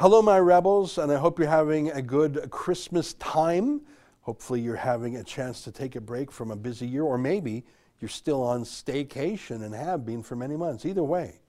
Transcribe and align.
Hello, 0.00 0.22
my 0.22 0.38
rebels, 0.38 0.96
and 0.96 1.10
I 1.10 1.16
hope 1.16 1.40
you're 1.40 1.48
having 1.48 1.90
a 1.90 2.00
good 2.00 2.50
Christmas 2.50 3.14
time. 3.14 3.80
Hopefully, 4.20 4.60
you're 4.60 4.76
having 4.76 5.16
a 5.16 5.24
chance 5.24 5.62
to 5.62 5.72
take 5.72 5.96
a 5.96 6.00
break 6.00 6.30
from 6.30 6.52
a 6.52 6.56
busy 6.56 6.86
year, 6.86 7.02
or 7.02 7.18
maybe 7.18 7.64
you're 8.00 8.08
still 8.08 8.40
on 8.40 8.62
staycation 8.62 9.64
and 9.64 9.74
have 9.74 10.06
been 10.06 10.22
for 10.22 10.36
many 10.36 10.54
months. 10.54 10.86
Either 10.86 11.02
way, 11.02 11.40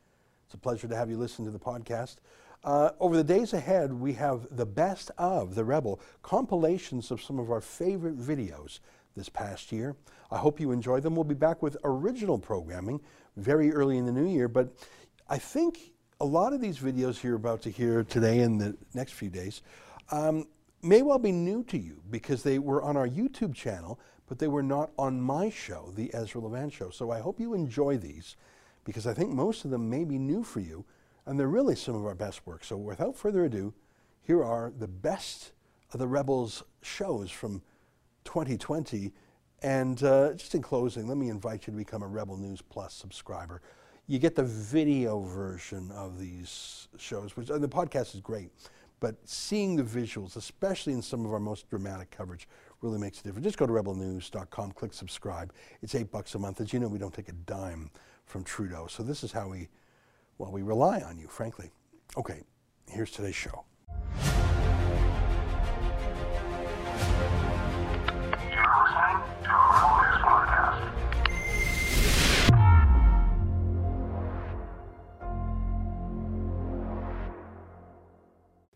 it's 0.46 0.56
a 0.56 0.58
pleasure 0.58 0.88
to 0.88 0.96
have 0.96 1.12
you 1.12 1.18
listen 1.18 1.46
to 1.46 1.52
the 1.52 1.60
podcast. 1.60 2.16
Uh, 2.64 2.90
over 3.00 3.16
the 3.16 3.24
days 3.24 3.54
ahead, 3.54 3.94
we 3.94 4.14
have 4.14 4.48
the 4.50 4.66
best 4.66 5.12
of 5.20 5.54
the 5.54 5.64
Rebel 5.64 6.02
compilations 6.24 7.12
of 7.12 7.22
some 7.22 7.38
of 7.38 7.52
our 7.52 7.62
favorite 7.62 8.18
videos 8.18 8.80
this 9.16 9.30
past 9.30 9.72
year. 9.72 9.96
I 10.32 10.40
hope 10.40 10.60
you 10.60 10.72
enjoy 10.72 11.02
them. 11.02 11.14
We'll 11.14 11.24
be 11.24 11.36
back 11.36 11.62
with 11.62 11.78
original 11.84 12.40
programming 12.40 13.00
very 13.38 13.72
early 13.72 14.00
in 14.00 14.08
the 14.08 14.12
new 14.12 14.28
year, 14.28 14.48
but 14.48 14.74
I 15.30 15.38
think 15.38 15.92
a 16.22 16.26
lot 16.26 16.52
of 16.52 16.60
these 16.60 16.80
videos 16.80 17.24
you're 17.24 17.36
about 17.36 17.62
to 17.62 17.70
hear 17.70 18.04
today 18.04 18.40
and 18.40 18.60
the 18.60 18.76
next 18.94 19.14
few 19.14 19.30
days 19.30 19.62
um, 20.12 20.46
may 20.82 21.02
well 21.02 21.20
be 21.20 21.32
new 21.32 21.64
to 21.64 21.78
you 21.78 22.02
because 22.10 22.44
they 22.44 22.60
were 22.60 22.84
on 22.84 22.98
our 22.98 23.08
YouTube 23.08 23.56
channel, 23.56 23.98
but 24.28 24.38
they 24.38 24.50
were 24.50 24.64
not 24.64 24.92
on 24.98 25.22
my 25.22 25.50
show, 25.50 25.94
the 25.96 26.14
Ezra 26.14 26.42
Levant 26.42 26.74
Show. 26.74 26.90
So 26.90 27.12
I 27.12 27.20
hope 27.20 27.40
you 27.40 27.54
enjoy 27.54 27.98
these 27.98 28.36
because 28.84 29.08
I 29.08 29.14
think 29.14 29.32
most 29.32 29.64
of 29.64 29.72
them 29.72 29.90
may 29.90 30.04
be 30.04 30.18
new 30.18 30.44
for 30.44 30.60
you 30.60 30.84
and 31.26 31.40
they're 31.40 31.48
really 31.48 31.76
some 31.76 31.96
of 31.96 32.06
our 32.06 32.16
best 32.16 32.46
work. 32.46 32.66
So 32.66 32.76
without 32.76 33.16
further 33.16 33.46
ado, 33.46 33.74
here 34.22 34.44
are 34.44 34.74
the 34.78 34.88
best 34.90 35.54
of 35.94 36.00
the 36.00 36.08
Rebels 36.08 36.64
shows 36.82 37.32
from 37.32 37.62
2020. 38.26 39.14
And 39.62 40.04
uh, 40.04 40.34
just 40.34 40.54
in 40.54 40.62
closing, 40.62 41.08
let 41.08 41.18
me 41.18 41.30
invite 41.30 41.66
you 41.68 41.72
to 41.72 41.78
become 41.78 42.04
a 42.04 42.08
Rebel 42.08 42.36
News 42.36 42.62
Plus 42.62 42.94
subscriber 42.94 43.62
you 44.10 44.18
get 44.18 44.36
the 44.36 44.44
video 44.44 45.20
version 45.20 45.92
of 45.92 46.18
these 46.18 46.88
shows, 46.98 47.38
which 47.38 47.48
the 47.48 47.70
podcast 47.70 48.16
is 48.16 48.22
great, 48.22 48.50
but 49.00 49.16
seeing 49.24 49.76
the 49.76 49.84
visuals, 49.84 50.36
especially 50.36 50.94
in 50.94 51.02
some 51.04 51.28
of 51.28 51.32
our 51.32 51.40
most 51.40 51.70
dramatic 51.70 52.10
coverage, 52.10 52.48
really 52.82 52.98
makes 52.98 53.20
a 53.20 53.24
difference. 53.24 53.46
Just 53.46 53.60
go 53.60 53.68
to 53.68 53.72
rebelnews.com, 53.72 54.72
click 54.72 54.94
subscribe. 54.94 55.54
It's 55.84 55.94
eight 55.94 56.12
bucks 56.12 56.34
a 56.34 56.40
month. 56.40 56.60
As 56.60 56.74
you 56.74 56.80
know, 56.80 56.88
we 56.88 56.98
don't 56.98 57.14
take 57.14 57.30
a 57.30 57.34
dime 57.34 57.92
from 58.26 58.44
Trudeau, 58.44 58.88
so 58.88 59.04
this 59.04 59.24
is 59.24 59.32
how 59.32 59.48
we, 59.48 59.70
well, 60.40 60.52
we 60.52 60.64
rely 60.64 61.02
on 61.02 61.20
you, 61.20 61.28
frankly. 61.28 61.70
Okay, 62.18 62.42
here's 62.88 63.12
today's 63.12 63.36
show. 63.36 63.64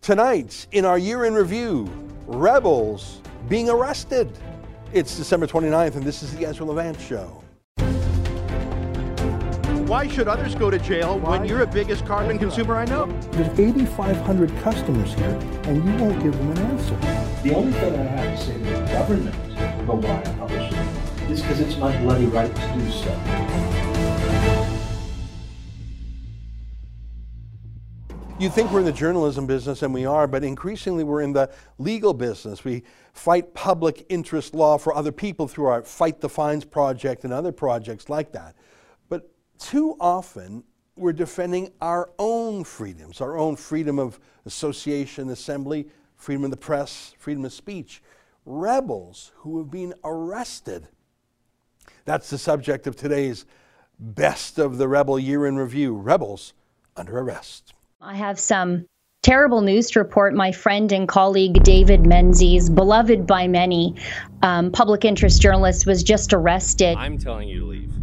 Tonight, 0.03 0.67
in 0.73 0.83
our 0.83 0.97
year 0.97 1.23
in 1.23 1.33
review, 1.33 1.89
rebels 2.27 3.21
being 3.47 3.69
arrested. 3.69 4.29
It's 4.91 5.15
December 5.15 5.47
29th, 5.47 5.95
and 5.95 6.03
this 6.03 6.21
is 6.21 6.35
the 6.35 6.45
Ezra 6.45 6.65
Levant 6.65 6.99
Show. 6.99 7.41
Why 9.87 10.09
should 10.09 10.27
others 10.27 10.55
go 10.55 10.69
to 10.69 10.77
jail 10.77 11.19
Why? 11.19 11.37
when 11.37 11.47
you're 11.47 11.65
the 11.65 11.67
biggest 11.67 12.05
carbon 12.05 12.37
consumer 12.37 12.75
I 12.75 12.83
know? 12.83 13.05
There's 13.31 13.57
8,500 13.57 14.53
customers 14.57 15.13
here, 15.13 15.39
and 15.63 15.77
you 15.77 16.03
won't 16.03 16.21
give 16.21 16.37
them 16.37 16.51
an 16.51 16.57
answer. 16.57 16.97
The 17.41 17.55
only 17.55 17.71
thing 17.71 17.95
I 17.95 18.03
have 18.03 18.37
to 18.37 18.45
say 18.45 18.57
to 18.57 18.59
the 18.59 18.85
government 18.91 19.35
about 19.83 19.99
why 19.99 20.19
I 20.19 20.35
publish 20.37 20.69
it 20.69 21.31
is 21.31 21.41
because 21.41 21.61
it's 21.61 21.77
my 21.77 21.97
bloody 22.01 22.25
right 22.25 22.53
to 22.53 22.73
do 22.73 22.91
so. 22.91 23.72
You 28.43 28.49
think 28.49 28.71
we're 28.71 28.79
in 28.79 28.85
the 28.85 28.91
journalism 28.91 29.47
business, 29.47 29.83
and 29.83 29.93
we 29.93 30.05
are, 30.05 30.27
but 30.27 30.43
increasingly 30.43 31.05
we're 31.05 31.21
in 31.21 31.31
the 31.31 31.49
legal 31.77 32.13
business. 32.13 32.65
We 32.65 32.83
fight 33.13 33.53
public 33.53 34.05
interest 34.09 34.53
law 34.53 34.77
for 34.77 34.93
other 34.93 35.13
people 35.13 35.47
through 35.47 35.67
our 35.67 35.81
Fight 35.81 36.19
the 36.19 36.27
Fines 36.27 36.65
project 36.65 37.23
and 37.23 37.31
other 37.31 37.53
projects 37.53 38.09
like 38.09 38.33
that. 38.33 38.57
But 39.07 39.31
too 39.59 39.95
often, 39.97 40.65
we're 40.97 41.13
defending 41.13 41.71
our 41.79 42.09
own 42.19 42.65
freedoms, 42.65 43.21
our 43.21 43.37
own 43.37 43.55
freedom 43.55 43.97
of 43.97 44.19
association, 44.45 45.29
assembly, 45.29 45.87
freedom 46.17 46.43
of 46.43 46.51
the 46.51 46.57
press, 46.57 47.15
freedom 47.17 47.45
of 47.45 47.53
speech. 47.53 48.03
Rebels 48.45 49.31
who 49.35 49.57
have 49.59 49.71
been 49.71 49.93
arrested. 50.03 50.89
That's 52.03 52.29
the 52.29 52.37
subject 52.37 52.87
of 52.87 52.97
today's 52.97 53.45
Best 53.97 54.59
of 54.59 54.79
the 54.79 54.89
Rebel 54.89 55.17
Year 55.17 55.45
in 55.45 55.55
Review 55.55 55.95
Rebels 55.95 56.53
under 56.97 57.17
Arrest. 57.19 57.73
I 58.05 58.15
have 58.15 58.37
some 58.37 58.85
terrible 59.21 59.61
news 59.61 59.89
to 59.91 59.99
report. 59.99 60.33
My 60.33 60.51
friend 60.51 60.91
and 60.91 61.07
colleague 61.07 61.63
David 61.63 62.05
Menzies, 62.05 62.69
beloved 62.69 63.25
by 63.25 63.47
many, 63.47 63.95
um, 64.41 64.71
public 64.71 65.05
interest 65.05 65.41
journalist, 65.41 65.87
was 65.87 66.03
just 66.03 66.33
arrested. 66.33 66.97
I'm 66.97 67.17
telling 67.17 67.47
you 67.47 67.61
to 67.61 67.65
leave. 67.65 67.93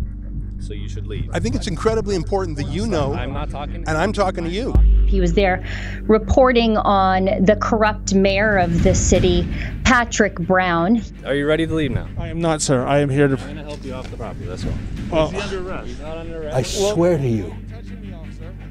So 0.60 0.72
you 0.72 0.88
should 0.88 1.06
leave. 1.06 1.28
I 1.34 1.38
think 1.38 1.54
it's 1.54 1.66
incredibly 1.66 2.14
important 2.16 2.56
that 2.56 2.68
you 2.68 2.86
know. 2.86 3.12
I'm 3.12 3.34
not 3.34 3.50
talking. 3.50 3.76
and 3.76 3.90
I'm 3.90 4.14
talking 4.14 4.42
to 4.44 4.50
you. 4.50 4.72
He 5.06 5.20
was 5.20 5.34
there 5.34 5.66
reporting 6.04 6.78
on 6.78 7.26
the 7.44 7.58
corrupt 7.60 8.14
mayor 8.14 8.56
of 8.56 8.82
the 8.82 8.94
city, 8.94 9.46
Patrick 9.84 10.36
Brown. 10.36 11.02
Are 11.26 11.34
you 11.34 11.46
ready 11.46 11.66
to 11.66 11.74
leave 11.74 11.90
now? 11.90 12.08
I 12.16 12.28
am 12.28 12.40
not, 12.40 12.62
sir. 12.62 12.86
I 12.86 13.00
am 13.00 13.10
here 13.10 13.28
to. 13.28 13.34
I'm 13.34 13.42
going 13.42 13.56
to 13.56 13.64
help 13.64 13.84
you 13.84 13.92
off 13.92 14.10
the 14.10 14.16
property. 14.16 14.46
That's 14.46 14.64
all. 14.64 14.72
Well, 15.10 15.26
Is 15.26 15.32
he 15.32 15.40
under 15.40 15.68
arrest? 15.68 15.86
He's 15.88 16.00
not 16.00 16.16
under 16.16 16.42
arrest. 16.42 16.56
I 16.56 16.62
swear 16.62 17.18
to 17.18 17.28
you 17.28 17.54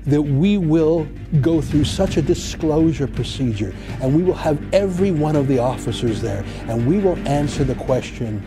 that 0.09 0.21
we 0.21 0.57
will 0.57 1.07
go 1.41 1.61
through 1.61 1.83
such 1.83 2.17
a 2.17 2.21
disclosure 2.21 3.07
procedure 3.07 3.73
and 4.01 4.15
we 4.15 4.23
will 4.23 4.33
have 4.33 4.61
every 4.73 5.11
one 5.11 5.35
of 5.35 5.47
the 5.47 5.59
officers 5.59 6.21
there 6.21 6.43
and 6.67 6.87
we 6.87 6.97
will 6.97 7.17
answer 7.27 7.63
the 7.63 7.75
question 7.75 8.43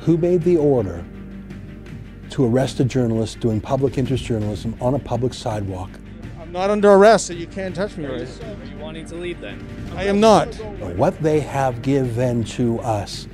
who 0.00 0.16
made 0.16 0.42
the 0.42 0.56
order 0.56 1.04
to 2.30 2.46
arrest 2.46 2.80
a 2.80 2.84
journalist 2.84 3.40
doing 3.40 3.60
public 3.60 3.98
interest 3.98 4.24
journalism 4.24 4.76
on 4.80 4.94
a 4.94 4.98
public 4.98 5.34
sidewalk? 5.34 5.90
I'm 6.40 6.52
not 6.52 6.70
under 6.70 6.90
arrest, 6.90 7.26
so 7.26 7.32
you 7.32 7.46
can't 7.46 7.74
touch 7.74 7.96
me, 7.96 8.06
right? 8.06 8.42
Are 8.42 8.64
you 8.64 8.76
wanting 8.78 9.06
to 9.06 9.16
leave 9.16 9.40
then? 9.40 9.64
I 9.94 10.04
am 10.04 10.20
not. 10.20 10.54
What 10.96 11.20
they 11.22 11.40
have 11.40 11.82
given 11.82 12.44
to 12.44 12.80
us 12.80 13.28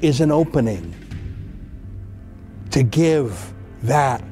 is 0.00 0.20
an 0.20 0.30
opening 0.30 0.94
to 2.70 2.82
give 2.82 3.52
that 3.82 4.22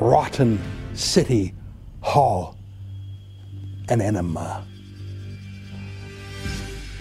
rotten 0.00 0.60
City 0.98 1.54
Hall 2.00 2.56
an 3.88 4.00
enema. 4.00 4.66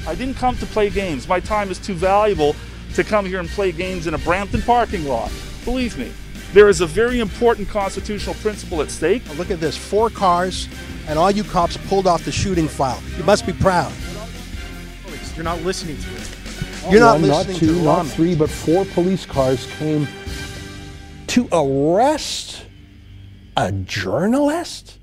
I 0.08 0.16
didn't 0.16 0.36
come 0.36 0.56
to 0.58 0.66
play 0.68 0.90
games. 0.90 1.28
My 1.28 1.40
time 1.40 1.70
is 1.70 1.80
too 1.80 1.94
valuable 1.94 2.56
to 2.94 3.04
come 3.04 3.26
here 3.26 3.40
and 3.40 3.50
play 3.50 3.72
games 3.72 4.08
in 4.08 4.14
a 4.14 4.18
Brampton 4.20 4.62
parking 4.62 5.06
lot. 5.06 5.32
Believe 5.66 5.98
me, 5.98 6.12
there 6.54 6.70
is 6.70 6.80
a 6.82 6.86
very 6.86 7.20
important 7.20 7.68
constitutional 7.68 8.36
principle 8.36 8.82
at 8.82 8.90
stake. 8.90 9.24
Look 9.38 9.52
at 9.52 9.60
this 9.60 9.76
four 9.76 10.10
cars, 10.10 10.70
and 11.08 11.20
all 11.20 11.32
you 11.32 11.44
cops 11.44 11.76
pulled 11.76 12.08
off 12.08 12.24
the 12.24 12.32
shooting 12.32 12.68
file. 12.68 13.02
You 13.18 13.24
must 13.24 13.46
be 13.46 13.54
proud. 13.54 13.92
You're 15.36 15.44
not 15.44 15.62
listening 15.64 15.98
to 15.98 16.16
it. 16.16 16.38
You're 16.92 17.02
not 17.02 17.20
listening 17.20 17.54
not 17.54 17.60
two, 17.60 17.76
to 17.76 17.84
not 17.84 18.08
three, 18.08 18.36
but 18.36 18.50
four 18.50 18.86
police 18.86 19.26
cars 19.26 19.68
came 19.78 20.08
to 21.28 21.50
arrest 21.52 22.67
a 23.58 23.72
journalist? 23.72 25.00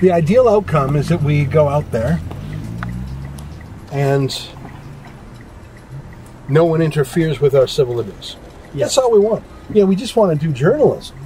The 0.00 0.10
ideal 0.10 0.48
outcome 0.48 0.96
is 0.96 1.08
that 1.08 1.22
we 1.22 1.44
go 1.44 1.68
out 1.68 1.88
there 1.92 2.20
and 3.92 4.36
no 6.48 6.64
one 6.64 6.82
interferes 6.82 7.40
with 7.40 7.54
our 7.54 7.68
civil 7.68 7.94
liberties. 7.94 8.36
Yes. 8.74 8.88
That's 8.88 8.98
all 8.98 9.12
we 9.12 9.20
want. 9.20 9.44
Yeah, 9.72 9.84
we 9.84 9.94
just 9.94 10.16
want 10.16 10.38
to 10.38 10.46
do 10.46 10.52
journalism. 10.52 11.16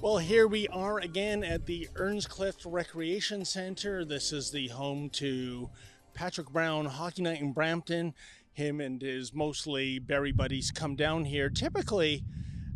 Well, 0.00 0.18
here 0.18 0.46
we 0.46 0.68
are 0.68 1.00
again 1.00 1.42
at 1.42 1.66
the 1.66 1.88
Earnscliffe 1.96 2.64
Recreation 2.64 3.44
Center. 3.44 4.04
This 4.04 4.32
is 4.32 4.52
the 4.52 4.68
home 4.68 5.10
to 5.10 5.70
Patrick 6.14 6.50
Brown 6.50 6.84
Hockey 6.86 7.22
Night 7.22 7.40
in 7.40 7.52
Brampton 7.52 8.14
him 8.58 8.80
and 8.80 9.00
his 9.00 9.32
mostly 9.32 10.00
berry 10.00 10.32
buddies 10.32 10.70
come 10.72 10.96
down 10.96 11.24
here 11.24 11.48
typically 11.48 12.24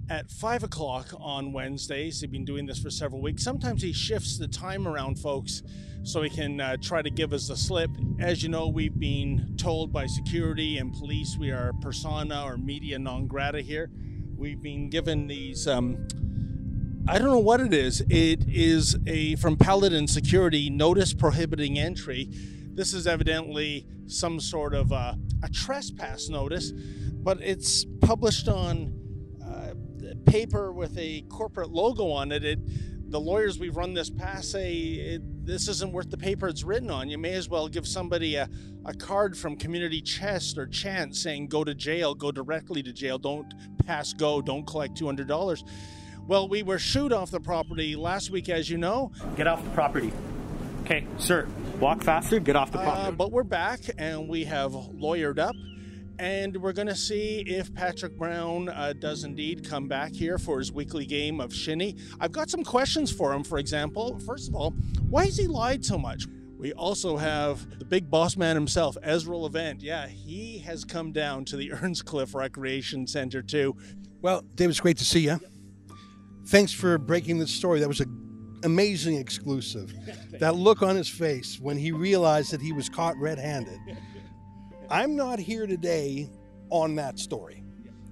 at 0.09 0.31
five 0.31 0.63
o'clock 0.63 1.09
on 1.19 1.53
Wednesdays. 1.53 2.21
They've 2.21 2.31
been 2.31 2.45
doing 2.45 2.67
this 2.67 2.79
for 2.79 2.89
several 2.89 3.21
weeks. 3.21 3.43
Sometimes 3.43 3.83
he 3.83 3.93
shifts 3.93 4.39
the 4.39 4.47
time 4.47 4.87
around, 4.87 5.19
folks, 5.19 5.63
so 6.05 6.23
he 6.23 6.31
can 6.31 6.61
uh, 6.61 6.77
try 6.81 7.03
to 7.03 7.11
give 7.11 7.33
us 7.33 7.49
the 7.49 7.57
slip. 7.57 7.91
As 8.21 8.43
you 8.43 8.49
know, 8.49 8.69
we've 8.69 8.99
been 8.99 9.55
told 9.57 9.93
by 9.93 10.07
security 10.07 10.79
and 10.79 10.93
police 10.93 11.37
we 11.39 11.51
are 11.51 11.73
persona 11.81 12.45
or 12.45 12.57
media 12.57 12.99
non 12.99 13.27
grata 13.27 13.61
here. 13.61 13.91
We've 14.37 14.63
been 14.63 14.89
given 14.89 15.27
these. 15.27 15.67
Um, 15.67 16.07
I 17.09 17.19
don't 17.19 17.29
know 17.29 17.39
what 17.39 17.61
it 17.61 17.75
is. 17.75 18.03
It 18.03 18.45
is 18.49 18.97
a 19.09 19.35
from 19.37 19.57
Paladin 19.57 20.07
Security 20.07 20.71
notice 20.71 21.13
prohibiting 21.13 21.77
entry 21.77 22.31
this 22.75 22.95
is 22.95 23.07
evidently 23.07 23.87
some 24.07 24.41
sort 24.41 24.75
of 24.75 24.93
a, 24.93 25.17
a 25.43 25.49
trespass 25.49 26.29
notice, 26.29 26.73
but 26.73 27.41
it's 27.41 27.85
published 28.01 28.49
on 28.49 28.95
uh, 29.45 29.75
paper 30.27 30.73
with 30.73 30.97
a 30.99 31.23
corporate 31.29 31.71
logo 31.71 32.11
on 32.11 32.33
it. 32.33 32.45
it 32.45 32.59
the 33.13 33.21
lawyers 33.21 33.59
we've 33.59 33.77
run 33.77 33.93
this 33.93 34.09
past 34.09 34.51
say 34.51 34.73
it, 34.73 35.47
this 35.47 35.69
isn't 35.69 35.93
worth 35.93 36.11
the 36.11 36.17
paper 36.17 36.49
it's 36.49 36.65
written 36.65 36.91
on. 36.91 37.11
You 37.11 37.19
may 37.19 37.35
as 37.35 37.47
well 37.47 37.69
give 37.69 37.87
somebody 37.87 38.37
a, 38.37 38.49
a 38.87 38.95
card 38.95 39.37
from 39.37 39.57
Community 39.57 40.01
Chest 40.01 40.57
or 40.57 40.67
Chance 40.67 41.23
saying 41.23 41.49
go 41.49 41.63
to 41.63 41.75
jail, 41.75 42.15
go 42.15 42.33
directly 42.33 42.83
to 42.83 42.93
jail, 42.93 43.19
don't 43.19 43.53
pass 43.85 44.15
go, 44.15 44.41
don't 44.41 44.67
collect 44.67 44.99
$200. 44.99 45.63
Well, 46.27 46.49
we 46.49 46.63
were 46.63 46.79
shooed 46.79 47.13
off 47.13 47.31
the 47.31 47.41
property 47.41 47.97
last 47.97 48.31
week, 48.31 48.49
as 48.49 48.71
you 48.71 48.79
know. 48.79 49.13
Get 49.37 49.47
off 49.47 49.63
the 49.63 49.71
property. 49.71 50.13
Okay, 50.83 51.05
sir, 51.19 51.47
walk 51.83 52.01
faster, 52.05 52.39
get 52.39 52.55
off 52.55 52.71
the 52.71 52.79
property. 52.79 53.09
Uh, 53.09 53.11
but 53.11 53.33
we're 53.33 53.43
back 53.43 53.81
and 53.99 54.29
we 54.29 54.45
have 54.45 54.71
lawyered 54.71 55.41
up. 55.41 55.57
And 56.21 56.57
we're 56.59 56.73
going 56.73 56.87
to 56.87 56.95
see 56.95 57.41
if 57.41 57.75
Patrick 57.75 58.17
Brown 58.17 58.69
uh, 58.69 58.93
does 58.93 59.25
indeed 59.25 59.69
come 59.69 59.89
back 59.89 60.13
here 60.13 60.39
for 60.39 60.61
his 60.61 60.71
weekly 60.71 61.05
game 61.05 61.41
of 61.41 61.53
shinny. 61.53 61.97
I've 62.21 62.31
got 62.31 62.49
some 62.49 62.63
questions 62.63 63.11
for 63.11 63.33
him, 63.33 63.43
for 63.43 63.59
example. 63.59 64.21
First 64.21 64.49
of 64.49 64.55
all, 64.55 64.71
why 65.11 65.25
has 65.25 65.37
he 65.37 65.49
lied 65.49 65.85
so 65.85 65.99
much? 65.99 66.27
We 66.57 66.73
also 66.75 67.17
have 67.17 67.81
the 67.81 67.85
big 67.85 68.09
boss 68.09 68.37
man 68.37 68.55
himself, 68.55 68.97
Ezra 69.03 69.37
Levant. 69.37 69.83
Yeah, 69.83 70.07
he 70.07 70.59
has 70.61 70.85
come 70.85 71.11
down 71.11 71.45
to 71.47 71.57
the 71.57 71.73
Earnscliffe 71.83 72.33
Recreation 72.33 73.09
Center 73.09 73.43
too. 73.43 73.75
Well, 74.21 74.45
David, 74.55 74.71
it's 74.71 74.81
great 74.81 74.99
to 74.99 75.05
see 75.05 75.21
you. 75.21 75.41
Thanks 76.47 76.73
for 76.73 76.97
breaking 76.99 77.41
the 77.41 77.49
story. 77.49 77.81
That 77.81 77.89
was 77.89 77.99
an 77.99 78.22
amazing 78.65 79.17
exclusive. 79.17 79.93
that 80.39 80.55
look 80.55 80.83
on 80.83 80.97
his 80.97 81.09
face 81.09 81.59
when 81.61 81.77
he 81.77 81.93
realized 81.93 82.53
that 82.53 82.61
he 82.61 82.73
was 82.73 82.89
caught 82.89 83.17
red 83.17 83.39
handed. 83.39 83.79
I'm 84.91 85.17
not 85.17 85.39
here 85.39 85.67
today 85.67 86.29
on 86.71 86.95
that 86.97 87.19
story. 87.19 87.65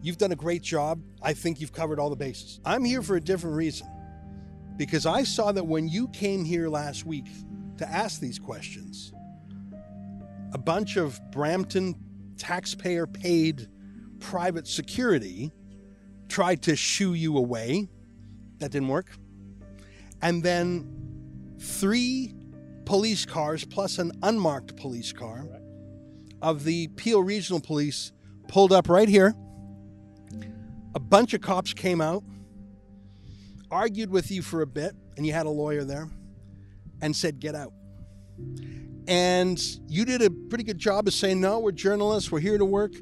You've 0.03 0.19
done 0.19 0.33
a 0.33 0.37
great 0.37 0.63
job. 0.63 1.03
I 1.23 1.35
think 1.35 1.61
you've 1.61 1.73
covered 1.73 1.99
all 1.99 2.11
the 2.11 2.17
bases. 2.17 2.61
I'm 2.65 2.85
here 2.85 3.03
for 3.03 3.17
a 3.17 3.21
different 3.21 3.57
reason 3.57 3.87
because 4.77 5.05
I 5.05 5.25
saw 5.25 5.53
that 5.53 5.65
when 5.65 5.89
you 5.89 6.09
came 6.09 6.45
here 6.45 6.69
last 6.69 7.05
week 7.05 7.27
to 7.79 7.89
ask 7.89 8.21
these 8.21 8.39
questions, 8.39 9.13
a 10.53 10.59
bunch 10.59 10.97
of 10.97 11.21
Brampton 11.31 11.95
taxpayer 12.39 13.07
paid 13.07 13.69
private 14.21 14.67
security 14.67 15.53
tried 16.29 16.63
to 16.63 16.77
shoo 16.77 17.15
you 17.15 17.37
away. 17.37 17.89
That 18.59 18.71
didn't 18.71 18.89
work. 18.89 19.11
And 20.23 20.43
then 20.43 21.57
three 21.59 22.35
police 22.85 23.25
cars 23.25 23.65
plus 23.65 23.99
an 23.99 24.13
unmarked 24.23 24.77
police 24.77 25.13
car 25.13 25.47
of 26.43 26.65
the 26.65 26.89
Peel 26.89 27.23
Regional 27.23 27.61
Police 27.61 28.13
pulled 28.49 28.73
up 28.73 28.89
right 28.89 29.09
here. 29.09 29.35
A 30.95 31.01
bunch 31.01 31.35
of 31.35 31.41
cops 31.41 31.73
came 31.73 32.01
out, 32.01 32.25
argued 33.71 34.11
with 34.11 34.31
you 34.31 34.43
for 34.43 34.63
a 34.63 34.67
bit, 34.67 34.95
and 35.17 35.27
you 35.27 35.33
had 35.33 35.47
a 35.47 35.51
lawyer 35.51 35.85
there, 35.85 36.11
and 37.01 37.15
said, 37.15 37.39
Get 37.39 37.55
out. 37.55 37.73
And 39.07 39.61
you 39.89 40.05
did 40.05 40.23
a 40.23 40.31
pretty 40.31 40.65
good 40.65 40.79
job 40.79 41.07
of 41.07 41.15
saying, 41.15 41.41
No, 41.41 41.61
we're 41.61 41.73
journalists, 41.73 42.33
we're 42.33 42.41
here 42.41 42.59
to 42.59 42.65
work. 42.65 42.93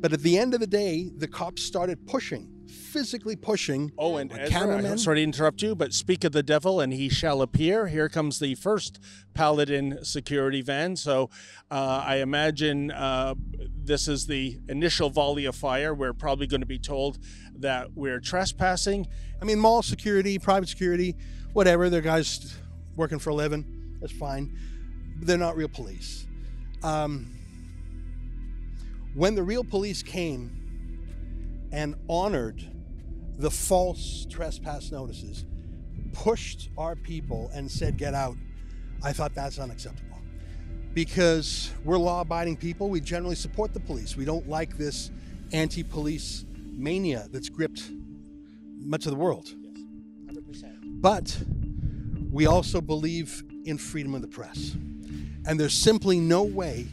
But 0.00 0.12
at 0.12 0.20
the 0.20 0.38
end 0.38 0.54
of 0.54 0.60
the 0.60 0.66
day, 0.66 1.10
the 1.16 1.28
cops 1.28 1.62
started 1.62 2.06
pushing, 2.06 2.51
physically 2.72 3.36
pushing. 3.36 3.92
Oh, 3.98 4.16
and 4.16 4.32
Ezra, 4.32 4.48
cameramen. 4.48 4.98
sorry 4.98 5.18
to 5.18 5.22
interrupt 5.22 5.62
you, 5.62 5.74
but 5.74 5.92
speak 5.92 6.24
of 6.24 6.32
the 6.32 6.42
devil, 6.42 6.80
and 6.80 6.92
he 6.92 7.08
shall 7.08 7.42
appear. 7.42 7.86
Here 7.86 8.08
comes 8.08 8.38
the 8.38 8.54
first 8.54 8.98
Paladin 9.34 9.98
security 10.02 10.62
van. 10.62 10.96
So 10.96 11.30
uh, 11.70 12.02
I 12.04 12.16
imagine 12.16 12.90
uh, 12.90 13.34
this 13.84 14.08
is 14.08 14.26
the 14.26 14.58
initial 14.68 15.10
volley 15.10 15.44
of 15.44 15.54
fire. 15.54 15.94
We're 15.94 16.12
probably 16.12 16.46
going 16.46 16.60
to 16.60 16.66
be 16.66 16.78
told 16.78 17.18
that 17.56 17.92
we're 17.94 18.20
trespassing. 18.20 19.06
I 19.40 19.44
mean, 19.44 19.58
mall 19.58 19.82
security, 19.82 20.38
private 20.38 20.68
security, 20.68 21.16
whatever. 21.52 21.90
They're 21.90 22.00
guys 22.00 22.56
working 22.96 23.18
for 23.18 23.30
a 23.30 23.34
living. 23.34 23.96
That's 24.00 24.12
fine. 24.12 24.56
They're 25.20 25.38
not 25.38 25.56
real 25.56 25.68
police. 25.68 26.26
Um, 26.82 27.30
when 29.14 29.34
the 29.34 29.42
real 29.42 29.62
police 29.62 30.02
came 30.02 30.61
and 31.72 31.94
honored 32.08 32.62
the 33.38 33.50
false 33.50 34.26
trespass 34.30 34.92
notices, 34.92 35.44
pushed 36.12 36.68
our 36.76 36.94
people 36.94 37.50
and 37.54 37.70
said, 37.70 37.96
get 37.96 38.14
out, 38.14 38.36
I 39.02 39.12
thought 39.12 39.34
that's 39.34 39.58
unacceptable. 39.58 40.18
Because 40.94 41.70
we're 41.84 41.96
law 41.96 42.20
abiding 42.20 42.58
people, 42.58 42.90
we 42.90 43.00
generally 43.00 43.34
support 43.34 43.72
the 43.72 43.80
police. 43.80 44.16
We 44.16 44.26
don't 44.26 44.48
like 44.48 44.76
this 44.76 45.10
anti 45.52 45.82
police 45.82 46.44
mania 46.70 47.26
that's 47.30 47.48
gripped 47.48 47.90
much 48.78 49.06
of 49.06 49.12
the 49.12 49.18
world. 49.18 49.48
Yes, 49.48 49.78
100%. 50.62 51.00
But 51.00 51.42
we 52.30 52.46
also 52.46 52.80
believe 52.80 53.42
in 53.64 53.78
freedom 53.78 54.14
of 54.14 54.22
the 54.22 54.28
press. 54.28 54.74
And 55.46 55.58
there's 55.58 55.74
simply 55.74 56.20
no 56.20 56.42
way 56.42 56.86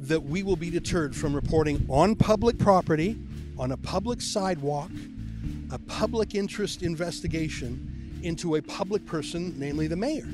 that 0.00 0.22
we 0.22 0.42
will 0.42 0.56
be 0.56 0.70
deterred 0.70 1.16
from 1.16 1.34
reporting 1.34 1.86
on 1.88 2.14
public 2.14 2.58
property, 2.58 3.18
on 3.58 3.72
a 3.72 3.76
public 3.76 4.20
sidewalk, 4.20 4.90
a 5.70 5.78
public 5.78 6.34
interest 6.34 6.82
investigation 6.82 8.20
into 8.22 8.56
a 8.56 8.62
public 8.62 9.04
person, 9.06 9.54
namely 9.58 9.86
the 9.86 9.96
mayor. 9.96 10.28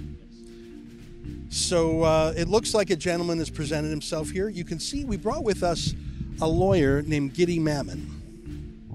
So 1.49 2.03
uh, 2.03 2.33
it 2.37 2.49
looks 2.49 2.75
like 2.75 2.91
a 2.91 2.97
gentleman 2.97 3.39
has 3.39 3.51
presented 3.51 3.89
himself 3.89 4.31
here. 4.31 4.49
You 4.49 4.65
can 4.65 4.79
see 4.79 5.05
we 5.05 5.17
brought 5.17 5.43
with 5.43 5.63
us 5.63 5.95
a 6.41 6.47
lawyer 6.47 7.03
named 7.03 7.35
Giddy 7.35 7.59
Mammon. 7.59 8.17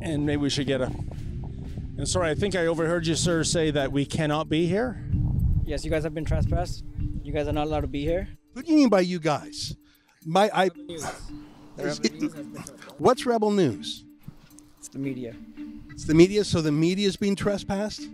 And 0.02 0.26
maybe 0.26 0.42
we 0.42 0.50
should 0.50 0.68
get 0.68 0.82
a. 0.82 0.92
And 1.98 2.08
sorry, 2.08 2.30
I 2.30 2.36
think 2.36 2.56
I 2.56 2.66
overheard 2.66 3.08
you, 3.08 3.16
sir, 3.16 3.44
say 3.44 3.72
that 3.72 3.92
we 3.92 4.06
cannot 4.06 4.50
be 4.50 4.68
here. 4.68 5.04
Yes, 5.66 5.84
you 5.84 5.92
guys 5.92 6.04
have 6.04 6.14
been 6.14 6.26
trespassed. 6.26 6.84
You 7.24 7.34
guys 7.34 7.48
are 7.48 7.54
not 7.54 7.68
allowed 7.68 7.82
to 7.82 7.88
be 7.88 8.04
here. 8.04 8.28
What 8.54 8.66
do 8.66 8.72
you 8.72 8.78
mean 8.78 8.90
by 8.90 9.02
you 9.02 9.20
guys? 9.20 9.76
My 10.26 10.50
I. 10.54 10.70
The 10.70 10.74
Rebel 11.78 11.92
News 12.22 12.34
has 12.34 12.50
been. 12.54 12.64
What's 12.98 13.26
Rebel 13.26 13.52
News? 13.52 14.05
It's 14.86 14.94
the 14.94 15.00
media. 15.00 15.36
It's 15.90 16.04
the 16.06 16.14
media, 16.14 16.44
so 16.44 16.62
the 16.62 16.72
media 16.72 17.08
is 17.08 17.16
being 17.18 17.36
trespassed. 17.36 18.08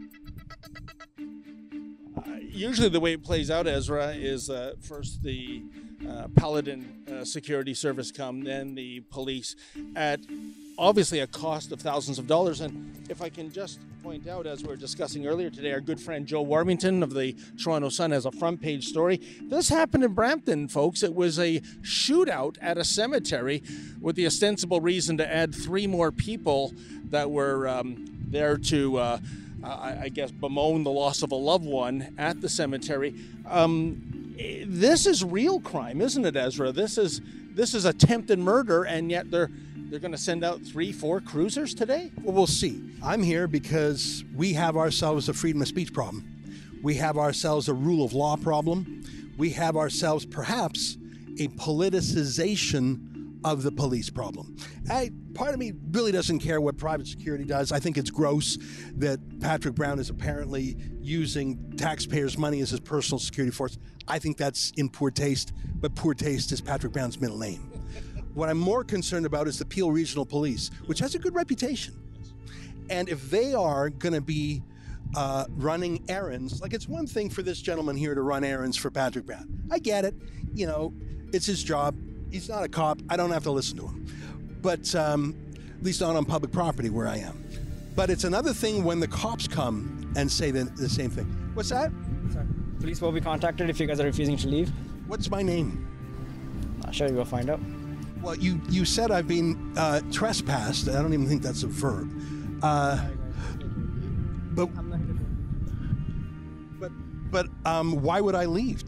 usually 2.47 2.88
the 2.88 3.00
way 3.01 3.12
it 3.12 3.23
plays 3.23 3.51
out, 3.51 3.68
Ezra, 3.68 4.13
is 4.13 4.50
uh, 4.50 4.75
first 4.79 5.21
the 5.21 5.63
uh, 6.09 6.29
Paladin 6.33 7.03
uh, 7.12 7.25
Security 7.25 7.73
Service 7.73 8.09
come, 8.09 8.45
then 8.45 8.73
the 8.73 9.01
police, 9.12 9.57
at 9.97 10.21
obviously 10.77 11.19
a 11.19 11.27
cost 11.27 11.71
of 11.71 11.79
thousands 11.79 12.19
of 12.19 12.27
dollars. 12.27 12.62
And 12.62 13.06
if 13.09 13.21
I 13.21 13.29
can 13.29 13.51
just 13.51 13.79
point 14.03 14.27
out, 14.27 14.47
as 14.47 14.63
we 14.63 14.69
were 14.69 14.75
discussing 14.75 15.27
earlier 15.27 15.50
today, 15.50 15.71
our 15.73 15.81
good 15.81 15.99
friend 15.99 16.25
Joe 16.25 16.44
Warmington 16.44 17.04
of 17.04 17.13
the 17.13 17.35
Toronto 17.61 17.90
Sun 17.90 18.11
has 18.11 18.25
a 18.25 18.31
front 18.31 18.61
page 18.61 18.87
story. 18.87 19.21
This 19.44 19.69
happened 19.69 20.04
in 20.04 20.13
Brampton, 20.13 20.68
folks. 20.68 21.04
It 21.04 21.13
was 21.13 21.37
a 21.40 21.59
shootout 21.81 22.57
at 22.61 22.78
a 22.78 22.83
cemetery 22.83 23.63
with 23.99 24.16
the 24.16 24.25
ostensible 24.25 24.81
reason 24.81 25.18
to 25.18 25.33
add 25.33 25.54
three 25.54 25.87
more 25.87 26.11
people 26.11 26.73
that 27.09 27.30
were 27.30 27.68
um, 27.68 28.06
there 28.28 28.57
to. 28.57 28.97
Uh, 28.97 29.19
I 29.63 30.09
guess, 30.09 30.31
bemoan 30.31 30.83
the 30.83 30.90
loss 30.90 31.21
of 31.21 31.31
a 31.31 31.35
loved 31.35 31.66
one 31.66 32.16
at 32.18 32.42
the 32.42 32.49
cemetery. 32.49 33.13
Um, 33.47 34.33
this 34.66 35.06
is 35.06 35.23
real 35.23 35.59
crime, 35.59 36.01
isn't 36.01 36.25
it, 36.25 36.35
Ezra? 36.35 36.71
This 36.71 36.97
is 36.97 37.21
this 37.54 37.75
is 37.75 37.85
attempted 37.85 38.40
murder, 38.40 38.83
and 38.83 39.11
yet 39.11 39.30
they're 39.30 39.51
they're 39.92 40.00
going 40.00 40.14
to 40.14 40.18
send 40.18 40.45
out 40.45 40.62
three, 40.62 40.94
four 40.94 41.19
cruisers 41.19 41.74
today. 41.74 42.12
Well, 42.24 42.33
we'll 42.33 42.48
see. 42.48 42.81
I'm 43.04 43.21
here 43.21 43.45
because 43.45 44.24
we 44.33 44.54
have 44.54 44.78
ourselves 44.78 45.28
a 45.28 45.33
freedom 45.33 45.62
of 45.62 45.68
speech 45.68 45.94
problem. 45.94 46.26
We 46.81 46.95
have 46.95 47.18
ourselves 47.18 47.68
a 47.68 47.74
rule 47.74 48.06
of 48.06 48.14
law 48.14 48.38
problem. 48.38 49.04
We 49.38 49.50
have 49.50 49.76
ourselves 49.76 50.26
perhaps 50.26 50.95
a 51.40 51.50
politicization 51.50 53.40
of 53.44 53.64
the 53.64 53.71
police 53.71 54.10
problem. 54.10 54.56
I, 54.90 55.12
part 55.33 55.54
of 55.54 55.60
me 55.60 55.74
really 55.92 56.14
doesn't 56.14 56.40
care 56.40 56.62
what 56.62 56.78
private 56.78 57.07
security 57.07 57.44
does. 57.44 57.74
I 57.74 57.80
think 57.80 57.98
it's 57.98 58.12
gross 58.12 58.57
that 58.95 59.42
Patrick 59.42 59.76
Brown 59.76 60.00
is 60.00 60.10
apparently 60.10 60.78
using 61.02 61.74
taxpayers' 61.76 62.38
money 62.38 62.62
as 62.62 62.69
his 62.69 62.80
personal 62.80 63.19
security 63.19 63.52
force. 63.52 63.78
I 64.07 64.19
think 64.19 64.38
that's 64.38 64.71
in 64.78 64.90
poor 64.90 65.12
taste, 65.12 65.52
but 65.76 65.95
poor 65.95 66.14
taste 66.14 66.54
is 66.54 66.62
Patrick 66.62 66.94
Brown's 66.94 67.19
middle 67.19 67.40
name. 67.40 67.70
What 68.33 68.50
I'm 68.50 68.57
more 68.57 68.83
concerned 68.83 69.26
about 69.26 69.47
is 69.47 69.59
the 69.59 69.66
Peel 69.66 69.92
Regional 69.92 70.26
Police, 70.26 70.71
which 70.85 71.00
has 71.00 71.16
a 71.16 71.19
good 71.19 71.35
reputation. 71.35 71.95
And 72.90 73.09
if 73.09 73.30
they 73.30 73.54
are 73.54 73.90
going 73.90 74.14
to 74.14 74.21
be 74.21 74.64
uh, 75.16 75.45
running 75.57 76.04
errands, 76.07 76.61
like 76.61 76.73
it's 76.73 76.88
one 76.88 77.07
thing 77.07 77.30
for 77.30 77.42
this 77.42 77.61
gentleman 77.61 77.97
here 77.97 78.16
to 78.16 78.21
run 78.21 78.44
errands 78.44 78.78
for 78.78 78.90
Patrick 78.90 79.26
Brown. 79.26 79.47
I 79.69 79.80
get 79.80 80.06
it. 80.06 80.16
You 80.54 80.68
know, 80.68 80.94
it's 81.33 81.45
his 81.45 81.64
job. 81.64 81.95
He's 82.31 82.47
not 82.47 82.64
a 82.64 82.69
cop. 82.69 83.00
I 83.09 83.18
don't 83.18 83.31
have 83.31 83.44
to 83.44 83.52
listen 83.52 83.78
to 83.78 83.88
him. 83.88 84.06
But 84.61 84.94
um, 84.95 85.35
at 85.78 85.83
least 85.83 86.00
not 86.00 86.16
on 86.16 86.23
public 86.23 86.52
property 86.52 86.90
where 86.90 87.07
I 87.07 87.18
am. 87.18 87.44
But 87.95 88.09
it's 88.09 88.23
another 88.23 88.54
thing 88.54 88.85
when 88.85 89.02
the 89.02 89.07
cops 89.07 89.47
come 89.47 90.14
and 90.16 90.31
say 90.31 90.52
the, 90.52 90.64
the 90.64 90.88
same 90.88 91.09
thing. 91.09 91.26
What's 91.54 91.69
that? 91.69 91.92
Sorry. 92.31 92.45
Police 92.80 93.02
will 93.02 93.11
be 93.11 93.21
contacted 93.21 93.69
if 93.69 93.80
you 93.80 93.88
guys 93.88 94.00
are 94.00 94.06
refusing 94.06 94.38
to 94.38 94.47
leave. 94.47 94.69
What's 95.07 95.30
my 95.30 95.42
name? 95.42 95.88
Not 96.83 96.95
sure. 96.95 97.09
You'll 97.09 97.26
find 97.26 97.50
out. 97.50 97.59
Well, 98.21 98.35
you, 98.35 98.61
you 98.69 98.85
said 98.85 99.11
I've 99.11 99.28
been 99.28 99.73
uh, 99.78 100.01
trespassed. 100.11 100.87
I 100.87 101.01
don't 101.01 101.13
even 101.13 101.28
think 101.28 101.42
that's 101.42 101.63
a 101.63 101.68
verb. 101.68 102.09
Uh, 102.61 103.07
but 104.51 104.69
but 106.80 106.92
but 107.31 107.47
um, 107.66 108.01
why 108.01 108.21
would 108.21 108.35
I 108.35 108.45
leave? 108.45 108.83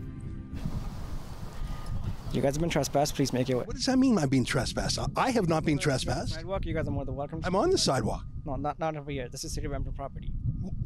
You 2.31 2.41
guys 2.41 2.55
have 2.55 2.61
been 2.61 2.69
trespassed. 2.69 3.15
Please 3.15 3.31
make 3.31 3.47
your 3.47 3.59
way. 3.59 3.65
What 3.65 3.75
does 3.75 3.85
that 3.85 3.97
mean? 3.97 4.17
I'm 4.17 4.29
being 4.29 4.45
trespassed. 4.45 4.99
I 5.15 5.29
have 5.31 5.47
not 5.47 5.63
been 5.63 5.77
trespassed. 5.77 6.33
Sidewalk. 6.33 6.65
You 6.65 6.73
guys 6.73 6.87
are 6.87 6.91
more 6.91 7.05
than 7.05 7.15
welcome. 7.15 7.41
I'm 7.43 7.55
on 7.55 7.69
the 7.69 7.77
sidewalk. 7.77 8.25
No, 8.45 8.55
not 8.55 8.79
not 8.79 8.95
over 8.97 9.11
here. 9.11 9.29
This 9.29 9.43
is 9.43 9.53
City 9.53 9.65
of 9.65 9.71
Brampton 9.71 9.93
property. 9.93 10.31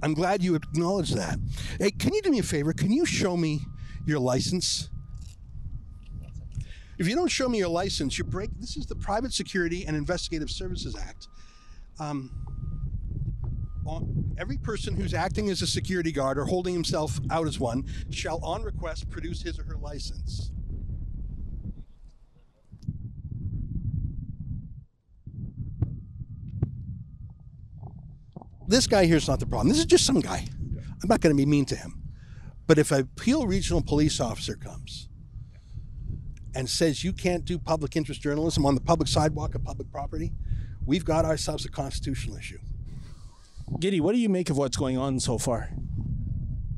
I'm 0.04 0.14
glad 0.14 0.44
you 0.44 0.56
acknowledge 0.56 1.12
that. 1.12 1.40
Hey, 1.80 1.92
can 1.92 2.14
you 2.14 2.22
do 2.22 2.32
me 2.32 2.40
a 2.40 2.44
favor? 2.44 2.74
Can 2.74 2.92
you 2.92 3.06
show 3.06 3.36
me 3.36 3.62
your 4.06 4.20
license? 4.20 4.90
If 6.98 7.08
you 7.08 7.16
don't 7.16 7.28
show 7.28 7.48
me 7.48 7.60
your 7.60 7.68
license, 7.68 8.18
you 8.18 8.24
break. 8.24 8.50
This 8.60 8.76
is 8.76 8.88
the 8.88 8.96
Private 8.96 9.32
Security 9.32 9.86
and 9.86 9.96
Investigative 9.96 10.50
Services 10.50 10.96
Act. 10.96 11.28
Um, 12.00 12.32
every 14.38 14.58
person 14.58 14.96
who's 14.96 15.14
acting 15.14 15.50
as 15.50 15.62
a 15.62 15.68
security 15.68 16.12
guard 16.12 16.38
or 16.38 16.46
holding 16.46 16.74
himself 16.74 17.20
out 17.30 17.48
as 17.48 17.60
one 17.60 17.86
shall, 18.10 18.44
on 18.44 18.64
request, 18.64 19.10
produce 19.10 19.44
his 19.44 19.60
or 19.60 19.64
her 19.64 19.78
license. 19.78 20.52
This 28.68 28.86
guy 28.86 29.06
here's 29.06 29.28
not 29.28 29.40
the 29.40 29.46
problem. 29.46 29.70
This 29.70 29.80
is 29.80 29.86
just 29.86 30.06
some 30.06 30.20
guy. 30.20 30.46
I'm 31.02 31.08
not 31.08 31.22
going 31.22 31.34
to 31.34 31.38
be 31.38 31.46
mean 31.46 31.66
to 31.66 31.76
him. 31.76 32.02
But 32.66 32.80
if 32.80 32.92
a 32.92 33.06
Peel 33.06 33.48
Regional 33.48 33.82
Police 33.82 34.20
officer 34.20 34.56
comes 34.56 35.08
and 36.58 36.68
says 36.68 37.04
you 37.04 37.14
can't 37.14 37.46
do 37.46 37.60
public 37.60 37.96
interest 37.96 38.20
journalism 38.20 38.66
on 38.66 38.74
the 38.74 38.82
public 38.82 39.08
sidewalk 39.08 39.54
of 39.54 39.64
public 39.64 39.92
property, 39.92 40.34
we've 40.88 41.06
got 41.06 41.24
ourselves 41.24 41.64
a 41.66 41.70
constitutional 41.70 42.36
issue. 42.36 42.58
Giddy, 43.80 44.02
what 44.02 44.14
do 44.14 44.18
you 44.18 44.28
make 44.28 44.50
of 44.50 44.58
what's 44.58 44.76
going 44.76 44.98
on 44.98 45.20
so 45.20 45.38
far? 45.38 45.70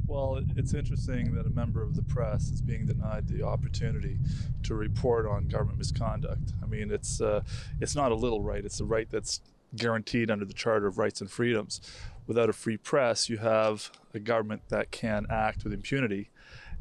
Well, 0.05 0.43
it's 0.57 0.73
interesting 0.73 1.33
that 1.35 1.45
a 1.45 1.49
member 1.49 1.81
of 1.81 1.95
the 1.95 2.01
press 2.01 2.49
is 2.49 2.61
being 2.61 2.87
denied 2.87 3.29
the 3.29 3.43
opportunity 3.43 4.17
to 4.63 4.75
report 4.75 5.25
on 5.25 5.47
government 5.47 5.77
misconduct. 5.77 6.51
I 6.61 6.65
mean, 6.65 6.91
it's 6.91 7.21
uh, 7.21 7.43
it's 7.79 7.95
not 7.95 8.11
a 8.11 8.15
little 8.15 8.41
right; 8.41 8.65
it's 8.65 8.81
a 8.81 8.85
right 8.85 9.09
that's 9.09 9.39
guaranteed 9.77 10.29
under 10.29 10.43
the 10.43 10.53
Charter 10.53 10.87
of 10.87 10.97
Rights 10.97 11.21
and 11.21 11.31
Freedoms. 11.31 11.79
Without 12.27 12.49
a 12.49 12.53
free 12.53 12.75
press, 12.75 13.29
you 13.29 13.37
have 13.37 13.91
a 14.13 14.19
government 14.19 14.63
that 14.69 14.91
can 14.91 15.25
act 15.29 15.63
with 15.63 15.71
impunity, 15.71 16.31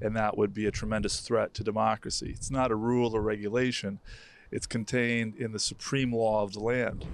and 0.00 0.17
that 0.17 0.37
would 0.37 0.55
be 0.55 0.67
a 0.67 0.71
tremendous 0.71 1.21
threat 1.21 1.55
to 1.55 1.64
democracy. 1.64 2.31
It's 2.35 2.50
not 2.50 2.71
a 2.71 2.76
rule 2.76 3.14
or 3.14 3.23
regulation; 3.23 4.00
it's 4.50 4.67
contained 4.67 5.37
in 5.37 5.52
the 5.52 5.59
supreme 5.59 6.12
law 6.12 6.43
of 6.43 6.52
the 6.52 6.61
land. 6.61 7.07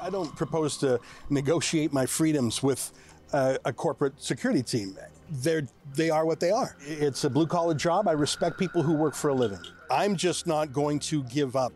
I, 0.00 0.10
don't 0.10 0.34
propose 0.36 0.76
to 0.78 1.00
negotiate 1.30 1.92
my 1.92 2.06
freedoms 2.06 2.62
with 2.62 2.92
uh, 3.32 3.58
a 3.64 3.72
corporate 3.72 4.20
security 4.22 4.62
team. 4.62 4.96
They're, 5.30 5.66
they 5.94 6.10
are 6.10 6.24
what 6.24 6.40
they 6.40 6.50
are. 6.50 6.76
It's 6.80 7.24
a 7.24 7.30
blue 7.30 7.46
collar 7.46 7.74
job. 7.74 8.08
I 8.08 8.12
respect 8.12 8.58
people 8.58 8.82
who 8.82 8.94
work 8.94 9.14
for 9.14 9.28
a 9.28 9.34
living. 9.34 9.60
I'm 9.90 10.16
just 10.16 10.46
not 10.46 10.72
going 10.72 10.98
to 11.00 11.22
give 11.24 11.56
up 11.56 11.72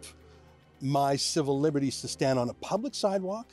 my 0.81 1.17
civil 1.17 1.59
liberties 1.61 2.01
to 2.01 2.09
stand 2.09 2.39
on 2.39 2.49
a 2.49 2.55
public 2.55 2.95
sidewalk 2.95 3.49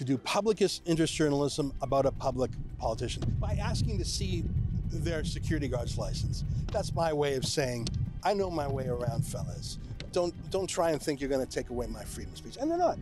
to 0.00 0.04
do 0.06 0.16
public 0.16 0.62
interest 0.86 1.14
journalism 1.14 1.74
about 1.82 2.06
a 2.06 2.10
public 2.10 2.50
politician 2.78 3.22
by 3.38 3.52
asking 3.60 3.98
to 3.98 4.04
see 4.04 4.42
their 4.90 5.22
security 5.24 5.68
guard's 5.68 5.98
license. 5.98 6.42
That's 6.72 6.94
my 6.94 7.12
way 7.12 7.34
of 7.34 7.44
saying 7.44 7.86
I 8.22 8.32
know 8.32 8.50
my 8.50 8.66
way 8.66 8.88
around, 8.88 9.26
fellas. 9.26 9.76
Don't 10.10 10.32
don't 10.50 10.66
try 10.66 10.92
and 10.92 11.02
think 11.02 11.20
you're 11.20 11.28
going 11.28 11.44
to 11.44 11.52
take 11.52 11.68
away 11.68 11.86
my 11.86 12.02
freedom 12.02 12.32
of 12.32 12.38
speech, 12.38 12.56
and 12.58 12.70
they're 12.70 12.78
not. 12.78 12.98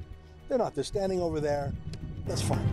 They're 0.49 0.59
not. 0.59 0.75
They're 0.75 0.83
standing 0.83 1.21
over 1.21 1.39
there. 1.39 1.73
That's 2.27 2.43
fine. 2.43 2.67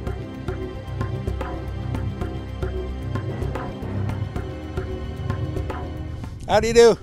How 6.47 6.59
do 6.59 6.67
you 6.67 6.73
do? 6.73 6.97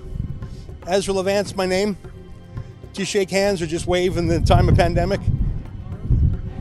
Ezra 0.87 1.13
Levant's 1.13 1.55
my 1.55 1.67
name. 1.67 1.95
Do 2.91 3.01
you 3.01 3.05
shake 3.05 3.29
hands 3.29 3.61
or 3.61 3.65
just 3.65 3.87
wave 3.87 4.17
in 4.17 4.27
the 4.27 4.41
time 4.41 4.67
of 4.67 4.75
pandemic? 4.75 5.21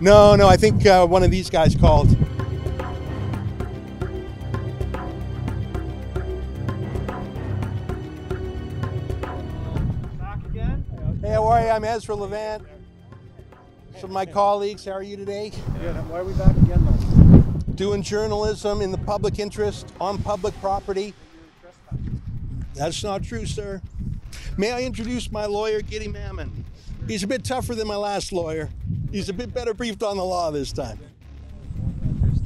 No, 0.02 0.35
no, 0.35 0.49
I 0.49 0.56
think 0.56 0.85
uh, 0.85 1.06
one 1.06 1.23
of 1.23 1.30
these 1.30 1.49
guys 1.49 1.76
called. 1.76 2.09
Hey, 11.21 11.28
how 11.28 11.47
are 11.47 11.61
you? 11.61 11.68
I'm 11.68 11.85
Ezra 11.85 12.16
Levant. 12.16 12.64
Some 14.00 14.11
of 14.11 14.11
my 14.11 14.26
colleagues, 14.26 14.85
how 14.87 14.90
are 14.90 15.04
you 15.04 15.16
today? 15.16 15.52
Good. 15.80 15.94
Why 16.09 16.18
are 16.18 16.25
we 16.25 16.32
back 16.32 16.56
again, 16.56 16.85
though? 16.85 17.75
Doing 17.76 18.02
journalism 18.02 18.80
in 18.82 18.90
the 18.90 18.99
public 18.99 19.38
interest 19.38 19.92
on 20.00 20.21
public 20.21 20.61
property. 20.61 21.14
That's 22.75 23.04
not 23.04 23.23
true, 23.23 23.47
sir. 23.47 23.80
May 24.59 24.73
I 24.73 24.82
introduce 24.82 25.30
my 25.30 25.47
lawyer, 25.47 25.80
Giddy 25.80 26.09
Mammon? 26.09 26.64
He's 27.06 27.23
a 27.23 27.28
bit 27.28 27.44
tougher 27.44 27.76
than 27.76 27.87
my 27.87 27.94
last 27.94 28.32
lawyer. 28.32 28.68
He's 29.12 29.28
a 29.28 29.33
bit 29.35 29.52
better 29.52 29.75
briefed 29.75 30.02
on 30.02 30.16
the 30.16 30.25
law 30.25 30.50
this 30.50 30.73
time. 30.73 30.99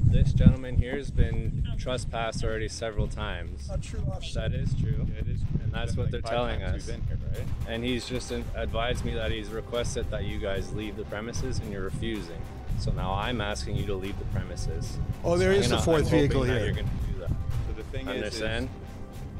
This 0.06 0.32
gentleman 0.32 0.76
here 0.76 0.96
has 0.96 1.11
been 1.11 1.64
trespassed 1.78 2.42
already 2.42 2.68
several 2.68 3.06
times. 3.06 3.68
Not 3.68 3.82
true, 3.82 4.02
officer. 4.11 4.40
That 4.40 4.52
is 4.54 4.75
true. 4.75 5.06
It 5.18 5.28
is, 5.28 5.40
And 5.62 5.73
that's 5.73 5.96
what 5.96 6.11
they're 6.11 6.23
telling 6.23 6.62
us. 6.62 6.87
Been 6.87 7.02
here, 7.02 7.18
right? 7.32 7.46
And 7.68 7.85
he's 7.85 8.06
just 8.08 8.32
advised 8.32 9.04
me 9.04 9.14
that 9.14 9.30
he's 9.30 9.50
requested 9.50 10.11
that 10.11 10.25
you 10.25 10.38
guys 10.38 10.73
leave 10.73 10.96
the 10.96 11.04
premises 11.04 11.58
and 11.61 11.70
you're 11.70 11.85
refusing. 11.85 12.40
So 12.80 12.90
now 12.92 13.12
I'm 13.14 13.40
asking 13.40 13.76
you 13.76 13.87
to 13.87 13.94
leave 13.94 14.18
the 14.18 14.25
premises. 14.26 14.99
Oh, 15.23 15.37
there 15.37 15.54
So 15.54 15.61
is 15.61 15.73
I'm 15.73 15.78
the 15.78 15.85
fourth 15.85 16.04
I'm 16.04 16.11
vehicle 16.11 16.42
here. 16.42 16.64
You're 16.64 16.73
going 16.73 16.87
to 16.88 17.12
do 17.12 17.18
that. 17.20 17.28
So 17.28 17.73
the 17.76 17.82
thing 17.85 18.08
is, 18.08 18.16
is 18.35 18.42
Understand? 18.42 18.68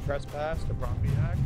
trespass 0.05 0.63
to 0.65 0.73
Property 0.75 1.11
Act. 1.23 1.39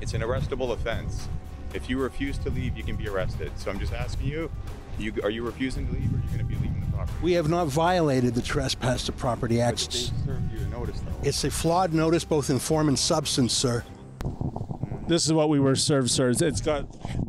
It's 0.00 0.14
an 0.14 0.22
arrestable 0.22 0.72
offense. 0.72 1.28
If 1.74 1.88
you 1.88 1.98
refuse 1.98 2.38
to 2.38 2.50
leave, 2.50 2.76
you 2.76 2.82
can 2.82 2.96
be 2.96 3.08
arrested. 3.08 3.52
So 3.56 3.70
I'm 3.70 3.78
just 3.78 3.92
asking 3.92 4.26
you, 4.26 4.50
you 4.98 5.12
are 5.22 5.30
you 5.30 5.44
refusing 5.44 5.86
to 5.86 5.92
leave, 5.92 6.12
or 6.12 6.16
are 6.16 6.20
you 6.20 6.26
going 6.26 6.38
to 6.38 6.44
be 6.44 6.54
leaving 6.56 6.80
the 6.80 6.96
property? 6.96 7.18
We 7.22 7.32
have 7.32 7.48
not 7.48 7.66
violated 7.68 8.34
the 8.34 8.42
Trespass 8.42 9.04
to 9.06 9.12
Property 9.12 9.56
But 9.58 9.62
Act. 9.62 9.90
they 9.90 9.98
served 10.26 10.52
you 10.52 10.60
a 10.64 10.68
notice, 10.68 11.00
though. 11.00 11.28
It's 11.28 11.42
a 11.44 11.50
flawed 11.50 11.92
notice, 11.92 12.24
both 12.24 12.50
in 12.50 12.58
form 12.58 12.88
and 12.88 12.98
substance, 12.98 13.52
sir. 13.52 13.84
This 15.08 15.26
is 15.26 15.32
what 15.32 15.48
we 15.48 15.58
were 15.58 15.74
served, 15.74 16.10
sir. 16.10 16.30
It's- 16.30 16.40
It's 16.42 16.60
got 16.60 16.86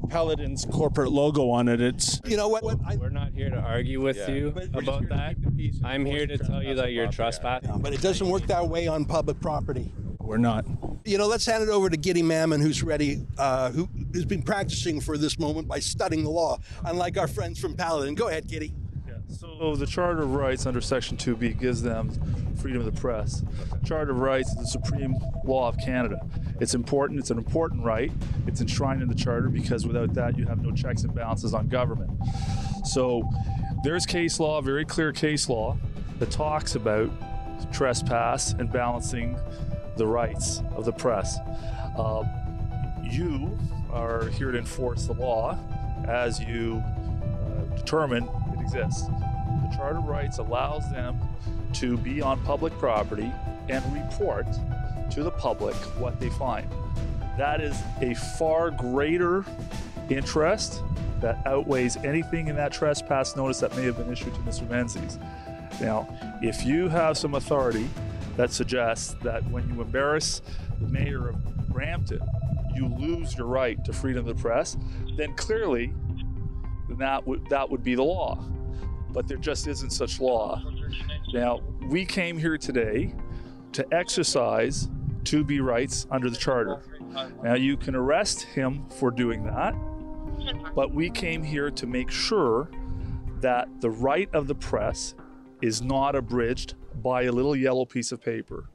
Paladin's 0.10 0.64
corporate 0.66 1.12
logo 1.12 1.50
on 1.50 1.68
it. 1.68 1.82
It's 1.82 2.22
You 2.26 2.38
know 2.38 2.48
what? 2.48 2.64
what 2.64 2.78
I, 2.86 2.96
We're 2.98 3.10
not 3.10 3.34
here 3.34 3.50
to 3.50 3.58
argue 3.58 4.00
with 4.00 4.16
Yeah. 4.18 4.30
you 4.30 4.52
But 4.52 4.70
we're 4.72 4.82
just 4.82 4.88
about 4.88 5.00
here 5.02 5.10
that. 5.10 5.36
keep 5.36 5.44
the 5.46 5.52
peace 5.52 5.78
and 5.78 5.88
I'm 5.88 6.06
here 6.06 6.28
to 6.28 6.38
tell 6.38 6.62
you 6.62 6.76
that 6.76 6.92
you're 6.92 7.06
Property 7.06 7.24
Act. 7.24 7.42
trespassing. 7.42 7.82
but 7.82 7.94
it 7.94 8.02
doesn't 8.02 8.30
work 8.30 8.46
that 8.48 8.70
way 8.70 8.88
on 8.88 9.06
public 9.06 9.40
property. 9.42 9.92
We're 10.24 10.38
not. 10.38 10.66
You 11.06 11.18
know, 11.18 11.28
let's 11.28 11.46
hand 11.46 11.64
it 11.64 11.70
over 11.70 11.90
to 11.90 11.98
Giddy 11.98 12.24
Mammon, 12.24 12.62
who's 12.62 12.82
ready, 12.82 13.26
uh, 13.38 13.72
who 13.72 13.90
has 14.14 14.26
been 14.26 14.42
practicing 14.42 15.02
for 15.02 15.18
this 15.18 15.38
moment 15.38 15.68
by 15.68 15.80
studying 15.80 16.24
the 16.24 16.30
law, 16.30 16.60
unlike 16.86 17.18
our 17.18 17.28
friends 17.28 17.60
from 17.60 17.76
Paladin. 17.76 18.16
Go 18.16 18.30
ahead, 18.30 18.48
Giddy. 18.48 18.74
So 19.28 19.76
the 19.76 19.86
Charter 19.86 20.22
of 20.22 20.36
Rights 20.36 20.66
under 20.66 20.80
Section 20.80 21.18
2B 21.18 21.60
gives 21.60 21.82
them 21.82 22.12
freedom 22.58 22.86
of 22.86 22.94
the 22.94 23.00
press. 23.02 23.44
Charter 23.84 24.12
of 24.12 24.20
Rights 24.20 24.50
is 24.52 24.58
the 24.58 24.68
supreme 24.68 25.16
law 25.44 25.68
of 25.68 25.78
Canada. 25.78 26.20
It's 26.62 26.76
important. 26.76 27.20
It's 27.20 27.32
an 27.32 27.38
important 27.38 27.84
right. 27.84 28.12
It's 28.48 28.62
enshrined 28.62 29.02
in 29.02 29.08
the 29.08 29.16
Charter 29.16 29.50
because 29.50 29.88
without 29.88 30.14
that, 30.14 30.38
you 30.38 30.46
have 30.46 30.62
no 30.62 30.72
checks 30.72 31.04
and 31.04 31.14
balances 31.14 31.54
on 31.54 31.68
government. 31.68 32.12
So 32.86 33.28
there's 33.84 34.06
case 34.06 34.40
law, 34.40 34.62
very 34.62 34.86
clear 34.86 35.12
case 35.12 35.50
law, 35.50 35.78
that 36.20 36.30
talks 36.30 36.76
about 36.76 37.12
trespass 37.74 38.54
and 38.54 38.72
balancing 38.72 39.38
the 39.96 40.06
rights 40.06 40.62
of 40.76 40.86
the 40.86 40.92
press. 40.92 41.38
Uh, 41.98 42.24
you 43.04 43.58
are 43.92 44.28
here 44.30 44.52
to 44.52 44.58
enforce 44.58 45.06
the 45.06 45.14
law 45.14 45.58
as 46.08 46.40
you 46.40 46.84
uh, 46.84 47.76
determine 47.76 48.24
it 48.54 48.62
exists. 48.62 49.04
The 49.04 49.74
Charter 49.76 50.00
of 50.00 50.06
Rights 50.06 50.40
allows 50.40 50.90
them 50.92 51.20
to 51.74 51.98
be 51.98 52.22
on 52.22 52.44
public 52.44 52.74
property 52.80 53.32
and 53.70 53.84
report 53.94 54.48
to 55.12 55.24
the 55.24 55.32
public 55.32 55.76
what 56.00 56.20
they 56.20 56.30
find. 56.32 56.68
That 57.38 57.62
is 57.62 57.80
a 58.02 58.14
far 58.38 58.72
greater 58.72 59.46
interest 60.10 60.82
that 61.22 61.46
outweighs 61.48 61.98
anything 61.98 62.48
in 62.48 62.56
that 62.58 62.72
trespass 62.74 63.36
notice 63.36 63.60
that 63.60 63.76
may 63.76 63.84
have 63.84 63.98
been 63.98 64.12
issued 64.12 64.34
to 64.34 64.40
Mr. 64.42 64.70
Menzies. 64.70 65.18
Now, 65.80 66.08
if 66.42 66.66
you 66.66 66.90
have 66.90 67.18
some 67.18 67.36
authority 67.36 67.90
that 68.38 68.52
suggests 68.52 69.16
that 69.22 69.48
when 69.50 69.68
you 69.70 69.82
embarrass 69.82 70.42
the 70.80 70.88
mayor 70.88 71.30
of 71.30 71.70
Brampton, 71.70 72.22
you 72.76 72.88
lose 72.88 73.38
your 73.38 73.48
right 73.48 73.84
to 73.86 73.94
freedom 73.94 74.28
of 74.28 74.36
the 74.36 74.42
press, 74.42 74.78
then 75.18 75.34
clearly 75.36 75.94
that 76.90 77.26
would 77.26 77.48
that 77.50 77.70
would 77.70 77.84
be 77.84 77.96
the 77.96 78.04
law. 78.04 78.44
But 79.10 79.28
there 79.28 79.38
just 79.38 79.68
isn't 79.68 79.92
such 79.92 80.20
law. 80.20 80.62
Now, 81.34 81.62
we 81.88 82.06
came 82.06 82.38
here 82.38 82.58
today 82.58 83.14
to 83.74 83.94
exercise 83.94 84.90
2B 85.24 85.62
rights 85.62 86.08
under 86.12 86.30
the 86.30 86.38
charter. 86.38 86.82
Now 87.44 87.54
you 87.54 87.78
can 87.78 87.96
arrest 87.96 88.42
him 88.42 88.86
for 88.90 89.12
doing 89.12 89.44
that, 89.46 89.76
but 90.76 90.94
we 90.94 91.10
came 91.10 91.44
here 91.44 91.70
to 91.72 91.86
make 91.86 92.10
sure 92.10 92.70
that 93.40 93.68
the 93.82 93.90
right 93.90 94.30
of 94.34 94.48
the 94.48 94.56
press 94.56 95.16
is 95.64 95.82
not 95.82 96.14
abridged 96.14 96.74
by 97.02 97.24
a 97.24 97.32
little 97.32 97.56
yellow 97.56 97.86
piece 97.86 98.12
of 98.12 98.22
paper. 98.22 98.66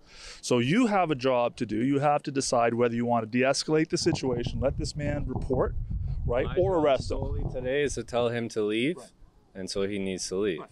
So 0.41 0.59
you 0.59 0.87
have 0.87 1.11
a 1.11 1.15
job 1.15 1.55
to 1.57 1.67
do. 1.67 1.77
You 1.77 1.99
have 1.99 2.23
to 2.23 2.31
decide 2.31 2.73
whether 2.73 2.95
you 2.95 3.05
want 3.05 3.31
to 3.31 3.39
de-escalate 3.39 3.91
the 3.91 3.99
situation, 3.99 4.59
let 4.59 4.79
this 4.79 4.97
man 4.97 5.27
report, 5.27 5.75
right, 6.25 6.47
My 6.47 6.57
or 6.57 6.79
arrest 6.79 7.03
him. 7.03 7.19
solely 7.19 7.45
today 7.53 7.83
is 7.83 7.95
to 7.97 8.05
tell 8.05 8.31
him 8.31 8.49
to 8.49 8.63
leave, 8.63 8.97
and 9.55 9.69
so 9.69 9.83
he 9.83 9.99
needs 9.99 10.27
to 10.29 10.37
leave. 10.37 10.63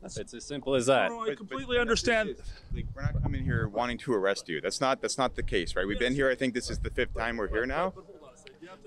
That's 0.00 0.16
It's 0.16 0.32
as 0.32 0.44
simple 0.44 0.74
as 0.74 0.86
that. 0.86 1.12
I 1.12 1.34
completely 1.34 1.78
understand. 1.78 2.34
Like, 2.74 2.86
we're 2.94 3.02
not 3.02 3.22
coming 3.22 3.44
here 3.44 3.68
wanting 3.68 3.98
to 3.98 4.14
arrest 4.14 4.48
you. 4.48 4.60
That's 4.62 4.80
not 4.80 5.00
that's 5.02 5.18
not 5.18 5.36
the 5.36 5.44
case, 5.44 5.76
right? 5.76 5.86
We've 5.86 5.98
been 5.98 6.14
here. 6.14 6.28
I 6.28 6.34
think 6.34 6.54
this 6.54 6.70
is 6.70 6.78
the 6.80 6.90
fifth 6.90 7.14
time 7.16 7.36
we're 7.36 7.46
here 7.48 7.66
now. 7.66 7.92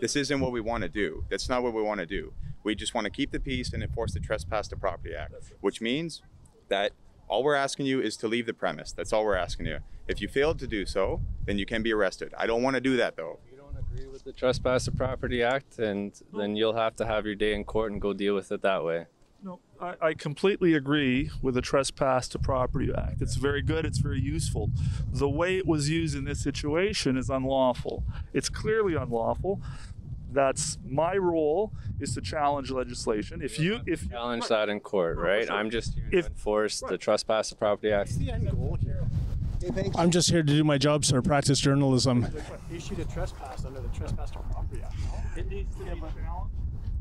This 0.01 0.15
isn't 0.17 0.41
what 0.41 0.51
we 0.51 0.59
want 0.59 0.81
to 0.81 0.89
do. 0.89 1.23
That's 1.29 1.47
not 1.47 1.63
what 1.63 1.73
we 1.73 1.81
want 1.81 1.99
to 1.99 2.05
do. 2.05 2.33
We 2.63 2.73
just 2.75 2.93
want 2.95 3.05
to 3.05 3.11
keep 3.11 3.31
the 3.31 3.39
peace 3.39 3.71
and 3.71 3.81
enforce 3.83 4.13
the 4.13 4.19
Trespass 4.19 4.67
to 4.69 4.75
Property 4.75 5.13
Act, 5.15 5.35
which 5.61 5.79
means 5.79 6.21
that 6.69 6.91
all 7.27 7.43
we're 7.43 7.55
asking 7.55 7.85
you 7.85 8.01
is 8.01 8.17
to 8.17 8.27
leave 8.27 8.45
the 8.45 8.53
premise. 8.53 8.91
That's 8.91 9.11
all 9.11 9.25
we're 9.25 9.35
asking 9.35 9.65
you. 9.67 9.79
If 10.07 10.21
you 10.21 10.27
failed 10.27 10.59
to 10.59 10.67
do 10.67 10.85
so, 10.85 11.21
then 11.45 11.57
you 11.57 11.65
can 11.65 11.81
be 11.81 11.91
arrested. 11.91 12.33
I 12.37 12.45
don't 12.45 12.61
want 12.61 12.75
to 12.75 12.81
do 12.81 12.97
that 12.97 13.15
though. 13.15 13.39
you 13.49 13.57
don't 13.57 13.75
agree 13.77 14.07
with 14.07 14.23
the 14.23 14.31
Trespass 14.33 14.85
to 14.85 14.91
Property 14.91 15.41
Act, 15.41 15.79
and 15.79 16.13
then 16.33 16.55
you'll 16.55 16.75
have 16.75 16.95
to 16.97 17.05
have 17.05 17.25
your 17.25 17.35
day 17.35 17.53
in 17.53 17.63
court 17.63 17.91
and 17.91 17.99
go 17.99 18.13
deal 18.13 18.35
with 18.35 18.51
it 18.51 18.61
that 18.61 18.83
way. 18.83 19.07
No, 19.43 19.59
I, 19.79 19.93
I 20.01 20.13
completely 20.15 20.73
agree 20.73 21.29
with 21.41 21.53
the 21.53 21.61
Trespass 21.61 22.27
to 22.29 22.39
Property 22.39 22.91
Act. 22.95 23.21
It's 23.21 23.35
very 23.35 23.61
good, 23.61 23.85
it's 23.85 23.99
very 23.99 24.19
useful. 24.19 24.71
The 25.11 25.29
way 25.29 25.57
it 25.57 25.67
was 25.67 25.89
used 25.89 26.15
in 26.15 26.25
this 26.25 26.41
situation 26.41 27.15
is 27.15 27.29
unlawful. 27.29 28.03
It's 28.33 28.49
clearly 28.49 28.95
unlawful. 28.95 29.61
That's 30.35 30.77
my 30.85 31.15
role 31.15 31.71
is 32.01 32.13
to 32.15 32.21
challenge 32.21 32.69
legislation. 32.69 33.41
If 33.41 33.57
you 33.57 33.79
if 33.87 34.09
Challenge 34.09 34.45
that 34.49 34.67
in 34.67 34.81
court, 34.81 35.17
right? 35.17 35.49
I'm 35.49 35.69
just 35.69 35.95
here 35.95 36.09
to 36.11 36.17
If- 36.17 36.27
enforce 36.27 36.81
the 36.81 36.97
Trespass 36.97 37.49
to 37.49 37.55
Property 37.55 37.91
Act. 37.93 38.19
the 38.19 38.31
end 38.31 38.51
goal 38.51 38.77
here? 38.81 39.07
I'm 39.95 40.11
just 40.11 40.29
here 40.29 40.43
to 40.43 40.53
do 40.53 40.63
my 40.65 40.77
job, 40.77 41.05
sir. 41.05 41.21
Practice 41.21 41.59
journalism. 41.59 42.27
Issued 42.71 42.99
a 42.99 43.05
trespass 43.05 43.63
under 43.65 43.79
the 43.79 43.87
Trespass 43.87 44.29
to 44.31 44.39
Property 44.39 44.81
Act. 44.83 44.93
it 45.37 45.49
needs 45.49 45.73
to 45.77 45.83
be 45.85 45.89
challenged. 45.89 46.13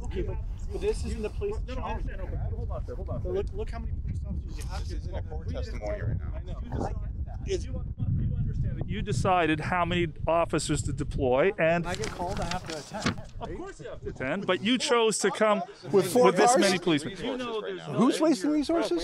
Okay, 0.04 0.22
but, 0.22 0.36
but 0.70 0.80
this 0.80 1.04
isn't 1.04 1.22
the 1.22 1.30
place 1.30 1.54
No, 1.66 1.74
to 1.74 1.80
no, 1.80 1.86
I 1.86 1.88
challenge 1.94 2.06
No, 2.16 2.56
hold 2.56 2.70
on, 2.70 2.86
sir, 2.86 2.94
hold 2.94 3.08
on. 3.10 3.22
Sir. 3.22 3.28
look, 3.30 3.46
look 3.52 3.70
how 3.70 3.80
many 3.80 3.92
police 4.02 4.20
officers 4.26 4.56
you 4.56 4.64
have. 4.70 4.80
This 4.88 4.92
isn't 4.92 5.14
a 5.16 5.22
court 5.22 5.50
testimony 5.50 6.00
right 6.00 6.18
now. 6.18 6.32
I 6.36 6.42
know. 6.44 6.84
I 6.84 6.88
get 6.88 7.26
that. 7.26 7.38
You, 7.46 7.58
you 7.72 7.78
understand 7.78 8.32
that 8.36 8.43
you 8.86 9.02
decided 9.02 9.60
how 9.60 9.84
many 9.84 10.08
officers 10.26 10.82
to 10.82 10.92
deploy, 10.92 11.52
and 11.58 11.86
I 11.86 11.94
get 11.94 12.10
called, 12.10 12.40
I 12.40 12.44
have 12.46 12.66
to 12.66 12.78
attend. 12.78 13.20
of 13.40 13.56
course 13.56 13.80
you 13.80 13.88
have 13.88 14.00
to 14.02 14.08
attend, 14.10 14.46
but 14.46 14.62
you 14.62 14.78
chose 14.78 15.18
to 15.18 15.30
come 15.30 15.62
With 15.90 16.12
four 16.12 16.26
with 16.26 16.36
this 16.36 16.56
many 16.56 16.78
policemen. 16.78 17.16
You 17.22 17.36
know 17.36 17.60
there's 17.60 17.80
Who's 17.82 18.20
wasting 18.20 18.50
resources? 18.50 19.02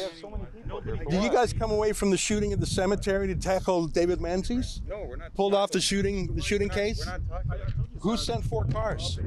Did 1.10 1.22
you 1.22 1.30
guys 1.30 1.52
come 1.52 1.70
away 1.70 1.92
from 1.92 2.10
the 2.10 2.16
shooting 2.16 2.52
at 2.52 2.60
the 2.60 2.66
cemetery 2.66 3.26
to 3.28 3.34
tackle 3.34 3.86
David 3.86 4.20
Menzies? 4.20 4.80
No, 4.88 5.04
we're 5.08 5.16
not. 5.16 5.34
Pulled 5.34 5.54
off 5.54 5.70
the 5.70 5.80
shooting, 5.80 6.34
the 6.34 6.42
shooting 6.42 6.68
case? 6.68 7.04
We're 7.04 7.12
not 7.12 7.28
talking. 7.28 7.50
about- 7.52 7.72
Who 8.00 8.16
sent 8.16 8.44
four 8.44 8.64
cars? 8.64 9.18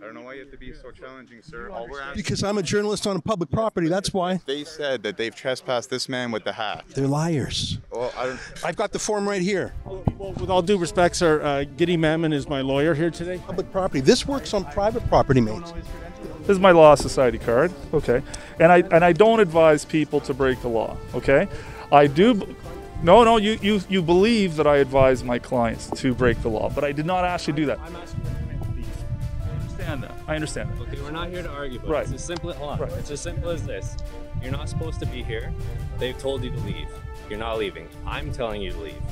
I 0.00 0.04
don't 0.10 0.14
know 0.14 0.22
why 0.22 0.34
you 0.34 0.40
have 0.40 0.50
to 0.52 0.56
be 0.56 0.72
so 0.72 0.90
challenging, 0.90 1.42
sir. 1.42 1.68
All 1.70 1.86
we're 1.86 2.00
asking. 2.00 2.16
Because 2.22 2.42
I'm 2.42 2.56
a 2.56 2.62
journalist 2.62 3.06
on 3.06 3.16
a 3.16 3.20
public 3.20 3.50
property. 3.50 3.88
That's 3.88 4.12
why. 4.14 4.40
They 4.46 4.64
said 4.64 5.02
that 5.02 5.16
they've 5.18 5.34
trespassed 5.34 5.90
this 5.90 6.08
man 6.08 6.30
with 6.32 6.44
the 6.44 6.52
hat. 6.52 6.84
They're 6.94 7.06
liars. 7.06 7.78
Well, 7.92 8.10
I 8.16 8.26
don't. 8.26 8.40
I've 8.64 8.76
got 8.76 8.92
the 8.92 8.98
form 8.98 9.28
right 9.28 9.42
here. 9.42 9.74
Well, 10.18 10.32
with 10.32 10.50
all 10.50 10.62
due 10.62 10.78
respect, 10.78 11.16
sir, 11.16 11.40
uh, 11.42 11.64
Giddy 11.76 11.96
Mammon 11.96 12.32
is 12.32 12.48
my 12.48 12.60
lawyer 12.60 12.94
here 12.94 13.10
today. 13.10 13.38
Public 13.46 13.70
property. 13.72 14.00
This 14.00 14.26
works 14.26 14.52
on 14.54 14.64
private 14.66 15.06
property, 15.08 15.40
mates. 15.40 15.72
This 16.40 16.50
is 16.50 16.58
my 16.58 16.70
law 16.72 16.94
society 16.94 17.38
card, 17.38 17.72
okay? 17.92 18.22
And 18.58 18.72
I 18.72 18.78
and 18.90 19.04
I 19.04 19.12
don't 19.12 19.40
advise 19.40 19.84
people 19.84 20.20
to 20.20 20.34
break 20.34 20.60
the 20.62 20.68
law, 20.68 20.96
okay? 21.14 21.48
I 21.92 22.06
do 22.06 22.54
No, 23.02 23.22
no, 23.22 23.36
you 23.36 23.58
you 23.62 23.80
you 23.88 24.02
believe 24.02 24.56
that 24.56 24.66
I 24.66 24.78
advise 24.78 25.22
my 25.22 25.38
clients 25.38 25.88
to 26.00 26.14
break 26.14 26.40
the 26.42 26.48
law, 26.48 26.68
but 26.68 26.82
I 26.84 26.90
did 26.92 27.06
not 27.06 27.24
actually 27.24 27.52
do 27.54 27.66
that. 27.66 27.78
I'm 27.80 27.94
asking 27.96 28.20
for 28.24 28.64
to 28.64 28.72
leave. 28.74 28.86
I 29.46 29.50
understand 29.60 30.02
that. 30.02 30.12
I 30.26 30.34
understand 30.34 30.70
that. 30.70 30.80
Okay, 30.82 31.00
we're 31.00 31.10
not 31.12 31.28
here 31.28 31.42
to 31.42 31.48
argue, 31.50 31.78
but 31.78 31.88
Right. 31.90 32.04
it's 32.04 32.12
as 32.14 32.24
simple. 32.24 32.52
Hold 32.52 32.70
on. 32.70 32.78
Right. 32.80 32.92
It's 32.98 33.10
as 33.10 33.20
simple 33.20 33.50
as 33.50 33.64
this. 33.64 33.96
You're 34.42 34.52
not 34.52 34.68
supposed 34.68 34.98
to 35.00 35.06
be 35.06 35.22
here. 35.22 35.52
They've 35.98 36.18
told 36.18 36.42
you 36.44 36.50
to 36.50 36.60
leave. 36.60 36.88
You're 37.30 37.38
not 37.38 37.58
leaving. 37.58 37.86
I'm 38.06 38.32
telling 38.32 38.62
you 38.62 38.72
to 38.72 38.78
leave. 38.78 39.02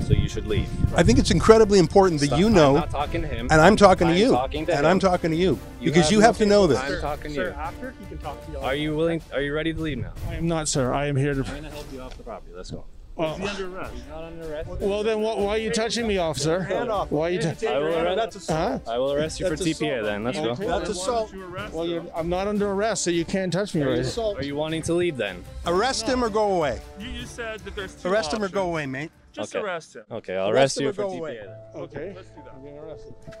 So 0.00 0.14
you 0.14 0.28
should 0.28 0.46
leave. 0.46 0.68
I 0.96 1.02
think 1.02 1.18
it's 1.18 1.30
incredibly 1.30 1.78
important 1.78 2.20
that 2.20 2.26
Stop. 2.26 2.38
you 2.40 2.46
I'm 2.46 2.52
know, 2.54 2.74
not 2.74 2.90
talking 2.90 3.22
to 3.22 3.28
him. 3.28 3.48
and 3.50 3.60
I'm 3.60 3.76
talking 3.76 4.08
to 4.08 4.12
I'm 4.12 4.18
you, 4.18 4.30
talking 4.32 4.66
to 4.66 4.72
and 4.72 4.80
him. 4.80 4.90
I'm 4.90 4.98
talking 4.98 5.30
to 5.30 5.36
you, 5.36 5.58
You 5.80 5.90
because 5.92 6.10
you 6.10 6.20
have 6.20 6.36
to 6.38 6.46
know 6.46 6.66
this. 6.66 6.78
I'm 6.80 7.00
talking 7.00 7.30
to 7.30 7.34
Sir, 7.34 7.48
you. 7.48 7.54
after 7.54 7.94
he 8.00 8.06
can 8.06 8.18
talk 8.18 8.44
to 8.46 8.52
you. 8.52 8.58
Are 8.58 8.74
you 8.74 8.96
willing? 8.96 9.22
Are 9.32 9.40
you 9.40 9.54
ready 9.54 9.72
to 9.72 9.80
leave 9.80 9.98
now? 9.98 10.12
I 10.28 10.34
am 10.34 10.46
not, 10.48 10.66
sir. 10.68 10.92
I 10.92 11.06
am 11.06 11.16
here 11.16 11.34
to. 11.34 11.40
I'm 11.40 11.54
gonna 11.56 11.70
help 11.70 11.86
you 11.92 12.00
off 12.00 12.16
the 12.16 12.22
property. 12.24 12.52
Let's 12.56 12.70
go. 12.70 12.84
Oh. 13.18 13.36
Well, 13.38 13.46
under 13.46 13.76
arrest. 13.76 13.92
Not 14.08 14.24
under 14.24 14.50
arrest. 14.50 14.70
well 14.80 15.02
then, 15.02 15.20
why, 15.20 15.34
why 15.34 15.48
are 15.50 15.58
you 15.58 15.70
touching 15.70 16.06
me, 16.06 16.16
officer? 16.16 16.64
Why 17.10 17.26
are 17.26 17.30
you? 17.30 17.40
T- 17.40 17.66
I 17.66 17.78
will 17.78 17.98
arrest. 17.98 18.50
huh? 18.50 18.78
I 18.88 18.96
will 18.98 19.12
arrest 19.12 19.38
you 19.38 19.46
for 19.48 19.54
TPA. 19.54 20.02
Then 20.02 20.24
let's 20.24 20.38
go. 20.38 20.54
That's 20.54 20.88
assault. 20.88 21.32
Well, 21.72 21.86
you're, 21.86 22.04
I'm 22.16 22.30
not 22.30 22.48
under 22.48 22.70
arrest, 22.70 23.04
so 23.04 23.10
you 23.10 23.26
can't 23.26 23.52
touch 23.52 23.74
me, 23.74 23.82
right? 23.82 24.18
Are 24.18 24.42
you 24.42 24.56
wanting 24.56 24.80
to 24.84 24.94
leave 24.94 25.18
then? 25.18 25.44
Arrest 25.66 26.06
him 26.06 26.24
or 26.24 26.30
go 26.30 26.56
away. 26.56 26.80
You, 26.98 27.10
you 27.10 27.26
said 27.26 27.60
that 27.60 27.76
there's 27.76 27.94
two 27.94 28.08
Arrest 28.08 28.32
him 28.32 28.42
or 28.42 28.48
go 28.48 28.62
away, 28.66 28.86
mate. 28.86 29.10
Just 29.32 29.54
Okay. 29.56 29.64
arrest 29.64 29.96
him. 29.96 30.02
Okay, 30.10 30.36
I'll 30.36 30.50
Arrest 30.50 30.76
arrest 30.76 30.80
you 30.80 30.92
for 30.92 31.02
go 31.02 31.08
TPA. 31.10 31.18
away. 31.18 31.40
Then. 31.42 31.82
Okay. 31.82 32.12
Let's 32.14 32.28
do 32.28 32.34
that. 32.44 32.52
I'm 32.54 32.62
being 32.62 32.78
arrested. 32.78 33.14
Okay. 33.26 33.38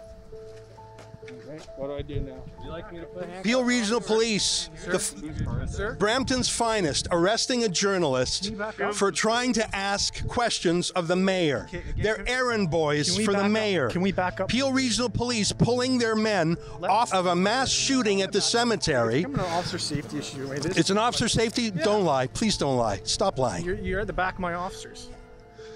What 1.76 1.86
do 1.86 1.94
I 1.94 2.02
do 2.02 2.20
now? 2.20 2.32
Would 2.58 2.64
you 2.64 2.70
like 2.70 2.92
me 2.92 2.98
to 2.98 3.06
put 3.06 3.22
handcuffs 3.24 3.42
Peel 3.46 3.60
on 3.60 3.66
Regional 3.66 4.00
you 4.00 4.04
or- 4.04 4.08
Police, 4.08 4.70
the 4.88 4.94
f- 4.96 5.98
Brampton's 5.98 6.48
finest, 6.48 7.06
arresting 7.12 7.62
a 7.62 7.68
journalist 7.68 8.52
for 8.92 9.12
trying 9.12 9.52
to 9.52 9.76
ask 9.76 10.26
questions 10.26 10.90
of 10.90 11.06
the 11.06 11.14
mayor. 11.14 11.68
They're 11.96 12.24
errand 12.28 12.70
boys 12.70 13.16
for 13.16 13.32
the 13.32 13.38
back 13.38 13.44
up? 13.44 13.50
mayor. 13.52 13.88
Can 13.88 14.00
we 14.02 14.10
back 14.10 14.40
up? 14.40 14.48
Peel 14.48 14.72
Regional 14.72 15.08
Police 15.10 15.52
pulling 15.52 15.98
their 15.98 16.16
men 16.16 16.56
off 16.82 17.12
of 17.14 17.26
a 17.26 17.36
mass 17.36 17.70
shooting 17.70 18.22
at 18.22 18.32
the 18.32 18.40
cemetery. 18.40 19.24
I'm 19.24 19.34
an 19.34 19.40
officer 19.40 19.78
safety 19.78 20.18
issue. 20.18 20.48
Wait, 20.48 20.62
this, 20.62 20.76
It's 20.76 20.90
an 20.90 20.98
officer 20.98 21.28
safety. 21.28 21.70
Don't 21.70 22.04
lie. 22.04 22.26
Please 22.26 22.56
don't 22.56 22.76
lie. 22.76 23.00
Stop 23.04 23.38
lying. 23.38 23.64
you're, 23.64 23.76
you're 23.76 24.00
at 24.00 24.06
the 24.08 24.12
back 24.12 24.34
of 24.34 24.40
my 24.40 24.54
officers, 24.54 25.08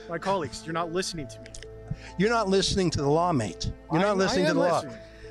my 0.08 0.18
colleagues. 0.18 0.62
You're 0.64 0.74
not 0.74 0.92
listening 0.92 1.28
to 1.28 1.40
me. 1.40 1.48
You're 2.18 2.30
not 2.30 2.48
listening 2.48 2.90
to 2.90 3.02
the 3.02 3.08
law, 3.08 3.32
mate. 3.32 3.70
You're 3.92 4.00
not 4.00 4.10
I 4.10 4.12
listening 4.12 4.44
to 4.46 4.50
am 4.50 4.56
the 4.56 4.62
law. 4.62 4.82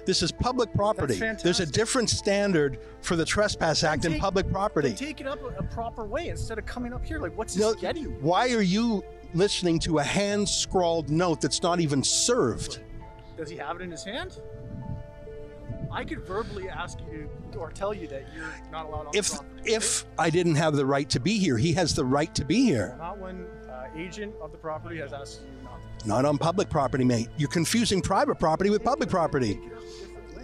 This 0.05 0.21
is 0.21 0.31
public 0.31 0.71
property. 0.73 1.15
There's 1.15 1.59
a 1.59 1.65
different 1.65 2.09
standard 2.11 2.77
for 3.01 3.15
the 3.15 3.25
Trespass 3.25 3.83
Act 3.83 4.03
take- 4.03 4.19
public 4.21 4.51
property. 4.51 4.93
Take 4.93 5.19
it 5.19 5.25
up 5.27 5.41
a, 5.41 5.47
a 5.57 5.63
proper 5.63 6.05
way 6.05 6.27
instead 6.29 6.59
of 6.59 6.65
coming 6.65 6.93
up 6.93 7.03
here 7.03 7.19
like, 7.19 7.35
what's 7.35 7.55
No, 7.55 7.73
this 7.73 7.81
get 7.81 7.97
you? 7.97 8.15
why 8.21 8.49
are 8.53 8.61
you 8.61 9.03
listening 9.33 9.79
to 9.79 9.97
a 9.99 10.03
hand 10.03 10.47
scrawled 10.47 11.09
note 11.09 11.41
that's 11.41 11.63
not 11.63 11.79
even 11.79 12.03
served? 12.03 12.81
Does 13.35 13.49
he 13.49 13.57
have 13.57 13.77
it 13.77 13.81
in 13.81 13.89
his 13.91 14.03
hand? 14.03 14.39
I 15.91 16.03
could 16.03 16.25
verbally 16.25 16.67
ask 16.69 16.99
you 17.11 17.29
or 17.57 17.71
tell 17.71 17.93
you 17.93 18.07
that 18.07 18.25
you're 18.35 18.45
not 18.71 18.85
allowed 18.85 19.07
on 19.07 19.15
If 19.15 19.29
the 19.31 19.37
property. 19.37 19.73
if 19.73 20.05
I 20.19 20.29
didn't 20.29 20.55
have 20.55 20.75
the 20.75 20.85
right 20.85 21.09
to 21.11 21.19
be 21.19 21.37
here, 21.39 21.57
he 21.57 21.73
has 21.73 21.95
the 21.95 22.05
right 22.05 22.33
to 22.35 22.43
be 22.45 22.65
here. 22.65 22.95
not 22.99 23.17
when 23.17 23.45
uh, 23.85 23.97
agent 23.97 24.33
of 24.41 24.51
the 24.51 24.57
property 24.57 24.97
has 24.97 25.13
asked 25.13 25.41
you 25.41 25.63
not. 25.63 25.79
Not 26.05 26.25
on 26.25 26.37
public 26.37 26.69
property, 26.69 27.03
mate. 27.03 27.29
You're 27.37 27.49
confusing 27.49 28.01
private 28.01 28.39
property 28.39 28.69
with 28.69 28.83
public 28.83 29.09
property. 29.09 29.59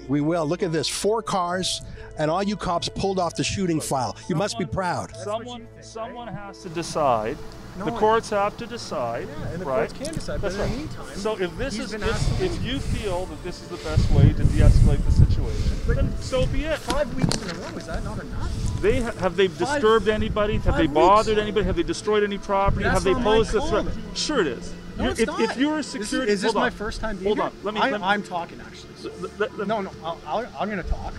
We 0.07 0.21
will. 0.21 0.45
Look 0.45 0.63
at 0.63 0.71
this. 0.71 0.87
Four 0.87 1.21
cars, 1.21 1.81
and 2.17 2.29
all 2.31 2.43
you 2.43 2.55
cops 2.55 2.89
pulled 2.89 3.19
off 3.19 3.35
the 3.35 3.43
shooting 3.43 3.79
file. 3.79 4.15
You 4.27 4.35
must 4.35 4.57
be 4.59 4.65
proud. 4.65 5.15
Someone, 5.15 5.67
someone 5.81 6.27
has 6.27 6.61
to 6.63 6.69
decide. 6.69 7.37
the 7.77 7.85
No, 7.85 7.97
courts 7.97 8.29
have 8.31 8.57
to 8.57 8.67
decide, 8.67 9.27
Yeah, 9.29 9.47
and 9.53 9.61
the 9.61 9.65
right? 9.65 9.87
courts 9.89 9.93
can 9.93 10.13
decide. 10.13 10.41
That's 10.41 10.57
but 10.57 10.65
in 10.65 10.71
the 10.71 10.77
meantime, 10.77 11.15
So 11.15 11.39
if 11.39 11.57
this 11.57 11.79
is 11.79 11.91
been 11.91 12.03
if, 12.03 12.41
if 12.41 12.63
you 12.65 12.79
feel 12.79 13.25
that 13.27 13.41
this 13.43 13.61
is 13.61 13.69
the 13.69 13.77
best 13.77 14.11
way 14.11 14.33
to 14.33 14.43
de-escalate 14.43 15.03
the 15.05 15.11
situation, 15.11 15.77
then 15.87 16.17
so 16.19 16.45
be 16.47 16.65
it. 16.65 16.77
five 16.79 17.13
weeks 17.15 17.33
in 17.41 17.49
a 17.49 17.53
row 17.53 17.77
is 17.77 17.85
that 17.87 18.03
not 18.03 18.19
enough? 18.21 18.51
They 18.81 19.01
ha- 19.01 19.13
have 19.19 19.37
they 19.37 19.47
Five- 19.47 19.57
disturbed 19.57 20.09
anybody? 20.09 20.57
Have 20.57 20.75
they 20.75 20.87
bothered 20.87 21.35
weeks. 21.37 21.41
anybody? 21.43 21.65
Have 21.65 21.77
they 21.77 21.83
destroyed 21.83 22.23
any 22.23 22.37
property? 22.37 22.83
That's 22.83 22.95
have 22.95 23.03
they 23.05 23.13
posed 23.23 23.55
a 23.55 23.61
threat? 23.61 23.85
Sure, 24.15 24.41
it 24.41 24.47
is. 24.47 24.73
No, 25.03 25.09
it's 25.11 25.19
if, 25.19 25.27
not. 25.27 25.41
if 25.41 25.57
you're 25.57 25.73
a 25.73 25.77
This 25.77 25.95
is- 25.95 26.07
security, 26.09 26.31
is, 26.31 26.41
this 26.41 26.53
my 26.53 26.69
first 26.69 27.01
time 27.01 27.17
being 27.17 27.27
Hold 27.35 27.37
here? 27.37 27.45
on. 27.47 27.53
Let 27.63 27.73
me. 27.73 27.79
I, 27.81 27.89
let 27.91 28.01
me 28.01 28.07
I'm 28.07 28.23
talking 28.23 28.59
actually. 28.61 28.89
let- 29.21 29.39
let- 29.39 29.57
let- 29.57 29.67
No, 29.67 29.81
no, 29.81 29.91
I'll, 30.03 30.19
I'll, 30.25 30.47
I'm 30.59 30.69
going 30.69 30.81
to 30.83 30.89
talk. 30.89 31.13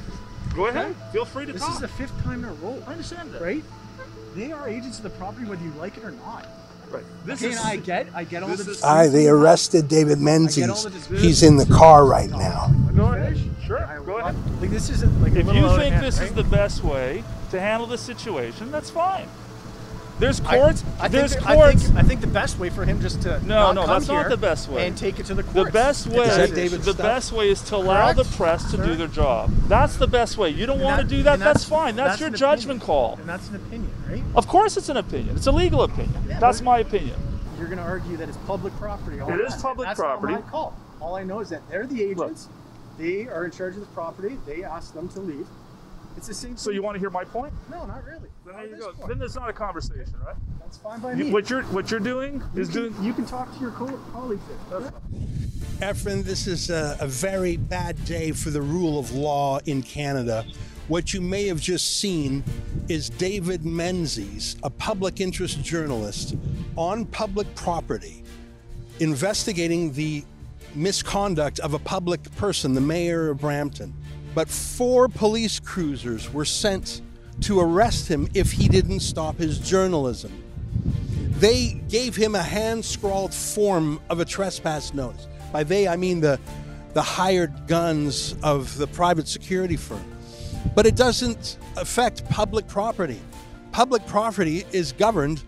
Go 0.55 0.66
ahead. 0.66 0.95
Feel 1.12 1.25
free 1.25 1.47
to 1.47 1.53
This 1.53 1.62
talk. 1.62 1.71
This 1.71 1.77
is 1.77 1.83
the 1.83 1.88
fifth 2.07 2.23
time 2.25 2.45
in 2.45 2.51
a 2.51 2.53
row, 2.55 2.83
I 2.87 2.92
understand 2.92 3.33
that. 3.33 3.40
right? 3.42 3.62
They 4.35 4.53
are 4.53 4.68
agents 4.68 4.99
of 4.99 5.05
the 5.05 5.11
property 5.11 5.47
whether 5.47 5.62
you 5.62 5.73
like 5.73 5.97
it 5.97 6.05
or 6.05 6.11
not. 6.11 6.47
Right. 6.90 7.05
This 7.25 7.42
Okay, 7.42 7.53
is. 7.53 7.59
and 7.59 7.68
I 7.68 7.77
get, 7.77 8.07
I 8.14 8.25
get 8.25 8.42
all 8.42 8.51
this 8.51 8.64
the. 8.64 8.71
is- 8.73 8.81
disputes 8.81 9.12
they 9.12 9.29
arrested 9.29 9.88
David 9.88 10.18
I 10.18 10.21
get 10.21 10.68
all 10.71 10.85
Menzies. 10.85 11.07
He's 11.23 11.42
in 11.42 11.57
the 11.57 11.64
car 11.66 12.05
right 12.05 12.29
now. 12.31 12.71
Go 12.95 13.07
ahead. 13.07 13.38
Sure. 13.66 14.03
Go 14.05 14.18
ahead. 14.18 14.35
Like 14.61 14.71
this 14.71 14.90
isn't 14.90 15.23
like 15.23 15.33
If 15.35 15.47
little 15.47 15.62
you 15.73 15.77
think 15.79 15.95
hand, 15.95 16.05
this 16.05 16.21
is 16.21 16.33
the 16.33 16.45
best 16.45 16.85
way 16.85 17.25
to 17.51 17.61
handle 17.61 17.87
the 17.87 17.97
situation, 17.99 18.71
that's 18.71 18.90
fine. 18.90 19.29
There's 20.23 20.39
courts. 20.39 20.85
I, 21.01 21.07
I 21.07 21.09
there's 21.09 21.35
think, 21.35 21.45
courts. 21.45 21.59
I 21.59 21.73
think, 21.87 21.97
I 21.97 22.03
think 22.05 22.21
the 22.21 22.27
best 22.29 22.57
way 22.61 22.71
for 22.71 22.85
him 22.85 23.01
just 23.01 23.23
to 23.23 23.41
No, 23.45 23.73
not 23.73 23.75
no, 23.75 23.81
come 23.87 23.91
that's 23.91 24.07
not 24.07 24.21
here 24.21 24.29
the 24.29 24.37
best 24.37 24.69
way. 24.69 24.87
and 24.87 24.97
take 24.97 25.19
it 25.19 25.27
to 25.27 25.35
the 25.35 25.43
courts. 25.43 25.67
The 25.67 25.73
best 25.73 26.07
way, 26.07 26.25
a 26.29 26.47
that 26.47 26.55
the 26.55 26.69
stuff? 26.81 26.97
best 26.97 27.33
way 27.33 27.51
is 27.51 27.61
to 27.63 27.77
allow 27.77 28.13
the 28.13 28.23
press 28.23 28.71
to 28.71 28.77
do 28.77 28.95
their 28.95 29.09
job. 29.09 29.51
That's 29.67 29.97
the 29.97 30.07
best 30.07 30.39
way. 30.39 30.51
You 30.51 30.65
don't 30.67 30.77
And 30.77 30.85
want 30.85 31.01
to 31.03 31.07
do 31.09 31.25
that. 31.25 31.35
and 31.35 31.43
That's, 31.43 31.65
fine. 31.65 31.97
That's, 31.97 32.21
your 32.21 32.31
judgment 32.31 32.81
opinion. 32.83 32.87
call. 32.87 33.15
And 33.19 33.29
that's 33.29 33.49
an 33.49 33.57
opinion, 33.57 33.91
right? 34.09 34.23
Of 34.37 34.47
course, 34.47 34.77
it's 34.77 34.89
an 34.89 34.97
opinion. 34.97 35.35
It's 35.35 35.49
a 35.49 35.53
legal 35.53 35.83
opinion. 35.83 36.15
Yeah, 36.29 36.39
that's 36.39 36.61
my 36.63 36.79
opinion. 36.79 37.17
You're 37.59 37.67
going 37.67 37.79
to 37.79 37.85
argue 37.85 38.17
that 38.19 38.29
it's 38.29 38.39
public 38.47 38.73
property. 38.77 39.19
All 39.19 39.29
It 39.29 39.39
the 39.39 39.47
is 39.47 39.55
time. 39.55 39.63
public 39.63 39.89
that's 39.89 39.99
property. 39.99 40.35
Not 40.35 40.45
my 40.45 40.51
call. 40.53 40.77
All 41.01 41.17
I 41.17 41.25
know 41.25 41.41
is 41.41 41.49
that 41.49 41.69
they're 41.69 41.87
the 41.89 42.01
agents. 42.01 42.49
They 42.97 43.27
are 43.27 43.45
in 43.45 43.51
charge 43.51 43.75
of 43.75 43.81
the 43.81 43.87
property. 43.87 44.39
They 44.47 44.63
ask 44.63 44.95
them 44.95 45.09
to 45.11 45.21
leave. 45.21 45.49
It's 46.16 46.27
the 46.29 46.35
same. 46.35 46.57
So 46.57 46.66
thing. 46.70 46.77
you 46.77 46.83
want 46.83 46.94
to 46.94 47.01
hear 47.01 47.11
my 47.11 47.25
point? 47.25 47.53
No, 47.70 47.85
not 47.87 48.05
really. 48.05 48.29
Then 48.46 48.55
there 48.57 48.66
you 48.66 48.77
go. 48.77 48.92
point. 48.92 49.09
Then 49.09 49.18
there's 49.18 49.35
not 49.35 49.48
a 49.48 49.53
conversation, 49.53 50.14
right? 50.25 50.37
That's 50.61 50.77
fine 50.79 51.01
by 51.01 51.12
You- 51.12 51.25
me. 51.27 51.31
what 51.33 51.51
you're 51.51 51.62
what 51.64 51.90
you're 51.90 52.01
doing 52.01 52.42
you 52.55 52.61
is 52.62 52.68
can, 52.68 52.77
doing. 52.92 53.05
You 53.05 53.12
can 53.12 53.27
talk 53.27 53.53
to 53.55 53.61
your 53.61 53.70
co- 53.72 53.98
colleagues. 54.12 54.42
There. 54.70 54.92
Efren, 55.81 56.22
this 56.22 56.46
is 56.46 56.70
a, 56.70 56.96
a 57.01 57.07
very 57.09 57.57
bad 57.57 58.03
day 58.05 58.31
for 58.33 58.51
the 58.51 58.62
rule 58.62 58.98
of 59.01 59.12
law 59.12 59.59
in 59.66 59.83
Canada. 59.83 60.44
What 60.88 61.12
you 61.14 61.20
may 61.20 61.46
have 61.46 61.61
just 61.61 61.98
seen 61.98 62.44
is 62.88 63.09
David 63.09 63.64
Menzies, 63.64 64.57
a 64.62 64.70
public 64.70 65.20
interest 65.20 65.62
journalist, 65.62 66.37
on 66.77 67.05
public 67.07 67.53
property, 67.55 68.22
investigating 69.01 69.92
the 69.92 70.25
misconduct 70.75 71.59
of 71.61 71.75
a 71.75 71.79
public 71.79 72.20
person, 72.37 72.75
the 72.75 72.81
mayor 72.81 73.31
of 73.31 73.38
Brampton. 73.40 73.92
But 74.35 74.49
four 74.49 75.09
police 75.09 75.61
cruisers 75.61 76.33
were 76.33 76.45
sent 76.45 77.03
to 77.42 77.61
arrest 77.61 78.09
him 78.09 78.29
if 78.35 78.53
he 78.53 78.68
didn't 78.68 79.01
stop 79.01 79.37
his 79.37 79.59
journalism. 79.59 80.33
They 81.38 81.81
gave 81.88 82.14
him 82.14 82.35
a 82.35 82.42
hand 82.42 82.85
scrawled 82.85 83.35
form 83.35 84.01
of 84.09 84.21
a 84.21 84.25
trespass 84.25 84.95
notice. 84.95 85.27
By 85.53 85.64
they, 85.64 85.88
I 85.88 85.97
mean 85.97 86.21
the, 86.21 86.38
the 86.95 87.03
hired 87.03 87.66
guns 87.66 88.37
of 88.42 88.77
the 88.79 88.87
private 88.87 89.27
security 89.27 89.77
firm. 89.77 90.05
But 90.75 90.87
it 90.87 90.95
doesn't 90.95 91.59
affect 91.77 92.29
public 92.29 92.68
property. 92.68 93.21
Public 93.73 94.07
property 94.07 94.64
is 94.73 94.92
governed 94.92 95.42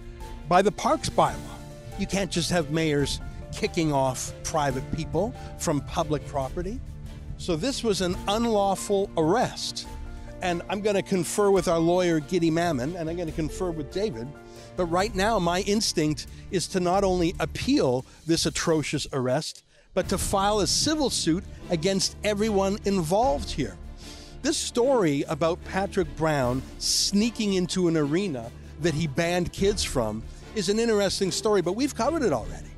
by 0.48 0.62
the 0.62 0.72
parks 0.72 1.08
bylaw. 1.08 1.36
You 1.98 2.06
can't 2.06 2.30
just 2.30 2.50
have 2.50 2.70
mayors 2.70 3.20
kicking 3.52 3.92
off 3.92 4.32
private 4.42 4.90
people 4.92 5.34
from 5.58 5.80
public 5.82 6.26
property. 6.26 6.80
So 7.36 7.56
this 7.56 7.82
was 7.82 8.00
an 8.00 8.16
unlawful 8.28 9.10
arrest. 9.16 9.86
And 10.42 10.62
I'm 10.68 10.80
going 10.80 10.96
to 10.96 11.02
confer 11.02 11.50
with 11.50 11.68
our 11.68 11.78
lawyer, 11.78 12.20
Giddy 12.20 12.50
Mammon, 12.50 12.96
and 12.96 13.08
I'm 13.08 13.16
going 13.16 13.28
to 13.28 13.34
confer 13.34 13.70
with 13.70 13.92
David. 13.92 14.28
But 14.76 14.86
right 14.86 15.14
now, 15.14 15.38
my 15.38 15.60
instinct 15.62 16.26
is 16.50 16.66
to 16.68 16.80
not 16.80 17.04
only 17.04 17.34
appeal 17.40 18.04
this 18.26 18.46
atrocious 18.46 19.06
arrest, 19.12 19.64
but 19.94 20.08
to 20.08 20.18
file 20.18 20.60
a 20.60 20.66
civil 20.66 21.08
suit 21.08 21.44
against 21.70 22.16
everyone 22.24 22.78
involved 22.84 23.50
here. 23.50 23.76
This 24.42 24.56
story 24.56 25.24
about 25.28 25.64
Patrick 25.64 26.14
Brown 26.16 26.62
sneaking 26.78 27.54
into 27.54 27.88
an 27.88 27.96
arena 27.96 28.50
that 28.82 28.92
he 28.92 29.06
banned 29.06 29.52
kids 29.52 29.82
from 29.82 30.22
is 30.54 30.68
an 30.68 30.78
interesting 30.78 31.30
story, 31.30 31.62
but 31.62 31.72
we've 31.72 31.94
covered 31.94 32.22
it 32.22 32.32
already. 32.32 32.68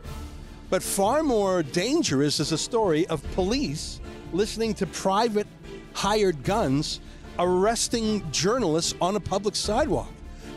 But 0.71 0.83
far 0.83 1.23
more 1.23 1.63
dangerous 1.63 2.39
is 2.39 2.53
a 2.53 2.59
story 2.59 3.07
of 3.07 3.23
police 3.33 4.01
listening 4.33 4.75
to 4.75 4.87
private 4.87 5.47
hired 5.93 6.43
guns 6.45 7.01
arresting 7.39 8.29
journalists 8.31 8.95
on 9.01 9.17
a 9.17 9.21
public 9.21 9.57
sidewalk. 9.57 10.11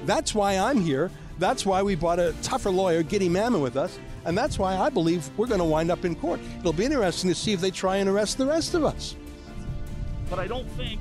That's 0.05 0.33
why 0.33 0.57
I'm 0.57 0.81
here. 0.81 1.11
That's 1.37 1.65
why 1.65 1.81
we 1.83 1.95
brought 1.95 2.19
a 2.19 2.33
tougher 2.41 2.69
lawyer, 2.69 3.03
Giddy 3.03 3.29
Mammon, 3.29 3.61
with 3.61 3.77
us. 3.77 3.97
And 4.25 4.37
that's 4.37 4.59
why 4.59 4.77
I 4.77 4.89
believe 4.89 5.29
we're 5.37 5.47
going 5.47 5.59
to 5.59 5.65
wind 5.65 5.91
up 5.91 6.03
in 6.05 6.15
court. 6.15 6.39
It'll 6.59 6.73
be 6.73 6.85
interesting 6.85 7.29
to 7.29 7.35
see 7.35 7.53
if 7.53 7.61
they 7.61 7.71
try 7.71 7.97
and 7.97 8.09
arrest 8.09 8.37
the 8.37 8.45
rest 8.45 8.73
of 8.73 8.83
us. 8.83 9.15
But 10.29 10.39
I 10.39 10.47
don't 10.47 10.69
think 10.71 10.99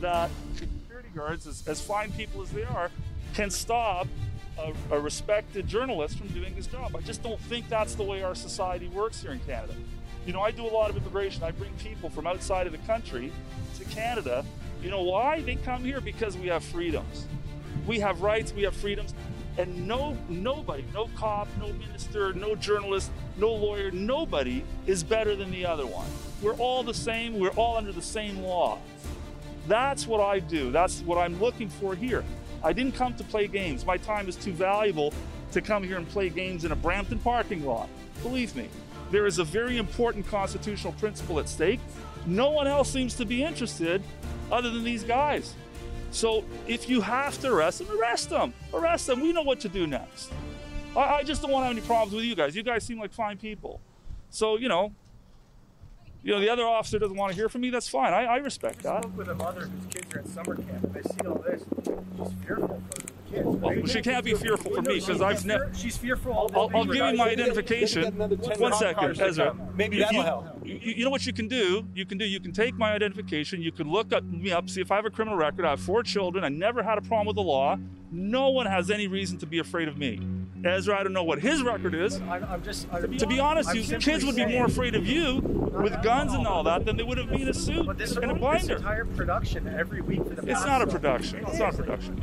that 0.00 0.30
security 0.54 1.08
guards, 1.14 1.46
as, 1.46 1.66
as 1.66 1.80
fine 1.80 2.12
people 2.12 2.42
as 2.42 2.50
they 2.50 2.64
are, 2.64 2.90
can 3.34 3.50
stop 3.50 4.06
a, 4.58 4.72
a 4.94 5.00
respected 5.00 5.66
journalist 5.66 6.18
from 6.18 6.28
doing 6.28 6.54
his 6.54 6.66
job. 6.66 6.96
I 6.96 7.00
just 7.00 7.22
don't 7.22 7.40
think 7.42 7.68
that's 7.68 7.94
the 7.94 8.04
way 8.04 8.22
our 8.22 8.34
society 8.34 8.88
works 8.88 9.20
here 9.20 9.32
in 9.32 9.40
Canada. 9.40 9.74
You 10.26 10.32
know, 10.32 10.40
I 10.40 10.50
do 10.50 10.66
a 10.66 10.68
lot 10.68 10.90
of 10.90 10.96
immigration. 10.96 11.44
I 11.44 11.52
bring 11.52 11.72
people 11.74 12.10
from 12.10 12.26
outside 12.26 12.66
of 12.66 12.72
the 12.72 12.78
country 12.78 13.32
to 13.78 13.84
Canada. 13.84 14.44
You 14.82 14.90
know 14.90 15.02
why? 15.02 15.40
They 15.40 15.54
come 15.54 15.84
here 15.84 16.00
because 16.00 16.36
we 16.36 16.48
have 16.48 16.64
freedoms. 16.64 17.26
We 17.86 18.00
have 18.00 18.20
rights, 18.22 18.52
we 18.52 18.64
have 18.64 18.74
freedoms. 18.74 19.14
And 19.56 19.86
no 19.86 20.18
nobody, 20.28 20.84
no 20.92 21.08
cop, 21.16 21.48
no 21.60 21.72
minister, 21.74 22.32
no 22.34 22.56
journalist, 22.56 23.10
no 23.36 23.52
lawyer, 23.52 23.90
nobody 23.92 24.64
is 24.86 25.04
better 25.04 25.36
than 25.36 25.50
the 25.52 25.64
other 25.64 25.86
one. 25.86 26.08
We're 26.42 26.58
all 26.58 26.82
the 26.82 26.92
same, 26.92 27.38
we're 27.38 27.50
all 27.50 27.76
under 27.76 27.92
the 27.92 28.02
same 28.02 28.42
law. 28.42 28.78
That's 29.68 30.06
what 30.06 30.20
I 30.20 30.40
do. 30.40 30.72
That's 30.72 31.00
what 31.02 31.18
I'm 31.18 31.40
looking 31.40 31.68
for 31.68 31.94
here. 31.94 32.24
I 32.62 32.72
didn't 32.72 32.96
come 32.96 33.14
to 33.14 33.24
play 33.24 33.46
games. 33.46 33.86
My 33.86 33.96
time 33.96 34.28
is 34.28 34.36
too 34.36 34.52
valuable 34.52 35.14
to 35.52 35.60
come 35.62 35.84
here 35.84 35.96
and 35.96 36.08
play 36.08 36.28
games 36.28 36.64
in 36.64 36.72
a 36.72 36.76
Brampton 36.76 37.20
parking 37.20 37.64
lot. 37.64 37.88
Believe 38.22 38.54
me, 38.56 38.68
there 39.10 39.26
is 39.26 39.38
a 39.38 39.44
very 39.44 39.78
important 39.78 40.26
constitutional 40.26 40.92
principle 40.94 41.38
at 41.38 41.48
stake. 41.48 41.80
No 42.26 42.50
one 42.50 42.66
else 42.66 42.90
seems 42.90 43.14
to 43.14 43.24
be 43.24 43.42
interested 43.42 44.02
other 44.50 44.70
than 44.70 44.84
these 44.84 45.04
guys. 45.04 45.54
So 46.10 46.44
if 46.66 46.88
you 46.88 47.00
have 47.00 47.40
to 47.40 47.52
arrest 47.52 47.78
them, 47.80 47.88
arrest 47.98 48.30
them. 48.30 48.54
Arrest 48.72 49.06
them. 49.06 49.20
We 49.20 49.32
know 49.32 49.42
what 49.42 49.60
to 49.60 49.68
do 49.68 49.86
next. 49.86 50.32
I, 50.96 51.00
I 51.16 51.22
just 51.22 51.42
don't 51.42 51.50
want 51.50 51.62
to 51.64 51.66
have 51.68 51.76
any 51.76 51.86
problems 51.86 52.14
with 52.14 52.24
you 52.24 52.34
guys. 52.34 52.56
You 52.56 52.62
guys 52.62 52.84
seem 52.84 52.98
like 52.98 53.12
fine 53.12 53.36
people. 53.36 53.80
So, 54.30 54.56
you 54.56 54.68
know, 54.68 54.92
you 56.22 56.32
know, 56.32 56.40
the 56.40 56.48
other 56.48 56.64
officer 56.64 56.98
doesn't 56.98 57.16
want 57.16 57.30
to 57.30 57.36
hear 57.36 57.48
from 57.48 57.60
me, 57.60 57.70
that's 57.70 57.88
fine. 57.88 58.12
I, 58.12 58.24
I 58.24 58.36
respect 58.38 58.84
I 58.84 58.94
that. 58.94 59.02
spoke 59.04 59.16
with 59.16 59.28
a 59.28 59.34
mother 59.34 59.62
whose 59.68 59.86
kids 59.94 60.14
are 60.14 60.18
in 60.18 60.26
summer 60.26 60.56
camp, 60.56 60.82
and 60.82 60.96
I 60.96 61.02
see 61.02 61.26
all 61.28 61.38
this. 61.38 61.64
She's 61.84 62.32
fearful 62.44 62.82
for 62.90 62.96
the 62.96 63.02
kids. 63.02 63.12
Well, 63.44 63.86
she 63.86 64.00
can't 64.02 64.24
be 64.24 64.34
fearful 64.34 64.72
for 64.74 64.82
me 64.82 65.00
because 65.00 65.20
I've 65.20 65.40
fear- 65.42 65.58
never. 65.58 65.74
She's 65.74 65.96
fearful. 65.96 66.46
of 66.46 66.56
I'll, 66.56 66.70
I'll 66.74 66.84
give 66.84 66.96
you 66.96 67.14
my 67.16 67.30
identification. 67.30 68.04
One 68.58 68.72
second, 68.72 69.20
Ezra. 69.20 69.54
Maybe 69.74 69.96
You- 69.96 70.02
that'll 70.02 70.16
you, 70.16 70.22
help. 70.22 70.46
You, 70.66 70.78
you 70.82 71.04
know 71.04 71.10
what 71.10 71.26
you 71.26 71.32
can 71.32 71.48
do? 71.48 71.84
You 71.94 72.06
can 72.06 72.18
do. 72.18 72.24
You 72.24 72.40
can 72.40 72.52
take 72.52 72.74
my 72.76 72.92
identification. 72.92 73.62
You 73.62 73.72
can 73.72 73.90
look 73.90 74.12
up, 74.12 74.24
me 74.24 74.52
up, 74.52 74.68
see 74.70 74.80
if 74.80 74.90
I 74.90 74.96
have 74.96 75.04
a 75.06 75.10
criminal 75.10 75.38
record. 75.38 75.64
I 75.64 75.70
have 75.70 75.80
four 75.80 76.02
children. 76.02 76.44
I 76.44 76.48
never 76.48 76.82
had 76.82 76.98
a 76.98 77.02
problem 77.02 77.26
with 77.26 77.36
the 77.36 77.42
law. 77.42 77.76
No 78.10 78.50
one 78.50 78.66
has 78.66 78.90
any 78.90 79.06
reason 79.08 79.36
to 79.38 79.46
be 79.46 79.58
afraid 79.58 79.88
of 79.88 79.98
me. 79.98 80.20
Ezra, 80.64 80.98
I 80.98 81.02
don't 81.02 81.12
know 81.12 81.22
what 81.22 81.38
his 81.40 81.62
record 81.62 81.94
is. 81.94 82.16
I'm, 82.22 82.42
I'm 82.44 82.62
just. 82.62 82.88
I'm, 82.92 83.16
To 83.18 83.26
be 83.26 83.38
honest, 83.38 83.68
I'm 83.68 83.76
you 83.76 83.82
simply 83.82 84.12
kids 84.12 84.24
would 84.24 84.36
be 84.36 84.46
more 84.46 84.64
afraid 84.64 84.94
of 84.94 85.06
you 85.06 85.36
with 85.40 86.02
guns 86.02 86.32
and 86.32 86.46
all 86.46 86.62
that 86.64 86.84
than 86.86 86.96
they 86.96 87.02
would 87.02 87.18
have 87.18 87.30
me 87.30 87.42
in 87.42 87.48
a 87.48 87.54
suit 87.54 87.84
But 87.86 87.98
this, 87.98 88.16
and 88.16 88.30
a 88.30 88.34
this 88.34 88.42
binder. 88.42 88.76
entire 88.76 89.04
production 89.04 89.68
every 89.68 90.00
week 90.00 90.24
for 90.24 90.30
the 90.34 90.50
It's 90.50 90.64
not 90.64 90.82
a 90.82 90.86
production. 90.86 91.44
It's 91.46 91.58
not 91.58 91.74
a 91.74 91.76
production. 91.76 92.22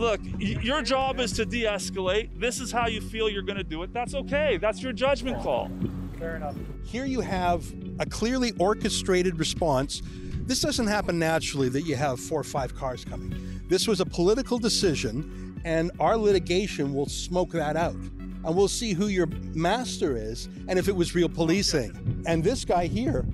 It 0.00 0.04
really 0.04 0.46
is. 0.46 0.54
Look, 0.54 0.64
your 0.64 0.82
job 0.82 1.20
is 1.20 1.32
to 1.32 1.44
de 1.44 1.64
escalate. 1.64 2.38
This 2.38 2.60
is 2.60 2.72
how 2.72 2.86
you 2.86 3.00
feel 3.00 3.28
you're 3.28 3.42
going 3.42 3.58
to 3.58 3.64
do 3.64 3.82
it. 3.82 3.92
That's 3.92 4.14
okay. 4.14 4.56
That's 4.56 4.82
your 4.82 4.92
judgment 4.92 5.42
call. 5.42 5.70
Fair 6.18 6.36
enough. 6.36 6.56
Here 6.84 7.04
you 7.04 7.20
have 7.20 7.64
a 7.98 8.06
clearly 8.06 8.52
orchestrated 8.58 9.38
response. 9.38 10.02
This 10.46 10.60
doesn't 10.60 10.88
happen 10.88 11.18
naturally 11.18 11.68
that 11.70 11.82
you 11.82 11.96
have 11.96 12.18
four 12.18 12.40
or 12.40 12.44
five 12.44 12.74
cars 12.74 13.04
coming. 13.04 13.62
This 13.68 13.86
was 13.86 14.00
a 14.00 14.06
political 14.06 14.58
decision, 14.58 15.60
and 15.64 15.92
our 16.00 16.16
litigation 16.16 16.92
will 16.92 17.06
smoke 17.06 17.52
that 17.52 17.76
out. 17.76 17.94
And 17.94 18.56
we'll 18.56 18.68
see 18.68 18.94
who 18.94 19.08
your 19.08 19.26
master 19.54 20.16
is 20.16 20.48
and 20.66 20.78
if 20.78 20.88
it 20.88 20.96
was 20.96 21.14
real 21.14 21.28
policing. 21.28 22.24
And 22.26 22.42
this 22.42 22.64
guy 22.64 22.86
here, 22.86 23.26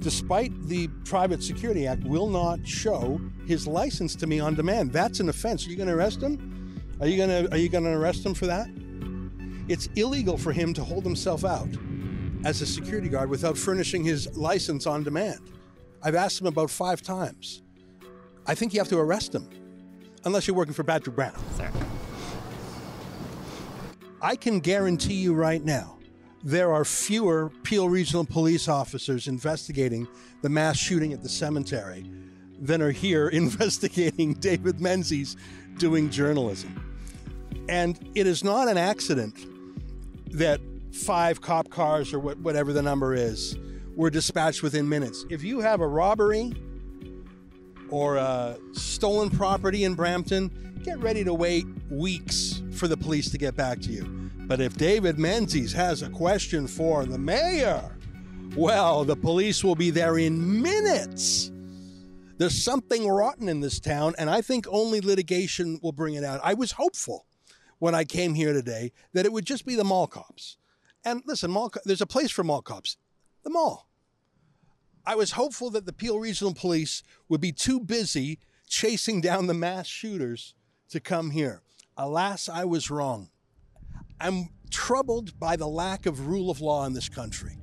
despite 0.00 0.52
the 0.66 0.88
Private 1.04 1.42
Security 1.42 1.86
Act, 1.86 2.02
will 2.04 2.28
not 2.28 2.66
show 2.66 3.20
his 3.46 3.66
license 3.66 4.16
to 4.16 4.26
me 4.26 4.40
on 4.40 4.54
demand. 4.54 4.92
That's 4.92 5.20
an 5.20 5.28
offense. 5.28 5.66
Are 5.66 5.70
you 5.70 5.76
going 5.76 5.88
to 5.88 5.94
arrest 5.94 6.22
him? 6.22 6.82
Are 7.00 7.06
you 7.06 7.16
going 7.16 7.46
to 7.46 7.52
are 7.52 7.58
you 7.58 7.68
going 7.68 7.84
to 7.84 7.90
arrest 7.90 8.24
him 8.26 8.34
for 8.34 8.46
that? 8.46 8.68
It's 9.68 9.86
illegal 9.96 10.36
for 10.36 10.52
him 10.52 10.74
to 10.74 10.82
hold 10.82 11.04
himself 11.04 11.44
out 11.44 11.68
as 12.44 12.60
a 12.60 12.66
security 12.66 13.08
guard 13.08 13.30
without 13.30 13.56
furnishing 13.56 14.02
his 14.02 14.36
license 14.36 14.86
on 14.86 15.04
demand. 15.04 15.40
I've 16.02 16.14
asked 16.14 16.40
him 16.40 16.46
about 16.46 16.70
five 16.70 17.02
times. 17.02 17.62
I 18.46 18.54
think 18.54 18.72
you 18.72 18.80
have 18.80 18.88
to 18.88 18.98
arrest 18.98 19.34
him, 19.34 19.48
unless 20.24 20.46
you're 20.46 20.56
working 20.56 20.74
for 20.74 20.82
Patrick 20.82 21.14
Brown. 21.14 21.34
Sir. 21.56 21.70
I 24.22 24.34
can 24.36 24.60
guarantee 24.60 25.14
you 25.14 25.34
right 25.34 25.64
now, 25.64 25.98
there 26.42 26.72
are 26.72 26.84
fewer 26.84 27.50
Peel 27.62 27.88
Regional 27.88 28.24
Police 28.24 28.68
officers 28.68 29.28
investigating 29.28 30.08
the 30.42 30.48
mass 30.48 30.76
shooting 30.76 31.12
at 31.12 31.22
the 31.22 31.28
cemetery 31.28 32.10
than 32.60 32.80
are 32.82 32.90
here 32.90 33.28
investigating 33.32 34.34
David 34.34 34.80
Menzies 34.80 35.36
doing 35.78 36.10
journalism. 36.10 36.86
And 37.68 37.98
it 38.14 38.26
is 38.26 38.42
not 38.42 38.68
an 38.68 38.78
accident 38.78 39.46
that 40.32 40.60
five 40.92 41.40
cop 41.40 41.70
cars 41.70 42.12
or 42.12 42.18
what, 42.18 42.38
whatever 42.38 42.72
the 42.72 42.82
number 42.82 43.14
is 43.14 43.56
were 43.96 44.10
dispatched 44.10 44.62
within 44.62 44.88
minutes. 44.88 45.24
If 45.30 45.42
you 45.42 45.60
have 45.60 45.80
a 45.80 45.86
robbery 45.86 46.52
or 47.90 48.16
a 48.16 48.56
stolen 48.72 49.30
property 49.30 49.84
in 49.84 49.94
Brampton, 49.94 50.80
get 50.84 50.98
ready 51.00 51.22
to 51.24 51.34
wait 51.34 51.66
weeks 51.90 52.62
for 52.72 52.88
the 52.88 52.96
police 52.96 53.30
to 53.30 53.38
get 53.38 53.56
back 53.56 53.80
to 53.80 53.90
you. 53.90 54.19
But 54.50 54.60
if 54.60 54.76
David 54.76 55.16
Menzies 55.16 55.72
has 55.74 56.02
a 56.02 56.10
question 56.10 56.66
for 56.66 57.04
the 57.04 57.16
mayor, 57.16 57.96
well, 58.56 59.04
the 59.04 59.14
police 59.14 59.62
will 59.62 59.76
be 59.76 59.90
there 59.90 60.18
in 60.18 60.60
minutes. 60.60 61.52
There's 62.36 62.60
something 62.60 63.08
rotten 63.08 63.48
in 63.48 63.60
this 63.60 63.78
town, 63.78 64.16
and 64.18 64.28
I 64.28 64.40
think 64.40 64.66
only 64.68 65.00
litigation 65.00 65.78
will 65.84 65.92
bring 65.92 66.14
it 66.14 66.24
out. 66.24 66.40
I 66.42 66.54
was 66.54 66.72
hopeful 66.72 67.26
when 67.78 67.94
I 67.94 68.02
came 68.02 68.34
here 68.34 68.52
today 68.52 68.90
that 69.12 69.24
it 69.24 69.32
would 69.32 69.46
just 69.46 69.64
be 69.64 69.76
the 69.76 69.84
mall 69.84 70.08
cops. 70.08 70.56
And 71.04 71.22
listen, 71.26 71.52
mall, 71.52 71.72
there's 71.84 72.00
a 72.00 72.06
place 72.06 72.32
for 72.32 72.42
mall 72.42 72.60
cops, 72.60 72.96
the 73.44 73.50
mall. 73.50 73.88
I 75.06 75.14
was 75.14 75.30
hopeful 75.30 75.70
that 75.70 75.86
the 75.86 75.92
Peel 75.92 76.18
Regional 76.18 76.54
Police 76.54 77.04
would 77.28 77.40
be 77.40 77.52
too 77.52 77.78
busy 77.78 78.40
chasing 78.66 79.20
down 79.20 79.46
the 79.46 79.54
mass 79.54 79.86
shooters 79.86 80.54
to 80.88 80.98
come 80.98 81.30
here. 81.30 81.62
Alas, 81.96 82.48
I 82.48 82.64
was 82.64 82.90
wrong. 82.90 83.28
I'm 84.20 84.50
troubled 84.70 85.38
by 85.40 85.56
the 85.56 85.66
lack 85.66 86.06
of 86.06 86.26
rule 86.26 86.50
of 86.50 86.60
law 86.60 86.84
in 86.84 86.92
this 86.92 87.08
country. 87.08 87.56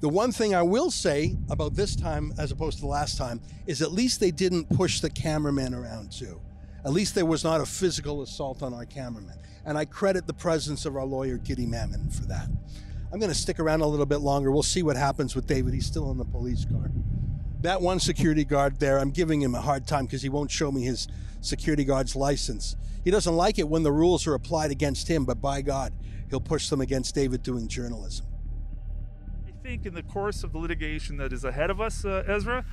The 0.00 0.08
one 0.08 0.32
thing 0.32 0.54
I 0.54 0.62
will 0.62 0.90
say 0.90 1.36
about 1.50 1.74
this 1.74 1.94
time 1.94 2.32
as 2.38 2.50
opposed 2.50 2.78
to 2.78 2.82
the 2.82 2.88
last 2.88 3.18
time 3.18 3.40
is 3.66 3.82
at 3.82 3.92
least 3.92 4.18
they 4.18 4.30
didn't 4.30 4.70
push 4.70 5.00
the 5.00 5.10
cameraman 5.10 5.74
around 5.74 6.10
too. 6.10 6.40
At 6.84 6.92
least 6.92 7.14
there 7.14 7.26
was 7.26 7.44
not 7.44 7.60
a 7.60 7.66
physical 7.66 8.22
assault 8.22 8.62
on 8.62 8.72
our 8.72 8.86
cameraman. 8.86 9.38
And 9.66 9.76
I 9.76 9.84
credit 9.84 10.26
the 10.26 10.32
presence 10.32 10.86
of 10.86 10.96
our 10.96 11.04
lawyer, 11.04 11.36
Giddy 11.36 11.66
Mammon, 11.66 12.08
for 12.10 12.24
that. 12.26 12.48
I'm 13.12 13.18
going 13.18 13.30
to 13.30 13.38
stick 13.38 13.60
around 13.60 13.82
a 13.82 13.86
little 13.86 14.06
bit 14.06 14.18
longer. 14.18 14.50
We'll 14.50 14.62
see 14.62 14.82
what 14.82 14.96
happens 14.96 15.36
with 15.36 15.46
David. 15.46 15.74
He's 15.74 15.86
still 15.86 16.10
in 16.10 16.16
the 16.16 16.24
police 16.24 16.64
car. 16.64 16.90
That 17.62 17.82
one 17.82 18.00
security 18.00 18.44
guard 18.44 18.80
there, 18.80 18.98
I'm 18.98 19.10
giving 19.10 19.42
him 19.42 19.54
a 19.54 19.60
hard 19.60 19.86
time 19.86 20.06
because 20.06 20.22
he 20.22 20.30
won't 20.30 20.50
show 20.50 20.72
me 20.72 20.82
his 20.82 21.08
security 21.42 21.84
guard's 21.84 22.16
license. 22.16 22.74
He 23.04 23.10
doesn't 23.10 23.36
like 23.36 23.58
it 23.58 23.68
when 23.68 23.82
the 23.82 23.92
rules 23.92 24.26
are 24.26 24.34
applied 24.34 24.70
against 24.70 25.08
him, 25.08 25.26
but 25.26 25.42
by 25.42 25.60
God, 25.60 25.92
he'll 26.30 26.40
push 26.40 26.70
them 26.70 26.80
against 26.80 27.14
David 27.14 27.42
doing 27.42 27.68
journalism. 27.68 28.26
I 29.46 29.52
think 29.62 29.84
in 29.84 29.92
the 29.92 30.02
course 30.02 30.42
of 30.42 30.52
the 30.52 30.58
litigation 30.58 31.18
that 31.18 31.34
is 31.34 31.44
ahead 31.44 31.68
of 31.68 31.82
us, 31.82 32.04
uh, 32.04 32.24
Ezra, 32.26 32.64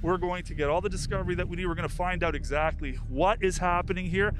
we're 0.00 0.16
going 0.16 0.44
to 0.44 0.54
get 0.54 0.68
all 0.68 0.80
the 0.80 0.88
discovery 0.88 1.34
that 1.34 1.48
we 1.48 1.56
need. 1.56 1.66
We're 1.66 1.74
going 1.74 1.88
to 1.88 1.94
find 1.94 2.22
out 2.22 2.36
exactly 2.36 2.92
what 3.08 3.42
is 3.42 3.58
happening 3.58 4.06
here 4.06 4.32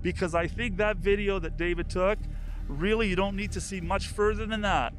because 0.00 0.34
I 0.34 0.48
think 0.48 0.76
that 0.78 0.96
video 0.96 1.38
that 1.38 1.56
David 1.56 1.88
took, 1.88 2.18
really, 2.66 3.08
you 3.08 3.14
don't 3.14 3.36
need 3.36 3.52
to 3.52 3.60
see 3.60 3.80
much 3.80 4.08
further 4.08 4.44
than 4.44 4.62
that. 4.62 4.92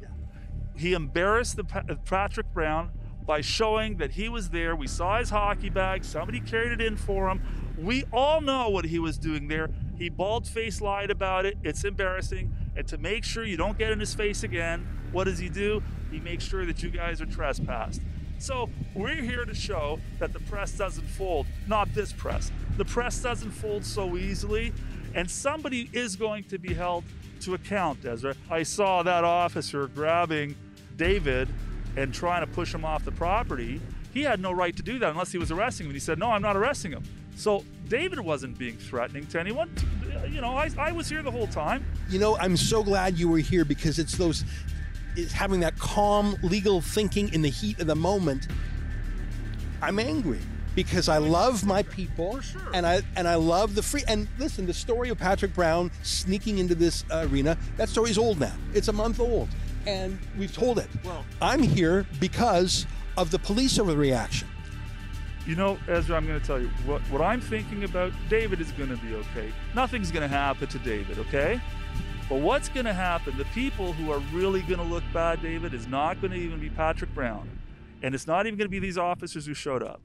He 0.74 0.94
embarrassed 0.94 1.56
the 1.56 1.64
Patrick 1.64 2.52
Brown 2.54 2.92
by 3.26 3.40
showing 3.40 3.96
that 3.96 4.12
he 4.12 4.28
was 4.28 4.50
there. 4.50 4.76
We 4.76 4.86
saw 4.86 5.18
his 5.18 5.30
hockey 5.30 5.70
bag, 5.70 6.04
somebody 6.04 6.40
carried 6.40 6.72
it 6.72 6.80
in 6.80 6.96
for 6.96 7.28
him. 7.28 7.42
We 7.78 8.04
all 8.12 8.40
know 8.40 8.68
what 8.68 8.84
he 8.84 8.98
was 8.98 9.18
doing 9.18 9.48
there. 9.48 9.70
He 9.98 10.08
bald 10.08 10.46
faced 10.46 10.80
lied 10.80 11.10
about 11.10 11.46
it. 11.46 11.56
It's 11.62 11.84
embarrassing. 11.84 12.52
And 12.76 12.86
to 12.88 12.98
make 12.98 13.24
sure 13.24 13.44
you 13.44 13.56
don't 13.56 13.78
get 13.78 13.90
in 13.90 14.00
his 14.00 14.14
face 14.14 14.42
again, 14.42 14.86
what 15.12 15.24
does 15.24 15.38
he 15.38 15.48
do? 15.48 15.82
He 16.10 16.20
makes 16.20 16.44
sure 16.44 16.66
that 16.66 16.82
you 16.82 16.90
guys 16.90 17.20
are 17.20 17.26
trespassed. 17.26 18.00
So 18.38 18.68
we're 18.94 19.14
here 19.14 19.44
to 19.44 19.54
show 19.54 20.00
that 20.18 20.32
the 20.32 20.40
press 20.40 20.72
doesn't 20.72 21.06
fold. 21.06 21.46
Not 21.66 21.92
this 21.94 22.12
press. 22.12 22.50
The 22.76 22.84
press 22.84 23.22
doesn't 23.22 23.52
fold 23.52 23.84
so 23.84 24.16
easily, 24.16 24.72
and 25.14 25.30
somebody 25.30 25.88
is 25.92 26.16
going 26.16 26.44
to 26.44 26.58
be 26.58 26.74
held 26.74 27.04
to 27.42 27.54
account, 27.54 28.04
Ezra. 28.04 28.34
I 28.50 28.64
saw 28.64 29.02
that 29.04 29.24
officer 29.24 29.86
grabbing 29.86 30.56
David 30.96 31.48
and 31.96 32.12
trying 32.12 32.46
to 32.46 32.52
push 32.52 32.74
him 32.74 32.84
off 32.84 33.04
the 33.04 33.12
property. 33.12 33.80
He 34.12 34.22
had 34.22 34.40
no 34.40 34.52
right 34.52 34.76
to 34.76 34.82
do 34.82 34.98
that 35.00 35.10
unless 35.10 35.32
he 35.32 35.38
was 35.38 35.50
arresting 35.50 35.86
him. 35.86 35.90
And 35.90 35.96
he 35.96 36.00
said, 36.00 36.18
No, 36.18 36.30
I'm 36.30 36.42
not 36.42 36.56
arresting 36.56 36.92
him. 36.92 37.02
So 37.36 37.64
David 37.88 38.20
wasn't 38.20 38.58
being 38.58 38.76
threatening 38.76 39.26
to 39.28 39.40
anyone. 39.40 39.70
You 40.28 40.40
know, 40.40 40.56
I, 40.56 40.70
I 40.78 40.92
was 40.92 41.08
here 41.08 41.22
the 41.22 41.30
whole 41.30 41.48
time. 41.48 41.84
You 42.08 42.18
know, 42.18 42.36
I'm 42.38 42.56
so 42.56 42.82
glad 42.82 43.18
you 43.18 43.28
were 43.28 43.38
here 43.38 43.64
because 43.64 43.98
it's 43.98 44.16
those, 44.16 44.44
it's 45.16 45.32
having 45.32 45.60
that 45.60 45.78
calm 45.78 46.36
legal 46.42 46.80
thinking 46.80 47.32
in 47.32 47.42
the 47.42 47.50
heat 47.50 47.80
of 47.80 47.86
the 47.86 47.96
moment. 47.96 48.46
I'm 49.82 49.98
angry 49.98 50.38
because 50.74 51.08
I 51.08 51.18
love 51.18 51.64
my 51.64 51.82
people 51.84 52.40
and 52.72 52.86
I 52.86 53.02
and 53.16 53.28
I 53.28 53.36
love 53.36 53.74
the 53.74 53.82
free 53.82 54.02
and 54.08 54.26
listen 54.38 54.66
the 54.66 54.74
story 54.74 55.08
of 55.08 55.18
Patrick 55.18 55.54
Brown 55.54 55.90
sneaking 56.02 56.58
into 56.58 56.74
this 56.74 57.04
arena 57.10 57.56
that 57.76 57.88
story's 57.88 58.18
old 58.18 58.40
now 58.40 58.54
it's 58.72 58.88
a 58.88 58.92
month 58.92 59.20
old 59.20 59.48
and 59.86 60.18
we've 60.38 60.54
told 60.54 60.78
it 60.78 60.88
Well- 61.04 61.24
I'm 61.42 61.62
here 61.62 62.06
because 62.20 62.86
of 63.16 63.30
the 63.30 63.38
police 63.38 63.78
overreaction 63.78 64.44
You 65.46 65.56
know, 65.56 65.78
Ezra, 65.88 66.16
I'm 66.16 66.26
going 66.26 66.40
to 66.40 66.46
tell 66.46 66.58
you 66.60 66.68
what, 66.86 67.02
what 67.10 67.20
I'm 67.20 67.40
thinking 67.40 67.84
about. 67.84 68.12
David 68.30 68.60
is 68.62 68.72
going 68.72 68.88
to 68.88 68.96
be 68.96 69.14
okay. 69.14 69.52
Nothing's 69.74 70.10
going 70.10 70.22
to 70.22 70.34
happen 70.42 70.66
to 70.68 70.78
David, 70.78 71.18
okay? 71.18 71.60
But 72.30 72.40
what's 72.40 72.70
going 72.70 72.86
to 72.86 72.94
happen? 72.94 73.36
The 73.36 73.44
people 73.46 73.92
who 73.92 74.10
are 74.10 74.20
really 74.32 74.62
going 74.62 74.78
to 74.78 74.84
look 74.94 75.04
bad, 75.12 75.42
David, 75.42 75.74
is 75.74 75.86
not 75.86 76.18
going 76.22 76.32
to 76.32 76.38
even 76.38 76.58
be 76.60 76.70
Patrick 76.70 77.12
Brown. 77.14 77.46
And 78.02 78.14
it's 78.14 78.26
not 78.26 78.46
even 78.46 78.56
going 78.58 78.66
to 78.70 78.70
be 78.70 78.78
these 78.78 78.96
officers 78.96 79.44
who 79.44 79.52
showed 79.52 79.82
up. 79.82 80.00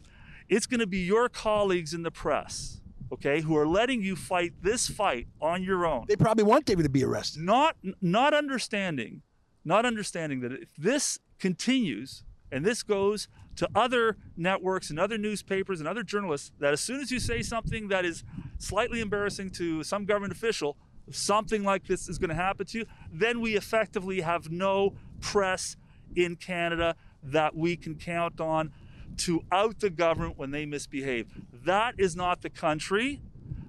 It's 0.49 0.65
going 0.67 0.81
to 0.81 0.87
be 0.87 0.99
your 0.99 1.29
colleagues 1.29 1.93
in 1.93 2.03
the 2.03 2.11
press, 2.11 2.81
okay, 3.13 3.39
who 3.39 3.55
are 3.55 3.65
letting 3.67 4.01
you 4.01 4.17
fight 4.17 4.51
this 4.61 4.89
fight 4.89 5.27
on 5.39 5.63
your 5.63 5.85
own. 5.85 6.03
they 6.09 6.17
probably 6.17 6.43
want 6.43 6.65
David 6.65 6.83
to 6.83 6.89
be 6.89 7.03
arrested 7.05 7.41
Not 7.43 7.77
not 8.01 8.33
understanding, 8.33 9.21
not 9.69 9.85
understanding 9.85 10.41
that 10.41 10.51
if 10.51 10.75
this 10.75 11.19
continues 11.39 12.23
and 12.51 12.65
this 12.65 12.81
goes 12.83 13.27
to 13.55 13.69
other 13.75 14.17
networks 14.35 14.89
and 14.89 14.99
other 14.99 15.17
newspapers 15.17 15.79
and 15.79 15.87
other 15.87 16.01
journalists, 16.01 16.51
that 16.59 16.73
as 16.73 16.81
soon 16.81 16.99
as 16.99 17.11
you 17.11 17.19
say 17.19 17.41
something 17.43 17.87
that 17.87 18.03
is 18.03 18.23
slightly 18.57 18.99
embarrassing 18.99 19.51
to 19.51 19.83
some 19.83 20.05
government 20.05 20.33
official, 20.33 20.75
something 21.11 21.63
like 21.63 21.85
this 21.85 22.09
is 22.09 22.17
going 22.17 22.29
to 22.29 22.35
happen 22.35 22.65
to 22.65 22.79
you, 22.79 22.85
then 23.13 23.39
we 23.39 23.55
effectively 23.55 24.21
have 24.21 24.49
no 24.49 24.95
press 25.21 25.77
in 26.15 26.35
Canada 26.35 26.95
that 27.21 27.55
we 27.55 27.77
can 27.77 27.93
count 27.93 28.41
on 28.41 28.71
to 29.17 29.43
out 29.51 29.79
the 29.81 29.89
government 29.91 30.37
when 30.37 30.49
they 30.49 30.65
misbehave. 30.65 31.27
That 31.53 31.93
is 31.99 32.15
not 32.15 32.41
the 32.41 32.49
country 32.49 33.21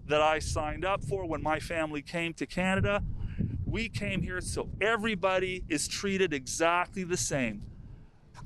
that 0.07 0.23
I 0.23 0.39
signed 0.39 0.85
up 0.85 1.05
for 1.05 1.27
when 1.27 1.43
my 1.43 1.61
family 1.61 2.01
came 2.01 2.33
to 2.35 2.47
Canada. 2.47 3.03
We 3.71 3.89
came 3.89 4.21
here 4.21 4.41
so 4.41 4.69
everybody 4.81 5.63
is 5.69 5.87
treated 5.87 6.35
exactly 6.35 7.05
the 7.05 7.17
same. 7.17 7.63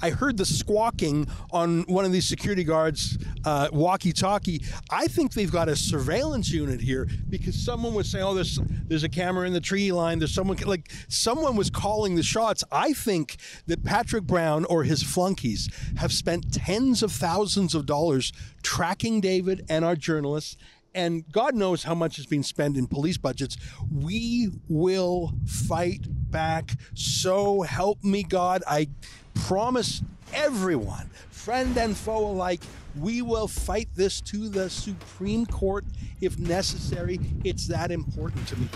I 0.03 0.11
heard 0.11 0.37
the 0.37 0.45
squawking 0.45 1.29
on 1.51 1.83
one 1.83 2.05
of 2.05 2.13
these 2.13 2.27
security 2.27 2.65
guards' 2.65 3.17
uh, 3.45 3.69
walkie-talkie. 3.73 4.63
I 4.91 5.07
think 5.07 5.33
they've 5.33 5.51
got 5.51 5.69
a 5.69 5.77
surveillance 5.77 6.51
unit 6.51 6.81
here 6.81 7.09
because 7.31 7.55
someone 7.55 7.95
was 7.95 8.11
saying, 8.11 8.25
"Oh, 8.25 8.35
there's 8.35 8.59
there's 8.87 9.05
a 9.05 9.09
camera 9.09 9.47
in 9.47 9.53
the 9.53 9.61
tree 9.61 9.93
line." 9.93 10.19
There's 10.19 10.35
someone 10.35 10.59
like 10.67 10.91
someone 11.09 11.57
was 11.57 11.71
calling 11.71 12.17
the 12.17 12.23
shots. 12.23 12.65
I 12.73 12.93
think 12.93 13.37
that 13.67 13.85
Patrick 13.85 14.25
Brown 14.25 14.65
or 14.67 14.83
his 14.83 15.03
flunkies 15.03 15.71
have 15.97 16.13
spent 16.13 16.53
tens 16.53 17.03
of 17.03 17.13
thousands 17.13 17.75
of 17.75 17.87
dollars 17.87 18.33
tracking 18.63 19.21
David 19.21 19.65
and 19.69 19.85
our 19.85 19.97
journalists. 19.97 20.57
And 20.94 21.30
God 21.33 21.54
knows 21.54 21.83
how 21.83 21.94
much 21.94 22.16
has 22.16 22.26
been 22.26 22.42
spent 22.42 22.76
in 22.76 22.87
police 22.87 23.16
budgets. 23.16 23.57
We 23.90 24.50
will 24.68 25.33
fight 25.46 26.07
back. 26.30 26.70
So 26.94 27.62
help 27.62 28.02
me 28.04 28.22
God. 28.22 28.62
I 28.66 28.88
promise 29.35 30.02
everyone, 30.33 31.11
friend 31.30 31.76
and 31.76 31.96
foe 31.96 32.26
alike, 32.30 32.62
we 33.00 33.22
will 33.22 33.48
fight 33.48 33.88
this 33.94 34.20
to 34.20 34.48
the 34.48 34.70
Supreme 34.70 35.46
Court 35.46 35.85
if 36.20 36.38
necessary. 36.38 37.18
It's 37.42 37.66
that 37.66 37.90
important 37.90 38.46
to 38.48 38.57
me. 38.57 38.68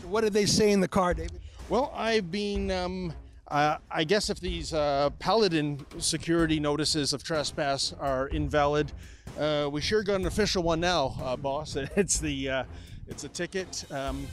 So 0.00 0.08
what 0.08 0.22
did 0.22 0.32
they 0.32 0.46
say 0.46 0.72
in 0.72 0.80
the 0.80 0.88
car, 0.88 1.12
David? 1.14 1.40
Well, 1.68 1.92
I've 1.94 2.30
been. 2.30 2.70
Um, 2.70 3.12
uh, 3.48 3.76
I 3.90 4.04
guess 4.04 4.30
if 4.30 4.40
these 4.40 4.72
uh, 4.72 5.10
Paladin 5.18 5.84
security 5.98 6.58
notices 6.58 7.12
of 7.12 7.22
trespass 7.22 7.92
are 8.00 8.28
invalid, 8.28 8.92
uh, 9.38 9.68
we 9.70 9.80
sure 9.80 10.02
got 10.02 10.20
an 10.20 10.26
official 10.26 10.62
one 10.62 10.80
now, 10.80 11.14
uh, 11.22 11.36
boss. 11.36 11.76
It's 11.96 12.18
the 12.18 12.50
uh, 12.50 12.64
it's 13.08 13.24
a 13.24 13.28
ticket. 13.28 13.84
Um, 13.90 14.26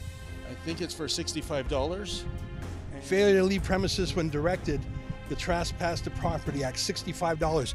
I 0.50 0.54
think 0.66 0.82
it's 0.82 0.94
for 0.94 1.08
sixty-five 1.08 1.68
dollars. 1.68 2.26
Failure 3.02 3.38
to 3.38 3.44
leave 3.44 3.64
premises 3.64 4.16
when 4.16 4.30
directed, 4.30 4.82
the 5.30 5.36
Trespass 5.36 6.02
to 6.02 6.10
Property 6.10 6.64
Act, 6.64 6.78
$65. 6.78 7.74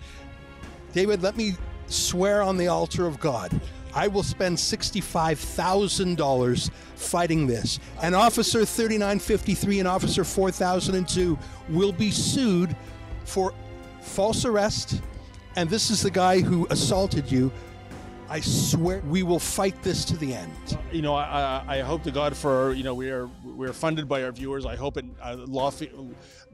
David, 0.92 1.22
let 1.22 1.36
me 1.36 1.54
swear 1.86 2.42
on 2.42 2.56
the 2.56 2.68
altar 2.68 3.06
of 3.06 3.20
God. 3.20 3.60
I 3.94 4.08
will 4.08 4.22
spend 4.22 4.56
$65,000 4.56 6.70
fighting 6.96 7.46
this. 7.46 7.78
And 8.02 8.14
Officer 8.14 8.64
3953 8.64 9.78
and 9.78 9.88
Officer 9.88 10.24
4002 10.24 11.38
will 11.68 11.92
be 11.92 12.10
sued 12.10 12.74
for 13.24 13.54
false 14.00 14.44
arrest. 14.44 15.00
And 15.56 15.70
this 15.70 15.90
is 15.90 16.02
the 16.02 16.10
guy 16.10 16.40
who 16.40 16.66
assaulted 16.70 17.30
you 17.30 17.52
I 18.28 18.40
swear 18.40 19.00
we 19.08 19.22
will 19.22 19.38
fight 19.38 19.80
this 19.82 20.04
to 20.06 20.16
the 20.16 20.34
end. 20.34 20.78
You 20.90 21.02
know, 21.02 21.14
I, 21.14 21.62
I 21.66 21.80
hope 21.80 22.02
to 22.04 22.10
God 22.10 22.36
for 22.36 22.72
you 22.72 22.82
know 22.82 22.94
we 22.94 23.10
are 23.10 23.28
we're 23.44 23.72
funded 23.72 24.08
by 24.08 24.24
our 24.24 24.32
viewers. 24.32 24.64
I 24.64 24.76
hope 24.76 24.96
it 24.96 25.04
uh, 25.22 25.36
law 25.46 25.70
fee, 25.70 25.90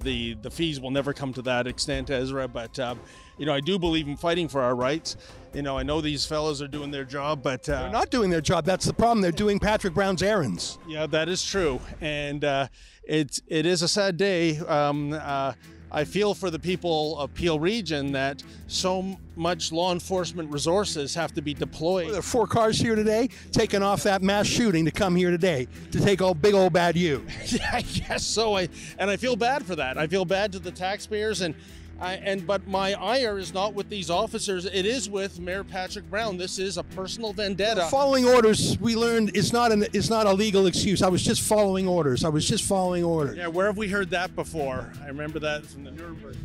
the 0.00 0.34
the 0.42 0.50
fees 0.50 0.80
will 0.80 0.90
never 0.90 1.12
come 1.12 1.32
to 1.34 1.42
that 1.42 1.66
extent, 1.66 2.10
Ezra. 2.10 2.48
But 2.48 2.78
um, 2.80 3.00
you 3.38 3.46
know, 3.46 3.54
I 3.54 3.60
do 3.60 3.78
believe 3.78 4.08
in 4.08 4.16
fighting 4.16 4.48
for 4.48 4.60
our 4.60 4.74
rights. 4.74 5.16
You 5.54 5.62
know, 5.62 5.78
I 5.78 5.82
know 5.82 6.00
these 6.00 6.26
fellows 6.26 6.60
are 6.60 6.68
doing 6.68 6.90
their 6.90 7.04
job, 7.04 7.42
but 7.42 7.68
uh, 7.68 7.82
They're 7.82 7.90
not 7.90 8.10
doing 8.10 8.30
their 8.30 8.40
job. 8.40 8.64
That's 8.64 8.84
the 8.84 8.92
problem. 8.92 9.20
They're 9.20 9.32
doing 9.32 9.58
Patrick 9.58 9.94
Brown's 9.94 10.22
errands. 10.22 10.78
Yeah, 10.88 11.06
that 11.06 11.28
is 11.28 11.44
true, 11.44 11.80
and 12.00 12.44
uh, 12.44 12.66
it's 13.04 13.40
it 13.46 13.64
is 13.64 13.82
a 13.82 13.88
sad 13.88 14.16
day. 14.16 14.58
Um, 14.58 15.12
uh, 15.12 15.52
I 15.92 16.04
feel 16.04 16.34
for 16.34 16.50
the 16.50 16.58
people 16.58 17.18
of 17.18 17.34
Peel 17.34 17.58
Region 17.58 18.12
that 18.12 18.42
so 18.68 19.16
much 19.36 19.72
law 19.72 19.92
enforcement 19.92 20.52
resources 20.52 21.14
have 21.14 21.34
to 21.34 21.42
be 21.42 21.54
deployed. 21.54 22.10
There 22.10 22.18
are 22.18 22.22
four 22.22 22.46
cars 22.46 22.78
here 22.78 22.94
today, 22.94 23.28
taking 23.52 23.82
off 23.82 24.02
that 24.04 24.22
mass 24.22 24.46
shooting 24.46 24.84
to 24.84 24.90
come 24.90 25.16
here 25.16 25.30
today 25.30 25.66
to 25.90 26.00
take 26.00 26.22
all 26.22 26.34
big 26.34 26.54
old 26.54 26.72
bad 26.72 26.96
you. 26.96 27.26
Yeah, 27.46 27.70
I 27.72 27.82
guess 27.82 28.24
so. 28.24 28.56
I 28.56 28.68
and 28.98 29.10
I 29.10 29.16
feel 29.16 29.34
bad 29.34 29.64
for 29.66 29.74
that. 29.74 29.98
I 29.98 30.06
feel 30.06 30.24
bad 30.24 30.52
to 30.52 30.58
the 30.58 30.70
taxpayers 30.70 31.40
and. 31.40 31.54
I, 32.00 32.14
and 32.14 32.46
but 32.46 32.66
my 32.66 32.94
ire 32.94 33.38
is 33.38 33.52
not 33.52 33.74
with 33.74 33.90
these 33.90 34.08
officers. 34.08 34.64
It 34.64 34.86
is 34.86 35.10
with 35.10 35.38
Mayor 35.38 35.62
Patrick 35.62 36.08
Brown. 36.08 36.38
This 36.38 36.58
is 36.58 36.78
a 36.78 36.82
personal 36.82 37.32
vendetta. 37.34 37.86
Following 37.90 38.26
orders, 38.26 38.78
we 38.80 38.96
learned 38.96 39.32
it's 39.34 39.52
not 39.52 39.70
an 39.70 39.84
it's 39.92 40.08
not 40.08 40.26
a 40.26 40.32
legal 40.32 40.66
excuse. 40.66 41.02
I 41.02 41.08
was 41.08 41.22
just 41.22 41.42
following 41.42 41.86
orders. 41.86 42.24
I 42.24 42.28
was 42.30 42.48
just 42.48 42.64
following 42.64 43.04
orders. 43.04 43.36
Yeah, 43.36 43.48
where 43.48 43.66
have 43.66 43.76
we 43.76 43.88
heard 43.88 44.10
that 44.10 44.34
before? 44.34 44.90
I 45.02 45.08
remember 45.08 45.38
that 45.40 45.66
from 45.66 45.84
the 45.84 45.90
Nuremberg. 45.90 46.36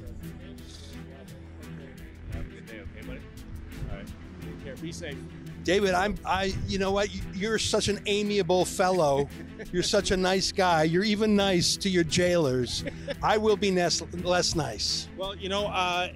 Have 2.33 2.41
a 2.41 2.49
good 2.49 2.65
day, 2.65 2.81
okay, 2.81 3.07
buddy. 3.07 3.19
All 3.91 3.97
right, 3.97 4.07
take 4.41 4.63
care. 4.65 4.75
Be 4.75 4.91
safe. 4.91 5.17
David, 5.65 5.95
I'm 5.95 6.15
I 6.23 6.53
you 6.67 6.77
know 6.77 6.91
what? 6.91 7.09
You're 7.35 7.57
such 7.57 7.87
an 7.87 7.99
amiable 8.05 8.65
fellow. 8.65 9.27
You're 9.71 9.81
such 9.81 10.11
a 10.11 10.17
nice 10.17 10.51
guy. 10.51 10.83
You're 10.83 11.03
even 11.03 11.35
nice 11.35 11.75
to 11.77 11.89
your 11.89 12.03
jailers. 12.03 12.85
I 13.23 13.37
will 13.37 13.57
be 13.57 13.71
less, 13.71 14.03
less 14.23 14.53
nice. 14.55 15.09
Well, 15.17 15.35
you 15.35 15.49
know, 15.49 15.65
uh, 15.65 16.09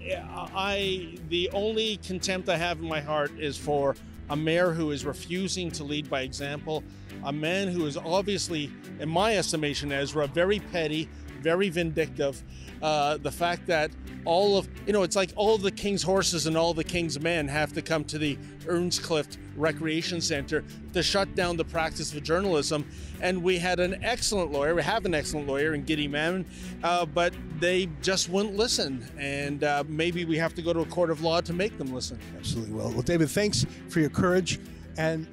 I 0.56 1.18
the 1.30 1.50
only 1.52 1.98
contempt 1.98 2.48
I 2.48 2.58
have 2.58 2.80
in 2.80 2.88
my 2.88 3.02
heart 3.02 3.32
is 3.40 3.58
for 3.58 3.96
a 4.30 4.36
mayor 4.36 4.72
who 4.72 4.92
is 4.92 5.04
refusing 5.04 5.72
to 5.72 5.84
lead 5.84 6.08
by 6.12 6.22
example, 6.22 6.84
a 7.24 7.34
man 7.34 7.70
who 7.70 7.88
is 7.88 7.98
obviously, 7.98 8.72
in 9.00 9.10
my 9.10 9.36
estimation, 9.36 9.92
Ezra, 9.92 10.28
very 10.28 10.60
petty, 10.60 11.10
very 11.42 11.70
vindictive. 11.70 12.44
Uh, 12.82 13.18
the 13.18 13.32
fact 13.32 13.68
that 13.68 13.92
all 14.26 14.58
of 14.58 14.68
you 14.86 14.94
know, 14.94 15.04
it's 15.04 15.16
like 15.16 15.32
all 15.36 15.58
the 15.58 15.72
king's 15.72 16.04
horses 16.04 16.48
and 16.48 16.56
all 16.56 16.74
the 16.74 16.84
king's 16.84 17.20
men 17.20 17.48
have 17.48 17.74
to 17.74 17.82
come 17.82 18.04
to 18.06 18.18
the 18.18 18.38
Earnscliffe 18.68 19.38
Recreation 19.56 20.22
Center 20.22 20.64
to 20.94 21.04
shut 21.04 21.34
down 21.36 21.58
the 21.58 21.66
practice 21.66 22.14
of 22.14 22.24
journalism. 22.24 22.86
And 23.22 23.44
we 23.44 23.58
had 23.58 23.80
an 23.80 24.04
excellent 24.04 24.52
lawyer. 24.52 24.76
We 24.76 24.84
have 24.84 25.06
an 25.06 25.14
excellent 25.14 25.48
lawyer 25.48 25.74
in 25.74 25.84
Giddy 25.84 26.08
Mammon, 26.08 26.46
uh, 26.84 27.06
but 27.06 27.34
they 27.60 27.90
just 28.02 28.30
wouldn't 28.30 28.56
listen. 28.56 29.06
And 29.18 29.64
uh, 29.64 29.84
maybe 29.88 30.24
we 30.24 30.38
have 30.38 30.54
to 30.56 30.62
go 30.62 30.72
to 30.72 30.80
a 30.80 30.86
court 30.86 31.10
of 31.10 31.22
law 31.22 31.42
to 31.42 31.52
make 31.52 31.78
them 31.78 31.94
listen. 31.94 32.18
Absolutely. 32.38 32.74
Well, 32.74 32.92
well, 32.92 33.02
David, 33.02 33.30
thanks 33.30 33.66
for 33.90 34.00
your 34.00 34.10
courage 34.10 34.60
and 34.98 35.28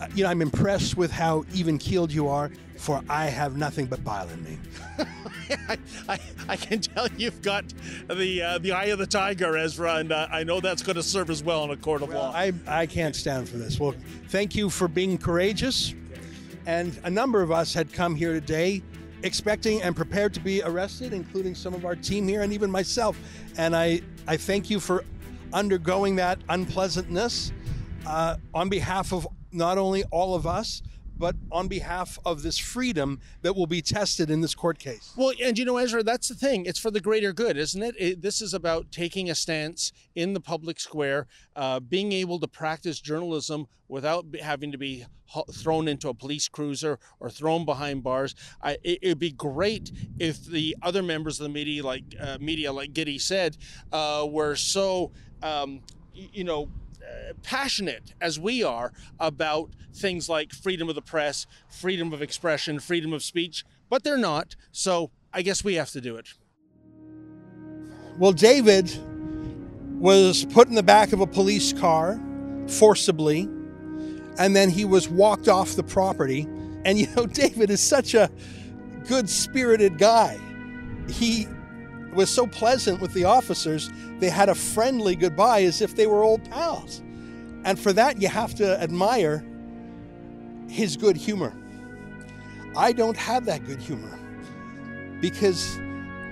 uh, 0.00 0.06
you 0.14 0.24
know, 0.24 0.30
I'm 0.30 0.40
impressed 0.40 0.96
with 0.96 1.10
how 1.10 1.44
even 1.52 1.76
keeled 1.76 2.10
you 2.10 2.28
are, 2.28 2.50
for 2.80 3.02
I 3.10 3.26
have 3.26 3.56
nothing 3.56 3.86
but 3.86 4.02
bile 4.02 4.28
in 4.30 4.42
me. 4.42 4.58
I, 5.68 5.78
I, 6.08 6.18
I, 6.48 6.56
can 6.56 6.80
tell 6.80 7.08
you've 7.16 7.42
got 7.42 7.64
the 8.08 8.42
uh, 8.42 8.58
the 8.58 8.72
eye 8.72 8.86
of 8.86 8.98
the 8.98 9.06
tiger, 9.06 9.56
Ezra, 9.56 9.96
and 9.96 10.10
uh, 10.10 10.28
I 10.30 10.44
know 10.44 10.60
that's 10.60 10.82
going 10.82 10.96
to 10.96 11.02
serve 11.02 11.28
as 11.28 11.42
well 11.42 11.62
in 11.64 11.70
a 11.70 11.76
court 11.76 12.02
of 12.02 12.08
well, 12.08 12.22
law. 12.22 12.32
I, 12.34 12.52
I 12.66 12.86
can't 12.86 13.14
stand 13.14 13.48
for 13.48 13.58
this. 13.58 13.78
Well, 13.78 13.94
thank 14.28 14.54
you 14.54 14.70
for 14.70 14.88
being 14.88 15.18
courageous. 15.18 15.94
And 16.66 16.98
a 17.04 17.10
number 17.10 17.42
of 17.42 17.52
us 17.52 17.74
had 17.74 17.92
come 17.92 18.14
here 18.14 18.32
today 18.32 18.82
expecting 19.22 19.82
and 19.82 19.94
prepared 19.94 20.32
to 20.34 20.40
be 20.40 20.62
arrested, 20.62 21.12
including 21.12 21.54
some 21.54 21.74
of 21.74 21.84
our 21.84 21.96
team 21.96 22.26
here 22.26 22.42
and 22.42 22.52
even 22.52 22.70
myself. 22.70 23.18
And 23.58 23.76
I, 23.76 24.00
I 24.26 24.36
thank 24.38 24.70
you 24.70 24.80
for 24.80 25.04
undergoing 25.52 26.16
that 26.16 26.38
unpleasantness 26.48 27.52
uh, 28.06 28.36
on 28.54 28.68
behalf 28.70 29.12
of 29.12 29.26
not 29.52 29.76
only 29.76 30.04
all 30.04 30.34
of 30.34 30.46
us, 30.46 30.82
but 31.20 31.36
on 31.52 31.68
behalf 31.68 32.18
of 32.24 32.42
this 32.42 32.56
freedom 32.56 33.20
that 33.42 33.54
will 33.54 33.66
be 33.66 33.82
tested 33.82 34.30
in 34.30 34.40
this 34.40 34.54
court 34.54 34.78
case. 34.78 35.12
Well, 35.16 35.32
and 35.44 35.56
you 35.58 35.66
know, 35.66 35.76
Ezra, 35.76 36.02
that's 36.02 36.28
the 36.28 36.34
thing. 36.34 36.64
It's 36.64 36.78
for 36.78 36.90
the 36.90 37.00
greater 37.00 37.34
good, 37.34 37.58
isn't 37.58 37.82
it? 37.82 37.94
it 37.98 38.22
this 38.22 38.40
is 38.40 38.54
about 38.54 38.90
taking 38.90 39.28
a 39.28 39.34
stance 39.34 39.92
in 40.14 40.32
the 40.32 40.40
public 40.40 40.80
square, 40.80 41.26
uh, 41.54 41.78
being 41.78 42.12
able 42.12 42.40
to 42.40 42.48
practice 42.48 43.00
journalism 43.00 43.66
without 43.86 44.24
having 44.40 44.72
to 44.72 44.78
be 44.78 45.04
thrown 45.52 45.88
into 45.88 46.08
a 46.08 46.14
police 46.14 46.48
cruiser 46.48 46.98
or 47.20 47.28
thrown 47.28 47.66
behind 47.66 48.02
bars. 48.02 48.34
I, 48.62 48.78
it, 48.82 49.00
would 49.02 49.18
be 49.18 49.32
great 49.32 49.92
if 50.18 50.46
the 50.46 50.74
other 50.82 51.02
members 51.02 51.38
of 51.38 51.44
the 51.44 51.52
media, 51.52 51.84
like 51.84 52.04
uh, 52.18 52.38
media, 52.40 52.72
like 52.72 52.94
Giddy 52.94 53.18
said, 53.18 53.58
uh, 53.92 54.26
were 54.28 54.56
so. 54.56 55.12
Um, 55.42 55.80
you 56.12 56.44
know, 56.44 56.68
passionate 57.42 58.14
as 58.20 58.38
we 58.38 58.62
are 58.62 58.92
about 59.18 59.70
things 59.94 60.28
like 60.28 60.52
freedom 60.52 60.88
of 60.88 60.94
the 60.94 61.02
press, 61.02 61.46
freedom 61.68 62.12
of 62.12 62.22
expression, 62.22 62.78
freedom 62.80 63.12
of 63.12 63.22
speech, 63.22 63.64
but 63.88 64.04
they're 64.04 64.16
not. 64.16 64.56
So 64.72 65.10
I 65.32 65.42
guess 65.42 65.64
we 65.64 65.74
have 65.74 65.90
to 65.90 66.00
do 66.00 66.16
it. 66.16 66.28
Well, 68.18 68.32
David 68.32 68.94
was 69.98 70.44
put 70.46 70.68
in 70.68 70.74
the 70.74 70.82
back 70.82 71.12
of 71.12 71.20
a 71.20 71.26
police 71.26 71.72
car 71.72 72.20
forcibly, 72.66 73.42
and 74.38 74.54
then 74.54 74.70
he 74.70 74.84
was 74.84 75.08
walked 75.08 75.48
off 75.48 75.74
the 75.74 75.82
property. 75.82 76.46
And 76.84 76.98
you 76.98 77.06
know, 77.14 77.26
David 77.26 77.70
is 77.70 77.80
such 77.80 78.14
a 78.14 78.30
good 79.06 79.28
spirited 79.28 79.98
guy. 79.98 80.38
He 81.08 81.48
was 82.14 82.30
so 82.30 82.46
pleasant 82.46 83.00
with 83.00 83.12
the 83.12 83.24
officers, 83.24 83.90
they 84.18 84.30
had 84.30 84.48
a 84.48 84.54
friendly 84.54 85.16
goodbye 85.16 85.62
as 85.62 85.80
if 85.80 85.96
they 85.96 86.06
were 86.06 86.22
old 86.24 86.48
pals. 86.50 87.02
And 87.64 87.78
for 87.78 87.92
that, 87.92 88.20
you 88.20 88.28
have 88.28 88.54
to 88.56 88.80
admire 88.80 89.44
his 90.68 90.96
good 90.96 91.16
humor. 91.16 91.54
I 92.76 92.92
don't 92.92 93.16
have 93.16 93.44
that 93.46 93.66
good 93.66 93.80
humor 93.80 94.18
because 95.20 95.78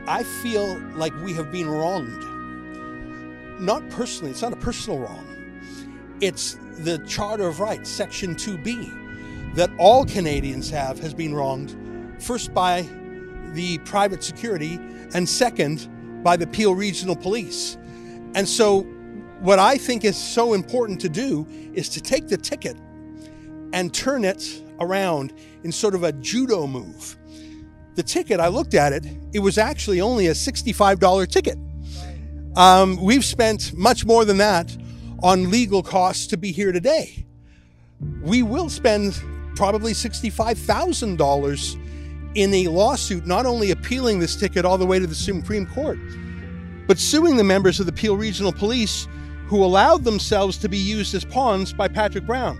I 0.06 0.22
feel 0.42 0.78
like 0.94 1.12
we 1.22 1.32
have 1.34 1.52
been 1.52 1.68
wronged. 1.68 2.24
Not 3.60 3.88
personally, 3.90 4.30
it's 4.30 4.42
not 4.42 4.52
a 4.52 4.56
personal 4.56 5.00
wrong. 5.00 5.26
It's 6.20 6.56
the 6.78 6.98
Charter 7.06 7.46
of 7.46 7.60
Rights, 7.60 7.90
Section 7.90 8.34
2B, 8.34 9.54
that 9.54 9.70
all 9.78 10.04
Canadians 10.04 10.70
have 10.70 10.98
has 11.00 11.12
been 11.12 11.34
wronged, 11.34 11.76
first 12.22 12.54
by 12.54 12.88
the 13.54 13.78
private 13.78 14.22
security 14.22 14.78
and 15.14 15.28
second 15.28 15.88
by 16.22 16.36
the 16.36 16.46
Peel 16.46 16.74
Regional 16.74 17.16
Police. 17.16 17.76
And 18.34 18.48
so, 18.48 18.82
what 19.40 19.58
I 19.58 19.78
think 19.78 20.04
is 20.04 20.16
so 20.16 20.52
important 20.52 21.00
to 21.02 21.08
do 21.08 21.46
is 21.72 21.88
to 21.90 22.00
take 22.00 22.28
the 22.28 22.36
ticket 22.36 22.76
and 23.72 23.92
turn 23.94 24.24
it 24.24 24.62
around 24.80 25.32
in 25.64 25.72
sort 25.72 25.94
of 25.94 26.02
a 26.02 26.12
judo 26.12 26.66
move. 26.66 27.16
The 27.94 28.02
ticket, 28.02 28.40
I 28.40 28.48
looked 28.48 28.74
at 28.74 28.92
it, 28.92 29.06
it 29.32 29.40
was 29.40 29.58
actually 29.58 30.00
only 30.00 30.28
a 30.28 30.32
$65 30.32 31.28
ticket. 31.28 31.58
Um, 32.56 32.96
we've 33.02 33.24
spent 33.24 33.72
much 33.76 34.04
more 34.04 34.24
than 34.24 34.38
that 34.38 34.76
on 35.22 35.50
legal 35.50 35.82
costs 35.82 36.26
to 36.28 36.36
be 36.36 36.52
here 36.52 36.72
today. 36.72 37.26
We 38.22 38.42
will 38.42 38.68
spend 38.68 39.20
probably 39.56 39.92
$65,000 39.92 41.87
in 42.38 42.54
a 42.54 42.68
lawsuit 42.68 43.26
not 43.26 43.46
only 43.46 43.72
appealing 43.72 44.20
this 44.20 44.36
ticket 44.36 44.64
all 44.64 44.78
the 44.78 44.86
way 44.86 45.00
to 45.00 45.08
the 45.08 45.14
Supreme 45.14 45.66
Court, 45.66 45.98
but 46.86 46.96
suing 46.96 47.36
the 47.36 47.42
members 47.42 47.80
of 47.80 47.86
the 47.86 47.92
Peel 47.92 48.16
Regional 48.16 48.52
Police 48.52 49.08
who 49.48 49.64
allowed 49.64 50.04
themselves 50.04 50.56
to 50.58 50.68
be 50.68 50.78
used 50.78 51.14
as 51.16 51.24
pawns 51.24 51.72
by 51.72 51.88
Patrick 51.88 52.24
Brown. 52.24 52.56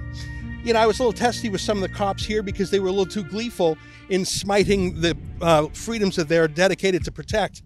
You 0.64 0.72
know, 0.72 0.80
I 0.80 0.86
was 0.86 0.98
a 0.98 1.02
little 1.02 1.12
testy 1.12 1.48
with 1.48 1.60
some 1.60 1.80
of 1.80 1.88
the 1.88 1.94
cops 1.94 2.24
here 2.24 2.42
because 2.42 2.70
they 2.70 2.80
were 2.80 2.88
a 2.88 2.90
little 2.90 3.06
too 3.06 3.22
gleeful 3.22 3.78
in 4.08 4.24
smiting 4.24 5.00
the 5.00 5.16
uh, 5.40 5.68
freedoms 5.68 6.16
that 6.16 6.28
they're 6.28 6.48
dedicated 6.48 7.04
to 7.04 7.12
protect. 7.12 7.62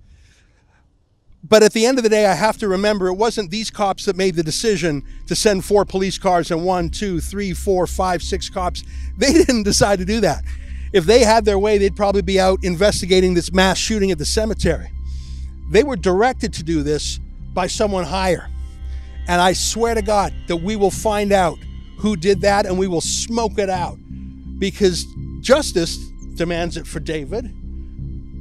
But 1.43 1.63
at 1.63 1.73
the 1.73 1.87
end 1.87 1.99
of 1.99 2.05
the 2.05 2.11
day, 2.11 2.27
I 2.27 2.35
have 2.35 2.59
to 2.59 2.69
remember 2.69 3.09
it 3.09 3.15
wasn't 3.15 3.51
these 3.51 3.71
cops 3.71 4.05
that 4.05 4.17
made 4.17 4.35
the 4.35 4.43
decision 4.43 5.03
to 5.29 5.35
send 5.35 5.65
four 5.65 5.85
police 5.87 6.19
cars 6.19 6.51
and 6.51 6.63
one, 6.63 6.91
two, 6.91 7.21
three, 7.21 7.55
four, 7.55 7.87
five, 7.87 8.23
six 8.23 8.51
cops. 8.51 8.85
They 9.17 9.33
didn't 9.45 9.63
decide 9.63 9.99
to 10.01 10.05
do 10.05 10.21
that. 10.21 10.45
If 10.93 11.07
they 11.07 11.25
had 11.25 11.45
their 11.45 11.59
way, 11.59 11.79
they'd 11.79 11.97
probably 11.97 12.23
be 12.23 12.39
out 12.39 12.63
investigating 12.63 13.35
this 13.35 13.53
mass 13.53 13.79
shooting 13.79 14.11
at 14.11 14.19
the 14.19 14.27
cemetery. 14.27 14.91
They 15.71 15.83
were 15.83 15.97
directed 15.97 16.53
to 16.55 16.63
do 16.63 16.83
this 16.83 17.19
by 17.55 17.67
someone 17.67 18.05
higher. 18.05 18.49
And 19.27 19.41
I 19.41 19.53
swear 19.55 19.95
to 19.95 20.03
God 20.03 20.35
that 20.49 20.57
we 20.57 20.77
will 20.77 20.91
find 20.91 21.33
out 21.33 21.59
who 21.99 22.17
did 22.17 22.41
that 22.43 22.67
and 22.67 22.79
we 22.79 22.89
will 22.89 23.01
smoke 23.01 23.59
it 23.59 23.71
out 23.71 23.97
because 24.59 25.07
justice 25.41 25.97
demands 26.35 26.77
it 26.77 26.87
for 26.87 27.01
David, 27.01 27.51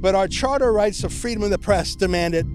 but 0.02 0.14
our 0.14 0.28
charter 0.28 0.72
rights 0.72 1.04
of 1.04 1.12
freedom 1.12 1.42
of 1.42 1.50
the 1.50 1.58
press 1.58 1.94
demand 1.94 2.34
it 2.34 2.46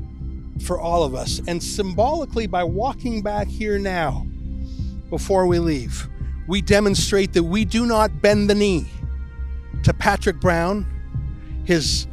for 0.63 0.79
all 0.79 1.03
of 1.03 1.15
us. 1.15 1.41
And 1.47 1.61
symbolically, 1.61 2.47
by 2.47 2.63
walking 2.63 3.21
back 3.21 3.47
here 3.47 3.79
now, 3.79 4.25
before 5.09 5.47
we 5.47 5.59
leave, 5.59 6.07
we 6.47 6.61
demonstrate 6.61 7.33
that 7.33 7.43
we 7.43 7.65
do 7.65 7.85
not 7.85 8.21
bend 8.21 8.49
the 8.49 8.55
knee 8.55 8.87
to 9.83 9.93
Patrick 9.93 10.39
Brown, 10.39 10.85
his 11.65 12.07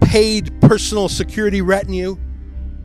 paid 0.00 0.60
personal 0.60 1.08
security 1.08 1.62
retinue, 1.62 2.16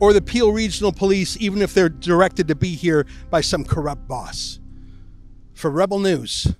or 0.00 0.12
the 0.12 0.22
Peel 0.22 0.52
Regional 0.52 0.92
Police, 0.92 1.36
even 1.40 1.60
if 1.60 1.74
they're 1.74 1.88
directed 1.88 2.48
to 2.48 2.54
be 2.54 2.74
here 2.74 3.06
by 3.30 3.40
some 3.40 3.64
corrupt 3.64 4.06
boss. 4.06 4.60
For 5.54 5.70
Rebel 5.70 5.98
News, 5.98 6.54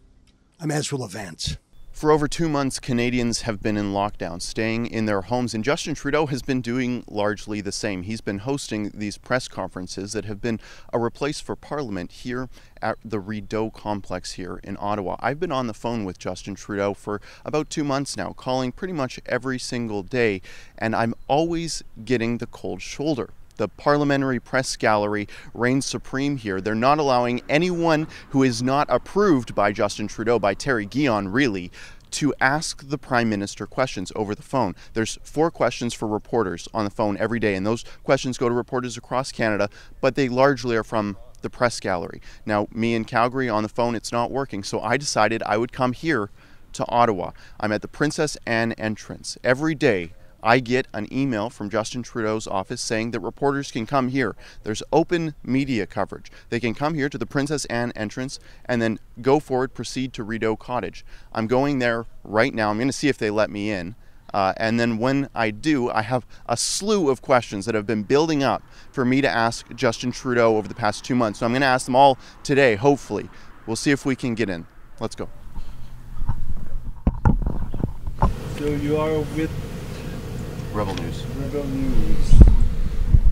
I'm 0.60 0.70
Ezra 0.70 0.98
Levant. 0.98 1.58
For 1.98 2.12
over 2.12 2.28
two 2.28 2.48
months, 2.48 2.78
Canadians 2.78 3.40
have 3.40 3.60
been 3.60 3.76
in 3.76 3.92
lockdown, 3.92 4.40
staying 4.40 4.86
in 4.86 5.06
their 5.06 5.22
homes, 5.22 5.52
and 5.52 5.64
Justin 5.64 5.96
Trudeau 5.96 6.26
has 6.26 6.42
been 6.42 6.60
doing 6.60 7.02
largely 7.08 7.60
the 7.60 7.72
same. 7.72 8.04
He's 8.04 8.20
been 8.20 8.38
hosting 8.38 8.92
these 8.94 9.18
press 9.18 9.48
conferences 9.48 10.12
that 10.12 10.24
have 10.24 10.40
been 10.40 10.60
a 10.92 11.00
replace 11.00 11.40
for 11.40 11.56
Parliament 11.56 12.12
here 12.12 12.48
at 12.80 12.98
the 13.04 13.18
Rideau 13.18 13.70
complex 13.70 14.34
here 14.34 14.60
in 14.62 14.76
Ottawa. 14.78 15.16
I've 15.18 15.40
been 15.40 15.50
on 15.50 15.66
the 15.66 15.74
phone 15.74 16.04
with 16.04 16.20
Justin 16.20 16.54
Trudeau 16.54 16.94
for 16.94 17.20
about 17.44 17.68
two 17.68 17.82
months 17.82 18.16
now, 18.16 18.32
calling 18.32 18.70
pretty 18.70 18.94
much 18.94 19.18
every 19.26 19.58
single 19.58 20.04
day, 20.04 20.40
and 20.78 20.94
I'm 20.94 21.14
always 21.26 21.82
getting 22.04 22.38
the 22.38 22.46
cold 22.46 22.80
shoulder 22.80 23.30
the 23.58 23.68
parliamentary 23.68 24.40
press 24.40 24.74
gallery 24.76 25.28
reigns 25.52 25.84
supreme 25.84 26.38
here. 26.38 26.60
They're 26.60 26.74
not 26.74 26.98
allowing 26.98 27.42
anyone 27.48 28.08
who 28.30 28.42
is 28.42 28.62
not 28.62 28.86
approved 28.88 29.54
by 29.54 29.72
Justin 29.72 30.08
Trudeau, 30.08 30.38
by 30.38 30.54
Terry 30.54 30.86
Guillon, 30.86 31.28
really, 31.28 31.70
to 32.12 32.34
ask 32.40 32.88
the 32.88 32.96
prime 32.96 33.28
minister 33.28 33.66
questions 33.66 34.10
over 34.16 34.34
the 34.34 34.42
phone. 34.42 34.74
There's 34.94 35.18
four 35.22 35.50
questions 35.50 35.92
for 35.92 36.08
reporters 36.08 36.66
on 36.72 36.84
the 36.84 36.90
phone 36.90 37.18
every 37.18 37.38
day, 37.38 37.54
and 37.54 37.66
those 37.66 37.84
questions 38.02 38.38
go 38.38 38.48
to 38.48 38.54
reporters 38.54 38.96
across 38.96 39.30
Canada, 39.30 39.68
but 40.00 40.14
they 40.14 40.28
largely 40.28 40.76
are 40.76 40.84
from 40.84 41.18
the 41.42 41.50
press 41.50 41.78
gallery. 41.80 42.20
Now, 42.46 42.66
me 42.72 42.94
in 42.94 43.04
Calgary 43.04 43.48
on 43.48 43.62
the 43.62 43.68
phone, 43.68 43.94
it's 43.94 44.10
not 44.10 44.30
working, 44.30 44.64
so 44.64 44.80
I 44.80 44.96
decided 44.96 45.42
I 45.42 45.56
would 45.56 45.72
come 45.72 45.92
here 45.92 46.30
to 46.72 46.84
Ottawa. 46.88 47.32
I'm 47.60 47.72
at 47.72 47.82
the 47.82 47.88
Princess 47.88 48.36
Anne 48.46 48.72
entrance 48.72 49.36
every 49.44 49.74
day 49.74 50.12
I 50.42 50.60
get 50.60 50.86
an 50.92 51.12
email 51.12 51.50
from 51.50 51.70
Justin 51.70 52.02
Trudeau's 52.02 52.46
office 52.46 52.80
saying 52.80 53.10
that 53.10 53.20
reporters 53.20 53.70
can 53.70 53.86
come 53.86 54.08
here. 54.08 54.36
There's 54.62 54.82
open 54.92 55.34
media 55.42 55.86
coverage. 55.86 56.30
They 56.48 56.60
can 56.60 56.74
come 56.74 56.94
here 56.94 57.08
to 57.08 57.18
the 57.18 57.26
Princess 57.26 57.64
Anne 57.66 57.92
entrance 57.96 58.38
and 58.64 58.80
then 58.80 58.98
go 59.20 59.40
forward, 59.40 59.74
proceed 59.74 60.12
to 60.14 60.22
Rideau 60.22 60.56
Cottage. 60.56 61.04
I'm 61.32 61.46
going 61.46 61.78
there 61.78 62.06
right 62.22 62.54
now. 62.54 62.70
I'm 62.70 62.76
going 62.76 62.88
to 62.88 62.92
see 62.92 63.08
if 63.08 63.18
they 63.18 63.30
let 63.30 63.50
me 63.50 63.70
in. 63.70 63.94
Uh, 64.32 64.52
and 64.58 64.78
then 64.78 64.98
when 64.98 65.28
I 65.34 65.50
do, 65.50 65.90
I 65.90 66.02
have 66.02 66.26
a 66.46 66.56
slew 66.56 67.08
of 67.08 67.22
questions 67.22 67.64
that 67.64 67.74
have 67.74 67.86
been 67.86 68.02
building 68.02 68.42
up 68.42 68.62
for 68.92 69.04
me 69.04 69.20
to 69.22 69.28
ask 69.28 69.74
Justin 69.74 70.12
Trudeau 70.12 70.56
over 70.56 70.68
the 70.68 70.74
past 70.74 71.04
two 71.04 71.14
months. 71.14 71.38
So 71.38 71.46
I'm 71.46 71.52
going 71.52 71.62
to 71.62 71.66
ask 71.66 71.86
them 71.86 71.96
all 71.96 72.18
today, 72.42 72.76
hopefully. 72.76 73.30
We'll 73.66 73.76
see 73.76 73.90
if 73.90 74.04
we 74.04 74.14
can 74.14 74.34
get 74.34 74.50
in. 74.50 74.66
Let's 75.00 75.14
go. 75.14 75.28
So 78.58 78.66
you 78.66 78.96
are 78.96 79.20
with 79.36 79.50
Rebel 80.72 80.94
News. 80.94 81.24
Rebel 81.26 81.64
News. 81.64 82.34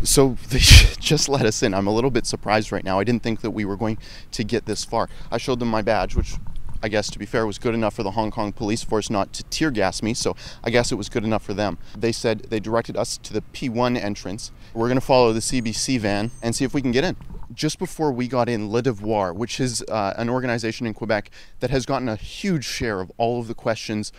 So 0.02 0.36
they 0.48 0.58
just 0.98 1.28
let 1.28 1.44
us 1.44 1.62
in. 1.62 1.74
I'm 1.74 1.86
a 1.86 1.92
little 1.92 2.10
bit 2.10 2.26
surprised 2.26 2.72
right 2.72 2.84
now. 2.84 2.98
I 2.98 3.04
didn't 3.04 3.22
think 3.22 3.40
that 3.42 3.50
we 3.50 3.64
were 3.64 3.76
going 3.76 3.98
to 4.32 4.44
get 4.44 4.66
this 4.66 4.84
far. 4.84 5.08
I 5.30 5.38
showed 5.38 5.60
them 5.60 5.68
my 5.68 5.82
badge, 5.82 6.14
which 6.14 6.36
I 6.82 6.88
guess 6.88 7.10
to 7.10 7.18
be 7.18 7.26
fair 7.26 7.46
was 7.46 7.58
good 7.58 7.74
enough 7.74 7.94
for 7.94 8.02
the 8.02 8.12
Hong 8.12 8.30
Kong 8.30 8.52
police 8.52 8.82
force 8.82 9.10
not 9.10 9.32
to 9.34 9.44
tear 9.44 9.70
gas 9.70 10.02
me, 10.02 10.14
so 10.14 10.36
I 10.62 10.70
guess 10.70 10.92
it 10.92 10.94
was 10.94 11.08
good 11.08 11.24
enough 11.24 11.42
for 11.42 11.54
them. 11.54 11.78
They 11.96 12.12
said 12.12 12.46
they 12.50 12.60
directed 12.60 12.96
us 12.96 13.18
to 13.18 13.32
the 13.32 13.42
P1 13.52 14.00
entrance. 14.00 14.50
We're 14.74 14.88
going 14.88 15.00
to 15.00 15.04
follow 15.04 15.32
the 15.32 15.40
CBC 15.40 15.98
van 16.00 16.30
and 16.42 16.54
see 16.54 16.64
if 16.64 16.74
we 16.74 16.82
can 16.82 16.92
get 16.92 17.04
in. 17.04 17.16
Just 17.52 17.78
before 17.78 18.12
we 18.12 18.28
got 18.28 18.48
in, 18.48 18.70
Le 18.70 18.82
Devoir, 18.82 19.32
which 19.32 19.60
is 19.60 19.82
uh, 19.88 20.14
an 20.16 20.28
organization 20.28 20.86
in 20.86 20.94
Quebec 20.94 21.30
that 21.60 21.70
has 21.70 21.86
gotten 21.86 22.08
a 22.08 22.16
huge 22.16 22.64
share 22.64 23.00
of 23.00 23.10
all 23.18 23.40
of 23.40 23.48
the 23.48 23.54
questions 23.54 24.12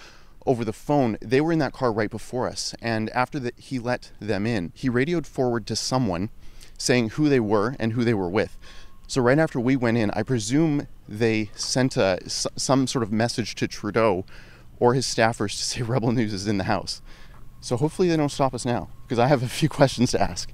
over 0.48 0.66
the 0.66 0.74
phone. 0.74 1.18
They 1.22 1.42
were 1.42 1.52
in 1.52 1.60
that 1.60 1.74
car 1.74 1.92
right 1.92 2.10
before 2.10 2.48
us. 2.48 2.74
And 2.82 3.10
after 3.12 3.40
the, 3.40 3.54
he 3.58 3.78
let 3.80 4.12
them 4.20 4.48
in, 4.48 4.72
he 4.74 4.90
radioed 4.90 5.28
forward 5.28 5.68
to 5.68 5.76
someone 5.76 6.30
saying 6.78 7.10
who 7.12 7.30
they 7.30 7.40
were 7.40 7.76
and 7.80 7.94
who 7.94 8.04
they 8.04 8.14
were 8.14 8.30
with. 8.30 8.58
So 9.08 9.22
right 9.22 9.40
after 9.40 9.60
we 9.60 9.76
went 9.76 9.98
in, 9.98 10.12
I 10.12 10.24
presume 10.24 10.88
they 11.08 11.50
sent 11.56 11.96
a, 11.98 12.20
some 12.28 12.88
sort 12.88 13.04
of 13.04 13.12
message 13.12 13.56
to 13.56 13.68
Trudeau 13.68 14.26
or 14.80 14.94
his 14.94 15.06
staffers 15.06 15.58
to 15.58 15.64
say 15.64 15.82
Rebel 15.84 16.12
News 16.12 16.34
is 16.34 16.48
in 16.48 16.58
the 16.58 16.66
house. 16.66 17.02
So 17.62 17.78
hopefully 17.78 18.10
they 18.10 18.18
don't 18.18 18.30
stop 18.30 18.54
us 18.54 18.66
now 18.66 18.90
because 19.04 19.20
I 19.20 19.28
have 19.28 19.44
a 19.44 19.48
few 19.48 19.70
questions 19.80 20.12
to 20.12 20.22
ask. 20.22 20.52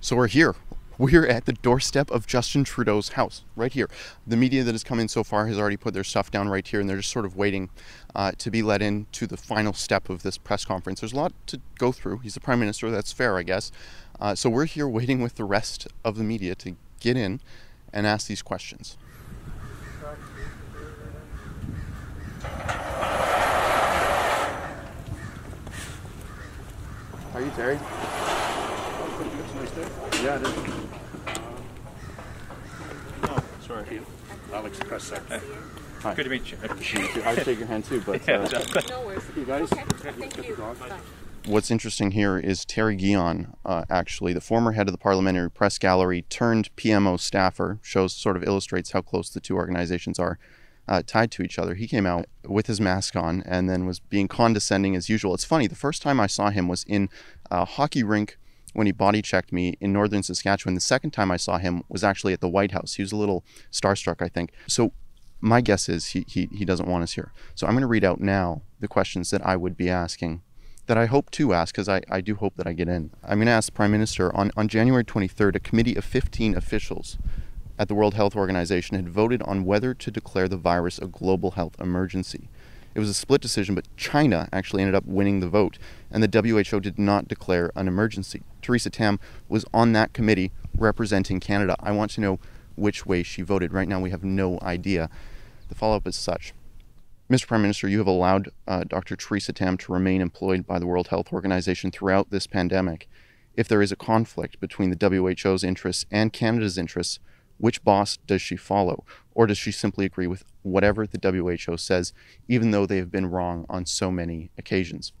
So 0.00 0.16
we're 0.16 0.28
here. 0.28 0.54
We're 0.98 1.26
at 1.26 1.44
the 1.44 1.52
doorstep 1.52 2.10
of 2.10 2.26
Justin 2.26 2.64
Trudeau's 2.64 3.10
house, 3.10 3.42
right 3.54 3.70
here. 3.70 3.90
The 4.26 4.36
media 4.36 4.64
that 4.64 4.72
has 4.72 4.82
come 4.82 4.98
in 4.98 5.08
so 5.08 5.22
far 5.22 5.46
has 5.46 5.58
already 5.58 5.76
put 5.76 5.92
their 5.92 6.04
stuff 6.04 6.30
down 6.30 6.48
right 6.48 6.66
here, 6.66 6.80
and 6.80 6.88
they're 6.88 6.96
just 6.96 7.10
sort 7.10 7.26
of 7.26 7.36
waiting 7.36 7.68
uh, 8.14 8.32
to 8.38 8.50
be 8.50 8.62
let 8.62 8.80
in 8.80 9.06
to 9.12 9.26
the 9.26 9.36
final 9.36 9.74
step 9.74 10.08
of 10.08 10.22
this 10.22 10.38
press 10.38 10.64
conference. 10.64 11.00
There's 11.00 11.12
a 11.12 11.16
lot 11.16 11.34
to 11.48 11.60
go 11.78 11.92
through. 11.92 12.20
He's 12.20 12.32
the 12.32 12.40
prime 12.40 12.60
minister, 12.60 12.90
that's 12.90 13.12
fair, 13.12 13.36
I 13.36 13.42
guess. 13.42 13.70
Uh, 14.18 14.34
so 14.34 14.48
we're 14.48 14.64
here 14.64 14.88
waiting 14.88 15.20
with 15.20 15.34
the 15.34 15.44
rest 15.44 15.86
of 16.02 16.16
the 16.16 16.24
media 16.24 16.54
to 16.54 16.76
get 17.00 17.18
in 17.18 17.40
and 17.92 18.06
ask 18.06 18.26
these 18.26 18.40
questions. 18.40 18.96
How 27.32 27.38
are 27.38 27.44
you, 27.44 27.50
Terry? 27.50 27.78
Yeah, 30.22 30.36
it 30.36 30.46
is. 30.46 30.85
Sorry. 33.66 34.00
Alex 34.52 34.78
Presser. 34.80 35.22
Hi. 36.02 36.14
Good 36.14 36.24
to 36.24 36.30
meet 36.30 36.50
you. 36.52 36.58
I'd 37.24 37.44
shake 37.44 37.58
your 37.58 37.66
hand 37.66 37.84
too, 37.84 38.00
but 38.06 38.26
Yeah, 38.26 38.40
uh. 38.42 38.80
No 38.88 39.06
worries. 39.06 39.22
you 39.36 39.44
guys. 39.44 39.72
Okay, 39.72 40.12
thank 40.12 40.46
you. 40.46 40.54
Bye. 40.54 40.98
What's 41.46 41.70
interesting 41.70 42.12
here 42.12 42.38
is 42.38 42.64
Terry 42.64 42.96
Guillon, 42.96 43.54
uh, 43.64 43.84
actually, 43.88 44.32
the 44.32 44.40
former 44.40 44.72
head 44.72 44.88
of 44.88 44.92
the 44.92 44.98
Parliamentary 44.98 45.50
Press 45.50 45.78
Gallery 45.78 46.22
turned 46.22 46.74
PMO 46.76 47.18
staffer, 47.18 47.78
shows 47.82 48.12
sort 48.14 48.36
of 48.36 48.44
illustrates 48.44 48.92
how 48.92 49.00
close 49.00 49.30
the 49.30 49.40
two 49.40 49.56
organizations 49.56 50.18
are 50.18 50.38
uh, 50.88 51.02
tied 51.06 51.30
to 51.32 51.42
each 51.42 51.58
other. 51.58 51.74
He 51.74 51.86
came 51.86 52.06
out 52.06 52.26
with 52.44 52.66
his 52.66 52.80
mask 52.80 53.16
on 53.16 53.42
and 53.46 53.68
then 53.68 53.86
was 53.86 54.00
being 54.00 54.28
condescending 54.28 54.94
as 54.96 55.08
usual. 55.08 55.34
It's 55.34 55.44
funny, 55.44 55.66
the 55.66 55.74
first 55.74 56.02
time 56.02 56.20
I 56.20 56.26
saw 56.26 56.50
him 56.50 56.68
was 56.68 56.84
in 56.84 57.08
a 57.50 57.64
hockey 57.64 58.02
rink 58.02 58.38
when 58.76 58.86
he 58.86 58.92
body 58.92 59.22
checked 59.22 59.52
me 59.52 59.74
in 59.80 59.92
northern 59.92 60.22
Saskatchewan. 60.22 60.74
The 60.74 60.80
second 60.80 61.12
time 61.12 61.30
I 61.30 61.38
saw 61.38 61.56
him 61.56 61.82
was 61.88 62.04
actually 62.04 62.34
at 62.34 62.40
the 62.40 62.48
White 62.48 62.72
House. 62.72 62.94
He 62.94 63.02
was 63.02 63.10
a 63.10 63.16
little 63.16 63.42
starstruck, 63.72 64.20
I 64.20 64.28
think. 64.28 64.52
So 64.66 64.92
my 65.40 65.62
guess 65.62 65.88
is 65.88 66.08
he, 66.08 66.24
he, 66.28 66.48
he 66.52 66.64
doesn't 66.66 66.88
want 66.88 67.02
us 67.02 67.14
here. 67.14 67.32
So 67.54 67.66
I'm 67.66 67.72
going 67.72 67.80
to 67.80 67.86
read 67.86 68.04
out 68.04 68.20
now 68.20 68.62
the 68.80 68.88
questions 68.88 69.30
that 69.30 69.44
I 69.46 69.56
would 69.56 69.76
be 69.76 69.88
asking 69.88 70.42
that 70.86 70.98
I 70.98 71.06
hope 71.06 71.30
to 71.32 71.54
ask 71.54 71.74
because 71.74 71.88
I, 71.88 72.02
I 72.10 72.20
do 72.20 72.36
hope 72.36 72.56
that 72.56 72.66
I 72.66 72.74
get 72.74 72.88
in. 72.88 73.10
I'm 73.24 73.38
going 73.38 73.46
to 73.46 73.52
ask 73.52 73.66
the 73.66 73.72
Prime 73.72 73.90
Minister 73.90 74.34
on, 74.36 74.52
on 74.56 74.68
January 74.68 75.04
23rd, 75.04 75.56
a 75.56 75.60
committee 75.60 75.96
of 75.96 76.04
15 76.04 76.54
officials 76.54 77.16
at 77.78 77.88
the 77.88 77.94
World 77.94 78.14
Health 78.14 78.36
Organization 78.36 78.96
had 78.96 79.08
voted 79.08 79.42
on 79.42 79.64
whether 79.64 79.94
to 79.94 80.10
declare 80.10 80.48
the 80.48 80.56
virus 80.56 80.98
a 80.98 81.06
global 81.06 81.52
health 81.52 81.76
emergency. 81.80 82.48
It 82.94 83.00
was 83.00 83.10
a 83.10 83.14
split 83.14 83.42
decision, 83.42 83.74
but 83.74 83.94
China 83.98 84.48
actually 84.52 84.82
ended 84.82 84.94
up 84.94 85.04
winning 85.04 85.40
the 85.40 85.48
vote, 85.48 85.76
and 86.10 86.22
the 86.22 86.62
WHO 86.70 86.80
did 86.80 86.98
not 86.98 87.28
declare 87.28 87.70
an 87.76 87.88
emergency. 87.88 88.42
Theresa 88.66 88.90
Tam 88.90 89.20
was 89.48 89.64
on 89.72 89.92
that 89.92 90.12
committee 90.12 90.50
representing 90.76 91.38
Canada. 91.38 91.76
I 91.78 91.92
want 91.92 92.10
to 92.12 92.20
know 92.20 92.40
which 92.74 93.06
way 93.06 93.22
she 93.22 93.42
voted. 93.42 93.72
Right 93.72 93.88
now, 93.88 94.00
we 94.00 94.10
have 94.10 94.24
no 94.24 94.58
idea. 94.60 95.08
The 95.68 95.76
follow 95.76 95.96
up 95.96 96.06
is 96.08 96.16
such. 96.16 96.52
Mr. 97.30 97.46
Prime 97.46 97.62
Minister, 97.62 97.88
you 97.88 97.98
have 97.98 98.06
allowed 98.08 98.50
uh, 98.66 98.84
Dr. 98.84 99.14
Theresa 99.14 99.52
Tam 99.52 99.76
to 99.78 99.92
remain 99.92 100.20
employed 100.20 100.66
by 100.66 100.80
the 100.80 100.86
World 100.86 101.08
Health 101.08 101.32
Organization 101.32 101.90
throughout 101.92 102.30
this 102.30 102.46
pandemic. 102.46 103.08
If 103.56 103.68
there 103.68 103.82
is 103.82 103.92
a 103.92 103.96
conflict 103.96 104.58
between 104.60 104.90
the 104.90 105.36
WHO's 105.44 105.64
interests 105.64 106.04
and 106.10 106.32
Canada's 106.32 106.76
interests, 106.76 107.20
which 107.58 107.84
boss 107.84 108.18
does 108.26 108.42
she 108.42 108.56
follow? 108.56 109.04
Or 109.32 109.46
does 109.46 109.58
she 109.58 109.70
simply 109.70 110.04
agree 110.04 110.26
with 110.26 110.44
whatever 110.62 111.06
the 111.06 111.18
WHO 111.18 111.76
says, 111.76 112.12
even 112.48 112.72
though 112.72 112.84
they 112.84 112.98
have 112.98 113.10
been 113.12 113.30
wrong 113.30 113.64
on 113.68 113.86
so 113.86 114.10
many 114.10 114.50
occasions? 114.58 115.12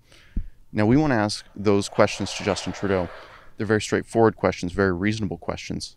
Now, 0.72 0.84
we 0.84 0.96
want 0.96 1.12
to 1.12 1.16
ask 1.16 1.44
those 1.54 1.88
questions 1.88 2.34
to 2.34 2.44
Justin 2.44 2.72
Trudeau. 2.72 3.08
They're 3.56 3.66
very 3.66 3.80
straightforward 3.80 4.36
questions, 4.36 4.72
very 4.72 4.92
reasonable 4.92 5.38
questions. 5.38 5.96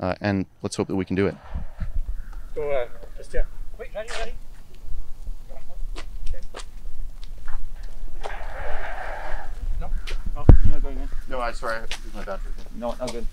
Uh, 0.00 0.14
and 0.20 0.46
let's 0.62 0.76
hope 0.76 0.88
that 0.88 0.96
we 0.96 1.04
can 1.04 1.16
do 1.16 1.26
it. 1.26 1.36
Go 2.54 2.62
ahead. 2.62 2.88
Just 3.16 3.34
yeah. 3.34 3.44
Wait, 3.78 3.88
ready, 3.94 4.08
ready? 4.18 4.32
No. 9.80 9.90
Oh, 10.36 10.44
you're 10.64 10.72
not 10.72 10.82
going 10.82 10.98
in? 10.98 11.08
No, 11.28 11.40
I 11.40 11.52
sorry, 11.52 11.76
I 11.76 11.80
used 11.80 12.14
my 12.14 12.24
battery. 12.24 12.52
No, 12.76 12.94
not 12.98 13.12
good. 13.12 13.26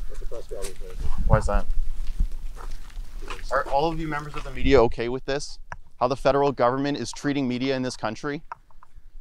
Why 1.27 1.37
is 1.37 1.45
that? 1.47 1.65
Are 3.51 3.67
all 3.69 3.91
of 3.91 3.99
you 3.99 4.07
members 4.07 4.35
of 4.35 4.43
the 4.43 4.51
media 4.51 4.81
okay 4.83 5.09
with 5.09 5.25
this? 5.25 5.59
How 5.99 6.07
the 6.07 6.15
federal 6.15 6.51
government 6.51 6.97
is 6.97 7.11
treating 7.11 7.47
media 7.47 7.75
in 7.75 7.81
this 7.81 7.97
country? 7.97 8.43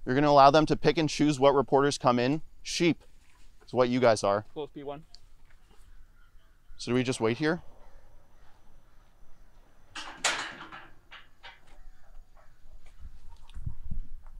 You're 0.05 0.15
going 0.15 0.25
to 0.25 0.31
allow 0.31 0.51
them 0.51 0.67
to 0.67 0.77
pick 0.77 0.99
and 0.99 1.09
choose 1.09 1.41
what 1.41 1.55
reporters 1.55 1.97
come 1.97 2.19
in? 2.19 2.43
Sheep 2.63 3.03
to 3.75 3.77
what 3.77 3.89
you 3.89 4.01
guys 4.01 4.23
are. 4.23 4.45
Close 4.55 4.71
B1. 4.75 5.01
So 6.77 6.93
do 6.93 6.95
we 6.95 7.03
just 7.03 7.21
wait 7.21 7.39
here? 7.39 7.63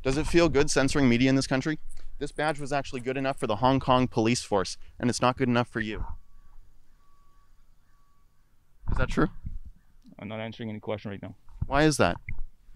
Does 0.03 0.19
it 0.19 0.27
feel 0.27 0.49
good 0.49 0.71
censoring 0.71 1.09
media 1.09 1.31
in 1.31 1.35
this 1.35 1.47
country? 1.47 1.79
This 2.19 2.31
badge 2.31 2.61
was 2.61 2.73
actually 2.73 3.01
good 3.01 3.17
enough 3.17 3.39
for 3.39 3.47
the 3.47 3.57
Hong 3.57 3.81
Kong 3.81 4.07
police 4.07 4.43
force, 4.43 4.77
and 5.01 5.11
it's 5.11 5.21
not 5.21 5.37
good 5.37 5.49
enough 5.49 5.69
for 5.69 5.81
you. 5.81 6.05
Is 8.93 8.99
that 8.99 9.09
true? 9.09 9.29
I'm 10.19 10.29
not 10.29 10.41
answering 10.41 10.69
any 10.69 10.79
question 10.79 11.11
right 11.11 11.23
now. 11.23 11.35
Why 11.67 11.85
is 11.85 11.97
that? 11.97 12.17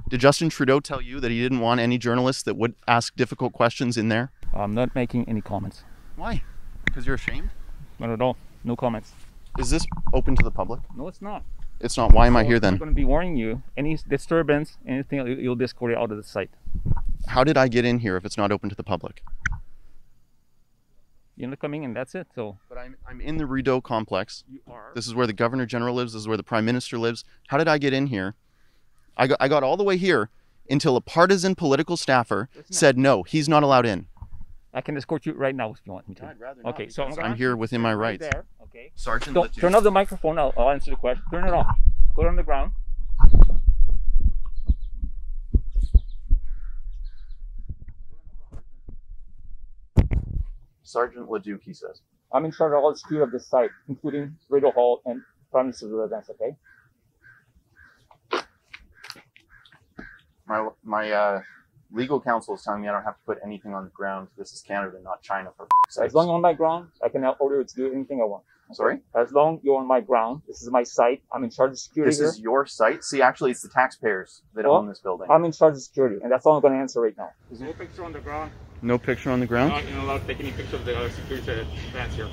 Did 0.08 0.20
Justin 0.20 0.48
Trudeau 0.48 0.80
tell 0.80 1.02
you 1.02 1.20
that 1.20 1.30
he 1.30 1.40
didn't 1.40 1.60
want 1.60 1.80
any 1.80 1.98
journalists 1.98 2.42
that 2.44 2.56
would 2.56 2.74
ask 2.88 3.14
difficult 3.14 3.52
questions 3.52 3.96
in 3.98 4.08
there? 4.08 4.32
I'm 4.54 4.74
not 4.74 4.94
making 4.94 5.28
any 5.28 5.42
comments. 5.42 5.84
Why? 6.18 6.42
Because 6.84 7.06
you're 7.06 7.14
ashamed? 7.14 7.50
Not 8.00 8.10
at 8.10 8.20
all. 8.20 8.36
No 8.64 8.74
comments. 8.76 9.12
Is 9.58 9.70
this 9.70 9.86
open 10.12 10.34
to 10.36 10.42
the 10.42 10.50
public? 10.50 10.80
No, 10.96 11.06
it's 11.08 11.22
not. 11.22 11.44
It's 11.80 11.96
not. 11.96 12.12
Why 12.12 12.26
am 12.26 12.36
I 12.36 12.42
here 12.42 12.58
then? 12.58 12.74
I'm 12.74 12.78
going 12.78 12.90
to 12.90 12.94
be 12.94 13.04
warning 13.04 13.36
you. 13.36 13.62
Any 13.76 13.96
disturbance, 14.08 14.76
anything, 14.86 15.24
you- 15.26 15.36
you'll 15.36 15.54
discord 15.54 15.92
it 15.92 15.96
out 15.98 16.10
of 16.10 16.16
the 16.16 16.24
site. 16.24 16.50
How 17.28 17.44
did 17.44 17.56
I 17.56 17.68
get 17.68 17.84
in 17.84 18.00
here 18.00 18.16
if 18.16 18.24
it's 18.24 18.36
not 18.36 18.50
open 18.50 18.68
to 18.68 18.74
the 18.74 18.82
public? 18.82 19.22
You're 21.36 21.48
not 21.48 21.60
coming 21.60 21.84
in. 21.84 21.94
That's 21.94 22.16
it. 22.16 22.26
So. 22.34 22.58
But 22.68 22.78
I'm 22.78 22.96
I'm 23.08 23.20
in 23.20 23.36
the 23.36 23.46
Rideau 23.46 23.80
complex. 23.80 24.42
You 24.50 24.58
are. 24.68 24.90
This 24.96 25.06
is 25.06 25.14
where 25.14 25.26
the 25.26 25.32
governor 25.32 25.66
general 25.66 25.94
lives. 25.94 26.14
This 26.14 26.22
is 26.22 26.26
where 26.28 26.36
the 26.36 26.42
prime 26.42 26.64
minister 26.64 26.98
lives. 26.98 27.24
How 27.46 27.58
did 27.58 27.68
I 27.68 27.78
get 27.78 27.92
in 27.92 28.08
here? 28.08 28.34
I 29.16 29.28
got 29.28 29.36
I 29.40 29.46
got 29.46 29.62
all 29.62 29.76
the 29.76 29.84
way 29.84 29.96
here 29.96 30.30
until 30.68 30.96
a 30.96 31.00
partisan 31.00 31.54
political 31.54 31.96
staffer 31.96 32.48
said 32.70 32.98
no, 32.98 33.22
he's 33.22 33.48
not 33.48 33.62
allowed 33.62 33.86
in. 33.86 34.06
I 34.74 34.80
can 34.80 34.96
escort 34.96 35.24
you 35.24 35.32
right 35.32 35.54
now 35.54 35.72
if 35.72 35.80
you 35.84 35.92
want 35.92 36.08
me 36.08 36.14
to. 36.16 36.26
I'd 36.26 36.40
rather 36.40 36.62
not 36.62 36.74
Okay, 36.74 36.88
so 36.88 37.04
I'm, 37.04 37.18
I'm 37.20 37.36
here 37.36 37.56
within 37.56 37.80
my 37.80 37.90
stand 37.90 38.00
right 38.00 38.20
rights. 38.20 38.28
There, 38.32 38.44
okay. 38.64 38.92
Sergeant 38.94 39.34
Don't, 39.34 39.54
turn 39.54 39.74
off 39.74 39.82
the 39.82 39.90
microphone. 39.90 40.38
I'll, 40.38 40.52
I'll 40.56 40.70
answer 40.70 40.90
the 40.90 40.96
question. 40.96 41.24
Turn 41.30 41.46
it 41.46 41.54
off. 41.54 41.66
Put 42.14 42.26
it 42.26 42.28
on 42.28 42.36
the 42.36 42.42
ground. 42.42 42.72
Sergeant 50.82 51.30
Leduc, 51.30 51.62
he 51.62 51.72
says. 51.74 52.00
I'm 52.32 52.44
in 52.44 52.52
charge 52.52 52.72
of 52.72 52.82
all 52.82 52.92
the 52.92 52.98
security 52.98 53.24
of 53.24 53.32
this 53.32 53.46
site, 53.46 53.70
including 53.88 54.36
Rideau 54.48 54.70
Hall 54.70 55.00
and 55.06 55.22
Prime 55.50 55.66
Minister's 55.66 55.92
residence. 55.92 56.30
Okay. 56.30 56.56
My 60.46 60.68
my 60.82 61.10
uh, 61.10 61.42
legal 61.92 62.20
counsel 62.20 62.54
is 62.54 62.62
telling 62.62 62.82
me 62.82 62.88
I 62.88 62.92
don't 62.92 63.04
have 63.04 63.14
to 63.16 63.22
put 63.24 63.38
anything 63.44 63.74
on 63.74 63.84
the 63.84 63.90
ground. 63.90 64.28
This 64.36 64.52
is 64.52 64.62
Canada, 64.62 64.98
not 65.02 65.22
China. 65.22 65.50
For 65.56 65.66
As 66.02 66.14
long 66.14 66.24
as 66.24 66.28
you're 66.28 66.34
on 66.34 66.42
my 66.42 66.52
ground, 66.52 66.88
I 67.02 67.08
can 67.08 67.24
order 67.40 67.58
you 67.58 67.64
to 67.64 67.74
do 67.74 67.92
anything 67.92 68.20
I 68.20 68.24
want. 68.24 68.44
Sorry? 68.72 68.98
As 69.14 69.32
long 69.32 69.60
you're 69.62 69.78
on 69.78 69.86
my 69.88 70.00
ground, 70.00 70.42
this 70.46 70.62
is 70.62 70.70
my 70.70 70.82
site. 70.82 71.22
I'm 71.32 71.42
in 71.42 71.48
charge 71.50 71.70
of 71.70 71.78
security 71.78 72.10
This 72.10 72.18
here. 72.18 72.28
is 72.28 72.38
your 72.38 72.66
site. 72.66 73.02
See, 73.02 73.22
actually, 73.22 73.52
it's 73.52 73.62
the 73.62 73.70
taxpayers 73.70 74.42
that 74.54 74.66
Well, 74.66 74.74
own 74.74 74.88
this 74.88 74.98
building. 75.00 75.26
I'm 75.30 75.44
in 75.46 75.52
charge 75.52 75.72
of 75.74 75.82
security, 75.82 76.18
and 76.22 76.30
that's 76.30 76.44
all 76.44 76.56
I'm 76.56 76.60
going 76.60 76.74
to 76.74 76.78
answer 76.80 77.00
right 77.00 77.16
now. 77.16 77.30
There's 77.48 77.62
no 77.62 77.72
picture 77.72 78.04
on 78.04 78.12
the 78.12 78.20
ground. 78.20 78.50
no 78.82 78.98
picture 78.98 79.30
on 79.30 79.40
the 79.40 79.46
ground. 79.46 79.70
Not, 79.70 79.84
you're 79.84 79.96
not 79.96 80.04
allowed 80.04 80.18
to 80.18 80.26
take 80.26 80.40
any 80.40 80.52
picture 80.52 80.76
of 80.76 80.84
the 80.84 80.98
uh, 80.98 81.08
security 81.08 81.66
fence 81.92 82.14
here. 82.14 82.28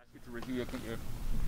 ask 0.00 0.08
you 0.14 0.20
to 0.24 0.30
review 0.30 0.54
your, 0.54 0.66
your 0.88 0.96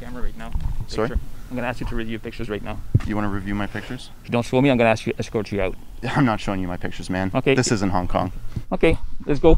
camera 0.00 0.22
right 0.22 0.36
now. 0.36 0.52
Sorry? 0.88 1.10
I'm 1.10 1.54
going 1.54 1.62
to 1.62 1.68
ask 1.68 1.80
you 1.80 1.86
to 1.86 1.94
review 1.96 2.18
pictures 2.18 2.48
right 2.50 2.62
now. 2.62 2.78
You 3.06 3.14
want 3.14 3.24
to 3.24 3.28
review 3.28 3.54
my 3.54 3.66
pictures? 3.66 4.10
If 4.22 4.28
you 4.28 4.32
don't 4.32 4.44
show 4.44 4.60
me, 4.60 4.70
I'm 4.70 4.76
going 4.76 4.86
to 4.86 4.90
ask 4.90 5.06
you 5.06 5.12
escort 5.18 5.52
you 5.52 5.60
out. 5.60 5.76
I'm 6.02 6.24
not 6.24 6.40
showing 6.40 6.60
you 6.60 6.66
my 6.68 6.76
pictures, 6.76 7.08
man. 7.08 7.30
Okay. 7.34 7.54
This 7.54 7.70
isn't 7.72 7.90
Hong 7.90 8.08
Kong. 8.08 8.32
Okay, 8.72 8.98
let's 9.26 9.38
go. 9.40 9.56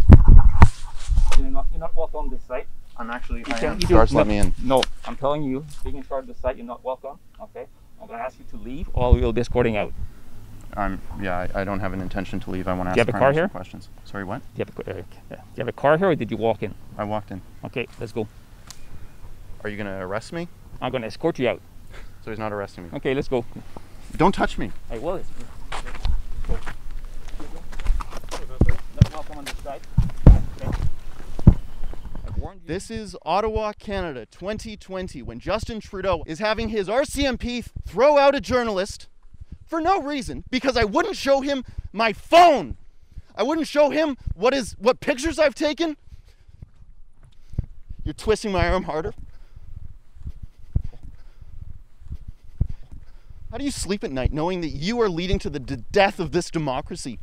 You're 1.39 1.49
not, 1.51 1.67
you're 1.71 1.81
not 1.81 1.97
welcome 1.97 2.19
on 2.21 2.31
this 2.31 2.43
site. 2.47 2.67
I'm 2.97 3.11
actually. 3.11 3.41
You 3.41 3.45
I 3.49 3.59
can- 3.59 3.69
am. 3.75 3.75
you 3.81 3.87
do- 3.87 3.95
Sarge, 3.95 4.13
no, 4.13 4.19
let 4.19 4.27
me 4.27 4.39
in. 4.39 4.55
No, 4.63 4.83
I'm 5.07 5.17
telling 5.17 5.43
you, 5.45 5.65
being 5.85 5.97
in 5.97 6.03
charge 6.03 6.29
of 6.29 6.35
the 6.35 6.41
site, 6.41 6.57
you're 6.57 6.67
not 6.67 6.83
welcome. 6.85 7.17
Okay, 7.41 7.67
I'm 8.03 8.09
gonna 8.09 8.19
ask 8.23 8.37
you 8.39 8.45
to 8.51 8.57
leave, 8.65 8.89
or 8.93 9.15
we'll 9.15 9.33
be 9.33 9.41
escorting 9.41 9.77
out. 9.77 9.93
I'm. 10.77 11.01
Yeah, 11.23 11.47
I, 11.55 11.61
I 11.61 11.65
don't 11.65 11.79
have 11.81 11.93
an 11.93 12.01
intention 12.01 12.41
to 12.41 12.51
leave. 12.51 12.67
I 12.67 12.73
want 12.75 12.89
to 12.89 12.95
Do 12.95 12.99
you 12.99 13.03
ask 13.03 13.07
have 13.07 13.15
a 13.15 13.19
car 13.19 13.33
here? 13.33 13.49
questions. 13.49 13.89
Sorry, 14.05 14.25
what? 14.25 14.41
Do 14.57 14.63
you 14.63 14.65
have 14.67 14.87
a, 14.89 14.91
uh, 14.91 15.03
do 15.05 15.11
you 15.31 15.37
have 15.59 15.69
a 15.69 15.73
car 15.73 15.97
here, 15.97 16.09
or 16.11 16.15
did 16.17 16.31
you 16.31 16.37
walk 16.37 16.63
in? 16.65 16.75
I 16.99 17.05
walked 17.05 17.31
in. 17.31 17.41
Okay, 17.65 17.87
let's 18.01 18.11
go. 18.13 18.27
Are 19.69 19.71
you 19.71 19.77
gonna 19.77 20.07
arrest 20.07 20.33
me? 20.33 20.49
I'm 20.81 20.91
gonna 20.91 21.09
escort 21.09 21.39
you 21.39 21.47
out. 21.47 21.61
So 22.25 22.31
he's 22.31 22.39
not 22.39 22.55
arresting 22.55 22.85
me. 22.85 22.91
Okay, 22.95 23.13
let's 23.13 23.29
go. 23.29 23.45
Don't 24.17 24.35
touch 24.35 24.57
me. 24.57 24.73
I 24.91 24.97
will. 24.97 25.17
It's, 25.17 25.29
go. 26.49 26.59
Not 28.95 29.13
welcome 29.13 29.37
on 29.37 29.45
this 29.45 29.59
side. 29.59 29.83
Okay. 30.27 30.79
I've 32.27 32.39
warned 32.39 32.63
you. 32.63 32.67
This 32.67 32.91
is 32.91 33.15
Ottawa, 33.27 33.75
Canada, 33.79 34.25
2020, 34.31 35.21
when 35.21 35.39
Justin 35.39 35.81
Trudeau 35.81 36.25
is 36.27 36.39
having 36.39 36.71
his 36.71 36.89
RCMP 36.89 37.63
throw 37.87 38.17
out 38.17 38.35
a 38.35 38.41
journalist 38.41 39.07
for 39.67 39.83
no 39.83 40.01
reason 40.01 40.45
because 40.49 40.79
I 40.79 40.85
wouldn't 40.85 41.17
show 41.17 41.43
him 41.43 41.63
my 41.93 42.15
phone. 42.15 42.79
I 43.37 43.43
wouldn't 43.43 43.69
show 43.69 43.91
him 43.91 44.17
what 44.35 44.55
is 44.55 44.77
what 44.79 45.01
pictures 45.01 45.39
I've 45.39 45.55
taken. 45.55 45.99
You're 48.03 48.15
twisting 48.15 48.51
my 48.51 48.67
arm 48.67 48.85
harder. 48.85 49.13
How 53.51 53.57
do 53.57 53.65
you 53.65 53.71
sleep 53.71 54.05
at 54.05 54.13
night 54.13 54.33
knowing 54.33 54.61
that 54.61 54.69
you 54.69 55.01
are 55.01 55.09
leading 55.09 55.39
to 55.39 55.49
the 55.49 55.59
d- 55.59 55.85
death 55.91 56.21
of 56.21 56.33
this 56.33 56.51
democracy? 56.51 57.19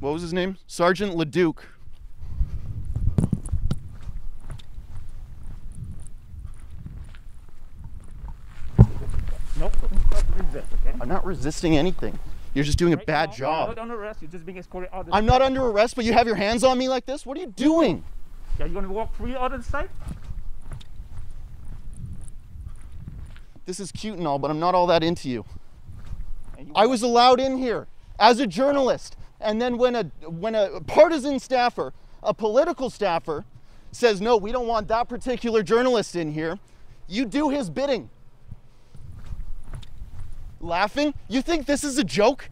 What 0.00 0.12
was 0.12 0.22
his 0.22 0.32
name? 0.32 0.56
Sergeant 0.66 1.14
Leduc. 1.14 1.64
Nope. 9.58 9.72
Stop 10.10 10.24
resist, 10.36 10.66
okay? 10.84 10.96
I'm 11.00 11.08
not 11.08 11.24
resisting 11.24 11.76
anything. 11.76 12.18
You're 12.54 12.64
just 12.64 12.78
doing 12.78 12.92
a 12.92 12.96
Right 12.96 13.06
bad 13.06 13.30
now, 13.30 13.36
job. 13.36 13.68
You're 13.68 13.76
not 13.76 13.82
under 13.82 13.94
arrest. 13.94 14.22
You're 14.22 14.30
just 14.30 14.44
being 14.44 14.58
escorted 14.58 14.90
out. 14.92 15.08
I'm 15.12 15.26
not 15.26 15.42
under 15.42 15.64
arrest, 15.64 15.94
but 15.94 16.04
you 16.04 16.12
have 16.12 16.26
your 16.26 16.36
hands 16.36 16.64
on 16.64 16.76
me 16.76 16.88
like 16.88 17.06
this? 17.06 17.24
What 17.24 17.36
are 17.38 17.40
you 17.40 17.48
doing? 17.48 18.04
Are 18.60 18.66
you 18.66 18.74
gonna 18.74 18.88
walk 18.88 19.14
free 19.14 19.34
out 19.34 19.52
of 19.52 19.64
the 19.64 19.70
site? 19.70 19.90
This 23.66 23.80
is 23.80 23.92
cute 23.92 24.16
and 24.16 24.26
all, 24.26 24.38
but 24.38 24.50
I'm 24.50 24.60
not 24.60 24.74
all 24.74 24.86
that 24.86 25.02
into 25.02 25.28
you. 25.28 25.44
You 26.58 26.72
I 26.74 26.86
was 26.86 27.02
allowed 27.02 27.40
in 27.40 27.58
here 27.58 27.86
as 28.18 28.40
a 28.40 28.46
journalist. 28.46 29.16
And 29.40 29.60
then 29.60 29.76
when 29.76 29.94
a 29.94 30.04
when 30.28 30.54
a 30.54 30.80
partisan 30.80 31.38
staffer, 31.38 31.92
a 32.22 32.32
political 32.32 32.88
staffer 32.88 33.44
says, 33.92 34.20
"No, 34.20 34.36
we 34.36 34.52
don't 34.52 34.66
want 34.66 34.88
that 34.88 35.08
particular 35.08 35.62
journalist 35.62 36.16
in 36.16 36.32
here." 36.32 36.58
You 37.08 37.24
do 37.24 37.50
his 37.50 37.70
bidding. 37.70 38.10
Laughing? 40.60 41.14
You 41.28 41.42
think 41.42 41.66
this 41.66 41.84
is 41.84 41.98
a 41.98 42.04
joke? 42.04 42.48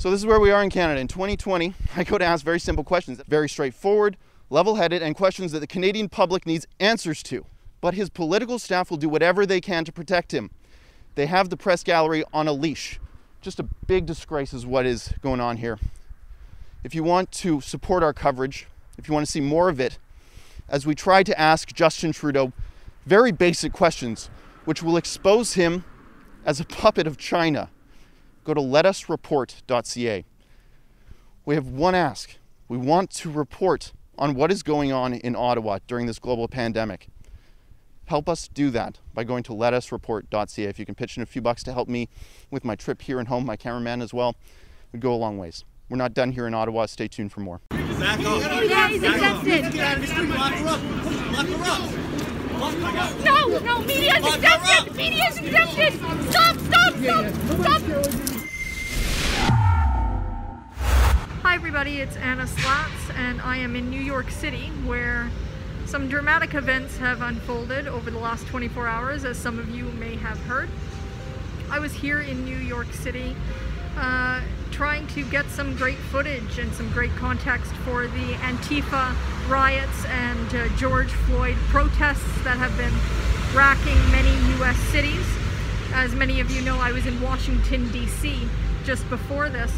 So 0.00 0.10
this 0.10 0.20
is 0.20 0.24
where 0.24 0.40
we 0.40 0.50
are 0.50 0.62
in 0.62 0.70
Canada 0.70 0.98
in 0.98 1.08
2020. 1.08 1.74
I 1.96 2.04
go 2.04 2.16
to 2.16 2.24
ask 2.24 2.42
very 2.42 2.58
simple 2.58 2.82
questions, 2.82 3.20
very 3.28 3.50
straightforward, 3.50 4.16
level-headed, 4.48 5.02
and 5.02 5.14
questions 5.14 5.52
that 5.52 5.58
the 5.58 5.66
Canadian 5.66 6.08
public 6.08 6.46
needs 6.46 6.66
answers 6.80 7.22
to. 7.24 7.44
But 7.82 7.92
his 7.92 8.08
political 8.08 8.58
staff 8.58 8.88
will 8.88 8.96
do 8.96 9.10
whatever 9.10 9.44
they 9.44 9.60
can 9.60 9.84
to 9.84 9.92
protect 9.92 10.32
him. 10.32 10.52
They 11.16 11.26
have 11.26 11.50
the 11.50 11.56
press 11.58 11.84
gallery 11.84 12.24
on 12.32 12.48
a 12.48 12.52
leash. 12.54 12.98
Just 13.42 13.60
a 13.60 13.62
big 13.62 14.06
disgrace 14.06 14.54
is 14.54 14.64
what 14.64 14.86
is 14.86 15.12
going 15.20 15.38
on 15.38 15.58
here. 15.58 15.78
If 16.82 16.94
you 16.94 17.04
want 17.04 17.30
to 17.32 17.60
support 17.60 18.02
our 18.02 18.14
coverage, 18.14 18.68
if 18.96 19.06
you 19.06 19.12
want 19.12 19.26
to 19.26 19.30
see 19.30 19.42
more 19.42 19.68
of 19.68 19.80
it, 19.80 19.98
as 20.66 20.86
we 20.86 20.94
try 20.94 21.22
to 21.22 21.38
ask 21.38 21.74
Justin 21.74 22.12
Trudeau 22.12 22.54
very 23.04 23.32
basic 23.32 23.74
questions, 23.74 24.30
which 24.64 24.82
will 24.82 24.96
expose 24.96 25.52
him 25.52 25.84
as 26.46 26.58
a 26.58 26.64
puppet 26.64 27.06
of 27.06 27.18
China, 27.18 27.68
go 28.44 28.54
to 28.54 28.60
letusreport.ca. 28.60 30.24
We 31.44 31.54
have 31.54 31.66
one 31.66 31.94
ask. 31.94 32.36
We 32.68 32.76
want 32.76 33.10
to 33.12 33.30
report 33.30 33.92
on 34.18 34.34
what 34.34 34.52
is 34.52 34.62
going 34.62 34.92
on 34.92 35.14
in 35.14 35.34
Ottawa 35.34 35.78
during 35.86 36.06
this 36.06 36.18
global 36.18 36.46
pandemic. 36.48 37.08
Help 38.06 38.28
us 38.28 38.48
do 38.48 38.70
that 38.70 38.98
by 39.14 39.24
going 39.24 39.42
to 39.44 39.52
letusreport.ca. 39.52 40.64
If 40.64 40.78
you 40.78 40.86
can 40.86 40.94
pitch 40.94 41.16
in 41.16 41.22
a 41.22 41.26
few 41.26 41.40
bucks 41.40 41.62
to 41.64 41.72
help 41.72 41.88
me 41.88 42.08
with 42.50 42.64
my 42.64 42.74
trip 42.74 43.02
here 43.02 43.18
and 43.18 43.28
home, 43.28 43.46
my 43.46 43.56
cameraman 43.56 44.02
as 44.02 44.12
well, 44.12 44.34
would 44.92 45.00
go 45.00 45.14
a 45.14 45.16
long 45.16 45.38
ways. 45.38 45.64
We're 45.88 45.96
not 45.96 46.14
done 46.14 46.32
here 46.32 46.46
in 46.46 46.54
Ottawa. 46.54 46.86
Stay 46.86 47.08
tuned 47.08 47.32
for 47.32 47.40
more. 47.40 47.60
Back 47.70 48.20
off. 48.20 48.42
Yeah, 48.68 48.88
he's 48.88 49.00
Back 49.02 49.22
off. 49.22 49.46
exempted. 49.46 49.72
Get 49.72 49.84
out 49.84 49.96
of 49.96 50.02
the 50.02 50.06
street. 50.08 50.28
Lock 50.28 50.52
her 50.54 51.94
up. 52.04 52.09
No, 52.60 53.58
no, 53.60 53.80
media 53.80 54.18
is 54.18 54.34
exempted. 54.34 54.94
Media 54.94 55.28
is 55.30 55.38
exempted. 55.38 55.94
Stop, 56.30 56.58
stop, 56.58 56.92
stop, 56.92 57.32
stop. 57.58 57.82
Hi 61.42 61.54
everybody, 61.54 62.00
it's 62.00 62.16
Anna 62.18 62.44
Slatz 62.44 63.16
and 63.16 63.40
I 63.40 63.56
am 63.56 63.76
in 63.76 63.88
New 63.88 64.02
York 64.02 64.30
City 64.30 64.66
where 64.84 65.30
some 65.86 66.06
dramatic 66.06 66.52
events 66.52 66.98
have 66.98 67.22
unfolded 67.22 67.88
over 67.88 68.10
the 68.10 68.18
last 68.18 68.46
24 68.48 68.86
hours 68.86 69.24
as 69.24 69.38
some 69.38 69.58
of 69.58 69.70
you 69.70 69.84
may 69.92 70.16
have 70.16 70.38
heard. 70.40 70.68
I 71.70 71.78
was 71.78 71.94
here 71.94 72.20
in 72.20 72.44
New 72.44 72.58
York 72.58 72.92
City 72.92 73.34
uh, 74.00 74.40
trying 74.70 75.06
to 75.08 75.22
get 75.24 75.46
some 75.50 75.76
great 75.76 75.98
footage 75.98 76.58
and 76.58 76.72
some 76.72 76.90
great 76.90 77.14
context 77.16 77.70
for 77.84 78.06
the 78.06 78.32
Antifa 78.40 79.14
riots 79.48 80.04
and 80.06 80.54
uh, 80.54 80.68
George 80.76 81.10
Floyd 81.10 81.56
protests 81.68 82.42
that 82.42 82.56
have 82.56 82.74
been 82.78 82.94
racking 83.54 83.98
many 84.10 84.30
US 84.58 84.76
cities. 84.90 85.26
As 85.92 86.14
many 86.14 86.40
of 86.40 86.50
you 86.50 86.62
know, 86.62 86.78
I 86.78 86.92
was 86.92 87.06
in 87.06 87.20
Washington, 87.20 87.90
D.C. 87.92 88.48
just 88.84 89.08
before 89.10 89.50
this. 89.50 89.70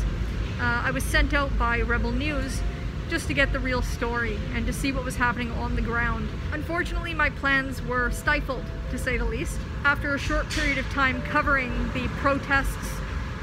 Uh, 0.61 0.83
I 0.85 0.93
was 0.93 1.03
sent 1.03 1.35
out 1.35 1.59
by 1.59 1.81
Rebel 1.81 2.13
News 2.13 2.61
just 3.09 3.27
to 3.27 3.35
get 3.35 3.53
the 3.53 3.59
real 3.59 3.83
story 3.83 4.39
and 4.55 4.65
to 4.67 4.73
see 4.73 4.93
what 4.93 5.05
was 5.05 5.17
happening 5.17 5.51
on 5.53 5.75
the 5.75 5.83
ground. 5.83 6.29
Unfortunately, 6.53 7.13
my 7.13 7.31
plans 7.31 7.83
were 7.83 8.11
stifled, 8.11 8.65
to 8.91 8.99
say 8.99 9.17
the 9.17 9.25
least. 9.25 9.59
After 9.85 10.15
a 10.15 10.19
short 10.19 10.49
period 10.51 10.79
of 10.79 10.89
time 10.91 11.21
covering 11.23 11.91
the 11.93 12.07
protests 12.21 13.02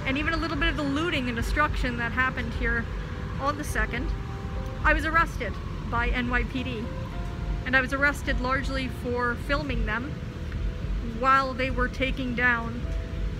and 0.09 0.17
even 0.17 0.33
a 0.33 0.37
little 0.37 0.57
bit 0.57 0.69
of 0.69 0.75
the 0.75 0.81
looting 0.81 1.27
and 1.27 1.37
destruction 1.37 1.97
that 1.97 2.11
happened 2.11 2.51
here 2.55 2.83
on 3.39 3.55
the 3.59 3.63
2nd, 3.63 4.09
I 4.83 4.91
was 4.91 5.05
arrested 5.05 5.53
by 5.91 6.09
NYPD. 6.09 6.83
And 7.67 7.77
I 7.77 7.81
was 7.81 7.93
arrested 7.93 8.41
largely 8.41 8.87
for 9.03 9.35
filming 9.35 9.85
them 9.85 10.11
while 11.19 11.53
they 11.53 11.69
were 11.69 11.87
taking 11.87 12.33
down 12.33 12.81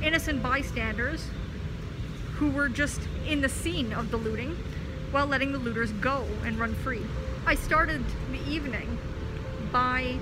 innocent 0.04 0.44
bystanders 0.44 1.26
who 2.36 2.52
were 2.52 2.70
just 2.70 3.02
in 3.28 3.42
the 3.42 3.50
scene 3.50 3.92
of 3.92 4.12
the 4.12 4.18
looting 4.18 4.56
while 5.10 5.26
letting 5.26 5.52
the 5.52 5.58
looters 5.58 5.92
go 5.94 6.28
and 6.46 6.60
run 6.60 6.76
free. 6.76 7.02
I 7.48 7.56
started 7.56 8.06
the 8.32 8.48
evening 8.48 9.00
by 9.72 10.20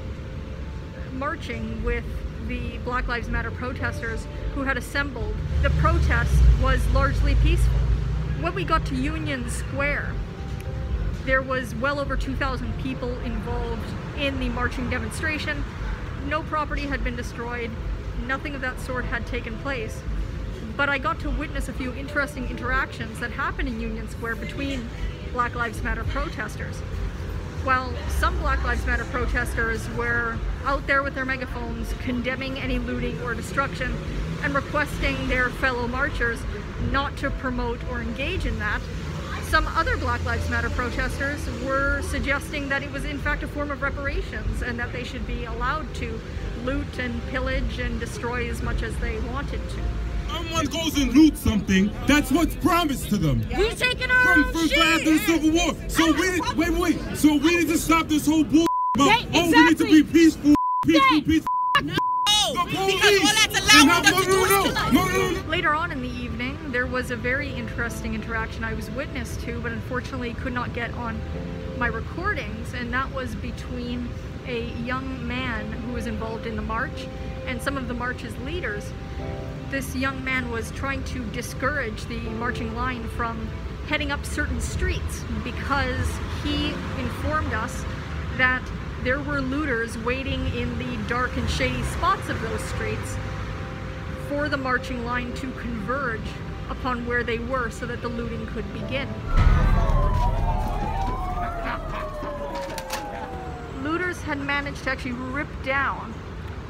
marching 1.12 1.84
with 1.84 2.06
the 2.48 2.78
Black 2.80 3.08
Lives 3.08 3.30
Matter 3.30 3.52
protesters 3.52 4.26
who 4.54 4.64
had 4.64 4.78
assembled. 4.78 5.36
The 5.62 5.70
protest 5.72 6.34
was 6.62 6.86
largely 6.92 7.36
peaceful. 7.36 7.80
When 8.40 8.56
we 8.56 8.64
got 8.64 8.86
to 8.88 8.96
Union 8.96 9.50
Square, 9.50 10.14
there 11.26 11.42
was 11.42 11.76
well 11.76 12.00
over 12.00 12.16
2,000 12.16 12.78
people 12.82 13.18
involved 13.20 13.86
in 14.18 14.40
the 14.40 14.50
marching 14.50 14.90
demonstration. 14.90 15.64
No 16.28 16.44
property 16.44 16.84
had 16.84 17.04
been 17.04 17.16
destroyed, 17.16 17.72
nothing 18.26 18.56
of 18.56 18.62
that 18.62 18.80
sort 18.80 19.06
had 19.06 19.28
taken 19.28 19.58
place. 19.60 20.02
But 20.78 20.90
I 20.90 21.00
got 21.00 21.20
to 21.22 21.30
witness 21.30 21.68
a 21.68 21.74
few 21.74 21.94
interesting 21.94 22.48
interactions 22.50 23.20
that 23.20 23.32
happened 23.32 23.68
in 23.68 23.82
Union 23.82 24.08
Square 24.10 24.38
between 24.38 24.88
Black 25.34 25.56
Lives 25.56 25.84
Matter 25.84 26.04
protesters. 26.06 26.82
While 27.68 27.94
some 28.08 28.40
Black 28.40 28.64
Lives 28.64 28.86
Matter 28.86 29.04
protesters 29.04 29.90
were 29.90 30.38
out 30.64 30.88
there 30.88 31.04
with 31.04 31.16
their 31.16 31.26
megaphones 31.26 31.94
condemning 32.00 32.58
any 32.58 32.80
looting 32.80 33.22
or 33.24 33.34
destruction 33.34 33.94
and 34.42 34.56
requesting 34.56 35.28
their 35.28 35.50
fellow 35.50 35.86
marchers 35.86 36.40
not 36.94 37.18
to 37.18 37.30
promote 37.30 37.84
or 37.92 38.00
engage 38.00 38.46
in 38.46 38.58
that, 38.60 38.80
some 39.50 39.68
other 39.76 39.98
Black 39.98 40.24
Lives 40.24 40.50
Matter 40.50 40.70
protesters 40.70 41.46
were 41.66 42.02
suggesting 42.04 42.70
that 42.70 42.84
it 42.84 42.92
was 42.94 43.04
in 43.04 43.18
fact 43.18 43.44
a 43.44 43.50
form 43.50 43.70
of 43.70 43.82
reparations 43.82 44.62
and 44.62 44.80
that 44.80 44.94
they 44.94 45.04
should 45.04 45.28
be 45.28 45.44
allowed 45.44 45.94
to 45.96 46.22
loot 46.64 47.00
and 47.00 47.22
pillage 47.28 47.80
and 47.80 48.00
destroy 48.00 48.50
as 48.50 48.62
much 48.62 48.82
as 48.82 48.96
they 49.00 49.20
wanted 49.20 49.60
to. 49.72 49.82
Someone 50.38 50.66
goes 50.68 50.96
and 51.02 51.12
loots 51.14 51.40
something, 51.40 51.92
that's 52.06 52.32
what's 52.32 52.56
promised 52.58 53.10
to 53.10 53.18
them. 53.18 53.42
We 53.58 53.70
taking 53.74 54.12
our 54.12 54.34
From 54.34 54.44
own 54.46 54.54
first 54.54 54.70
shit. 54.70 54.84
after 54.86 55.12
the 55.14 55.20
Civil 55.20 55.50
War. 55.52 55.74
So 55.88 56.12
we 56.14 56.30
need, 56.32 56.44
wait, 56.56 56.70
wait. 56.78 57.18
So 57.18 57.38
we 57.38 57.56
need 57.58 57.68
to 57.70 57.78
stop 57.78 58.08
this 58.08 58.28
whole 58.28 58.44
bull 58.44 58.68
about 58.96 59.08
Yeah, 59.08 59.26
oh 59.34 59.50
we 59.52 59.66
need 59.66 59.78
to 59.80 59.86
be 59.86 60.04
peaceful, 60.04 60.54
peaceful, 60.86 61.16
Yeah. 61.18 61.22
peaceful. 61.26 61.52
No, 61.84 61.96
The 62.54 62.64
because 62.68 64.26
police. 64.26 65.46
Later 65.48 65.74
on 65.74 65.92
in 65.92 66.02
the 66.04 66.10
evening, 66.10 66.56
there 66.72 66.86
was 66.86 67.10
a 67.10 67.16
very 67.16 67.50
interesting 67.50 68.14
interaction 68.14 68.64
I 68.64 68.76
was 68.76 68.92
witness 68.92 69.38
to, 69.38 69.60
but 69.60 69.72
unfortunately 69.72 70.36
could 70.36 70.54
not 70.54 70.72
get 70.76 70.94
on 70.94 71.20
my 71.80 71.88
recordings, 71.88 72.76
and 72.76 72.94
that 72.94 73.12
was 73.12 73.34
between 73.34 74.08
a 74.48 74.66
young 74.86 75.28
man 75.28 75.72
who 75.72 75.94
was 75.94 76.06
involved 76.06 76.46
in 76.46 76.56
the 76.56 76.62
march 76.62 77.08
and 77.48 77.60
some 77.60 77.76
of 77.76 77.88
the 77.88 77.94
march's 77.96 78.38
leaders. 78.46 78.92
This 79.70 79.94
young 79.98 80.24
man 80.24 80.50
was 80.50 80.72
trying 80.72 81.04
to 81.06 81.26
discourage 81.32 82.06
the 82.06 82.20
marching 82.20 82.74
line 82.74 83.06
from 83.10 83.50
heading 83.88 84.14
up 84.14 84.26
certain 84.26 84.62
streets 84.62 85.26
because 85.44 86.08
he 86.42 86.70
informed 86.98 87.54
us 87.54 87.84
that 88.38 88.62
there 89.04 89.20
were 89.20 89.42
looters 89.42 89.98
waiting 90.00 90.48
in 90.56 90.80
the 90.80 90.98
dark 91.10 91.36
and 91.36 91.50
shady 91.50 91.84
spots 91.84 92.30
of 92.30 92.42
those 92.42 92.62
streets 92.62 93.18
for 94.30 94.48
the 94.48 94.56
marching 94.56 95.04
line 95.04 95.34
to 95.34 95.52
converge 95.52 96.22
upon 96.70 97.06
where 97.06 97.24
they 97.24 97.40
were 97.40 97.70
so 97.70 97.86
that 97.86 98.02
the 98.02 98.08
looting 98.08 98.48
could 98.48 98.72
begin. 98.72 99.10
Looters 103.84 104.22
had 104.22 104.40
managed 104.40 104.86
to 104.86 104.92
actually 104.92 105.12
rip 105.12 105.50
down 105.64 106.14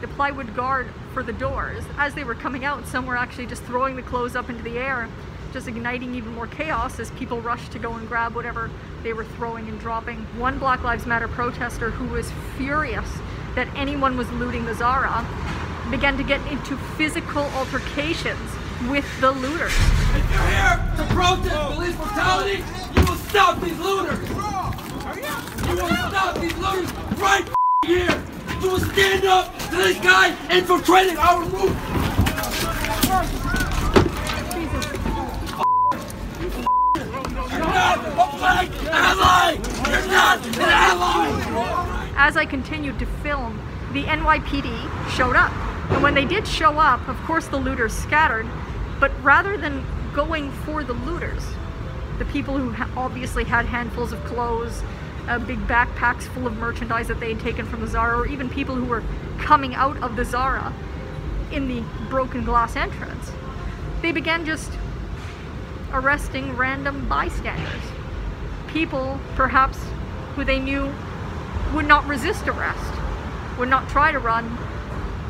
the 0.01 0.07
plywood 0.09 0.55
guard 0.55 0.87
for 1.13 1.23
the 1.23 1.33
doors. 1.33 1.83
As 1.97 2.13
they 2.13 2.23
were 2.23 2.35
coming 2.35 2.65
out, 2.65 2.85
some 2.87 3.05
were 3.05 3.17
actually 3.17 3.47
just 3.47 3.63
throwing 3.63 3.95
the 3.95 4.01
clothes 4.01 4.35
up 4.35 4.49
into 4.49 4.63
the 4.63 4.77
air, 4.77 5.09
just 5.53 5.67
igniting 5.67 6.13
even 6.15 6.33
more 6.35 6.47
chaos 6.47 6.99
as 6.99 7.09
people 7.11 7.41
rushed 7.41 7.71
to 7.71 7.79
go 7.79 7.93
and 7.93 8.07
grab 8.07 8.35
whatever 8.35 8.69
they 9.03 9.13
were 9.13 9.25
throwing 9.25 9.67
and 9.67 9.79
dropping. 9.79 10.17
One 10.37 10.59
Black 10.59 10.83
Lives 10.83 11.05
Matter 11.05 11.27
protester 11.27 11.89
who 11.89 12.07
was 12.13 12.31
furious 12.57 13.09
that 13.55 13.67
anyone 13.75 14.17
was 14.17 14.29
looting 14.33 14.65
the 14.65 14.75
Zara 14.75 15.25
began 15.89 16.17
to 16.17 16.23
get 16.23 16.45
into 16.51 16.77
physical 16.95 17.43
altercations 17.55 18.51
with 18.89 19.05
the 19.21 19.31
looters. 19.31 19.73
If 20.13 20.31
you're 20.31 20.47
here 20.47 20.93
to 20.97 21.03
protest 21.13 21.73
police 21.73 21.95
brutality, 21.95 22.63
you 22.95 23.05
will 23.07 23.15
stop 23.15 23.59
these 23.61 23.79
looters. 23.79 24.29
You 24.29 25.75
will 25.75 25.89
stop 25.89 26.37
these 26.39 26.57
looters 26.57 26.91
right 27.17 27.47
here. 27.85 28.23
You 28.61 28.69
will 28.69 28.79
stand 28.79 29.25
up 29.25 29.56
this 29.71 29.99
guy 29.99 30.35
infiltrating 30.49 31.17
our 31.17 31.43
ally. 40.69 41.27
As 42.15 42.35
I 42.35 42.45
continued 42.45 42.99
to 42.99 43.05
film, 43.05 43.61
the 43.93 44.03
NYPD 44.03 45.09
showed 45.11 45.35
up. 45.35 45.51
And 45.91 46.03
when 46.03 46.13
they 46.13 46.25
did 46.25 46.47
show 46.47 46.77
up, 46.77 47.07
of 47.07 47.17
course 47.23 47.47
the 47.47 47.57
looters 47.57 47.93
scattered, 47.93 48.47
but 48.99 49.11
rather 49.23 49.57
than 49.57 49.85
going 50.13 50.51
for 50.51 50.83
the 50.83 50.93
looters, 50.93 51.43
the 52.17 52.25
people 52.25 52.57
who 52.57 52.73
obviously 52.99 53.43
had 53.43 53.65
handfuls 53.65 54.11
of 54.11 54.23
clothes, 54.25 54.83
uh, 55.27 55.39
big 55.39 55.59
backpacks 55.67 56.23
full 56.23 56.47
of 56.47 56.57
merchandise 56.57 57.07
that 57.07 57.19
they 57.19 57.33
had 57.33 57.41
taken 57.41 57.65
from 57.65 57.81
the 57.81 57.87
Zara, 57.87 58.17
or 58.17 58.27
even 58.27 58.49
people 58.49 58.75
who 58.75 58.85
were 58.85 59.03
coming 59.37 59.75
out 59.75 59.97
of 60.01 60.15
the 60.15 60.25
Zara 60.25 60.73
in 61.51 61.67
the 61.67 61.83
broken 62.09 62.43
glass 62.43 62.75
entrance, 62.75 63.31
they 64.01 64.11
began 64.11 64.45
just 64.45 64.71
arresting 65.93 66.55
random 66.55 67.07
bystanders. 67.07 67.81
People, 68.67 69.19
perhaps, 69.35 69.79
who 70.35 70.43
they 70.43 70.59
knew 70.59 70.93
would 71.73 71.87
not 71.87 72.05
resist 72.05 72.47
arrest, 72.47 72.93
would 73.57 73.69
not 73.69 73.89
try 73.89 74.11
to 74.11 74.19
run, 74.19 74.57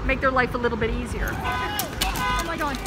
make 0.05 0.19
their 0.21 0.31
life 0.31 0.53
a 0.53 0.57
little 0.57 0.77
bit 0.77 0.89
easier. 0.89 1.29
Oh 1.31 2.43
my 2.45 2.57
god. 2.57 2.77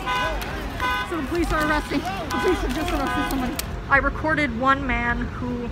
So 1.09 1.21
the 1.21 1.27
police 1.29 1.51
are 1.53 1.67
arresting. 1.69 2.01
The 2.01 2.39
police 2.43 2.59
have 2.59 2.75
just 2.75 2.93
arrested 2.93 3.31
somebody. 3.31 3.55
I 3.89 3.97
recorded 3.99 4.61
one 4.61 4.87
man 4.87 5.19
who 5.19 5.69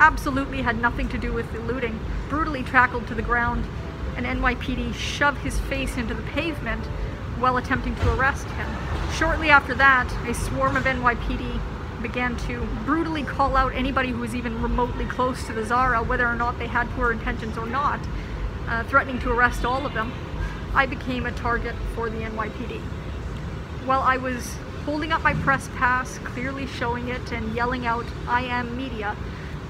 absolutely 0.00 0.62
had 0.62 0.80
nothing 0.80 1.08
to 1.10 1.18
do 1.18 1.32
with 1.32 1.52
the 1.52 1.60
looting, 1.60 2.00
brutally 2.28 2.62
tackled 2.62 3.06
to 3.06 3.14
the 3.14 3.22
ground, 3.22 3.66
and 4.16 4.24
NYPD 4.24 4.94
shoved 4.94 5.38
his 5.38 5.60
face 5.60 5.96
into 5.96 6.14
the 6.14 6.22
pavement 6.22 6.84
while 7.38 7.58
attempting 7.58 7.94
to 7.94 8.14
arrest 8.14 8.46
him. 8.48 8.68
Shortly 9.14 9.50
after 9.50 9.74
that, 9.74 10.10
a 10.26 10.34
swarm 10.34 10.76
of 10.76 10.84
NYPD 10.84 11.60
began 12.02 12.34
to 12.38 12.66
brutally 12.86 13.22
call 13.22 13.56
out 13.56 13.74
anybody 13.74 14.10
who 14.10 14.20
was 14.20 14.34
even 14.34 14.62
remotely 14.62 15.04
close 15.04 15.44
to 15.46 15.52
the 15.52 15.64
Zara, 15.64 16.02
whether 16.02 16.26
or 16.26 16.34
not 16.34 16.58
they 16.58 16.66
had 16.66 16.88
poor 16.90 17.12
intentions 17.12 17.58
or 17.58 17.66
not, 17.66 18.00
uh, 18.68 18.82
threatening 18.84 19.18
to 19.20 19.30
arrest 19.30 19.66
all 19.66 19.84
of 19.84 19.92
them. 19.92 20.12
I 20.74 20.86
became 20.86 21.26
a 21.26 21.32
target 21.32 21.74
for 21.94 22.08
the 22.08 22.20
NYPD. 22.20 22.80
While 23.84 24.00
I 24.00 24.16
was 24.16 24.56
holding 24.86 25.12
up 25.12 25.22
my 25.22 25.34
press 25.34 25.68
pass, 25.76 26.18
clearly 26.18 26.66
showing 26.66 27.08
it 27.08 27.32
and 27.32 27.54
yelling 27.54 27.86
out, 27.86 28.06
I 28.26 28.42
am 28.42 28.76
media, 28.76 29.14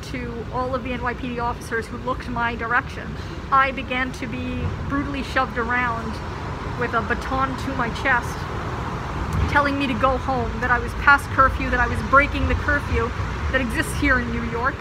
to 0.04 0.44
all 0.52 0.74
of 0.74 0.84
the 0.84 0.90
NYPD 0.90 1.42
officers 1.42 1.86
who 1.86 1.96
looked 1.98 2.28
my 2.28 2.54
direction, 2.54 3.06
I 3.50 3.72
began 3.72 4.12
to 4.12 4.26
be 4.26 4.62
brutally 4.88 5.22
shoved 5.22 5.58
around 5.58 6.12
with 6.78 6.94
a 6.94 7.02
baton 7.02 7.56
to 7.64 7.74
my 7.74 7.88
chest, 8.02 8.36
telling 9.52 9.78
me 9.78 9.86
to 9.86 9.94
go 9.94 10.16
home, 10.16 10.50
that 10.60 10.70
I 10.70 10.78
was 10.78 10.92
past 10.94 11.28
curfew, 11.30 11.70
that 11.70 11.80
I 11.80 11.86
was 11.86 11.98
breaking 12.10 12.48
the 12.48 12.54
curfew 12.54 13.10
that 13.52 13.60
exists 13.60 13.94
here 14.00 14.18
in 14.18 14.30
New 14.30 14.44
York, 14.50 14.74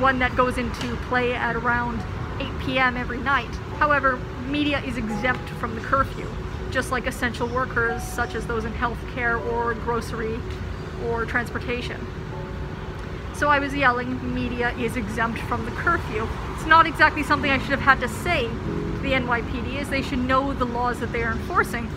one 0.00 0.18
that 0.18 0.34
goes 0.36 0.58
into 0.58 0.96
play 1.08 1.34
at 1.34 1.56
around 1.56 2.02
8 2.40 2.58
p.m. 2.60 2.96
every 2.96 3.18
night. 3.18 3.54
However, 3.78 4.18
media 4.48 4.80
is 4.80 4.96
exempt 4.96 5.48
from 5.50 5.74
the 5.74 5.80
curfew, 5.80 6.28
just 6.70 6.90
like 6.90 7.06
essential 7.06 7.48
workers 7.48 8.02
such 8.02 8.34
as 8.34 8.46
those 8.46 8.64
in 8.64 8.72
healthcare 8.72 9.44
or 9.52 9.74
grocery 9.74 10.40
or 11.06 11.24
transportation. 11.24 12.00
So 13.36 13.48
I 13.50 13.58
was 13.58 13.74
yelling, 13.74 14.34
media 14.34 14.70
is 14.78 14.96
exempt 14.96 15.38
from 15.40 15.66
the 15.66 15.70
curfew. 15.72 16.26
It's 16.54 16.64
not 16.64 16.86
exactly 16.86 17.22
something 17.22 17.50
I 17.50 17.58
should 17.58 17.78
have 17.78 17.80
had 17.80 18.00
to 18.00 18.08
say 18.08 18.44
to 18.44 18.98
the 19.02 19.12
NYPD, 19.12 19.76
as 19.76 19.90
they 19.90 20.00
should 20.00 20.20
know 20.20 20.54
the 20.54 20.64
laws 20.64 21.00
that 21.00 21.12
they 21.12 21.22
are 21.22 21.32
enforcing. 21.32 21.90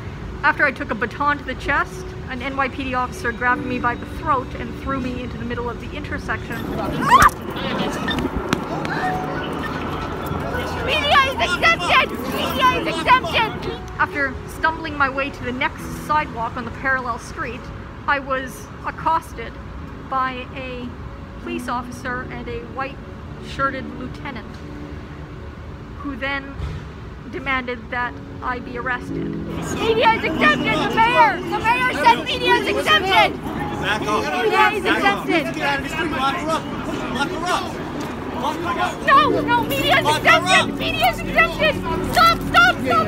After 0.43 0.65
I 0.65 0.71
took 0.71 0.91
a 0.91 0.95
baton 0.95 1.37
to 1.37 1.43
the 1.45 1.55
chest, 1.55 2.05
an 2.29 2.41
NYPD 2.41 2.93
officer 2.93 3.31
grabbed 3.31 3.65
me 3.65 3.79
by 3.79 3.95
the 3.95 4.05
throat 4.17 4.47
and 4.55 4.77
threw 4.81 4.99
me 4.99 5.23
into 5.23 5.37
the 5.37 5.45
middle 5.45 5.69
of 5.69 5.79
the 5.79 5.89
intersection. 5.95 6.57
Media 10.85 11.19
is 11.23 11.39
exempted! 11.39 12.11
Media 12.35 12.67
is 12.81 12.87
exempted! 12.99 13.71
After 13.97 14.35
stumbling 14.57 14.97
my 14.97 15.09
way 15.09 15.29
to 15.29 15.43
the 15.45 15.53
next 15.53 15.83
sidewalk 16.05 16.57
on 16.57 16.65
the 16.65 16.71
parallel 16.71 17.17
street, 17.17 17.61
I 18.07 18.19
was 18.19 18.67
accosted 18.85 19.53
by 20.09 20.45
a 20.53 20.89
police 21.43 21.67
officer 21.67 22.27
and 22.31 22.47
a 22.47 22.59
white 22.75 22.97
shirted 23.47 23.85
lieutenant 23.99 24.47
who 25.99 26.15
then 26.15 26.53
demanded 27.31 27.79
that 27.91 28.13
I 28.41 28.59
be 28.59 28.77
arrested. 28.77 29.27
Media 29.75 30.13
is 30.13 30.23
exempted! 30.23 30.73
The 30.73 30.95
mayor! 30.95 31.41
The 31.41 31.59
mayor 31.59 31.93
said 31.93 32.23
media 32.23 32.53
is 32.55 32.67
exempted! 32.67 33.33
Back 33.81 34.01
off. 34.01 34.25
Media 34.43 34.69
is 34.71 34.85
exempted. 34.85 35.55
Get 35.55 35.61
out 35.61 35.79
of 35.79 35.83
the 35.83 35.89
street. 35.89 36.11
Lock 36.11 36.35
her 36.35 36.49
up. 36.49 36.63
Lock 38.41 38.57
her 38.57 38.79
up. 38.79 38.93
No, 39.05 39.41
no, 39.41 39.63
media 39.63 39.99
is 39.99 40.17
exempted! 40.17 40.77
Media 40.77 41.09
is 41.11 41.19
exempted! 41.19 41.75
Stop, 42.13 42.39
stop, 42.41 42.75
stop, 42.85 43.07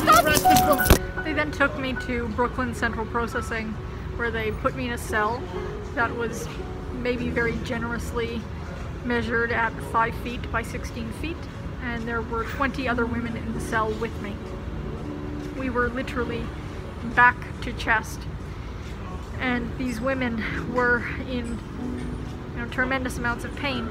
stop, 0.00 0.36
stop! 0.36 1.24
They 1.24 1.32
then 1.32 1.50
took 1.52 1.78
me 1.78 1.94
to 2.06 2.28
Brooklyn 2.28 2.74
Central 2.74 3.06
Processing, 3.06 3.74
where 4.16 4.30
they 4.30 4.50
put 4.50 4.74
me 4.74 4.86
in 4.86 4.92
a 4.92 4.98
cell 4.98 5.42
that 5.94 6.14
was 6.16 6.48
maybe 7.06 7.30
very 7.30 7.54
generously 7.62 8.40
measured 9.04 9.52
at 9.52 9.72
5 9.92 10.12
feet 10.24 10.50
by 10.50 10.60
16 10.60 11.08
feet, 11.12 11.36
and 11.84 12.02
there 12.02 12.20
were 12.20 12.42
20 12.42 12.88
other 12.88 13.06
women 13.06 13.36
in 13.36 13.54
the 13.54 13.60
cell 13.60 13.92
with 13.92 14.20
me. 14.22 14.34
We 15.56 15.70
were 15.70 15.88
literally 15.88 16.42
back 17.14 17.36
to 17.60 17.72
chest, 17.74 18.18
and 19.38 19.70
these 19.78 20.00
women 20.00 20.42
were 20.74 21.04
in 21.30 21.60
you 22.54 22.60
know, 22.60 22.68
tremendous 22.70 23.18
amounts 23.18 23.44
of 23.44 23.54
pain. 23.54 23.88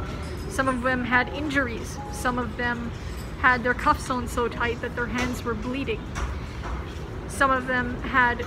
Some 0.49 0.67
of 0.67 0.81
them 0.81 1.05
had 1.05 1.29
injuries. 1.29 1.97
Some 2.11 2.37
of 2.37 2.57
them 2.57 2.91
had 3.39 3.63
their 3.63 3.73
cuffs 3.73 4.09
on 4.09 4.27
so 4.27 4.49
tight 4.49 4.81
that 4.81 4.93
their 4.93 5.07
hands 5.07 5.41
were 5.41 5.53
bleeding. 5.53 6.01
Some 7.29 7.49
of 7.49 7.67
them 7.67 7.95
had, 8.01 8.45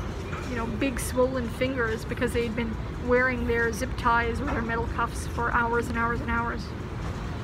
you 0.50 0.56
know, 0.56 0.66
big 0.66 1.00
swollen 1.00 1.48
fingers 1.48 2.04
because 2.04 2.34
they'd 2.34 2.54
been 2.54 2.76
wearing 3.08 3.46
their 3.46 3.72
zip 3.72 3.90
ties 3.96 4.40
or 4.40 4.44
their 4.44 4.62
metal 4.62 4.86
cuffs 4.94 5.26
for 5.28 5.50
hours 5.52 5.88
and 5.88 5.98
hours 5.98 6.20
and 6.20 6.30
hours. 6.30 6.62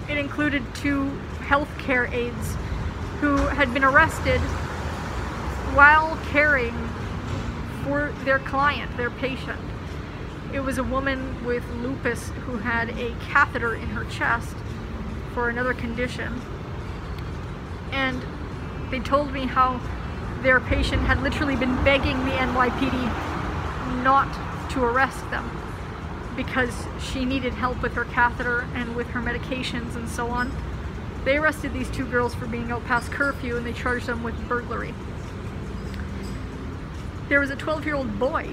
It 0.08 0.18
included 0.18 0.62
two 0.74 1.10
healthcare 1.38 2.12
aides 2.12 2.56
who 3.20 3.36
had 3.36 3.72
been 3.72 3.82
arrested 3.82 4.40
while 5.74 6.18
caring 6.30 6.74
for 7.82 8.12
their 8.24 8.38
client, 8.38 8.94
their 8.96 9.10
patient. 9.10 9.60
It 10.52 10.60
was 10.60 10.78
a 10.78 10.84
woman 10.84 11.44
with 11.44 11.68
lupus 11.80 12.28
who 12.46 12.58
had 12.58 12.90
a 12.90 13.14
catheter 13.28 13.74
in 13.74 13.88
her 13.88 14.04
chest 14.04 14.54
for 15.32 15.48
another 15.48 15.74
condition. 15.74 16.40
And 17.92 18.22
they 18.90 19.00
told 19.00 19.32
me 19.32 19.46
how 19.46 19.80
their 20.42 20.60
patient 20.60 21.02
had 21.02 21.22
literally 21.22 21.56
been 21.56 21.74
begging 21.82 22.22
the 22.26 22.32
NYPD 22.32 24.04
not 24.04 24.28
to 24.74 24.84
arrest 24.84 25.30
them 25.30 25.50
because 26.36 26.86
she 27.00 27.24
needed 27.24 27.54
help 27.54 27.80
with 27.80 27.94
her 27.94 28.04
catheter 28.04 28.66
and 28.74 28.96
with 28.96 29.06
her 29.08 29.20
medications 29.20 29.94
and 29.94 30.08
so 30.08 30.28
on. 30.28 30.52
They 31.24 31.38
arrested 31.38 31.72
these 31.72 31.88
two 31.90 32.04
girls 32.04 32.34
for 32.34 32.46
being 32.46 32.70
out 32.70 32.84
past 32.84 33.10
curfew 33.10 33.56
and 33.56 33.64
they 33.64 33.72
charged 33.72 34.06
them 34.06 34.22
with 34.22 34.36
burglary. 34.48 34.92
There 37.28 37.40
was 37.40 37.50
a 37.50 37.56
12 37.56 37.86
year 37.86 37.94
old 37.94 38.18
boy 38.18 38.50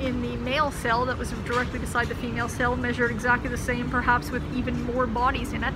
in 0.00 0.22
the 0.22 0.36
male 0.36 0.70
cell 0.70 1.04
that 1.06 1.18
was 1.18 1.30
directly 1.44 1.78
beside 1.78 2.08
the 2.08 2.14
female 2.14 2.48
cell, 2.48 2.76
measured 2.76 3.10
exactly 3.10 3.50
the 3.50 3.58
same, 3.58 3.90
perhaps 3.90 4.30
with 4.30 4.42
even 4.56 4.82
more 4.84 5.06
bodies 5.06 5.52
in 5.52 5.62
it. 5.64 5.74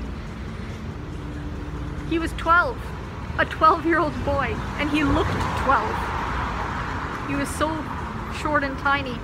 He 2.08 2.18
was 2.18 2.32
12, 2.34 2.78
a 3.38 3.44
12 3.44 3.86
year 3.86 3.98
old 3.98 4.24
boy, 4.24 4.56
and 4.78 4.90
he 4.90 5.04
looked 5.04 5.30
12. 5.64 7.28
He 7.28 7.34
was 7.34 7.48
so 7.48 7.68
short 8.40 8.64
and 8.64 8.76
tiny, 8.78 9.18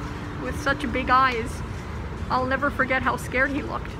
with 0.48 0.62
such 0.62 0.90
big 0.92 1.10
eyes. 1.10 1.60
I'll 2.30 2.46
never 2.46 2.70
forget 2.70 3.02
how 3.02 3.18
scared 3.18 3.50
he 3.50 3.60
looked. 3.60 3.90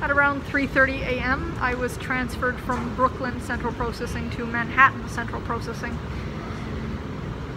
At 0.00 0.10
around 0.10 0.42
3.30 0.44 1.00
a.m., 1.00 1.54
I 1.60 1.74
was 1.74 1.98
transferred 1.98 2.58
from 2.60 2.96
Brooklyn 2.96 3.42
Central 3.42 3.74
Processing 3.74 4.30
to 4.30 4.46
Manhattan 4.46 5.06
Central 5.10 5.42
Processing, 5.42 5.92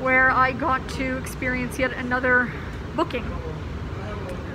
where 0.02 0.32
I 0.32 0.52
got 0.52 0.88
to 0.90 1.16
experience 1.18 1.80
yet 1.80 1.94
another 1.94 2.52
booking. 2.94 3.26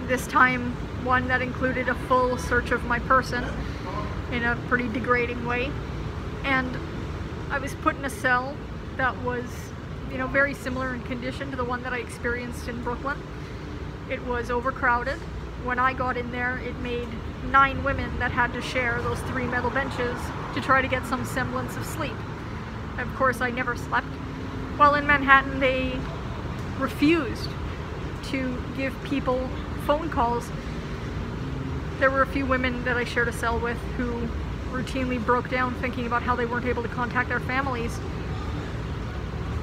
This 0.08 0.26
time, 0.26 0.72
one 1.02 1.26
that 1.28 1.40
included 1.40 1.88
a 1.88 1.94
full 1.94 2.36
search 2.36 2.72
of 2.72 2.84
my 2.84 2.98
person 2.98 3.46
in 4.30 4.44
a 4.44 4.56
pretty 4.68 4.88
degrading 4.88 5.46
way. 5.46 5.72
And 6.44 6.76
I 7.50 7.58
was 7.58 7.74
put 7.76 7.96
in 7.96 8.04
a 8.04 8.10
cell 8.10 8.54
that 8.98 9.16
was, 9.22 9.46
you 10.12 10.18
know, 10.18 10.26
very 10.26 10.52
similar 10.52 10.94
in 10.94 11.00
condition 11.04 11.50
to 11.50 11.56
the 11.56 11.64
one 11.64 11.82
that 11.84 11.94
I 11.94 11.98
experienced 11.98 12.68
in 12.68 12.82
Brooklyn. 12.82 13.16
It 14.10 14.26
was 14.26 14.50
overcrowded. 14.50 15.18
When 15.62 15.78
I 15.78 15.92
got 15.92 16.16
in 16.16 16.32
there, 16.32 16.58
it 16.58 16.76
made 16.80 17.08
nine 17.50 17.84
women 17.84 18.18
that 18.18 18.32
had 18.32 18.52
to 18.54 18.60
share 18.60 19.00
those 19.02 19.20
three 19.20 19.46
metal 19.46 19.70
benches 19.70 20.18
to 20.54 20.60
try 20.60 20.82
to 20.82 20.88
get 20.88 21.06
some 21.06 21.24
semblance 21.24 21.76
of 21.76 21.86
sleep. 21.86 22.16
Of 22.98 23.14
course, 23.14 23.40
I 23.40 23.50
never 23.50 23.76
slept. 23.76 24.08
While 24.76 24.96
in 24.96 25.06
Manhattan, 25.06 25.60
they 25.60 26.00
refused 26.78 27.48
to 28.30 28.60
give 28.76 29.00
people 29.04 29.48
phone 29.86 30.10
calls. 30.10 30.50
There 32.00 32.10
were 32.10 32.22
a 32.22 32.26
few 32.26 32.46
women 32.46 32.82
that 32.84 32.96
I 32.96 33.04
shared 33.04 33.28
a 33.28 33.32
cell 33.32 33.60
with 33.60 33.78
who 33.96 34.26
routinely 34.72 35.24
broke 35.24 35.50
down 35.50 35.74
thinking 35.74 36.06
about 36.06 36.22
how 36.22 36.34
they 36.34 36.46
weren't 36.46 36.66
able 36.66 36.82
to 36.82 36.88
contact 36.88 37.28
their 37.28 37.40
families. 37.40 37.98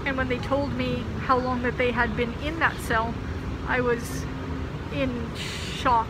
And 0.05 0.15
when 0.15 0.29
they 0.29 0.37
told 0.37 0.73
me 0.73 1.03
how 1.21 1.37
long 1.37 1.63
that 1.63 1.77
they 1.77 1.91
had 1.91 2.15
been 2.15 2.33
in 2.43 2.59
that 2.59 2.77
cell, 2.77 3.13
I 3.67 3.81
was 3.81 4.25
in 5.01 5.35
shock. 5.35 6.07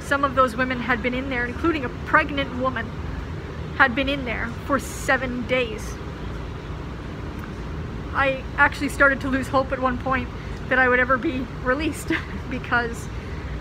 Some 0.00 0.24
of 0.24 0.34
those 0.34 0.56
women 0.56 0.80
had 0.80 1.02
been 1.02 1.14
in 1.14 1.30
there, 1.30 1.44
including 1.46 1.84
a 1.84 1.88
pregnant 2.06 2.58
woman, 2.58 2.86
had 3.76 3.94
been 3.94 4.08
in 4.08 4.24
there 4.24 4.48
for 4.66 4.78
seven 4.78 5.46
days. 5.46 5.94
I 8.12 8.44
actually 8.56 8.90
started 8.90 9.20
to 9.22 9.28
lose 9.28 9.48
hope 9.48 9.72
at 9.72 9.80
one 9.80 9.98
point 9.98 10.28
that 10.68 10.78
I 10.78 10.88
would 10.88 11.00
ever 11.00 11.16
be 11.16 11.46
released 11.62 12.12
because 12.50 13.06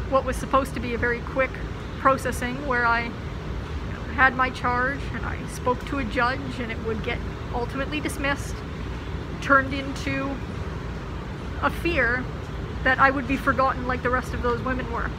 what 0.10 0.26
was 0.26 0.36
supposed 0.36 0.74
to 0.76 0.80
be 0.80 0.94
a 0.94 0.98
very 0.98 1.20
quick 1.22 1.52
processing 2.00 2.68
where 2.68 2.86
I 2.86 3.10
had 4.14 4.36
my 4.36 4.52
charge 4.52 5.00
and 5.14 5.26
I 5.26 5.44
spoke 5.48 5.84
to 5.88 5.98
a 5.98 6.04
judge 6.04 6.60
and 6.60 6.72
it 6.72 6.78
would 6.86 7.04
get 7.04 7.18
ultimately 7.54 8.00
dismissed 8.00 8.56
turned 9.42 9.74
into 9.74 10.36
a 11.62 11.70
fear 11.70 12.24
that 12.84 13.00
I 13.00 13.10
would 13.10 13.28
be 13.28 13.38
forgotten 13.38 13.88
like 13.88 14.04
the 14.04 14.10
rest 14.10 14.34
of 14.34 14.42
those 14.42 14.62
women 14.62 14.92
were. 14.92 15.10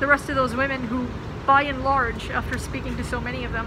The 0.00 0.06
rest 0.06 0.28
of 0.28 0.36
those 0.36 0.54
women 0.54 0.84
who, 0.84 1.06
by 1.46 1.62
and 1.62 1.82
large, 1.82 2.30
after 2.30 2.58
speaking 2.58 2.96
to 2.96 3.04
so 3.04 3.20
many 3.20 3.44
of 3.44 3.52
them, 3.52 3.66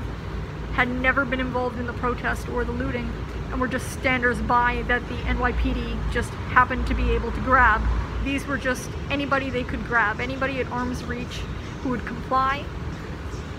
had 0.73 0.89
never 0.89 1.23
been 1.23 1.39
involved 1.39 1.79
in 1.79 1.87
the 1.87 1.93
protest 1.93 2.49
or 2.49 2.65
the 2.65 2.71
looting 2.71 3.11
and 3.51 3.61
were 3.61 3.67
just 3.67 3.91
standers 3.91 4.39
by 4.41 4.83
that 4.87 5.07
the 5.07 5.15
NYPD 5.15 6.11
just 6.11 6.31
happened 6.51 6.85
to 6.87 6.93
be 6.93 7.11
able 7.11 7.31
to 7.31 7.39
grab. 7.41 7.81
These 8.23 8.45
were 8.45 8.57
just 8.57 8.89
anybody 9.09 9.49
they 9.49 9.63
could 9.63 9.85
grab, 9.85 10.19
anybody 10.19 10.59
at 10.59 10.69
arm's 10.71 11.03
reach 11.03 11.41
who 11.81 11.89
would 11.89 12.05
comply 12.05 12.65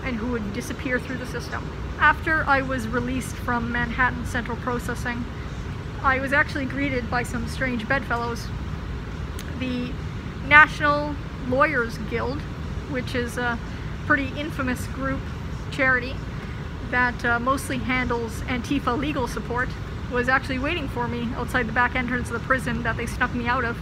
and 0.03 0.15
who 0.15 0.31
would 0.31 0.53
disappear 0.53 0.99
through 0.99 1.17
the 1.17 1.25
system. 1.25 1.67
After 1.99 2.43
I 2.43 2.61
was 2.61 2.87
released 2.87 3.35
from 3.35 3.71
Manhattan 3.71 4.25
Central 4.25 4.57
Processing, 4.57 5.25
I 6.03 6.19
was 6.19 6.33
actually 6.33 6.65
greeted 6.65 7.09
by 7.09 7.23
some 7.23 7.47
strange 7.47 7.87
bedfellows. 7.87 8.47
The 9.59 9.91
National 10.47 11.15
Lawyers 11.47 11.97
Guild, 12.09 12.39
which 12.89 13.15
is 13.15 13.37
a 13.37 13.57
pretty 14.05 14.27
infamous 14.39 14.85
group 14.87 15.19
charity 15.71 16.15
that 16.91 17.25
uh, 17.25 17.39
mostly 17.39 17.77
handles 17.77 18.41
Antifa 18.41 18.97
legal 18.97 19.27
support, 19.27 19.69
was 20.11 20.29
actually 20.29 20.59
waiting 20.59 20.87
for 20.87 21.07
me 21.07 21.29
outside 21.35 21.67
the 21.67 21.73
back 21.73 21.95
entrance 21.95 22.29
of 22.29 22.33
the 22.33 22.47
prison 22.47 22.83
that 22.83 22.95
they 22.95 23.05
snuck 23.05 23.33
me 23.35 23.47
out 23.47 23.65
of. 23.65 23.77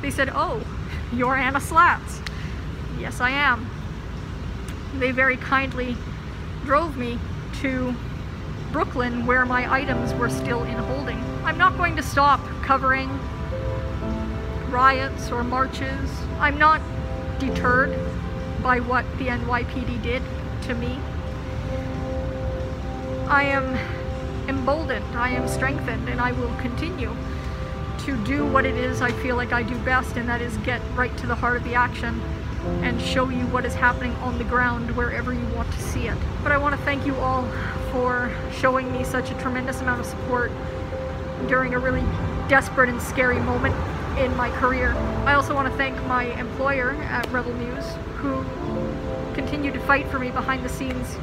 They 0.00 0.10
said, 0.10 0.30
oh, 0.32 0.64
you're 1.12 1.36
Anna 1.36 1.58
Slatz. 1.58 2.26
Yes, 2.98 3.20
I 3.20 3.30
am. 3.30 3.68
They 4.98 5.10
very 5.10 5.36
kindly 5.36 5.96
drove 6.64 6.96
me 6.96 7.18
to 7.60 7.94
Brooklyn 8.72 9.26
where 9.26 9.44
my 9.44 9.70
items 9.72 10.14
were 10.14 10.30
still 10.30 10.64
in 10.64 10.76
holding. 10.76 11.18
I'm 11.44 11.58
not 11.58 11.76
going 11.76 11.96
to 11.96 12.02
stop 12.02 12.40
covering 12.62 13.10
riots 14.74 15.30
or 15.30 15.44
marches. 15.44 16.10
I'm 16.40 16.58
not 16.58 16.82
deterred 17.38 17.96
by 18.60 18.80
what 18.80 19.04
the 19.18 19.28
NYPD 19.28 20.02
did 20.02 20.20
to 20.62 20.74
me. 20.74 20.98
I 23.28 23.44
am 23.44 23.76
emboldened, 24.48 25.16
I 25.16 25.30
am 25.30 25.46
strengthened, 25.46 26.08
and 26.08 26.20
I 26.20 26.32
will 26.32 26.52
continue 26.56 27.14
to 27.98 28.16
do 28.24 28.44
what 28.44 28.66
it 28.66 28.74
is 28.74 29.00
I 29.00 29.12
feel 29.12 29.36
like 29.36 29.52
I 29.52 29.62
do 29.62 29.78
best, 29.84 30.16
and 30.16 30.28
that 30.28 30.42
is 30.42 30.56
get 30.58 30.82
right 30.96 31.16
to 31.18 31.26
the 31.28 31.36
heart 31.36 31.56
of 31.56 31.62
the 31.62 31.74
action 31.74 32.20
and 32.82 33.00
show 33.00 33.28
you 33.28 33.46
what 33.46 33.64
is 33.64 33.74
happening 33.74 34.12
on 34.16 34.38
the 34.38 34.44
ground 34.44 34.90
wherever 34.96 35.32
you 35.32 35.46
want 35.54 35.70
to 35.70 35.80
see 35.80 36.08
it. 36.08 36.18
But 36.42 36.50
I 36.50 36.58
want 36.58 36.74
to 36.74 36.82
thank 36.82 37.06
you 37.06 37.14
all 37.16 37.46
for 37.92 38.34
showing 38.52 38.90
me 38.92 39.04
such 39.04 39.30
a 39.30 39.34
tremendous 39.34 39.80
amount 39.82 40.00
of 40.00 40.06
support 40.06 40.50
during 41.46 41.74
a 41.74 41.78
really 41.78 42.02
desperate 42.48 42.88
and 42.88 43.00
scary 43.00 43.38
moment 43.38 43.76
in 44.18 44.36
my 44.36 44.50
career. 44.58 44.92
I 45.26 45.34
also 45.34 45.54
want 45.54 45.70
to 45.70 45.76
thank 45.76 45.96
my 46.06 46.24
employer 46.38 46.92
at 46.92 47.30
Rebel 47.30 47.54
News 47.54 47.84
who 48.16 48.44
continued 49.34 49.74
to 49.74 49.80
fight 49.80 50.06
for 50.08 50.18
me 50.18 50.30
behind 50.30 50.64
the 50.64 50.68
scenes 50.68 51.16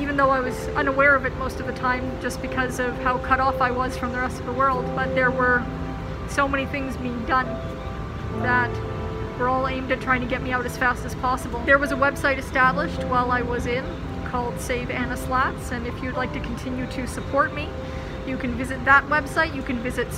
even 0.00 0.16
though 0.16 0.30
I 0.30 0.40
was 0.40 0.68
unaware 0.68 1.14
of 1.14 1.24
it 1.26 1.36
most 1.36 1.60
of 1.60 1.66
the 1.66 1.72
time 1.72 2.20
just 2.20 2.40
because 2.42 2.78
of 2.78 2.96
how 3.00 3.18
cut 3.18 3.40
off 3.40 3.60
I 3.60 3.70
was 3.70 3.96
from 3.96 4.12
the 4.12 4.18
rest 4.18 4.38
of 4.40 4.46
the 4.46 4.52
world. 4.52 4.84
But 4.94 5.14
there 5.14 5.30
were 5.30 5.64
so 6.28 6.48
many 6.48 6.66
things 6.66 6.96
being 6.96 7.24
done 7.26 7.46
that 8.42 8.70
were 9.38 9.48
all 9.48 9.66
aimed 9.68 9.90
at 9.92 10.00
trying 10.00 10.20
to 10.20 10.26
get 10.26 10.42
me 10.42 10.52
out 10.52 10.66
as 10.66 10.76
fast 10.76 11.04
as 11.04 11.14
possible. 11.16 11.62
There 11.64 11.78
was 11.78 11.92
a 11.92 11.96
website 11.96 12.38
established 12.38 13.02
while 13.04 13.30
I 13.30 13.42
was 13.42 13.66
in 13.66 13.84
called 14.26 14.60
Save 14.60 14.90
Anna 14.90 15.16
Slatz, 15.16 15.72
and 15.72 15.86
if 15.86 16.02
you'd 16.02 16.14
like 16.14 16.32
to 16.34 16.40
continue 16.40 16.86
to 16.88 17.06
support 17.06 17.54
me, 17.54 17.68
you 18.26 18.36
can 18.36 18.54
visit 18.54 18.84
that 18.84 19.04
website. 19.04 19.54
You 19.54 19.62
can 19.62 19.78
visit 19.78 20.12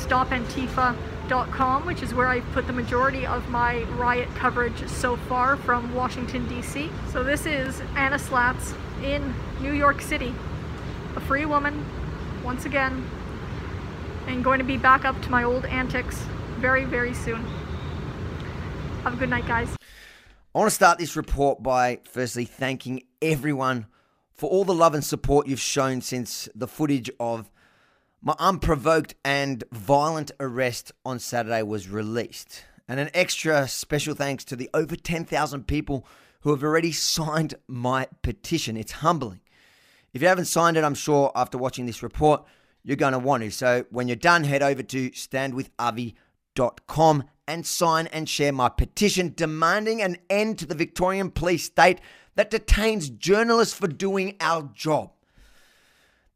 stopantifa.com, 1.31 1.87
which 1.87 2.03
is 2.03 2.14
where 2.14 2.26
I've 2.26 2.45
put 2.53 2.66
the 2.66 2.72
majority 2.72 3.26
of 3.26 3.49
my 3.49 3.83
riot 3.97 4.28
coverage 4.35 4.87
so 4.89 5.16
far 5.16 5.57
from 5.57 5.95
Washington, 5.95 6.47
D.C. 6.49 6.91
So 7.12 7.22
this 7.22 7.47
is 7.47 7.81
Anna 7.97 8.16
Slatz 8.16 8.74
in 9.05 9.35
New 9.61 9.72
York 9.72 10.01
City, 10.01 10.35
a 11.16 11.20
free 11.20 11.47
woman, 11.47 11.85
once 12.43 12.66
again, 12.66 13.09
and 14.26 14.43
going 14.43 14.59
to 14.59 14.64
be 14.64 14.76
back 14.76 15.05
up 15.05 15.20
to 15.22 15.31
my 15.31 15.45
old 15.45 15.64
antics 15.66 16.16
very, 16.59 16.85
very 16.85 17.14
soon. 17.14 17.45
Have 19.05 19.14
a 19.14 19.16
good 19.16 19.31
night, 19.31 19.47
guys. 19.47 19.76
I 20.55 20.59
want 20.59 20.68
to 20.68 20.74
start 20.74 20.99
this 20.99 21.16
report 21.16 21.62
by 21.62 22.01
firstly 22.05 22.45
thanking 22.45 23.05
everyone 23.22 23.87
for 24.35 24.51
all 24.51 24.64
the 24.64 24.74
love 24.74 24.95
and 24.95 25.05
support 25.05 25.47
you've 25.47 25.61
shown 25.61 26.01
since 26.01 26.49
the 26.55 26.66
footage 26.66 27.11
of 27.20 27.51
my 28.22 28.34
unprovoked 28.38 29.14
and 29.24 29.64
violent 29.72 30.30
arrest 30.38 30.92
on 31.04 31.18
Saturday 31.18 31.62
was 31.62 31.88
released. 31.88 32.64
And 32.86 33.00
an 33.00 33.10
extra 33.14 33.66
special 33.66 34.14
thanks 34.14 34.44
to 34.46 34.56
the 34.56 34.68
over 34.74 34.96
10,000 34.96 35.66
people 35.66 36.06
who 36.40 36.50
have 36.50 36.62
already 36.62 36.92
signed 36.92 37.54
my 37.66 38.08
petition. 38.22 38.76
It's 38.76 38.92
humbling. 38.92 39.40
If 40.12 40.20
you 40.22 40.28
haven't 40.28 40.46
signed 40.46 40.76
it, 40.76 40.84
I'm 40.84 40.94
sure 40.94 41.32
after 41.34 41.56
watching 41.56 41.86
this 41.86 42.02
report, 42.02 42.44
you're 42.82 42.96
going 42.96 43.12
to 43.12 43.18
want 43.18 43.42
to. 43.42 43.50
So 43.50 43.84
when 43.90 44.08
you're 44.08 44.16
done, 44.16 44.44
head 44.44 44.62
over 44.62 44.82
to 44.82 45.10
standwithavi.com 45.10 47.24
and 47.46 47.66
sign 47.66 48.06
and 48.08 48.28
share 48.28 48.52
my 48.52 48.68
petition 48.68 49.32
demanding 49.36 50.02
an 50.02 50.18
end 50.28 50.58
to 50.58 50.66
the 50.66 50.74
Victorian 50.74 51.30
police 51.30 51.64
state 51.64 52.00
that 52.34 52.50
detains 52.50 53.08
journalists 53.08 53.74
for 53.74 53.86
doing 53.86 54.36
our 54.40 54.68
job. 54.74 55.12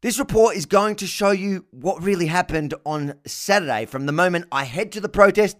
This 0.05 0.19
report 0.19 0.55
is 0.55 0.67
going 0.67 0.97
to 0.97 1.07
show 1.07 1.31
you 1.31 1.65
what 1.71 2.03
really 2.03 2.27
happened 2.27 2.75
on 2.85 3.15
Saturday 3.25 3.87
from 3.87 4.05
the 4.05 4.11
moment 4.11 4.45
I 4.51 4.65
head 4.65 4.91
to 4.91 5.01
the 5.01 5.09
protest. 5.09 5.57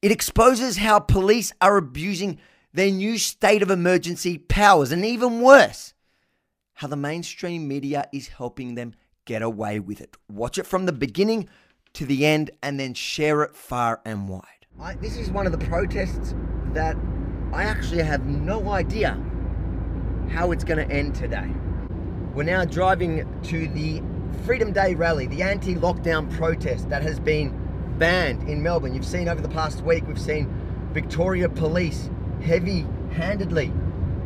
It 0.00 0.12
exposes 0.12 0.76
how 0.76 1.00
police 1.00 1.52
are 1.60 1.76
abusing 1.76 2.38
their 2.72 2.92
new 2.92 3.18
state 3.18 3.62
of 3.62 3.70
emergency 3.72 4.38
powers, 4.38 4.92
and 4.92 5.04
even 5.04 5.40
worse, 5.40 5.94
how 6.74 6.86
the 6.86 6.94
mainstream 6.94 7.66
media 7.66 8.08
is 8.12 8.28
helping 8.28 8.76
them 8.76 8.94
get 9.24 9.42
away 9.42 9.80
with 9.80 10.00
it. 10.00 10.16
Watch 10.28 10.58
it 10.58 10.66
from 10.68 10.86
the 10.86 10.92
beginning 10.92 11.48
to 11.94 12.06
the 12.06 12.24
end 12.24 12.52
and 12.62 12.78
then 12.78 12.94
share 12.94 13.42
it 13.42 13.56
far 13.56 14.00
and 14.04 14.28
wide. 14.28 14.68
I, 14.80 14.94
this 14.94 15.16
is 15.16 15.28
one 15.28 15.44
of 15.44 15.50
the 15.50 15.66
protests 15.66 16.36
that 16.72 16.96
I 17.52 17.64
actually 17.64 18.04
have 18.04 18.26
no 18.26 18.70
idea 18.70 19.20
how 20.30 20.52
it's 20.52 20.62
going 20.62 20.88
to 20.88 20.94
end 20.94 21.16
today. 21.16 21.50
We're 22.36 22.42
now 22.42 22.66
driving 22.66 23.26
to 23.44 23.66
the 23.68 24.02
Freedom 24.44 24.70
Day 24.70 24.94
rally, 24.94 25.26
the 25.26 25.40
anti 25.40 25.74
lockdown 25.74 26.30
protest 26.36 26.90
that 26.90 27.00
has 27.00 27.18
been 27.18 27.58
banned 27.96 28.46
in 28.46 28.62
Melbourne. 28.62 28.94
You've 28.94 29.06
seen 29.06 29.26
over 29.26 29.40
the 29.40 29.48
past 29.48 29.80
week, 29.80 30.06
we've 30.06 30.20
seen 30.20 30.52
Victoria 30.92 31.48
Police 31.48 32.10
heavy 32.42 32.84
handedly 33.12 33.72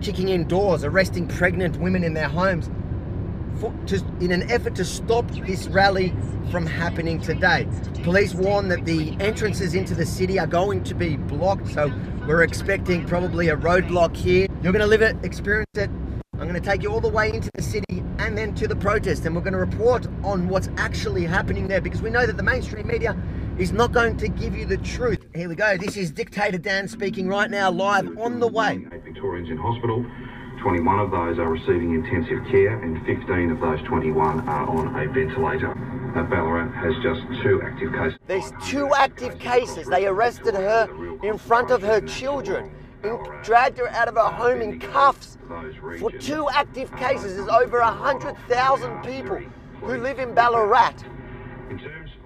kicking 0.01 0.29
in 0.29 0.49
doors, 0.49 0.83
arresting 0.83 1.29
pregnant 1.29 1.77
women 1.77 2.03
in 2.03 2.15
their 2.15 2.29
homes 2.29 2.69
for, 3.61 3.73
to, 3.87 4.05
in 4.19 4.33
an 4.33 4.51
effort 4.51 4.75
to 4.75 4.85
stop 4.85 5.31
this 5.47 5.69
rally 5.69 6.13
from 6.51 6.67
happening 6.67 7.21
today. 7.21 7.69
Police 8.03 8.35
warn 8.35 8.67
that 8.71 8.85
the 8.87 9.17
entrances 9.21 9.77
into 9.77 9.95
the 9.95 10.05
city 10.05 10.37
are 10.41 10.49
going 10.49 10.83
to 10.83 10.97
be 10.97 11.17
blocked, 11.17 11.69
so 11.69 11.93
we're 12.27 12.43
expecting 12.43 13.07
probably 13.07 13.51
a 13.51 13.57
roadblock 13.57 14.17
here. 14.17 14.49
You're 14.65 14.73
going 14.73 14.83
to 14.83 14.89
live 14.89 15.03
it, 15.03 15.17
experience 15.23 15.71
it. 15.77 15.91
I'm 16.41 16.49
going 16.49 16.61
to 16.61 16.67
take 16.67 16.83
you 16.83 16.91
all 16.91 17.03
the 17.03 17.09
way 17.09 17.31
into 17.31 17.51
the 17.53 17.63
city 17.63 18.03
and 18.19 18.37
then 18.37 18.55
to 18.55 18.67
the 18.67 18.75
protest, 18.75 19.27
and 19.27 19.37
we're 19.37 19.43
going 19.43 19.53
to 19.53 19.59
report 19.59 20.07
on 20.25 20.49
what's 20.49 20.71
actually 20.79 21.27
happening 21.27 21.69
there 21.69 21.83
because 21.83 22.01
we 22.01 22.09
know 22.09 22.25
that 22.25 22.39
the 22.39 22.43
mainstream 22.43 22.87
media 22.87 23.15
is 23.59 23.73
not 23.73 23.93
going 23.93 24.17
to 24.17 24.27
give 24.27 24.57
you 24.57 24.65
the 24.65 24.79
truth. 24.79 25.19
Here 25.35 25.51
we 25.51 25.55
go. 25.55 25.77
This 25.77 25.99
is 25.99 26.11
Dictator 26.11 26.57
Dan 26.57 26.89
speaking 26.89 27.29
right 27.29 27.51
now, 27.51 27.71
live 27.71 28.17
on 28.19 28.41
the 28.41 28.49
way. 28.49 28.87
Eight 28.91 29.05
Victorians 29.05 29.51
in 29.51 29.59
hospital. 29.59 30.03
21 30.63 30.99
of 30.99 31.11
those 31.11 31.39
are 31.39 31.51
receiving 31.51 31.95
intensive 31.95 32.43
care, 32.51 32.81
and 32.83 33.05
15 33.05 33.51
of 33.51 33.61
those 33.61 33.83
21 33.87 34.49
are 34.49 34.67
on 34.67 34.99
a 34.99 35.13
ventilator. 35.13 35.75
Now, 36.15 36.23
Ballarat 36.23 36.73
has 36.73 36.95
just 37.03 37.21
two 37.43 37.61
active 37.63 37.93
cases. 37.93 38.19
There's 38.27 38.51
two 38.67 38.95
active 38.95 39.39
cases. 39.39 39.89
They 39.89 40.07
arrested 40.07 40.55
her 40.55 40.89
in 41.23 41.37
front 41.37 41.71
of 41.71 41.83
her 41.83 42.01
children, 42.01 42.71
dragged 43.43 43.79
her 43.79 43.89
out 43.89 44.09
of 44.09 44.15
her 44.15 44.31
home 44.31 44.61
in 44.61 44.79
cuffs. 44.79 45.39
For 45.99 46.11
two 46.11 46.49
active 46.51 46.95
cases, 46.97 47.37
there's 47.37 47.49
over 47.49 47.81
100,000 47.81 49.03
people 49.03 49.39
who 49.81 49.97
live 49.99 50.19
in 50.19 50.35
Ballarat. 50.35 50.95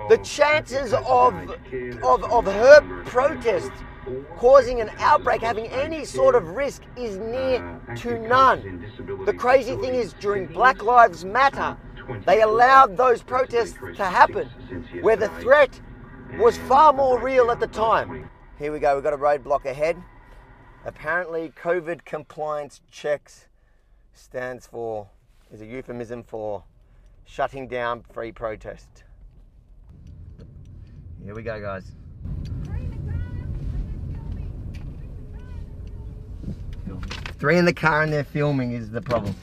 The 0.08 0.18
chances 0.18 0.92
of, 0.92 1.34
of, 2.02 2.24
of 2.24 2.44
her 2.44 3.02
protest 3.04 3.70
causing 4.36 4.80
an 4.80 4.90
outbreak, 4.98 5.40
having 5.40 5.66
any 5.68 6.04
sort 6.04 6.34
of 6.34 6.48
risk, 6.48 6.82
is 6.96 7.16
near 7.16 7.80
to 7.96 8.18
none. 8.18 8.84
The 9.24 9.32
crazy 9.32 9.76
thing 9.76 9.94
is, 9.94 10.12
during 10.14 10.46
Black 10.46 10.82
Lives 10.82 11.24
Matter, 11.24 11.76
they 12.26 12.42
allowed 12.42 12.96
those 12.96 13.22
protests 13.22 13.78
to 13.96 14.04
happen, 14.04 14.48
where 15.00 15.16
the 15.16 15.28
threat 15.40 15.80
was 16.38 16.58
far 16.58 16.92
more 16.92 17.18
real 17.18 17.50
at 17.50 17.60
the 17.60 17.66
time. 17.66 18.28
Here 18.58 18.72
we 18.72 18.78
go, 18.78 18.94
we've 18.94 19.04
got 19.04 19.14
a 19.14 19.18
roadblock 19.18 19.64
ahead. 19.64 19.96
Apparently, 20.86 21.50
COVID 21.62 22.04
compliance 22.04 22.82
checks 22.90 23.46
stands 24.12 24.66
for, 24.66 25.08
is 25.50 25.62
a 25.62 25.66
euphemism 25.66 26.22
for 26.22 26.64
shutting 27.24 27.66
down 27.66 28.04
free 28.12 28.32
protest. 28.32 29.04
Here 31.24 31.34
we 31.34 31.42
go, 31.42 31.58
guys. 31.58 31.90
Three 37.38 37.56
in 37.56 37.64
the 37.64 37.72
car 37.72 38.02
and 38.02 38.12
they're 38.12 38.24
filming 38.24 38.72
is 38.72 38.90
the 38.90 39.00
problem. 39.00 39.34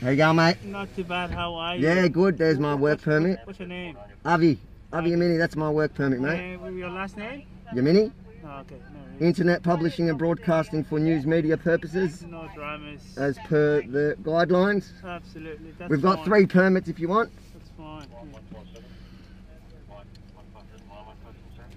There 0.00 0.12
you 0.12 0.16
go, 0.16 0.32
mate. 0.32 0.62
Not 0.64 0.94
too 0.96 1.04
bad. 1.04 1.30
How 1.30 1.54
are 1.54 1.76
you? 1.76 1.86
Yeah, 1.86 2.08
good. 2.08 2.38
There's 2.38 2.58
my 2.58 2.74
work 2.74 3.02
permit. 3.02 3.38
What's 3.44 3.58
your 3.58 3.68
name? 3.68 3.96
Avi. 4.24 4.58
Avi 4.92 5.10
Yemini, 5.10 5.38
that's 5.38 5.56
my 5.56 5.70
work 5.70 5.94
permit, 5.94 6.20
mate. 6.20 6.58
Uh, 6.62 6.68
your 6.68 6.90
last 6.90 7.16
name? 7.16 7.44
Yemini? 7.74 8.12
Oh, 8.44 8.60
okay. 8.60 8.76
No, 9.20 9.26
Internet 9.26 9.62
publishing 9.62 10.08
and 10.10 10.18
broadcasting 10.18 10.84
for 10.84 10.98
news 10.98 11.26
media 11.26 11.56
purposes. 11.56 12.22
no 12.24 12.48
dramas. 12.54 13.00
As 13.16 13.38
per 13.46 13.82
the 13.82 14.16
guidelines. 14.22 14.90
Absolutely. 15.04 15.72
That's 15.78 15.90
We've 15.90 16.02
got 16.02 16.16
fine. 16.18 16.24
three 16.24 16.46
permits 16.46 16.88
if 16.88 16.98
you 16.98 17.08
want. 17.08 17.30
That's 17.54 17.70
fine. 17.76 18.06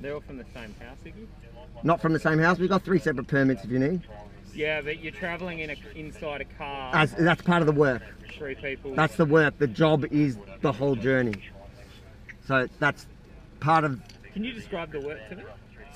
They're 0.02 0.14
all 0.14 0.22
from 0.22 0.38
the 0.38 0.46
same 0.54 0.74
house, 0.80 0.98
Iggy? 1.06 1.28
Not 1.84 2.02
from 2.02 2.14
the 2.14 2.20
same 2.20 2.40
house. 2.40 2.58
We've 2.58 2.70
got 2.70 2.84
three 2.84 3.00
separate 3.00 3.28
permits 3.28 3.64
if 3.64 3.70
you 3.70 3.80
need. 3.80 4.02
Yeah, 4.54 4.82
but 4.82 5.00
you're 5.00 5.12
travelling 5.12 5.60
in 5.60 5.70
a, 5.70 5.76
inside 5.96 6.42
a 6.42 6.46
car. 6.46 6.92
As, 6.96 7.14
that's 7.14 7.42
part 7.42 7.62
of 7.62 7.66
the 7.66 7.74
work. 7.74 8.02
Three 8.38 8.56
people. 8.56 8.96
That's 8.96 9.16
the 9.16 9.26
work. 9.26 9.58
The 9.58 9.68
job 9.68 10.06
is 10.12 10.38
the 10.62 10.72
whole 10.72 10.96
journey. 10.96 11.36
So 12.48 12.68
that's 12.80 13.06
part 13.60 13.84
of. 13.84 14.00
Can 14.34 14.44
you 14.44 14.54
describe 14.54 14.92
the 14.92 15.02
work 15.02 15.20
to 15.30 15.36
me? 15.36 15.44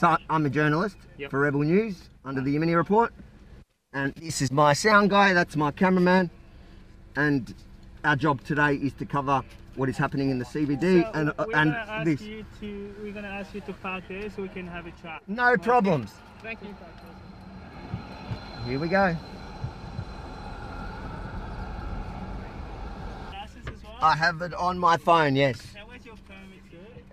So 0.04 0.18
I'm 0.30 0.46
a 0.46 0.50
journalist 0.50 0.98
Yep. 1.18 1.32
for 1.32 1.40
Rebel 1.40 1.62
News 1.62 2.10
under 2.26 2.42
the 2.42 2.54
Yemini 2.54 2.76
Report, 2.76 3.14
and 3.94 4.14
this 4.16 4.42
is 4.42 4.52
my 4.52 4.74
sound 4.74 5.10
guy. 5.10 5.32
That's 5.32 5.56
my 5.56 5.72
cameraman, 5.72 6.30
and 7.16 7.56
our 8.04 8.18
job 8.18 8.44
today 8.44 8.76
is 8.76 8.92
to 8.96 9.06
cover 9.06 9.42
what 9.78 9.88
is 9.88 9.96
happening 9.96 10.30
in 10.30 10.40
the 10.40 10.44
CBD 10.44 11.04
So 11.04 11.12
and 11.14 11.30
uh, 11.30 11.46
we're 11.48 11.56
and 11.56 12.06
this. 12.06 12.20
you 12.20 12.46
to 12.60 12.94
we're 13.02 13.14
gonna 13.14 13.30
ask 13.30 13.54
you 13.56 13.62
to 13.62 13.72
park 13.72 14.04
there 14.10 14.30
so 14.30 14.42
we 14.42 14.50
can 14.50 14.68
have 14.68 14.88
a 14.88 14.92
chat. 15.02 15.22
No 15.28 15.56
problems. 15.56 16.12
Thank 16.42 16.60
you. 16.64 16.76
Here 18.66 18.80
we 18.80 18.90
go. 18.90 19.16
I 24.02 24.16
have 24.18 24.42
it 24.42 24.54
on 24.56 24.78
my 24.78 24.98
phone. 24.98 25.38
Yes. 25.38 25.62
And 25.78 25.88
where's 25.88 26.06
your 26.06 26.16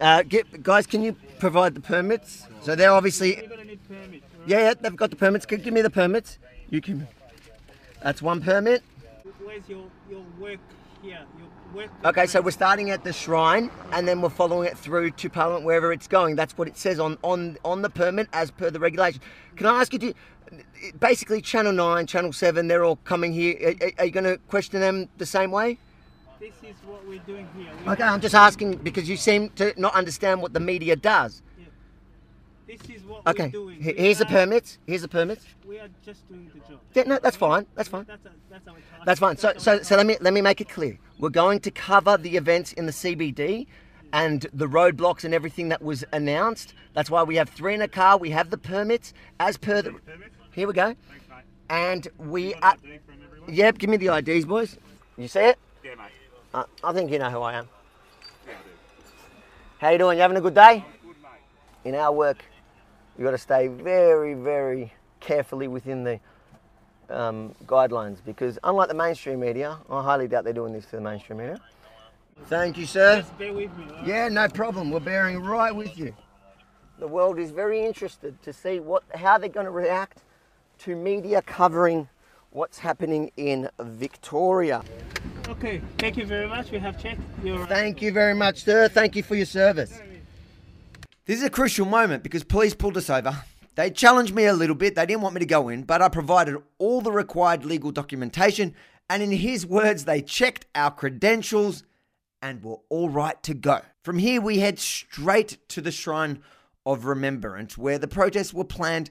Uh, 0.01 0.25
get, 0.25 0.61
guys, 0.65 0.89
can 0.89 1.03
you 1.03 1.15
provide 1.41 1.75
the 1.75 1.81
permits? 1.81 2.47
So 2.63 2.75
they're 2.77 2.93
obviously. 2.93 3.49
Yeah, 4.47 4.59
yeah, 4.61 4.75
they've 4.81 4.97
got 4.97 5.11
the 5.11 5.17
permits. 5.17 5.47
Give 5.47 5.73
me 5.73 5.83
the 5.83 5.91
permits. 5.91 6.39
You 6.69 6.81
can. 6.81 7.09
That's 8.03 8.23
one 8.23 8.41
permit. 8.41 8.83
Where's 9.43 9.69
your 9.69 9.85
your 10.09 10.25
work 10.39 10.61
here? 11.03 11.19
Your 11.39 11.49
work. 11.75 11.91
Okay, 12.05 12.27
so 12.27 12.41
we're 12.41 12.51
starting 12.51 12.91
at 12.91 13.05
the 13.05 13.13
shrine 13.13 13.71
and 13.93 14.07
then 14.07 14.23
we're 14.23 14.31
following 14.31 14.69
it 14.69 14.79
through 14.79 15.11
to 15.13 15.29
Parliament 15.29 15.65
wherever 15.65 15.93
it's 15.93 16.07
going. 16.07 16.37
That's 16.37 16.57
what 16.57 16.69
it 16.69 16.79
says 16.79 17.01
on 17.01 17.19
on 17.23 17.59
on 17.65 17.83
the 17.83 17.91
permit 17.91 18.29
as 18.33 18.51
per 18.51 18.71
the 18.71 18.79
regulation. 18.79 19.21
Can 19.57 19.67
I 19.67 19.81
ask 19.81 19.93
you 19.93 19.99
to 19.99 20.15
basically 20.99 21.41
Channel 21.41 21.73
9, 21.73 22.07
Channel 22.07 22.33
7, 22.33 22.67
they're 22.67 22.85
all 22.85 22.97
coming 22.97 23.33
here. 23.33 23.75
Are- 23.81 23.93
are 23.99 24.05
you 24.07 24.11
going 24.11 24.25
to 24.25 24.39
question 24.49 24.81
them 24.81 25.09
the 25.19 25.27
same 25.27 25.51
way? 25.51 25.79
This 26.41 26.55
is 26.63 26.75
what 26.87 27.07
we're 27.07 27.19
doing 27.21 27.47
here. 27.57 27.69
We- 27.85 27.93
Okay, 27.93 28.03
I'm 28.03 28.21
just 28.21 28.35
asking 28.35 28.77
because 28.79 29.09
you 29.09 29.17
seem 29.17 29.51
to 29.51 29.75
not 29.77 29.95
understand 29.95 30.41
what 30.41 30.53
the 30.55 30.61
media 30.61 30.97
does. 30.97 31.43
This 32.67 32.81
is 32.89 33.03
what 33.03 33.27
Okay, 33.27 33.47
we're 33.47 33.51
doing. 33.51 33.83
he- 33.83 33.93
We 33.93 33.99
here's 33.99 34.19
the 34.19 34.27
permits. 34.27 34.79
Here's 34.87 35.03
the 35.03 35.09
permits. 35.09 35.45
We 35.67 35.81
are 35.81 35.89
just 36.05 36.27
doing 36.29 36.49
the 36.55 36.61
job. 36.61 36.81
Yeah, 36.95 37.03
no, 37.05 37.19
that's 37.21 37.37
fine. 37.37 37.67
That's 37.75 37.89
fine. 37.89 38.05
That's, 38.07 38.25
a, 38.25 38.31
that's 38.49 38.69
our 38.69 38.75
task. 38.75 39.05
That's 39.05 39.21
fine. 39.21 39.37
So, 39.39 39.53
so, 39.59 39.83
so 39.83 39.97
let 39.97 40.07
me 40.07 40.17
let 40.21 40.33
me 40.33 40.41
make 40.41 40.61
it 40.61 40.69
clear. 40.69 40.97
We're 41.19 41.31
going 41.31 41.61
to 41.61 41.71
cover 41.73 42.17
the 42.17 42.37
events 42.37 42.73
in 42.73 42.87
the 42.87 42.93
CBD 42.93 43.67
and 44.13 44.47
the 44.53 44.67
roadblocks 44.69 45.25
and 45.25 45.35
everything 45.35 45.69
that 45.71 45.83
was 45.83 46.05
announced. 46.13 46.75
That's 46.95 47.11
why 47.11 47.23
we 47.25 47.35
have 47.37 47.49
three 47.49 47.75
in 47.75 47.83
a 47.83 47.89
car. 47.89 48.17
We 48.19 48.31
have 48.31 48.51
the 48.51 48.59
permits 48.59 49.13
as 49.41 49.57
per 49.57 49.83
the. 49.83 49.95
Here 50.53 50.69
we 50.69 50.73
go. 50.73 50.95
And 51.69 52.07
we 52.19 52.55
are. 52.55 52.77
Yep. 53.49 53.79
Give 53.79 53.91
me 53.91 53.97
the 53.97 54.09
IDs, 54.17 54.45
boys. 54.45 54.79
You 55.19 55.27
see 55.29 55.41
it? 55.41 55.59
Uh, 56.53 56.65
I 56.83 56.93
think 56.93 57.13
you 57.13 57.19
know 57.19 57.31
who 57.31 57.41
I 57.43 57.55
am. 57.55 57.69
How 59.79 59.91
you 59.91 59.99
doing? 59.99 60.19
You 60.19 60.23
having 60.23 60.37
a 60.37 60.41
good 60.41 60.55
day? 60.55 60.85
In 61.85 61.95
our 61.95 62.13
work, 62.13 62.45
you've 63.17 63.25
got 63.25 63.31
to 63.31 63.39
stay 63.39 63.69
very, 63.69 64.35
very 64.35 64.93
carefully 65.21 65.69
within 65.69 66.05
the 66.05 66.21
um, 67.09 67.55
guidelines 67.67 68.19
because, 68.25 68.59
unlike 68.65 68.89
the 68.89 68.95
mainstream 68.95 69.41
media, 69.41 69.79
I 69.89 70.03
highly 70.03 70.29
doubt 70.29 70.45
they're 70.45 70.53
doing 70.53 70.73
this 70.73 70.87
to 70.87 70.97
the 70.97 71.01
mainstream 71.03 71.39
media. 71.39 71.61
Thank 72.47 72.77
you, 72.79 72.87
sir. 72.87 73.21
Just 73.21 73.39
bear 73.39 73.53
with 73.53 73.77
me. 73.77 73.85
right? 73.85 74.07
Yeah, 74.07 74.29
no 74.29 74.49
problem. 74.49 74.91
We're 74.91 75.01
bearing 75.01 75.41
right 75.41 75.75
with 75.75 75.97
you. 75.97 76.15
The 76.99 77.09
world 77.09 77.39
is 77.39 77.51
very 77.51 77.85
interested 77.85 78.43
to 78.43 78.53
see 78.53 78.81
what 78.81 79.05
how 79.15 79.39
they're 79.39 79.49
going 79.49 79.67
to 79.67 79.71
react 79.73 80.25
to 80.81 80.97
media 80.97 81.43
covering 81.43 82.09
what's 82.51 82.79
happening 82.79 83.31
in 83.37 83.69
Victoria. 83.79 84.83
Okay, 85.51 85.83
thank 85.99 86.17
you 86.17 86.25
very 86.25 86.47
much. 86.47 86.71
We 86.71 86.79
have 86.79 87.03
checked 87.03 87.21
your. 87.43 87.67
Thank 87.67 88.01
you 88.01 88.13
very 88.13 88.35
much, 88.35 88.63
sir. 88.63 88.89
Thank 88.89 89.17
you 89.17 89.25
for 89.25 89.35
your 89.35 89.47
service. 89.47 90.01
This 91.27 91.39
is 91.39 91.45
a 91.45 91.51
crucial 91.51 91.87
moment 91.87 92.23
because 92.23 92.45
police 92.45 92.73
pulled 92.73 92.97
us 92.97 93.11
over. 93.11 93.37
They 93.75 93.91
challenged 93.91 94.33
me 94.33 94.45
a 94.45 94.53
little 94.53 94.77
bit. 94.77 94.95
They 94.95 95.07
didn't 95.07 95.23
want 95.23 95.35
me 95.35 95.41
to 95.41 95.47
go 95.47 95.69
in, 95.69 95.83
but 95.83 96.03
I 96.03 96.09
provided 96.09 96.57
all 96.79 97.01
the 97.01 97.11
required 97.11 97.65
legal 97.65 97.91
documentation. 97.91 98.75
And 99.09 99.25
in 99.25 99.33
his 99.33 99.67
words, 99.67 100.05
they 100.05 100.23
checked 100.23 100.67
our 100.77 100.93
credentials 100.93 101.83
and 102.41 102.63
were 102.63 102.79
all 102.89 103.09
right 103.09 103.43
to 103.43 103.53
go. 103.55 103.81
From 104.05 104.19
here, 104.19 104.41
we 104.41 104.61
head 104.61 104.79
straight 104.79 105.59
to 105.71 105.81
the 105.81 105.91
Shrine 105.91 106.43
of 106.87 107.07
Remembrance, 107.07 107.77
where 107.77 107.99
the 107.99 108.09
protests 108.09 108.55
were 108.55 108.65
planned 108.65 109.11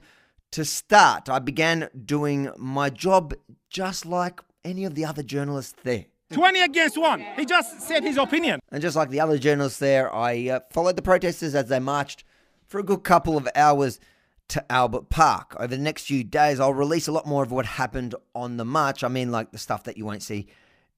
to 0.52 0.64
start. 0.64 1.28
I 1.28 1.38
began 1.38 1.90
doing 2.02 2.50
my 2.56 2.88
job 2.88 3.34
just 3.68 4.06
like 4.06 4.40
any 4.64 4.86
of 4.86 4.94
the 4.94 5.04
other 5.04 5.22
journalists 5.22 5.74
there. 5.84 6.06
20 6.32 6.60
against 6.60 6.98
1. 6.98 7.20
He 7.36 7.44
just 7.44 7.82
said 7.82 8.02
his 8.02 8.16
opinion. 8.16 8.60
And 8.70 8.80
just 8.80 8.96
like 8.96 9.10
the 9.10 9.20
other 9.20 9.38
journalists 9.38 9.78
there, 9.78 10.14
I 10.14 10.48
uh, 10.48 10.60
followed 10.70 10.96
the 10.96 11.02
protesters 11.02 11.54
as 11.54 11.68
they 11.68 11.80
marched 11.80 12.24
for 12.66 12.78
a 12.78 12.82
good 12.82 13.02
couple 13.02 13.36
of 13.36 13.48
hours 13.54 14.00
to 14.48 14.72
Albert 14.72 15.10
Park. 15.10 15.56
Over 15.58 15.68
the 15.68 15.78
next 15.78 16.04
few 16.04 16.24
days, 16.24 16.60
I'll 16.60 16.74
release 16.74 17.08
a 17.08 17.12
lot 17.12 17.26
more 17.26 17.42
of 17.42 17.52
what 17.52 17.66
happened 17.66 18.14
on 18.34 18.56
the 18.56 18.64
march. 18.64 19.02
I 19.02 19.08
mean, 19.08 19.30
like 19.30 19.52
the 19.52 19.58
stuff 19.58 19.84
that 19.84 19.96
you 19.96 20.04
won't 20.04 20.22
see 20.22 20.48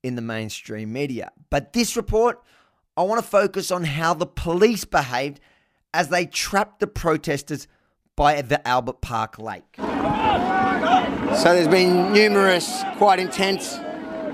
in 0.03 0.17
the 0.17 0.23
mainstream 0.23 0.93
media. 0.93 1.31
But 1.51 1.73
this 1.73 1.97
report, 1.97 2.43
I 2.97 3.03
want 3.03 3.23
to 3.23 3.29
focus 3.29 3.71
on 3.71 3.85
how 3.85 4.15
the 4.15 4.27
police 4.27 4.85
behaved 4.85 5.41
as 5.95 6.09
they 6.09 6.27
trapped 6.27 6.81
the 6.81 6.87
protesters 6.87 7.69
by 8.17 8.41
the 8.43 8.67
Albert 8.67 9.01
Park 9.01 9.39
Lake. 9.39 9.77
So 9.79 11.55
there's 11.55 11.69
been 11.69 12.13
numerous, 12.13 12.83
quite 12.97 13.19
intense, 13.19 13.77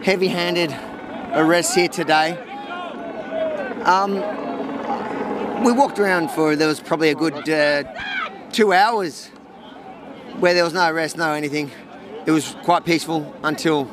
heavy-handed 0.02 0.74
arrests 1.38 1.74
here 1.74 1.88
today. 1.88 2.32
Um, 3.84 4.14
we 5.64 5.72
walked 5.72 5.98
around 5.98 6.30
for 6.30 6.56
there 6.56 6.66
was 6.68 6.80
probably 6.80 7.10
a 7.10 7.14
good 7.14 7.48
uh, 7.48 7.84
two 8.50 8.72
hours 8.72 9.28
where 10.40 10.52
there 10.52 10.64
was 10.64 10.72
no 10.74 10.90
arrest, 10.90 11.16
no 11.16 11.32
anything. 11.32 11.70
It 12.26 12.32
was 12.32 12.56
quite 12.64 12.84
peaceful 12.84 13.34
until. 13.42 13.84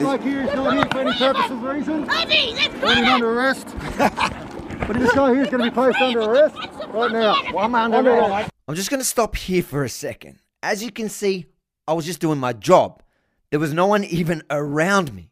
Like 0.00 0.22
here 0.22 0.42
is 0.42 0.54
not 0.54 0.72
here 0.72 0.86
for 0.86 0.98
any 1.00 1.12
purpose 1.18 1.50
of 1.50 1.62
reason. 1.62 2.06
Running 2.06 3.04
under 3.04 3.30
arrest. 3.30 3.66
but 3.98 4.96
this 4.98 5.12
guy 5.12 5.34
here 5.34 5.42
is 5.42 5.50
going 5.50 5.64
to 5.64 5.70
be 5.70 5.70
placed 5.70 6.00
under 6.00 6.20
arrest 6.20 6.56
right 6.88 7.12
now. 7.12 7.34
Well, 7.52 7.64
I'm 7.64 7.74
under 7.74 8.10
arrest. 8.10 8.50
I'm 8.66 8.74
just 8.74 8.90
going 8.90 9.00
to 9.00 9.04
stop 9.04 9.36
here 9.36 9.62
for 9.62 9.84
a 9.84 9.88
second. 9.88 10.38
As 10.62 10.82
you 10.82 10.90
can 10.90 11.08
see, 11.08 11.46
I 11.86 11.92
was 11.92 12.06
just 12.06 12.20
doing 12.20 12.38
my 12.38 12.52
job. 12.52 13.02
There 13.50 13.58
was 13.60 13.74
no 13.74 13.86
one 13.86 14.04
even 14.04 14.42
around 14.48 15.12
me. 15.12 15.29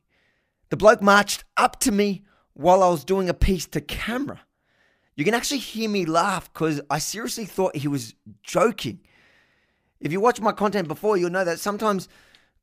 The 0.70 0.76
bloke 0.76 1.02
marched 1.02 1.44
up 1.56 1.80
to 1.80 1.92
me 1.92 2.24
while 2.54 2.82
I 2.82 2.88
was 2.88 3.04
doing 3.04 3.28
a 3.28 3.34
piece 3.34 3.66
to 3.68 3.80
camera. 3.80 4.40
You 5.16 5.24
can 5.24 5.34
actually 5.34 5.58
hear 5.58 5.88
me 5.88 6.04
laugh 6.04 6.52
because 6.52 6.80
I 6.90 6.98
seriously 6.98 7.44
thought 7.44 7.76
he 7.76 7.88
was 7.88 8.14
joking. 8.42 9.00
If 10.00 10.12
you 10.12 10.20
watch 10.20 10.40
my 10.40 10.52
content 10.52 10.86
before, 10.86 11.16
you'll 11.16 11.30
know 11.30 11.44
that 11.44 11.58
sometimes 11.58 12.08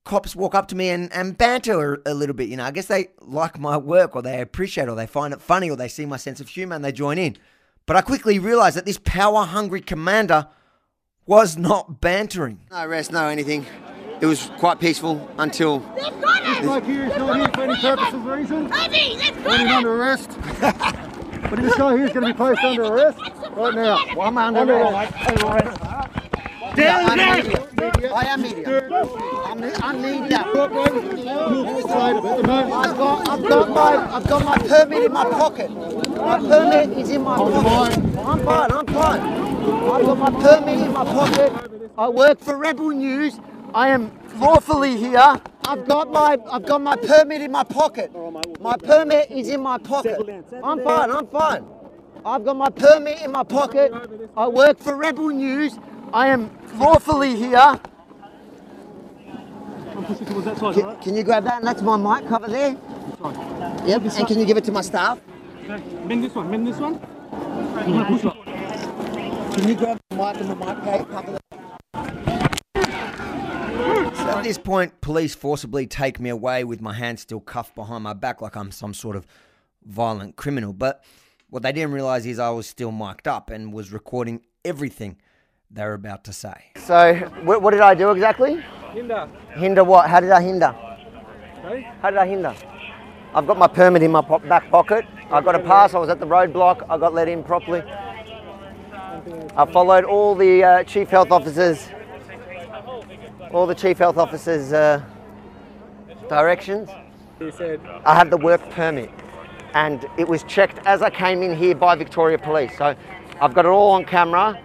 cops 0.05 0.35
walk 0.35 0.55
up 0.55 0.67
to 0.69 0.75
me 0.75 0.89
and, 0.89 1.11
and 1.11 1.37
banter 1.37 2.01
a, 2.05 2.13
little 2.13 2.35
bit. 2.35 2.47
You 2.47 2.57
know, 2.57 2.63
I 2.63 2.71
guess 2.71 2.85
they 2.85 3.07
like 3.19 3.59
my 3.59 3.75
work 3.75 4.15
or 4.15 4.21
they 4.21 4.39
appreciate 4.39 4.85
it 4.85 4.89
or 4.89 4.95
they 4.95 5.07
find 5.07 5.33
it 5.33 5.41
funny 5.41 5.69
or 5.69 5.75
they 5.75 5.89
see 5.89 6.05
my 6.05 6.17
sense 6.17 6.39
of 6.39 6.47
humor 6.47 6.75
and 6.75 6.85
they 6.85 6.91
join 6.91 7.17
in. 7.17 7.35
But 7.85 7.97
I 7.97 8.01
quickly 8.01 8.39
realized 8.39 8.77
that 8.77 8.85
this 8.85 8.99
power 8.99 9.43
hungry 9.45 9.81
commander 9.81 10.47
was 11.25 11.57
not 11.57 11.99
bantering. 12.01 12.61
No 12.71 12.85
rest, 12.87 13.11
no 13.11 13.27
anything. 13.27 13.65
It 14.21 14.25
was 14.25 14.49
quite 14.57 14.79
peaceful 14.79 15.29
until. 15.37 15.79
Like 16.63 16.85
here 16.85 17.03
is 17.03 17.17
not 17.17 17.35
here 17.35 17.49
for 17.49 17.61
any 17.63 17.75
purpose 17.81 18.13
of 18.13 18.25
reason. 18.25 18.69
Running 18.69 19.67
under 19.67 19.93
arrest. 19.93 20.31
but 20.61 21.57
this 21.57 21.75
guy 21.75 21.97
here 21.97 22.05
is 22.05 22.11
going 22.11 22.25
to 22.25 22.33
be 22.33 22.33
placed 22.33 22.63
under 22.63 22.83
arrest 22.85 23.19
right 23.51 23.75
now. 23.75 23.99
Well, 24.15 24.27
I'm 24.27 24.37
under 24.37 24.73
arrest. 24.73 25.13
Yeah, 26.77 27.05
I'm 27.07 27.17
media. 27.17 28.13
I 28.13 28.25
am 28.25 28.41
media. 28.41 28.89
I'm, 29.45 29.63
I'm 29.63 30.01
media. 30.01 30.39
I've 30.39 30.53
got, 32.97 33.29
I've 33.29 33.47
got 33.47 33.69
my, 33.69 34.15
I've 34.15 34.27
got 34.27 34.45
my 34.45 34.57
permit 34.57 35.03
in 35.03 35.11
my 35.13 35.23
pocket. 35.25 35.71
My 35.71 36.39
permit 36.39 36.97
is 36.97 37.09
in 37.09 37.21
my 37.21 37.37
pocket. 37.37 37.65
I'm 38.25 38.43
fine. 38.43 38.71
I'm 38.71 38.87
fine. 38.87 39.21
I've 39.21 40.05
got 40.05 40.17
my 40.17 40.29
permit 40.41 40.79
in 40.79 40.93
my 40.93 41.03
pocket. 41.03 41.51
I 41.97 42.09
work 42.09 42.39
for 42.39 42.57
Rebel 42.57 42.89
News. 42.89 43.39
I 43.75 43.89
am 43.89 44.09
lawfully 44.39 44.95
here. 44.95 45.41
I've 45.67 45.85
got 45.85 46.09
my, 46.09 46.37
I've 46.49 46.65
got 46.65 46.79
my 46.81 46.95
permit 46.95 47.41
in 47.41 47.51
my 47.51 47.65
pocket. 47.65 48.09
My 48.61 48.77
permit 48.77 49.29
is 49.29 49.49
in 49.49 49.61
my 49.61 49.77
pocket. 49.77 50.17
I'm 50.63 50.81
fine. 50.81 51.11
I'm 51.11 51.27
fine. 51.27 51.65
I've 52.25 52.45
got 52.45 52.55
my 52.55 52.69
permit 52.69 53.21
in 53.21 53.33
my 53.33 53.43
pocket. 53.43 53.91
I 54.37 54.47
work 54.47 54.79
for 54.79 54.95
Rebel 54.95 55.27
News. 55.27 55.77
I 56.13 56.27
am 56.27 56.57
lawfully 56.75 57.35
here. 57.35 57.77
Can, 59.93 60.97
can 61.01 61.15
you 61.15 61.23
grab 61.23 61.43
that? 61.43 61.57
And 61.57 61.67
that's 61.67 61.81
my 61.81 61.97
mic 61.97 62.29
cover 62.29 62.47
there. 62.47 62.77
Yep. 63.85 64.03
And 64.03 64.27
can 64.27 64.39
you 64.39 64.45
give 64.45 64.55
it 64.55 64.63
to 64.65 64.71
my 64.71 64.81
staff? 64.81 65.19
Bend 65.67 66.23
this 66.23 66.33
one, 66.33 66.49
bend 66.49 66.65
this 66.65 66.77
one. 66.77 66.97
Can 69.53 69.67
you 69.67 69.75
grab 69.75 69.99
the 70.09 70.15
mic 70.15 70.37
and 70.37 70.49
the 70.49 70.55
mic 70.55 71.09
cover? 71.09 71.37
So 72.25 72.34
at 74.37 74.43
this 74.43 74.57
point, 74.57 74.99
police 75.01 75.33
forcibly 75.35 75.87
take 75.87 76.19
me 76.19 76.29
away 76.29 76.63
with 76.63 76.81
my 76.81 76.93
hands 76.93 77.21
still 77.21 77.39
cuffed 77.39 77.75
behind 77.75 78.03
my 78.03 78.13
back 78.13 78.41
like 78.41 78.55
I'm 78.55 78.71
some 78.71 78.93
sort 78.93 79.15
of 79.15 79.25
violent 79.85 80.35
criminal. 80.35 80.73
But 80.73 81.03
what 81.49 81.63
they 81.63 81.71
didn't 81.71 81.93
realize 81.93 82.25
is 82.25 82.39
I 82.39 82.49
was 82.49 82.67
still 82.67 82.91
mic'd 82.91 83.27
up 83.27 83.49
and 83.49 83.71
was 83.71 83.91
recording 83.91 84.41
everything 84.63 85.17
they 85.71 85.83
were 85.83 85.93
about 85.93 86.23
to 86.25 86.33
say. 86.33 86.71
So, 86.75 87.15
what, 87.43 87.61
what 87.61 87.71
did 87.71 87.81
I 87.81 87.95
do 87.95 88.11
exactly? 88.11 88.63
Hinder. 88.93 89.29
Hinder 89.55 89.83
what? 89.83 90.09
How 90.09 90.19
did 90.19 90.31
I 90.31 90.41
hinder? 90.41 90.75
Sorry? 91.61 91.81
How 92.01 92.09
did 92.09 92.19
I 92.19 92.27
hinder? 92.27 92.55
I've 93.33 93.47
got 93.47 93.57
my 93.57 93.67
permit 93.67 94.03
in 94.03 94.11
my 94.11 94.21
po- 94.21 94.39
back 94.39 94.69
pocket. 94.69 95.05
I 95.29 95.41
got 95.41 95.55
a 95.55 95.59
pass. 95.59 95.93
I 95.93 95.99
was 95.99 96.09
at 96.09 96.19
the 96.19 96.27
roadblock. 96.27 96.85
I 96.89 96.97
got 96.97 97.13
let 97.13 97.27
in 97.27 97.43
properly. 97.43 97.81
I 99.57 99.65
followed 99.71 100.03
all 100.05 100.35
the 100.35 100.63
uh, 100.63 100.83
chief 100.83 101.09
health 101.09 101.31
officers, 101.31 101.89
all 103.55 103.65
the 103.65 103.73
chief 103.73 103.97
health 103.97 104.17
officers' 104.17 104.73
uh, 104.73 105.01
directions. 106.27 106.89
He 107.39 107.49
said, 107.51 107.79
I 108.05 108.13
have 108.13 108.29
the 108.29 108.37
work 108.37 108.69
permit, 108.71 109.09
and 109.73 110.05
it 110.17 110.27
was 110.27 110.43
checked 110.43 110.85
as 110.85 111.01
I 111.01 111.09
came 111.09 111.41
in 111.41 111.55
here 111.55 111.73
by 111.73 111.95
Victoria 111.95 112.37
Police. 112.37 112.77
So 112.77 112.95
I've 113.39 113.53
got 113.53 113.63
it 113.63 113.69
all 113.69 113.91
on 113.91 114.03
camera. 114.03 114.61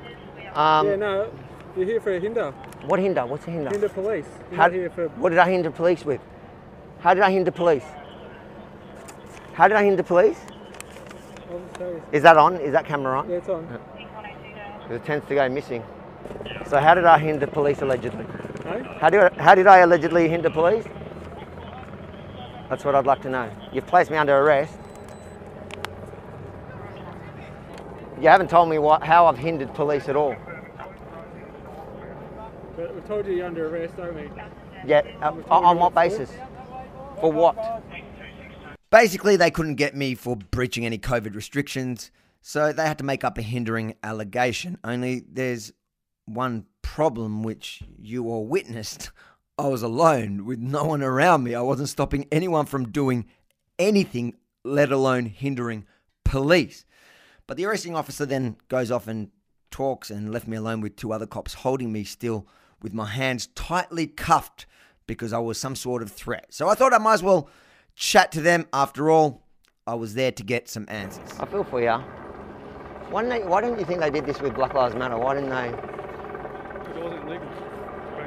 Um, 0.55 0.88
yeah, 0.88 0.97
no, 0.97 1.32
you're 1.76 1.86
here 1.86 2.01
for 2.01 2.12
a 2.16 2.18
hinder. 2.18 2.51
What 2.86 2.99
hinder? 2.99 3.24
What's 3.26 3.47
a 3.47 3.51
hinder? 3.51 3.70
Hinder 3.70 3.88
police. 3.88 4.26
You're 4.51 4.61
How, 4.61 4.70
here 4.70 4.91
for. 4.91 5.09
what 5.11 5.28
did 5.28 5.38
I 5.38 5.49
hinder 5.49 5.70
police 5.70 6.05
with? 6.05 6.20
How 6.99 7.14
did 7.14 7.22
I 7.22 7.30
hinder 7.30 7.53
police? 7.53 7.84
How 9.53 9.68
did 9.68 9.76
I 9.76 9.84
hinder 9.84 10.03
police? 10.03 10.38
Is 12.11 12.24
that 12.24 12.36
on? 12.36 12.57
Is 12.57 12.72
that 12.72 12.86
camera 12.86 13.20
on? 13.20 13.30
Yeah, 13.30 13.36
it's 13.36 13.49
on. 13.49 13.78
It 14.91 15.05
tends 15.05 15.26
to 15.28 15.34
go 15.36 15.49
missing. 15.49 15.84
So 16.66 16.80
how 16.80 16.95
did 16.95 17.05
I 17.05 17.18
hinder 17.18 17.47
police 17.47 17.82
allegedly? 17.82 18.26
Hey? 18.70 18.84
How, 19.00 19.10
do 19.10 19.28
how 19.38 19.56
did 19.56 19.66
I 19.66 19.78
allegedly 19.78 20.28
hinder 20.28 20.48
police? 20.48 20.84
That's 22.68 22.84
what 22.84 22.94
I'd 22.94 23.04
like 23.04 23.20
to 23.22 23.28
know. 23.28 23.50
You've 23.72 23.86
placed 23.88 24.12
me 24.12 24.16
under 24.16 24.38
arrest. 24.38 24.72
You 28.20 28.28
haven't 28.28 28.48
told 28.48 28.68
me 28.68 28.78
what, 28.78 29.02
how 29.02 29.26
I've 29.26 29.38
hindered 29.38 29.74
police 29.74 30.08
at 30.08 30.14
all. 30.14 30.36
But 32.76 32.94
we've 32.94 33.04
told 33.08 33.26
you 33.26 33.32
you're 33.32 33.46
under 33.46 33.66
arrest, 33.66 33.96
don't 33.96 34.14
we? 34.14 34.30
Yeah, 34.86 35.02
uh, 35.20 35.32
on 35.50 35.76
what 35.78 35.92
basis? 35.92 36.30
For 37.20 37.32
what? 37.32 37.82
Basically, 38.90 39.34
they 39.34 39.50
couldn't 39.50 39.76
get 39.76 39.96
me 39.96 40.14
for 40.14 40.36
breaching 40.36 40.86
any 40.86 40.98
COVID 40.98 41.34
restrictions, 41.34 42.12
so 42.40 42.72
they 42.72 42.86
had 42.86 42.98
to 42.98 43.04
make 43.04 43.24
up 43.24 43.36
a 43.36 43.42
hindering 43.42 43.96
allegation. 44.04 44.78
Only 44.84 45.24
there's 45.28 45.72
one 46.26 46.66
problem 46.95 47.45
which 47.45 47.82
you 48.01 48.28
all 48.28 48.45
witnessed. 48.45 49.12
I 49.57 49.68
was 49.68 49.82
alone 49.82 50.45
with 50.45 50.59
no 50.59 50.84
one 50.86 51.03
around 51.03 51.45
me. 51.45 51.55
I 51.55 51.61
wasn't 51.61 51.88
stopping 51.88 52.26
anyone 52.32 52.66
from 52.66 52.91
doing 52.91 53.26
anything, 53.78 54.34
let 54.64 54.91
alone 54.91 55.26
hindering 55.26 55.86
police. 56.24 56.84
But 57.47 57.57
the 57.57 57.64
arresting 57.66 57.95
officer 57.95 58.26
then 58.26 58.57
goes 58.68 58.91
off 58.91 59.07
and 59.07 59.30
talks 59.70 60.11
and 60.11 60.32
left 60.32 60.49
me 60.49 60.57
alone 60.57 60.80
with 60.80 60.97
two 60.97 61.12
other 61.12 61.26
cops 61.26 61.55
holding 61.55 61.93
me 61.93 62.03
still 62.03 62.49
with 62.82 62.93
my 62.93 63.07
hands 63.07 63.47
tightly 63.55 64.09
cuffed 64.09 64.66
because 65.07 65.32
I 65.32 65.38
was 65.38 65.59
some 65.59 65.76
sort 65.76 66.03
of 66.03 66.11
threat. 66.11 66.47
So 66.51 66.68
I 66.68 66.74
thought 66.74 66.93
I 66.93 66.99
might 66.99 67.14
as 67.14 67.22
well 67.22 67.49
chat 67.95 68.32
to 68.32 68.41
them. 68.41 68.66
After 68.72 69.11
all, 69.11 69.47
I 69.86 69.95
was 69.95 70.14
there 70.14 70.32
to 70.32 70.43
get 70.43 70.68
some 70.68 70.86
answers. 70.88 71.38
I 71.38 71.47
feel 71.47 71.62
for 71.62 71.80
you. 71.80 72.03
Why, 73.11 73.22
they, 73.24 73.43
why 73.43 73.61
don't 73.61 73.78
you 73.78 73.84
think 73.84 74.01
they 74.01 74.11
did 74.11 74.26
this 74.26 74.41
with 74.41 74.57
Black 74.57 74.74
Lives 74.74 74.97
Matter? 74.97 75.16
Why 75.18 75.34
didn't 75.34 75.51
they? 75.51 76.01
Because 76.80 76.97
it 76.97 77.03
wasn't 77.03 77.28
legal. 77.28 77.49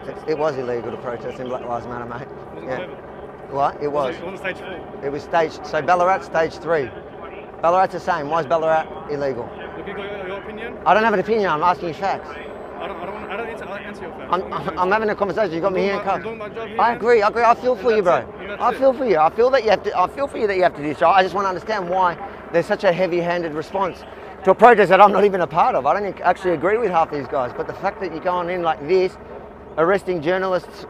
It, 0.08 0.18
it 0.32 0.38
was 0.38 0.58
illegal 0.58 0.92
to 0.92 0.98
protest 0.98 1.40
in 1.40 1.48
Black 1.48 1.64
Lives 1.66 1.88
Matter, 1.88 2.06
mate. 2.06 2.28
Wasn't 2.54 2.70
Yeah. 2.70 2.88
What? 3.52 3.82
It 3.82 3.88
was. 3.92 4.16
It 4.16 4.24
wasn't 4.24 4.40
stage 4.40 4.58
four. 4.58 5.02
It 5.06 5.12
was 5.12 5.24
stage. 5.24 5.52
So 5.66 5.82
Ballarat 5.82 6.22
stage 6.22 6.54
three. 6.54 6.90
Ballarat's 7.62 7.94
the 7.94 8.00
same. 8.00 8.30
Why 8.30 8.42
is 8.42 8.46
Ballarat 8.48 8.88
illegal? 9.12 9.50
Look, 9.78 9.88
you 9.88 9.94
got 9.96 10.28
your 10.28 10.38
opinion? 10.40 10.78
I 10.86 10.94
don't 10.94 11.04
have 11.04 11.14
an 11.14 11.20
opinion. 11.20 11.50
I'm 11.50 11.64
asking 11.64 11.90
you 11.90 11.94
facts. 11.94 12.30
I 12.30 12.88
don't, 12.88 12.98
I 12.98 13.06
don't, 13.06 13.24
I 13.32 13.38
don't 13.38 13.48
answer, 13.48 13.66
I 13.66 13.80
answer 13.80 14.02
your 14.02 14.12
facts. 14.12 14.30
I'm, 14.34 14.52
I'm, 14.52 14.80
I'm 14.80 14.92
having 14.92 15.10
a 15.10 15.16
conversation. 15.16 15.54
You 15.54 15.62
got 15.62 15.72
me 15.72 15.82
I'm 15.82 15.86
here 15.86 15.94
in 15.94 16.00
doing 16.00 16.10
I'm 16.10 16.14
cuffs. 16.16 16.24
doing 16.26 16.38
my 16.38 16.50
job 16.50 16.68
here, 16.68 16.82
I 16.82 16.94
agree. 16.96 17.22
I 17.22 17.28
agree. 17.30 17.44
I 17.44 17.56
feel 17.56 17.76
for 17.78 17.92
you, 17.96 18.02
bro. 18.02 18.16
that's 18.18 18.28
it, 18.28 18.40
and 18.42 18.50
that's 18.50 18.62
I 18.62 18.72
it. 18.74 18.78
feel 18.80 18.94
for 18.94 19.06
you. 19.06 19.18
I 19.18 19.30
feel 19.30 19.50
that 19.52 19.64
you 19.64 19.70
have 19.70 19.84
to. 19.84 19.98
I 19.98 20.08
feel 20.10 20.28
for 20.28 20.38
you 20.38 20.48
that 20.48 20.58
you 20.58 20.64
have 20.64 20.76
to 20.76 20.82
do 20.84 20.94
so. 20.94 21.08
I 21.08 21.24
just 21.24 21.34
want 21.34 21.46
to 21.46 21.50
understand 21.50 21.90
why 21.90 22.18
there's 22.52 22.66
such 22.66 22.84
a 22.84 22.92
heavy-handed 22.92 23.54
response 23.54 24.04
to 24.44 24.52
a 24.52 24.56
protest 24.56 24.90
that 24.90 25.00
I'm 25.00 25.14
not 25.14 25.24
even 25.24 25.40
a 25.42 25.48
part 25.48 25.76
of. 25.76 25.86
I 25.86 25.98
don't 25.98 26.20
actually 26.22 26.54
agree 26.54 26.78
with 26.78 26.92
half 26.92 27.10
these 27.12 27.28
guys. 27.28 27.54
But 27.56 27.68
the 27.68 27.74
fact 27.74 28.02
that 28.02 28.12
you're 28.12 28.24
going 28.24 28.50
in 28.50 28.62
like 28.62 28.86
this, 28.88 29.16
arresting 29.78 30.22
journalists, 30.22 30.86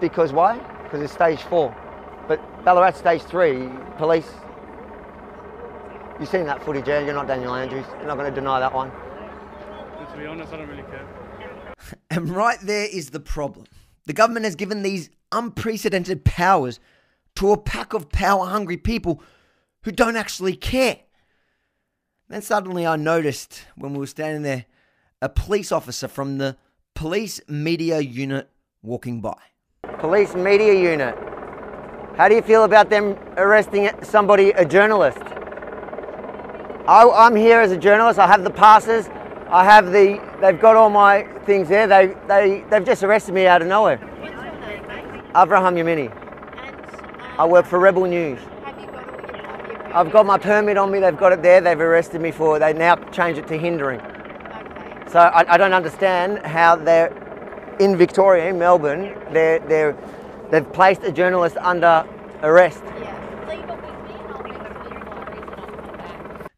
because 0.00 0.32
why? 0.32 0.58
Because 0.84 1.02
it's 1.02 1.12
stage 1.12 1.40
four. 1.42 1.74
But 2.28 2.40
Ballarat 2.64 2.92
stage 2.92 3.22
three, 3.22 3.68
police. 3.96 4.30
You've 6.18 6.28
seen 6.28 6.46
that 6.46 6.62
footage, 6.62 6.86
yeah? 6.86 7.00
You're 7.00 7.14
not 7.14 7.26
Daniel 7.26 7.54
Andrews. 7.54 7.86
You're 7.98 8.06
not 8.06 8.16
going 8.16 8.32
to 8.32 8.34
deny 8.34 8.60
that 8.60 8.72
one. 8.72 8.90
And 9.98 10.08
to 10.08 10.16
be 10.18 10.26
honest, 10.26 10.52
I 10.52 10.58
don't 10.58 10.68
really 10.68 10.82
care. 10.82 11.06
And 12.10 12.28
right 12.28 12.58
there 12.60 12.86
is 12.86 13.10
the 13.10 13.20
problem. 13.20 13.66
The 14.06 14.12
government 14.12 14.44
has 14.44 14.54
given 14.54 14.82
these 14.82 15.10
unprecedented 15.32 16.24
powers 16.24 16.78
to 17.36 17.52
a 17.52 17.56
pack 17.56 17.94
of 17.94 18.10
power 18.10 18.46
hungry 18.46 18.76
people 18.76 19.22
who 19.82 19.92
don't 19.92 20.16
actually 20.16 20.56
care. 20.56 20.98
Then 22.28 22.42
suddenly 22.42 22.86
I 22.86 22.96
noticed 22.96 23.64
when 23.76 23.92
we 23.92 23.98
were 23.98 24.06
standing 24.06 24.42
there 24.42 24.66
a 25.22 25.28
police 25.28 25.72
officer 25.72 26.06
from 26.06 26.38
the 26.38 26.56
police 26.94 27.40
media 27.48 28.00
unit 28.00 28.48
walking 28.82 29.20
by. 29.20 29.36
Police 29.98 30.34
media 30.34 30.74
unit. 30.74 31.14
How 32.16 32.28
do 32.28 32.34
you 32.34 32.42
feel 32.42 32.64
about 32.64 32.90
them 32.90 33.16
arresting 33.36 33.90
somebody, 34.02 34.50
a 34.50 34.64
journalist? 34.64 35.18
I, 36.86 37.08
I'm 37.08 37.36
here 37.36 37.60
as 37.60 37.72
a 37.72 37.76
journalist. 37.76 38.18
I 38.18 38.26
have 38.26 38.44
the 38.44 38.50
passes. 38.50 39.08
I 39.48 39.64
have 39.64 39.92
the. 39.92 40.20
They've 40.40 40.60
got 40.60 40.76
all 40.76 40.90
my 40.90 41.22
things 41.46 41.68
there. 41.68 41.86
They 41.86 42.14
they 42.28 42.64
they've 42.70 42.84
just 42.84 43.02
arrested 43.02 43.34
me 43.34 43.46
out 43.46 43.62
of 43.62 43.68
nowhere. 43.68 43.98
Abraham 45.36 45.76
Yemini. 45.76 46.10
I 47.38 47.46
work 47.46 47.64
for 47.66 47.78
Rebel 47.78 48.04
News. 48.04 48.40
I've 49.92 50.12
got 50.12 50.26
my 50.26 50.38
permit 50.38 50.76
on 50.76 50.90
me. 50.90 51.00
They've 51.00 51.16
got 51.16 51.32
it 51.32 51.42
there. 51.42 51.60
They've 51.60 51.80
arrested 51.80 52.20
me 52.20 52.30
for. 52.30 52.58
They 52.58 52.72
now 52.72 52.96
change 53.10 53.38
it 53.38 53.46
to 53.48 53.56
hindering. 53.56 54.00
So 55.10 55.18
I, 55.18 55.54
I 55.54 55.56
don't 55.56 55.72
understand 55.72 56.46
how 56.46 56.76
they're 56.76 57.12
in 57.80 57.96
Victoria, 57.96 58.48
in 58.50 58.58
Melbourne. 58.58 59.14
They're 59.32 59.58
they're 59.58 59.96
they've 60.50 60.72
placed 60.72 61.02
a 61.02 61.10
journalist 61.10 61.56
under 61.56 62.06
arrest. 62.42 62.82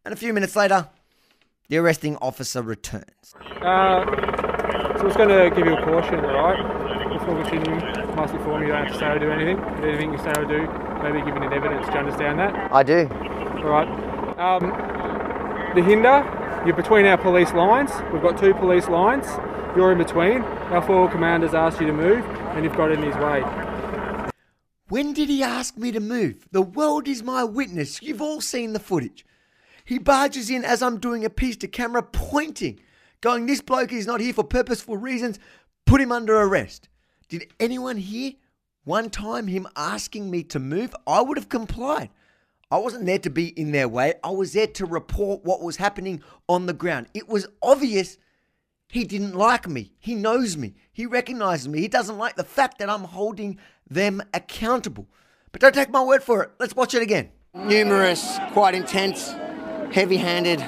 And 0.05 0.13
a 0.13 0.17
few 0.17 0.35
minutes 0.35 0.55
later, 0.55 0.89
the 1.69 1.79
arresting 1.79 2.17
officer 2.17 2.61
returns. 2.61 3.35
Uh, 3.63 4.05
so 4.05 5.01
I 5.01 5.03
was 5.05 5.17
going 5.17 5.29
to 5.29 5.51
give 5.57 5.65
you 5.65 5.75
a 5.75 5.83
caution, 5.83 6.21
right? 6.21 7.19
Before 7.19 7.35
we 7.35 7.49
continue, 7.49 7.81
must 8.15 8.35
inform 8.35 8.63
you 8.63 8.67
you 8.69 8.73
don't 8.75 8.85
have 8.85 8.93
to 8.93 8.99
say 8.99 9.07
or 9.07 9.19
do 9.19 9.31
anything. 9.31 9.59
Anything 9.83 10.13
you 10.13 10.19
say 10.19 10.33
or 10.37 10.45
do, 10.45 10.67
maybe 11.03 11.25
giving 11.25 11.43
it 11.43 11.53
evidence. 11.53 11.87
Do 11.87 11.93
you 11.93 11.99
understand 12.01 12.39
that? 12.41 12.73
I 12.73 12.83
do. 12.83 13.09
Alright. 13.65 13.89
Um, 14.39 15.02
the 15.75 15.83
hinder, 15.83 16.63
you're 16.67 16.77
between 16.77 17.07
our 17.07 17.17
police 17.17 17.53
lines. 17.53 17.91
We've 18.13 18.23
got 18.23 18.39
two 18.39 18.55
police 18.55 18.89
lines. 18.89 19.27
You're 19.75 19.93
in 19.93 19.99
between. 19.99 20.43
Our 20.43 20.83
four 20.83 21.11
commanders 21.11 21.55
asked 21.55 21.81
you 21.81 21.87
to 21.87 21.93
move, 21.93 22.25
and 22.55 22.65
you've 22.65 22.77
got 22.77 22.93
in 22.93 23.03
his 23.03 23.17
way. 23.17 23.43
When 24.89 25.15
did 25.15 25.31
he 25.31 25.43
ask 25.43 25.79
me 25.79 25.91
to 25.93 26.01
move? 26.01 26.47
The 26.53 26.61
world 26.61 27.09
is 27.09 27.23
my 27.23 27.43
witness. 27.45 28.03
You've 28.03 28.21
all 28.21 28.43
seen 28.43 28.75
the 28.75 28.79
footage. 28.79 29.25
He 29.85 29.99
barges 29.99 30.51
in 30.51 30.65
as 30.65 30.83
I'm 30.83 30.99
doing 31.01 31.25
a 31.25 31.31
piece 31.31 31.57
to 31.59 31.69
camera, 31.69 32.03
pointing, 32.03 32.81
going, 33.23 33.47
This 33.47 33.63
bloke 33.63 33.93
is 33.93 34.07
not 34.07 34.21
here 34.21 34.35
for 34.35 34.45
purposeful 34.45 34.99
reasons. 34.99 35.39
Put 35.87 36.01
him 36.03 36.13
under 36.13 36.37
arrest. 36.37 36.89
Did 37.29 37.51
anyone 37.59 37.97
hear 37.97 38.33
one 38.85 39.09
time 39.09 39.47
him 39.47 39.67
asking 39.75 40.31
me 40.31 40.45
to 40.45 40.59
move? 40.59 40.95
I 41.07 41.23
would 41.23 41.39
have 41.39 41.49
complied. 41.49 42.11
I 42.73 42.79
wasn't 42.79 43.05
there 43.05 43.19
to 43.19 43.29
be 43.29 43.49
in 43.49 43.71
their 43.73 43.87
way. 43.87 44.15
I 44.25 44.31
was 44.31 44.55
there 44.55 44.67
to 44.67 44.87
report 44.87 45.45
what 45.45 45.61
was 45.61 45.77
happening 45.77 46.23
on 46.49 46.65
the 46.65 46.73
ground. 46.73 47.07
It 47.13 47.29
was 47.29 47.47
obvious 47.63 48.17
he 48.89 49.05
didn't 49.05 49.35
like 49.35 49.69
me. 49.69 49.93
He 49.99 50.15
knows 50.15 50.57
me. 50.57 50.75
He 50.91 51.05
recognizes 51.05 51.69
me. 51.69 51.81
He 51.81 51.89
doesn't 51.89 52.17
like 52.17 52.37
the 52.37 52.45
fact 52.45 52.79
that 52.79 52.89
I'm 52.89 53.05
holding 53.05 53.59
them 53.91 54.23
accountable. 54.33 55.07
But 55.53 55.61
don't 55.61 55.75
take 55.75 55.91
my 55.91 56.03
word 56.03 56.23
for 56.23 56.45
it. 56.45 56.51
Let's 56.59 56.75
watch 56.75 56.95
it 56.95 57.03
again. 57.03 57.29
Numerous, 57.53 58.39
quite 58.53 58.75
intense, 58.75 59.33
heavy 59.93 60.17
handed 60.17 60.67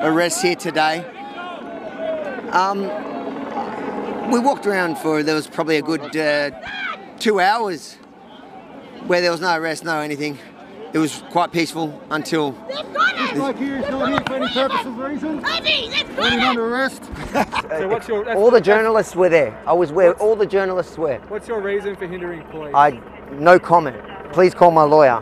arrests 0.00 0.42
here 0.42 0.54
today. 0.54 0.98
Um, 2.52 2.82
we 4.30 4.38
walked 4.38 4.68
around 4.68 4.98
for, 4.98 5.24
there 5.24 5.34
was 5.34 5.48
probably 5.48 5.78
a 5.78 5.82
good 5.82 6.16
uh, 6.16 6.52
two 7.18 7.40
hours 7.40 7.96
where 9.08 9.20
there 9.20 9.32
was 9.32 9.40
no 9.40 9.56
arrest, 9.56 9.82
no 9.82 9.98
anything. 9.98 10.38
It 10.92 10.98
was 10.98 11.22
quite 11.30 11.52
peaceful 11.52 12.00
until. 12.10 12.52
This 12.68 12.82
bloke 13.32 13.56
here 13.56 13.76
is 13.76 13.88
not 13.88 14.08
here 14.08 14.20
for 14.26 14.34
any 14.34 14.48
purposes, 14.48 14.86
reasons. 14.86 15.42
Put 15.42 16.32
him 16.32 16.40
under 16.40 16.66
arrest. 16.66 17.02
So 17.70 17.86
what's 17.86 18.08
your 18.08 18.34
all 18.34 18.50
the 18.50 18.60
journalists 18.60 19.14
were 19.14 19.28
there. 19.28 19.56
I 19.64 19.72
was 19.72 19.92
where 19.92 20.14
all 20.14 20.34
the 20.34 20.46
journalists 20.46 20.98
were. 20.98 21.18
What's 21.28 21.46
your 21.46 21.60
reason 21.60 21.94
for 21.94 22.06
hindering 22.06 22.42
police? 22.50 22.74
I 22.74 23.00
no 23.32 23.58
comment. 23.60 23.96
Please 24.32 24.52
call 24.52 24.72
my 24.72 24.82
lawyer. 24.82 25.20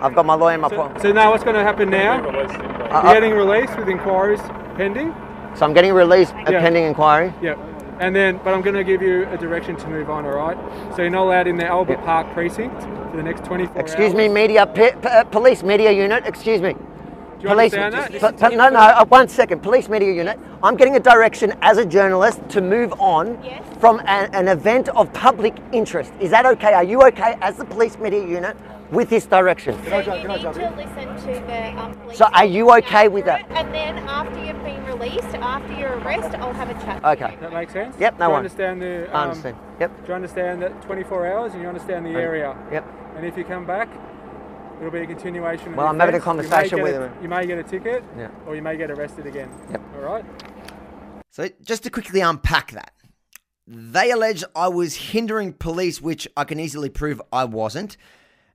I've 0.00 0.14
got 0.14 0.24
my 0.24 0.34
lawyer 0.34 0.54
in 0.54 0.60
my 0.62 0.70
so, 0.70 0.76
pocket. 0.76 1.02
so 1.02 1.12
now 1.12 1.30
what's 1.30 1.44
going 1.44 1.56
to 1.56 1.62
happen 1.62 1.90
now? 1.90 2.26
Uh, 2.26 3.02
You're 3.04 3.14
getting 3.14 3.32
released 3.32 3.76
with 3.78 3.88
inquiries 3.88 4.40
pending. 4.76 5.14
So 5.54 5.66
I'm 5.66 5.74
getting 5.74 5.92
released 5.92 6.32
uh, 6.34 6.50
Yeah. 6.50 6.60
pending 6.60 6.84
inquiry. 6.84 7.32
Yep. 7.42 7.58
And 8.00 8.14
then, 8.14 8.38
but 8.42 8.52
I'm 8.54 8.62
going 8.62 8.74
to 8.74 8.84
give 8.84 9.02
you 9.02 9.26
a 9.28 9.36
direction 9.38 9.76
to 9.76 9.88
move 9.88 10.10
on, 10.10 10.24
all 10.26 10.32
right? 10.36 10.56
So 10.96 11.02
you're 11.02 11.10
not 11.10 11.24
allowed 11.24 11.46
in 11.46 11.56
the 11.56 11.66
Albert 11.66 11.98
Park 12.04 12.32
precinct 12.32 12.82
for 12.82 13.16
the 13.16 13.22
next 13.22 13.44
24 13.44 13.80
Excuse 13.80 14.06
hours. 14.06 14.14
me, 14.14 14.28
media, 14.28 14.66
p- 14.66 14.90
p- 14.90 15.08
uh, 15.08 15.24
police 15.24 15.62
media 15.62 15.92
unit, 15.92 16.26
excuse 16.26 16.60
me. 16.60 16.70
you 17.40 17.48
police, 17.48 17.72
understand 17.72 17.94
that? 18.20 18.40
p- 18.40 18.48
p- 18.48 18.56
no, 18.56 18.68
no, 18.68 18.80
uh, 18.80 19.04
one 19.06 19.28
second. 19.28 19.62
Police 19.62 19.88
media 19.88 20.12
unit. 20.12 20.38
I'm 20.62 20.76
getting 20.76 20.96
a 20.96 21.00
direction 21.00 21.54
as 21.62 21.78
a 21.78 21.84
journalist 21.86 22.40
to 22.50 22.60
move 22.60 22.92
on 22.98 23.38
from 23.78 24.00
an, 24.06 24.34
an 24.34 24.48
event 24.48 24.88
of 24.88 25.12
public 25.12 25.54
interest. 25.72 26.12
Is 26.20 26.30
that 26.30 26.46
okay? 26.46 26.74
Are 26.74 26.84
you 26.84 27.02
okay 27.02 27.36
as 27.42 27.56
the 27.56 27.64
police 27.64 27.96
media 27.98 28.26
unit 28.26 28.56
with 28.94 29.10
this 29.10 29.26
direction? 29.26 29.74
So 29.84 29.98
you 29.98 30.28
need 30.28 30.40
to 30.40 30.48
listen 30.50 31.16
to 31.16 31.46
the 31.46 31.78
um, 31.78 31.94
police. 31.94 32.18
So 32.18 32.26
are 32.26 32.44
you 32.44 32.72
okay 32.78 33.08
with 33.08 33.24
that? 33.26 33.46
And 33.50 33.74
then 33.74 33.98
after 33.98 34.42
you've 34.44 34.62
been 34.62 34.84
released, 34.86 35.34
after 35.34 35.72
your 35.74 35.98
arrest, 35.98 36.34
I'll 36.38 36.54
have 36.54 36.70
a 36.70 36.74
chat. 36.74 37.04
Okay. 37.04 37.36
That 37.40 37.52
makes 37.52 37.72
sense? 37.72 37.96
Yep, 37.98 38.18
no 38.18 38.18
Do 38.18 38.24
you 38.24 38.30
worries. 38.30 38.38
understand 38.38 38.82
the... 38.82 39.10
I 39.10 39.22
um, 39.22 39.30
understand. 39.30 39.56
Yep. 39.80 39.96
Do 40.02 40.08
you 40.08 40.14
understand 40.14 40.62
that 40.62 40.82
24 40.82 41.26
hours 41.26 41.52
and 41.52 41.62
you 41.62 41.68
understand 41.68 42.06
the 42.06 42.10
Okay. 42.10 42.20
area? 42.20 42.56
Yep. 42.72 42.86
And 43.16 43.26
if 43.26 43.36
you 43.36 43.44
come 43.44 43.66
back, 43.66 43.88
it'll 44.78 44.90
be 44.90 45.00
a 45.00 45.06
continuation 45.06 45.68
of 45.72 45.76
Well, 45.76 45.86
the 45.86 45.90
I'm 45.90 45.98
having 46.00 46.14
a. 46.14 46.18
You 46.18 46.20
may 46.20 46.24
conversation 46.24 46.76
get 46.78 46.82
with 46.84 46.94
a- 46.94 47.08
him. 47.08 47.22
You 47.22 47.28
may 47.28 47.46
get 47.46 47.58
a 47.58 47.62
ticket 47.62 48.04
Yeah. 48.16 48.28
or 48.46 48.54
you 48.56 48.62
may 48.62 48.76
get 48.76 48.90
arrested 48.90 49.26
again. 49.26 49.50
Yep. 49.70 49.82
All 49.96 50.02
right? 50.02 50.24
So, 51.30 51.48
just 51.62 51.82
to 51.82 51.90
quickly 51.90 52.20
unpack 52.20 52.70
that, 52.72 52.92
they 53.66 54.10
allege 54.12 54.44
I 54.54 54.68
was 54.68 54.94
hindering 54.94 55.52
police, 55.52 56.00
which 56.00 56.28
I 56.36 56.44
can 56.44 56.60
easily 56.60 56.88
prove 56.88 57.20
I 57.32 57.44
wasn't. 57.44 57.96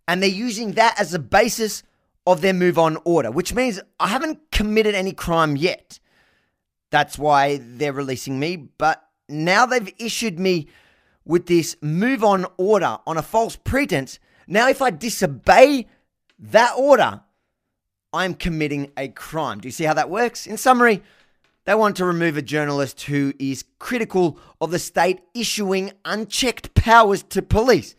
And 0.10 0.24
they're 0.24 0.30
using 0.32 0.72
that 0.72 1.00
as 1.00 1.12
the 1.12 1.20
basis 1.20 1.84
of 2.26 2.42
their 2.42 2.52
move 2.52 2.80
on 2.80 2.98
order, 3.06 3.30
which 3.30 3.54
means 3.54 3.80
I 4.00 4.08
haven't 4.08 4.40
committed 4.52 4.96
any 4.96 5.14
crime 5.14 5.56
yet. 5.56 6.00
That's 6.90 7.20
why 7.20 7.60
they're 7.62 7.94
releasing 7.94 8.40
me. 8.40 8.56
But 8.56 9.04
now 9.30 9.68
they've 9.68 9.94
issued 10.00 10.40
me 10.40 10.68
with 11.26 11.46
this 11.46 11.76
move 11.84 12.24
on 12.24 12.48
order 12.58 12.98
on 13.06 13.18
a 13.18 13.22
false 13.22 13.56
pretense. 13.56 14.18
Now, 14.48 14.68
if 14.68 14.82
I 14.82 14.90
disobey 14.90 15.86
that 16.40 16.74
order, 16.76 17.22
I'm 18.12 18.34
committing 18.34 18.92
a 18.98 19.10
crime. 19.10 19.60
Do 19.60 19.68
you 19.68 19.72
see 19.72 19.84
how 19.84 19.94
that 19.94 20.10
works? 20.10 20.48
In 20.48 20.58
summary, 20.58 21.04
they 21.66 21.76
want 21.76 21.96
to 21.98 22.06
remove 22.06 22.36
a 22.36 22.42
journalist 22.42 23.04
who 23.04 23.34
is 23.38 23.64
critical 23.78 24.40
of 24.60 24.72
the 24.72 24.80
state 24.80 25.22
issuing 25.36 25.92
unchecked 26.04 26.74
powers 26.74 27.22
to 27.30 27.44
police. 27.44 27.94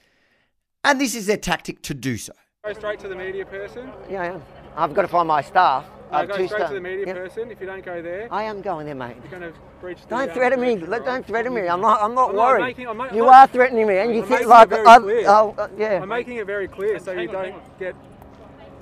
And 0.85 1.01
this 1.01 1.15
is 1.15 1.27
their 1.27 1.36
tactic 1.36 1.82
to 1.82 1.94
do 1.94 2.16
so. 2.16 2.32
Go 2.65 2.73
straight 2.73 2.98
to 3.01 3.09
the 3.09 3.15
media 3.15 3.44
person. 3.44 3.90
Yeah, 4.09 4.23
I 4.23 4.27
am. 4.27 4.43
I've 4.77 4.94
got 4.94 5.02
to 5.02 5.09
find 5.09 5.28
my 5.28 5.43
staff. 5.43 5.85
No, 6.11 6.16
I 6.16 6.20
have 6.20 6.28
go 6.28 6.36
two 6.39 6.47
straight 6.47 6.59
staff. 6.59 6.69
to 6.70 6.74
the 6.74 6.81
media 6.81 7.07
Yeah. 7.07 7.12
person. 7.15 7.51
If 7.51 7.61
you 7.61 7.66
don't 7.66 7.85
go 7.85 8.01
there, 8.02 8.28
I 8.32 8.44
am 8.44 8.62
going 8.62 8.86
there, 8.86 8.94
mate. 8.94 9.16
you're 9.23 9.39
going 9.40 9.52
to 9.52 9.59
breach 9.81 10.01
the... 10.02 10.09
Don't 10.09 10.28
um, 10.31 10.35
threaten 10.35 10.61
me. 10.61 10.77
right? 10.77 11.05
Don't 11.05 11.27
threaten 11.27 11.55
me. 11.55 11.69
I'm 11.69 11.81
not. 11.81 12.02
I'm 12.02 12.15
not 12.15 12.31
I'm 12.31 12.36
not 12.36 12.43
worried. 12.48 12.62
making- 12.62 12.89
I'm 12.89 12.97
ma- 12.97 13.05
you 13.12 13.24
I'm 13.24 13.31
not- 13.31 13.51
are 13.51 13.52
threatening 13.52 13.86
me, 13.86 13.98
and 13.98 14.15
you 14.15 14.23
I'm 14.23 14.28
think 14.28 14.47
like 14.47 14.66
it 14.69 14.70
very 14.70 14.86
I'm- 14.86 15.02
clear. 15.02 15.24
oh, 15.28 15.55
uh, 15.59 15.69
yeah. 15.77 16.01
I'm 16.02 16.09
making 16.09 16.36
it 16.39 16.47
very 16.47 16.66
clear 16.69 16.98
so 16.98 17.12
you 17.12 17.28
don't 17.28 17.78
get... 17.78 17.94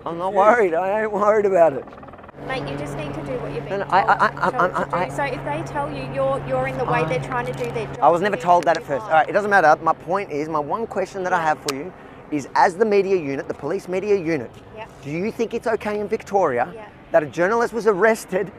I'm 0.07 0.19
not 0.19 0.33
worried. 0.35 0.75
I 0.75 1.03
ain't 1.03 1.13
worried 1.13 1.47
about 1.47 1.73
it. 1.73 1.85
Mate, 2.47 2.69
you 2.71 2.79
just 2.79 2.97
need 2.97 3.13
to 3.15 3.23
do 3.25 3.33
what 3.41 3.53
you've 3.53 3.65
been 3.65 3.81
No, 3.81 3.85
no, 3.85 3.91
told, 3.91 3.95
I- 3.95 3.99
I- 3.99 4.51
told 4.51 4.55
I- 4.55 4.85
to 4.85 4.97
I- 4.97 5.05
do. 5.07 5.11
So 5.17 5.25
if 5.25 5.45
they 5.45 5.63
tell 5.73 5.91
you 5.91 6.03
you're 6.15 6.41
you're 6.49 6.67
in 6.69 6.79
the 6.79 6.85
way, 6.85 7.01
I- 7.01 7.05
they're 7.05 7.21
trying 7.21 7.47
to 7.47 7.53
do 7.53 7.71
their 7.73 7.87
job. 7.87 7.99
I 8.03 8.09
was 8.09 8.21
never 8.21 8.37
told 8.37 8.65
that 8.65 8.77
at 8.77 8.83
first. 8.85 9.05
All 9.05 9.11
right, 9.11 9.29
it 9.29 9.33
doesn't 9.33 9.51
matter. 9.51 9.77
My 9.83 9.93
point 9.93 10.31
is, 10.31 10.49
my 10.49 10.59
one 10.59 10.87
question 10.87 11.23
that 11.25 11.33
I 11.33 11.41
have 11.41 11.59
for 11.59 11.75
you 11.75 11.93
is 12.31 12.49
as 12.55 12.77
the 12.77 12.85
media 12.85 13.17
unit, 13.17 13.49
the 13.49 13.55
police 13.55 13.89
media 13.89 14.15
unit, 14.17 14.51
do 15.03 15.11
you 15.11 15.31
think 15.33 15.53
it's 15.55 15.67
okay 15.67 15.99
in 15.99 16.09
Victoria 16.09 16.69
that 17.11 17.23
a 17.23 17.27
journalist 17.27 17.73
was 17.73 17.87
arrested, 17.87 18.53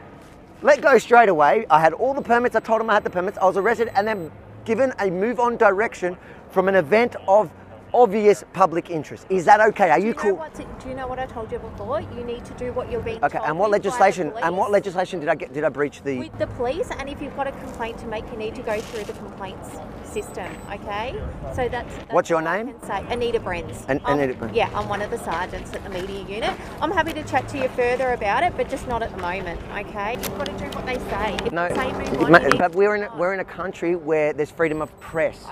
let 0.62 0.80
go 0.80 0.98
straight 0.98 1.28
away? 1.28 1.66
I 1.70 1.80
had 1.80 1.92
all 1.92 2.12
the 2.14 2.22
permits, 2.22 2.54
I 2.56 2.60
told 2.60 2.80
him 2.80 2.90
I 2.90 2.94
had 2.94 3.04
the 3.04 3.10
permits, 3.10 3.38
I 3.38 3.44
was 3.46 3.56
arrested 3.56 3.90
and 3.94 4.06
then 4.06 4.30
given 4.64 4.92
a 4.98 5.10
move 5.10 5.40
on 5.40 5.56
direction 5.56 6.16
from 6.50 6.68
an 6.68 6.74
event 6.74 7.16
of 7.28 7.48
obvious 7.94 8.44
public 8.52 8.90
interest. 8.90 9.26
Is 9.30 9.44
that 9.44 9.60
okay? 9.60 9.90
Are 9.90 9.98
you 9.98 10.08
you 10.08 10.14
cool? 10.14 10.36
Know 10.36 10.48
do 10.82 10.88
you 10.88 10.94
know 10.94 11.06
what 11.06 11.18
I 11.18 11.26
told 11.26 11.52
you 11.52 11.58
before? 11.58 12.00
You 12.00 12.24
need 12.24 12.44
to 12.46 12.54
do 12.54 12.72
what 12.72 12.90
you're 12.90 13.00
being 13.02 13.22
Okay, 13.24 13.38
told. 13.38 13.48
and 13.48 13.58
what 13.58 13.70
legislation 13.70 14.32
and 14.42 14.56
what 14.56 14.70
legislation 14.70 15.20
did 15.20 15.28
I 15.28 15.34
get 15.34 15.52
did 15.52 15.64
I 15.64 15.68
breach 15.68 16.02
the 16.02 16.18
With 16.18 16.38
the 16.38 16.46
police, 16.48 16.90
and 16.98 17.08
if 17.08 17.20
you've 17.22 17.36
got 17.36 17.46
a 17.46 17.52
complaint 17.52 17.98
to 17.98 18.06
make, 18.06 18.24
you 18.30 18.36
need 18.38 18.54
to 18.56 18.62
go 18.62 18.80
through 18.80 19.04
the 19.04 19.12
complaints 19.14 19.68
system. 20.04 20.46
Okay, 20.72 21.14
so 21.54 21.68
that's. 21.68 21.94
that's 21.96 22.12
What's 22.12 22.30
your 22.30 22.42
I 22.42 22.62
name? 22.62 22.74
say 22.86 23.04
Anita 23.10 23.38
Brenz. 23.40 23.88
An- 23.88 24.00
Anita 24.06 24.34
Brenz. 24.34 24.54
Yeah, 24.54 24.68
I'm 24.74 24.88
one 24.88 25.02
of 25.02 25.10
the 25.10 25.18
sergeants 25.18 25.72
at 25.74 25.82
the 25.84 25.90
media 25.90 26.20
unit. 26.26 26.52
I'm 26.80 26.90
happy 26.90 27.12
to 27.12 27.22
chat 27.24 27.48
to 27.50 27.58
you 27.58 27.68
further 27.70 28.12
about 28.12 28.42
it, 28.42 28.56
but 28.56 28.68
just 28.68 28.88
not 28.88 29.02
at 29.02 29.10
the 29.14 29.22
moment. 29.22 29.60
Okay, 29.76 30.14
you've 30.14 30.36
got 30.38 30.46
to 30.46 30.58
do 30.58 30.64
what 30.76 30.86
they 30.86 30.98
say. 31.10 31.36
If 31.44 31.52
No, 31.52 31.68
they 31.68 31.74
say 31.74 31.92
move 31.92 32.22
on, 32.24 32.32
ma- 32.32 32.48
but 32.58 32.74
we're 32.74 32.96
in 32.96 33.04
a, 33.04 33.16
we're 33.16 33.34
in 33.34 33.40
a 33.40 33.44
country 33.44 33.94
where 33.96 34.32
there's 34.32 34.50
freedom 34.50 34.82
of 34.82 34.98
press. 35.00 35.44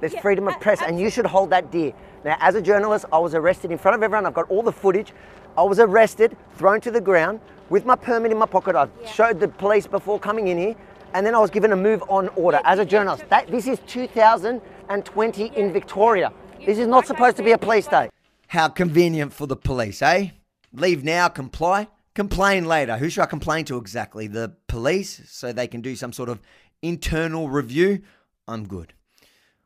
There's 0.00 0.12
Yeah, 0.14 0.20
freedom 0.20 0.48
of 0.48 0.54
a- 0.56 0.58
press, 0.58 0.82
and 0.82 0.98
you 1.00 1.10
should 1.10 1.26
hold 1.26 1.50
that 1.50 1.70
dear. 1.70 1.92
Now, 2.24 2.36
as 2.40 2.54
a 2.54 2.62
journalist, 2.62 3.04
I 3.12 3.18
was 3.18 3.34
arrested 3.34 3.70
in 3.70 3.78
front 3.78 3.94
of 3.96 4.02
everyone. 4.02 4.26
I've 4.26 4.34
got 4.34 4.50
all 4.50 4.62
the 4.62 4.72
footage. 4.72 5.12
I 5.56 5.62
was 5.62 5.78
arrested, 5.78 6.36
thrown 6.56 6.80
to 6.82 6.90
the 6.90 7.00
ground 7.00 7.40
with 7.70 7.84
my 7.86 7.94
permit 7.96 8.32
in 8.32 8.38
my 8.38 8.46
pocket. 8.46 8.74
I 8.76 8.88
showed 9.06 9.40
the 9.40 9.48
police 9.48 9.86
before 9.86 10.18
coming 10.18 10.48
in 10.48 10.58
here, 10.58 10.74
and 11.14 11.24
then 11.24 11.34
I 11.34 11.38
was 11.38 11.50
given 11.50 11.72
a 11.72 11.76
move 11.76 12.02
on 12.08 12.28
order 12.36 12.60
as 12.64 12.78
a 12.78 12.84
journalist. 12.84 13.24
That 13.30 13.46
this 13.48 13.66
is 13.66 13.78
2020 13.86 15.46
in 15.56 15.72
Victoria. 15.72 16.32
This 16.66 16.78
is 16.78 16.86
not 16.86 17.06
supposed 17.06 17.36
to 17.36 17.42
be 17.42 17.52
a 17.52 17.58
police 17.58 17.86
day. 17.86 18.08
How 18.48 18.68
convenient 18.68 19.32
for 19.32 19.46
the 19.46 19.56
police, 19.56 20.02
eh? 20.02 20.30
Leave 20.72 21.04
now, 21.04 21.28
comply, 21.28 21.88
complain 22.14 22.64
later. 22.64 22.96
Who 22.96 23.08
should 23.10 23.22
I 23.22 23.26
complain 23.26 23.64
to 23.66 23.76
exactly? 23.76 24.26
The 24.26 24.54
police, 24.66 25.20
so 25.28 25.52
they 25.52 25.66
can 25.66 25.80
do 25.80 25.94
some 25.94 26.12
sort 26.12 26.28
of 26.28 26.40
internal 26.82 27.48
review? 27.48 28.00
I'm 28.48 28.66
good. 28.66 28.92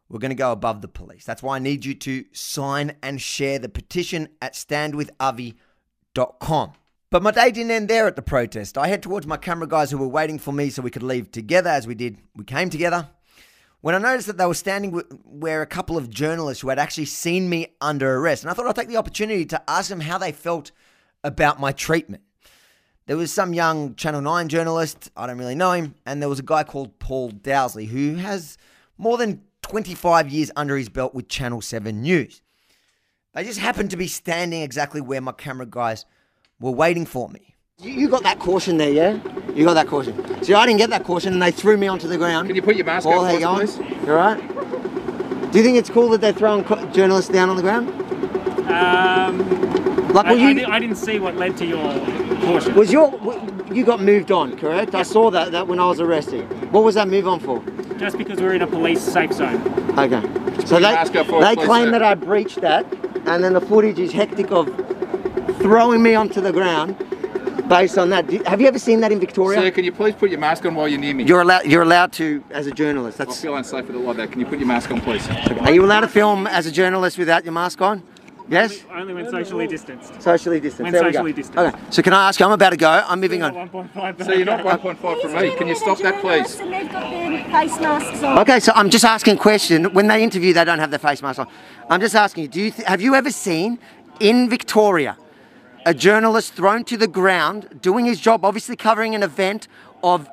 We're 0.08 0.20
going 0.20 0.30
to 0.30 0.34
go 0.34 0.52
above 0.52 0.80
the 0.80 0.88
police. 0.88 1.24
That's 1.24 1.42
why 1.42 1.56
I 1.56 1.58
need 1.58 1.84
you 1.84 1.94
to 1.94 2.24
sign 2.32 2.96
and 3.02 3.20
share 3.20 3.58
the 3.58 3.68
petition 3.68 4.28
at 4.40 4.54
standwithavi.com. 4.54 6.72
But 7.10 7.22
my 7.22 7.30
day 7.30 7.50
didn't 7.50 7.70
end 7.70 7.88
there 7.88 8.06
at 8.06 8.16
the 8.16 8.22
protest. 8.22 8.76
I 8.76 8.88
head 8.88 9.02
towards 9.02 9.26
my 9.26 9.36
camera 9.36 9.66
guys 9.66 9.90
who 9.90 9.98
were 9.98 10.08
waiting 10.08 10.38
for 10.38 10.52
me 10.52 10.70
so 10.70 10.82
we 10.82 10.90
could 10.90 11.02
leave 11.02 11.30
together 11.30 11.70
as 11.70 11.86
we 11.86 11.94
did. 11.94 12.18
We 12.36 12.44
came 12.44 12.70
together. 12.70 13.08
When 13.80 13.94
I 13.94 13.98
noticed 13.98 14.26
that 14.26 14.38
they 14.38 14.46
were 14.46 14.54
standing 14.54 14.92
where 15.24 15.62
a 15.62 15.66
couple 15.66 15.96
of 15.96 16.10
journalists 16.10 16.62
who 16.62 16.68
had 16.68 16.78
actually 16.78 17.04
seen 17.04 17.48
me 17.48 17.74
under 17.80 18.16
arrest, 18.16 18.42
and 18.42 18.50
I 18.50 18.54
thought 18.54 18.66
I'd 18.66 18.74
take 18.74 18.88
the 18.88 18.96
opportunity 18.96 19.46
to 19.46 19.70
ask 19.70 19.88
them 19.88 20.00
how 20.00 20.18
they 20.18 20.32
felt 20.32 20.72
about 21.22 21.60
my 21.60 21.72
treatment. 21.72 22.22
There 23.06 23.16
was 23.16 23.32
some 23.32 23.54
young 23.54 23.94
Channel 23.94 24.20
9 24.20 24.48
journalist, 24.48 25.10
I 25.16 25.26
don't 25.26 25.38
really 25.38 25.54
know 25.54 25.72
him, 25.72 25.94
and 26.04 26.20
there 26.20 26.28
was 26.28 26.40
a 26.40 26.42
guy 26.42 26.64
called 26.64 26.98
Paul 26.98 27.30
Dowsley 27.30 27.86
who 27.86 28.16
has 28.16 28.58
more 28.98 29.16
than 29.16 29.42
25 29.68 30.28
years 30.30 30.50
under 30.56 30.76
his 30.76 30.88
belt 30.88 31.14
with 31.14 31.28
Channel 31.28 31.60
7 31.60 32.00
News. 32.00 32.40
They 33.34 33.44
just 33.44 33.58
happened 33.58 33.90
to 33.90 33.96
be 33.96 34.06
standing 34.06 34.62
exactly 34.62 35.00
where 35.00 35.20
my 35.20 35.32
camera 35.32 35.66
guys 35.66 36.06
were 36.58 36.70
waiting 36.70 37.04
for 37.06 37.28
me. 37.28 37.54
You, 37.80 37.92
you 37.92 38.08
got 38.08 38.22
that 38.22 38.38
caution 38.38 38.78
there, 38.78 38.90
yeah? 38.90 39.20
You 39.54 39.64
got 39.66 39.74
that 39.74 39.86
caution. 39.86 40.42
See, 40.42 40.54
I 40.54 40.66
didn't 40.66 40.78
get 40.78 40.90
that 40.90 41.04
caution 41.04 41.34
and 41.34 41.42
they 41.42 41.50
threw 41.50 41.76
me 41.76 41.86
onto 41.86 42.08
the 42.08 42.16
ground. 42.16 42.48
Can 42.48 42.56
you 42.56 42.62
put 42.62 42.76
your 42.76 42.86
mask 42.86 43.06
on 43.06 43.24
how 43.26 43.32
you 43.32 43.40
going? 43.40 43.66
please? 43.66 43.78
You 43.78 44.12
alright? 44.12 45.52
Do 45.52 45.58
you 45.58 45.64
think 45.64 45.76
it's 45.78 45.90
cool 45.90 46.08
that 46.10 46.20
they're 46.20 46.32
throwing 46.32 46.64
co- 46.64 46.84
journalists 46.90 47.30
down 47.30 47.48
on 47.50 47.56
the 47.56 47.62
ground? 47.62 47.88
Um, 48.70 50.08
Like, 50.12 50.26
I, 50.26 50.32
you- 50.32 50.66
I, 50.66 50.76
I 50.76 50.78
didn't 50.78 50.96
see 50.96 51.18
what 51.20 51.36
led 51.36 51.56
to 51.58 51.66
your 51.66 51.82
caution. 52.40 52.74
Was 52.74 52.90
your 52.90 53.10
w- 53.12 53.57
you 53.72 53.84
got 53.84 54.00
moved 54.00 54.32
on, 54.32 54.56
correct? 54.56 54.94
I 54.94 55.02
saw 55.02 55.30
that, 55.30 55.52
that 55.52 55.66
when 55.66 55.78
I 55.78 55.86
was 55.86 56.00
arrested. 56.00 56.44
What 56.72 56.84
was 56.84 56.94
that 56.94 57.08
move 57.08 57.26
on 57.26 57.40
for? 57.40 57.62
Just 57.98 58.18
because 58.18 58.40
we're 58.40 58.54
in 58.54 58.62
a 58.62 58.66
police 58.66 59.00
safe 59.00 59.32
zone. 59.32 59.60
Okay. 59.98 60.22
So 60.66 60.76
they, 60.76 60.82
mask 60.82 61.14
up 61.16 61.26
for 61.26 61.42
us, 61.42 61.56
they 61.56 61.64
claim 61.64 61.90
that 61.90 62.02
I 62.02 62.14
breached 62.14 62.60
that, 62.60 62.86
and 63.26 63.42
then 63.42 63.52
the 63.52 63.60
footage 63.60 63.98
is 63.98 64.12
hectic 64.12 64.50
of 64.50 64.66
throwing 65.58 66.02
me 66.02 66.14
onto 66.14 66.40
the 66.40 66.52
ground 66.52 66.96
based 67.68 67.98
on 67.98 68.10
that. 68.10 68.30
Have 68.46 68.60
you 68.60 68.66
ever 68.66 68.78
seen 68.78 69.00
that 69.00 69.12
in 69.12 69.20
Victoria? 69.20 69.60
Sir, 69.60 69.70
can 69.70 69.84
you 69.84 69.92
please 69.92 70.14
put 70.14 70.30
your 70.30 70.40
mask 70.40 70.64
on 70.64 70.74
while 70.74 70.88
you're 70.88 70.98
near 70.98 71.14
me? 71.14 71.24
You're 71.24 71.42
allowed. 71.42 71.66
You're 71.66 71.82
allowed 71.82 72.12
to 72.14 72.42
as 72.50 72.66
a 72.66 72.70
journalist. 72.70 73.18
That's... 73.18 73.28
I 73.28 73.32
That's. 73.32 73.42
feel 73.42 73.56
unsafe 73.56 73.86
with 73.86 73.96
it 73.96 74.00
like 74.00 74.16
that. 74.16 74.30
Can 74.32 74.40
you 74.40 74.46
put 74.46 74.58
your 74.58 74.68
mask 74.68 74.90
on, 74.90 75.00
please? 75.00 75.28
Are 75.28 75.72
you 75.72 75.84
allowed 75.84 76.00
to 76.00 76.08
film 76.08 76.46
as 76.46 76.66
a 76.66 76.72
journalist 76.72 77.18
without 77.18 77.44
your 77.44 77.52
mask 77.52 77.80
on? 77.80 78.02
Yes. 78.48 78.84
Only 78.90 79.14
when 79.14 79.30
socially 79.30 79.66
distanced. 79.66 80.22
Socially 80.22 80.58
distanced. 80.60 80.82
When 80.84 80.92
there 80.92 81.12
socially 81.12 81.32
distanced. 81.32 81.58
Okay. 81.58 81.78
So 81.90 82.02
can 82.02 82.12
I 82.14 82.28
ask 82.28 82.40
you? 82.40 82.46
I'm 82.46 82.52
about 82.52 82.70
to 82.70 82.76
go. 82.76 82.88
I'm 83.06 83.20
moving 83.20 83.42
on. 83.42 83.52
1.5. 83.54 84.24
So 84.24 84.32
you're 84.32 84.46
not 84.46 84.64
1.5 84.64 85.20
from 85.22 85.32
me. 85.34 85.54
Can 85.56 85.68
you 85.68 85.74
stop 85.74 85.98
that, 85.98 86.20
please? 86.20 86.58
And 86.58 86.72
they've 86.72 86.90
got 86.90 87.10
their 87.10 87.44
face 87.44 87.80
masks 87.80 88.22
on. 88.22 88.38
Okay, 88.38 88.60
so 88.60 88.72
I'm 88.74 88.88
just 88.90 89.04
asking 89.04 89.36
a 89.36 89.40
question. 89.40 89.92
When 89.92 90.08
they 90.08 90.22
interview, 90.22 90.52
they 90.54 90.64
don't 90.64 90.78
have 90.78 90.90
their 90.90 90.98
face 90.98 91.20
mask 91.22 91.40
on. 91.40 91.48
I'm 91.90 92.00
just 92.00 92.14
asking 92.14 92.44
you, 92.44 92.48
do 92.48 92.60
you 92.62 92.70
th- 92.70 92.88
have 92.88 93.02
you 93.02 93.14
ever 93.14 93.30
seen 93.30 93.78
in 94.20 94.48
Victoria 94.48 95.16
a 95.84 95.92
journalist 95.94 96.54
thrown 96.54 96.84
to 96.84 96.96
the 96.96 97.08
ground 97.08 97.80
doing 97.82 98.04
his 98.06 98.18
job, 98.20 98.44
obviously 98.44 98.76
covering 98.76 99.14
an 99.14 99.22
event 99.22 99.68
of 100.02 100.28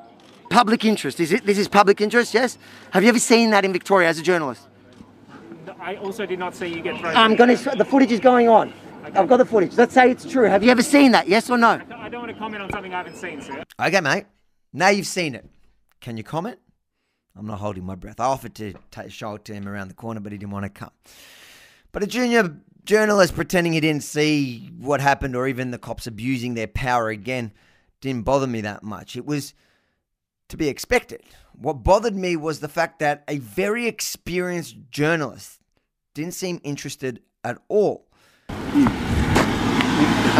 public 0.49 0.85
interest? 0.85 1.19
Is 1.19 1.33
it 1.33 1.45
this 1.45 1.57
is 1.57 1.67
public 1.67 1.99
interest? 1.99 2.33
Yes. 2.33 2.57
Have 2.91 3.03
you 3.03 3.09
ever 3.09 3.19
seen 3.19 3.49
that 3.49 3.65
in 3.65 3.73
Victoria 3.73 4.07
as 4.07 4.19
a 4.19 4.23
journalist? 4.23 4.67
I 5.85 5.97
also 5.97 6.25
did 6.25 6.39
not 6.39 6.55
see 6.55 6.65
you 6.65 6.81
get 6.81 6.99
thrown. 6.99 7.15
I'm 7.15 7.35
going 7.35 7.55
to. 7.55 7.69
The 7.77 7.85
footage 7.85 8.11
is 8.11 8.19
going 8.19 8.49
on. 8.49 8.73
I've 9.03 9.27
got 9.27 9.37
the 9.37 9.45
footage. 9.45 9.77
Let's 9.77 9.93
say 9.93 10.09
it's 10.09 10.25
true. 10.25 10.45
Have 10.49 10.63
you 10.63 10.71
ever 10.71 10.81
seen 10.81 11.11
that? 11.11 11.27
Yes 11.27 11.47
or 11.47 11.59
no? 11.59 11.79
I 11.95 12.09
don't 12.09 12.21
want 12.21 12.33
to 12.33 12.39
comment 12.39 12.63
on 12.63 12.71
something 12.71 12.91
I 12.91 12.97
haven't 12.97 13.17
seen, 13.17 13.39
sir. 13.39 13.63
Okay, 13.79 14.01
mate. 14.01 14.25
Now 14.73 14.89
you've 14.89 15.05
seen 15.05 15.35
it. 15.35 15.47
Can 16.01 16.17
you 16.17 16.23
comment? 16.23 16.57
I'm 17.37 17.45
not 17.45 17.59
holding 17.59 17.85
my 17.85 17.93
breath. 17.93 18.19
I 18.19 18.25
offered 18.25 18.55
to 18.55 18.73
ta 18.89 19.03
show 19.09 19.35
it 19.35 19.45
to 19.45 19.53
him 19.53 19.67
around 19.67 19.89
the 19.89 19.93
corner, 19.93 20.19
but 20.21 20.31
he 20.31 20.39
didn't 20.39 20.53
want 20.53 20.63
to 20.63 20.69
come. 20.69 20.89
But 21.91 22.01
a 22.01 22.07
junior 22.07 22.57
journalist 22.83 23.35
pretending 23.35 23.73
he 23.73 23.79
didn't 23.79 24.03
see 24.03 24.71
what 24.79 25.01
happened 25.01 25.35
or 25.35 25.47
even 25.47 25.69
the 25.69 25.77
cops 25.77 26.07
abusing 26.07 26.55
their 26.55 26.67
power 26.67 27.09
again 27.09 27.51
didn't 28.01 28.23
bother 28.23 28.47
me 28.47 28.61
that 28.61 28.81
much. 28.81 29.15
It 29.15 29.27
was 29.27 29.53
to 30.49 30.57
be 30.57 30.67
expected. 30.67 31.21
What 31.53 31.83
bothered 31.83 32.15
me 32.15 32.37
was 32.37 32.59
the 32.59 32.69
fact 32.69 32.97
that 32.99 33.23
a 33.27 33.37
very 33.37 33.85
experienced 33.85 34.77
journalist 34.89 35.61
didn't 36.15 36.33
seem 36.33 36.59
interested 36.63 37.21
at 37.43 37.59
all. 37.67 38.07
Are 38.49 38.55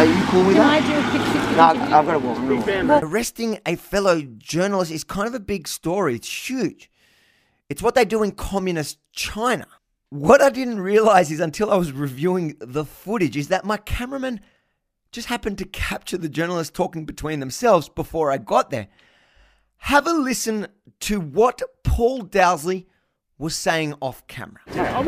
you 0.04 0.22
cool 0.26 0.44
with 0.44 0.56
Can 0.56 0.66
that? 0.66 0.82
I 0.82 0.86
do 0.86 0.98
a 0.98 1.10
quick 1.10 1.22
60 1.32 1.56
No, 1.56 1.62
I've 1.62 2.06
got 2.06 2.12
to 2.12 2.18
walk. 2.18 2.38
I'm 2.38 2.86
gonna. 2.86 3.00
Arresting 3.02 3.60
a 3.64 3.76
fellow 3.76 4.22
journalist 4.22 4.90
is 4.90 5.04
kind 5.04 5.28
of 5.28 5.34
a 5.34 5.40
big 5.40 5.68
story. 5.68 6.16
It's 6.16 6.50
huge. 6.50 6.90
It's 7.68 7.82
what 7.82 7.94
they 7.94 8.04
do 8.04 8.22
in 8.22 8.32
communist 8.32 8.98
China. 9.12 9.66
What 10.08 10.40
I 10.40 10.50
didn't 10.50 10.80
realize 10.80 11.30
is 11.30 11.40
until 11.40 11.70
I 11.70 11.76
was 11.76 11.92
reviewing 11.92 12.56
the 12.58 12.84
footage 12.84 13.36
is 13.36 13.48
that 13.48 13.64
my 13.64 13.76
cameraman 13.76 14.40
just 15.12 15.28
happened 15.28 15.58
to 15.58 15.66
capture 15.66 16.16
the 16.16 16.28
journalists 16.28 16.72
talking 16.74 17.04
between 17.04 17.40
themselves 17.40 17.88
before 17.88 18.30
I 18.30 18.38
got 18.38 18.70
there. 18.70 18.88
Have 19.78 20.06
a 20.06 20.12
listen 20.12 20.68
to 21.00 21.20
what 21.20 21.60
Paul 21.82 22.22
Dowsley 22.22 22.86
was 23.38 23.54
saying 23.54 23.94
off 24.00 24.26
camera. 24.26 24.58
Same 24.72 25.04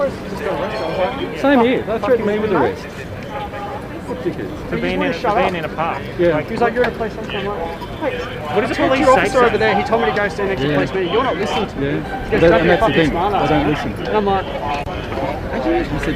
here. 1.60 1.82
They 1.82 1.98
threatened 1.98 2.26
me 2.26 2.38
with 2.38 2.52
arrest. 2.52 2.84
What 2.84 4.18
dickheads? 4.20 4.68
For 4.70 4.76
being, 4.80 5.02
in, 5.02 5.12
for 5.14 5.34
being 5.34 5.56
in 5.56 5.64
a 5.64 5.68
park. 5.68 6.02
Yeah. 6.18 6.34
Like, 6.36 6.46
he 6.46 6.52
was 6.52 6.60
like, 6.60 6.74
you're 6.74 6.84
in 6.84 6.90
a 6.92 6.96
police 6.96 7.12
station. 7.14 7.36
I'm 7.36 7.46
like, 7.46 7.78
hey, 8.12 8.18
What 8.54 8.68
the 8.68 8.74
police 8.74 9.00
your 9.00 9.14
say 9.14 9.20
officer 9.20 9.44
over 9.44 9.58
there. 9.58 9.74
He 9.76 9.82
told 9.84 10.02
me 10.02 10.10
to 10.10 10.16
go 10.16 10.28
stand 10.28 10.48
next 10.48 10.60
to 10.62 10.66
the 10.66 10.72
Yeah. 10.72 10.78
police 10.78 10.92
meeting. 10.94 11.12
You're 11.12 11.22
not 11.24 11.36
listening 11.36 11.68
to 11.68 11.76
me. 11.76 11.86
Yeah. 11.86 12.38
That- 12.38 12.60
and 12.60 12.70
that's 12.70 12.86
the 12.86 12.92
thing. 12.92 13.16
I 13.16 13.46
don't 13.48 13.68
listen. 13.68 13.92
And 13.92 14.08
I'm 14.16 14.24
like, 14.24 14.44
I 14.46 15.60
do. 15.64 15.70
He 15.82 15.98
said, 16.00 16.14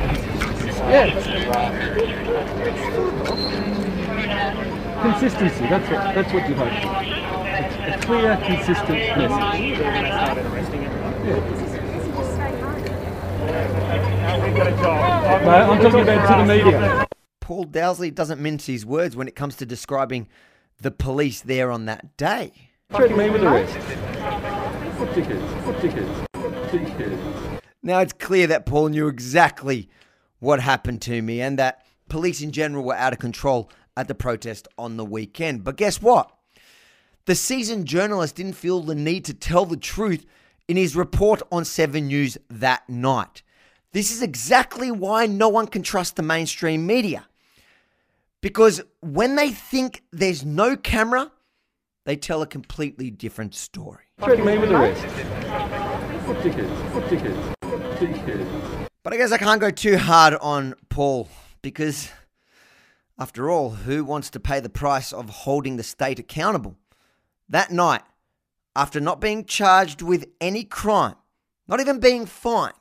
yeah. 0.90 1.06
Consistency. 5.02 5.64
That's 5.66 5.88
what. 5.90 6.14
That's 6.14 6.32
what 6.32 6.48
you 6.48 6.54
hope. 6.54 6.72
for. 6.82 6.88
A 7.84 7.86
clear, 8.00 8.36
consistent 8.36 8.98
message. 9.18 9.78
I'm 15.44 15.80
talking 15.80 16.00
about 16.00 16.28
to 16.28 16.36
the 16.42 16.44
media. 16.46 17.06
Paul 17.40 17.66
Dowsley 17.66 18.14
doesn't 18.14 18.40
mince 18.40 18.66
his 18.66 18.86
words 18.86 19.16
when 19.16 19.28
it 19.28 19.34
comes 19.34 19.56
to 19.56 19.66
describing 19.66 20.28
the 20.80 20.90
police 20.90 21.40
there 21.40 21.70
on 21.70 21.86
that 21.86 22.16
day. 22.16 22.52
Me 22.90 23.30
with 23.30 23.42
arrest. 23.42 23.74
What 24.98 25.10
dickheads? 25.10 25.66
What 25.66 25.76
dickheads? 25.76 26.26
Dickheads. 26.70 27.60
Now 27.82 28.00
it's 28.00 28.12
clear 28.12 28.46
that 28.46 28.66
Paul 28.66 28.88
knew 28.88 29.08
exactly 29.08 29.88
what 30.38 30.60
happened 30.60 31.02
to 31.02 31.20
me 31.22 31.40
and 31.40 31.58
that 31.58 31.84
police 32.08 32.40
in 32.40 32.52
general 32.52 32.84
were 32.84 32.94
out 32.94 33.12
of 33.12 33.18
control 33.18 33.70
at 33.96 34.08
the 34.08 34.14
protest 34.14 34.68
on 34.78 34.96
the 34.96 35.04
weekend. 35.04 35.64
But 35.64 35.76
guess 35.76 36.00
what? 36.00 36.30
The 37.24 37.34
seasoned 37.34 37.86
journalist 37.86 38.36
didn't 38.36 38.54
feel 38.54 38.80
the 38.80 38.94
need 38.94 39.24
to 39.26 39.34
tell 39.34 39.66
the 39.66 39.76
truth 39.76 40.26
in 40.72 40.78
his 40.78 40.96
report 40.96 41.42
on 41.52 41.66
7 41.66 42.06
News 42.06 42.38
that 42.48 42.88
night. 42.88 43.42
This 43.92 44.10
is 44.10 44.22
exactly 44.22 44.90
why 44.90 45.26
no 45.26 45.50
one 45.50 45.66
can 45.66 45.82
trust 45.82 46.16
the 46.16 46.22
mainstream 46.22 46.86
media. 46.86 47.26
Because 48.40 48.80
when 49.00 49.36
they 49.36 49.50
think 49.50 50.02
there's 50.12 50.46
no 50.46 50.74
camera, 50.74 51.30
they 52.06 52.16
tell 52.16 52.40
a 52.40 52.46
completely 52.46 53.10
different 53.10 53.54
story. 53.54 54.04
Threatened 54.18 54.46
me 54.46 54.56
with 54.56 54.72
arrest. 54.72 55.02
What 56.26 56.38
dickheads? 56.38 56.94
What 56.94 57.04
dickheads? 57.04 57.54
Dickheads. 57.98 58.88
But 59.02 59.12
I 59.12 59.18
guess 59.18 59.30
I 59.30 59.36
can't 59.36 59.60
go 59.60 59.70
too 59.70 59.98
hard 59.98 60.36
on 60.36 60.74
Paul 60.88 61.28
because, 61.60 62.08
after 63.18 63.50
all, 63.50 63.68
who 63.68 64.06
wants 64.06 64.30
to 64.30 64.40
pay 64.40 64.58
the 64.58 64.70
price 64.70 65.12
of 65.12 65.28
holding 65.28 65.76
the 65.76 65.82
state 65.82 66.18
accountable? 66.18 66.76
That 67.46 67.70
night, 67.70 68.00
after 68.74 69.00
not 69.00 69.20
being 69.20 69.44
charged 69.44 70.02
with 70.02 70.26
any 70.40 70.64
crime, 70.64 71.14
not 71.68 71.80
even 71.80 72.00
being 72.00 72.26
fined, 72.26 72.74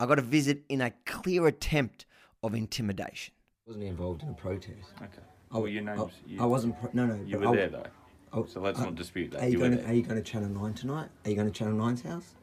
I 0.00 0.06
got 0.06 0.18
a 0.18 0.22
visit 0.22 0.62
in 0.68 0.80
a 0.80 0.92
clear 1.06 1.46
attempt 1.46 2.06
of 2.42 2.54
intimidation. 2.54 3.34
I 3.66 3.70
Wasn't 3.70 3.84
involved 3.84 4.22
in 4.22 4.28
a 4.30 4.34
protest? 4.34 4.92
Okay. 5.02 5.22
I, 5.52 5.58
Well, 5.58 5.68
your 5.68 5.82
name's- 5.82 6.00
I, 6.00 6.28
you- 6.30 6.42
I 6.42 6.46
wasn't. 6.46 6.78
Pro- 6.80 6.90
no, 6.92 7.06
no. 7.06 7.14
you 7.24 7.38
but 7.38 7.40
were 7.40 7.48
I- 7.52 7.56
there, 7.56 7.68
though. 7.68 7.86
I- 8.32 8.46
So 8.46 8.60
let's 8.60 8.78
I- 8.78 8.84
not 8.84 8.94
dispute 8.94 9.30
that. 9.32 9.42
Are 9.42 9.46
you, 9.46 9.52
You 9.52 9.58
going 9.58 9.78
to? 9.78 9.86
Are 9.86 9.92
you 9.92 10.02
going 10.02 10.22
to 10.22 10.22
Channel 10.22 10.48
Nine 10.50 10.74
tonight? 10.74 11.08
Are 11.24 11.30
you 11.30 11.36
going 11.36 11.50
to 11.50 11.52
Channel 11.52 11.74
9's 11.74 12.02
house? 12.02 12.34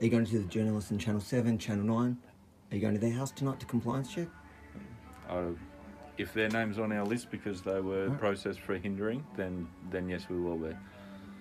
Are 0.00 0.04
you 0.04 0.10
going 0.10 0.24
to 0.26 0.38
the 0.38 0.44
journalists 0.48 0.90
in 0.90 0.98
Channel 0.98 1.20
Seven, 1.20 1.58
Channel 1.58 1.84
Nine? 1.84 2.16
Are 2.70 2.74
you 2.76 2.80
going 2.80 2.94
to 2.94 3.00
their 3.00 3.12
house 3.12 3.30
tonight 3.30 3.60
to 3.60 3.66
compliance 3.66 4.12
check? 4.12 4.28
Oh, 5.30 5.56
if 6.18 6.32
their 6.32 6.48
name's 6.48 6.78
on 6.78 6.92
our 6.92 7.04
list 7.04 7.30
because 7.30 7.62
they 7.62 7.80
were 7.80 8.10
processed 8.18 8.60
for 8.60 8.76
hindering, 8.78 9.24
then 9.36 9.68
then 9.90 10.08
yes, 10.08 10.28
we 10.28 10.38
will 10.40 10.56
be. 10.58 10.74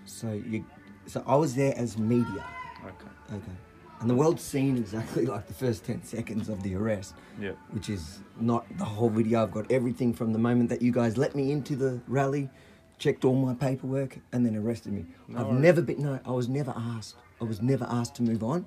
So 0.06 0.32
you. 0.34 0.66
So 1.06 1.24
I 1.28 1.36
was 1.36 1.56
there 1.56 1.74
as 1.78 1.98
media. 1.98 2.46
Okay. 2.86 3.36
Okay. 3.36 3.52
And 4.00 4.10
the 4.10 4.16
world's 4.16 4.44
seen 4.44 4.78
exactly 4.78 5.26
like 5.34 5.48
the 5.48 5.54
first 5.54 5.86
10 5.86 6.04
seconds 6.04 6.50
of 6.50 6.62
the 6.62 6.76
arrest. 6.76 7.16
Yep. 7.40 7.58
Which 7.72 7.90
is 7.90 8.20
not 8.40 8.66
the 8.78 8.84
whole 8.86 9.10
video. 9.10 9.44
I've 9.44 9.52
got 9.52 9.72
everything 9.72 10.14
from 10.14 10.34
the 10.34 10.40
moment 10.40 10.70
that 10.70 10.82
you 10.82 10.92
guys 10.92 11.18
let 11.18 11.36
me 11.36 11.52
into 11.52 11.76
the 11.76 12.02
rally, 12.08 12.50
checked 12.98 13.24
all 13.24 13.36
my 13.36 13.54
paperwork, 13.54 14.20
and 14.34 14.46
then 14.46 14.56
arrested 14.58 14.92
me. 14.92 15.06
No 15.30 15.40
I've 15.40 15.48
worries. 15.48 15.62
never 15.62 15.82
been, 15.82 16.04
no, 16.04 16.20
I 16.26 16.32
was 16.32 16.50
never 16.50 16.74
asked. 16.76 17.16
I 17.40 17.46
was 17.46 17.62
never 17.62 17.86
asked 17.90 18.16
to 18.16 18.24
move 18.24 18.44
on. 18.44 18.66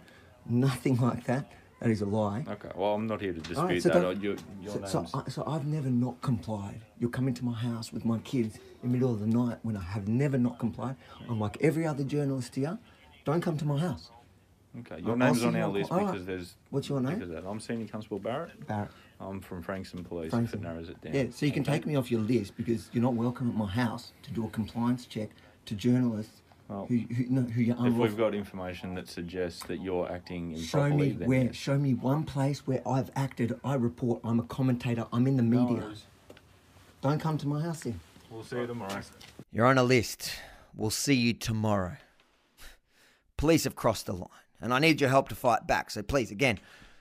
Nothing 0.49 0.97
like 1.01 1.25
that. 1.25 1.53
That 1.81 1.91
is 1.91 2.01
a 2.01 2.07
lie. 2.07 2.45
Okay. 2.49 2.71
Well, 2.75 2.95
I'm 2.95 3.07
not 3.07 3.21
here 3.21 3.35
to 3.35 3.41
dispute 3.41 3.63
right, 3.63 3.83
so 3.83 3.89
that. 3.91 4.23
Your, 4.23 4.37
your 4.63 4.73
so, 4.73 4.79
name's. 4.79 4.93
so, 4.93 5.23
I, 5.27 5.31
so 5.31 5.45
I've 5.47 5.67
never 5.67 5.91
not 5.91 6.21
complied. 6.23 6.81
You're 6.99 7.11
coming 7.11 7.35
to 7.35 7.45
my 7.45 7.53
house 7.53 7.93
with 7.93 8.05
my 8.05 8.19
kids 8.21 8.57
in 8.83 8.89
the 8.91 8.99
middle 8.99 9.13
of 9.13 9.21
the 9.21 9.27
night 9.27 9.59
when 9.63 9.77
I 9.77 9.83
have 9.83 10.09
never 10.09 10.39
not 10.39 10.59
complied. 10.59 10.97
I'm 11.29 11.39
like 11.39 11.59
every 11.61 11.87
other 11.87 12.03
journalist 12.03 12.55
here. 12.55 12.79
Don't 13.27 13.43
come 13.43 13.59
to 13.59 13.67
my 13.67 13.79
house. 13.79 14.11
Okay, 14.81 15.03
your 15.03 15.17
name's 15.17 15.43
on 15.43 15.57
our 15.57 15.69
list 15.69 15.91
all 15.91 15.99
right. 15.99 16.07
because 16.13 16.27
there's. 16.27 16.57
What's 16.71 16.89
your 16.89 17.01
name? 17.01 17.19
Because. 17.19 17.45
I'm 17.45 17.61
Senior 17.61 17.89
Constable 17.89 18.19
Barrett. 18.19 18.67
Barrett. 18.67 18.91
I'm 19.21 19.41
from 19.41 19.63
Frankston 19.63 20.05
Police. 20.05 20.27
If 20.27 20.31
Frankston. 20.33 20.61
it 20.61 20.63
narrows 20.63 20.89
it 20.91 21.01
down. 21.01 21.15
Yeah, 21.15 21.25
so 21.31 21.47
you 21.47 21.53
can 21.53 21.63
Okay. 21.63 21.73
take 21.73 21.87
me 21.87 21.97
off 21.97 22.11
your 22.11 22.21
list 22.21 22.57
because 22.57 22.91
you're 22.93 23.03
not 23.03 23.15
welcome 23.15 23.49
at 23.49 23.55
my 23.55 23.69
house 23.69 24.13
to 24.23 24.31
do 24.31 24.45
a 24.47 24.51
compliance 24.51 25.07
check 25.07 25.31
to 25.67 25.75
journalists 25.75 26.43
Well, 26.69 26.87
who, 26.87 26.97
who, 26.97 27.27
no, 27.29 27.43
who 27.43 27.63
you're 27.63 27.77
If 27.87 27.93
we've 27.95 28.17
got 28.17 28.35
information 28.35 28.95
that 28.95 29.09
suggests 29.09 29.63
that 29.65 29.81
you're 29.81 30.11
acting 30.11 30.57
Show 30.61 30.89
me 30.89 31.11
then 31.11 31.29
where. 31.29 31.45
yes. 31.45 31.55
Show 31.55 31.79
me 31.79 31.95
one 31.95 32.25
place 32.25 32.67
where 32.67 32.83
I've 32.87 33.11
acted. 33.15 33.59
I 33.65 33.75
report. 33.75 34.21
I'm 34.25 34.41
a 34.41 34.45
commentator. 34.45 35.07
I'm 35.13 35.27
in 35.29 35.37
the 35.37 35.43
media. 35.45 35.85
worries. 35.85 36.03
Don't 37.03 37.21
come 37.21 37.39
to 37.39 37.47
my 37.47 37.61
house 37.63 37.81
then. 37.83 38.01
We'll 38.31 38.43
see 38.43 38.57
you 38.59 38.67
tomorrow. 38.67 39.01
You're 39.53 39.67
on 39.67 39.79
a 39.79 39.85
list. 39.85 40.33
We'll 40.75 40.91
see 40.91 41.15
you 41.15 41.33
tomorrow. 41.35 41.97
Police 43.37 43.63
have 43.65 43.77
crossed 43.77 44.07
the 44.07 44.13
line, 44.15 44.29
and 44.61 44.75
I 44.75 44.79
need 44.81 45.01
your 45.01 45.11
help 45.11 45.29
to 45.29 45.35
fight 45.37 45.67
back. 45.69 45.91
So 45.91 46.03
please, 46.03 46.31
again, 46.33 46.59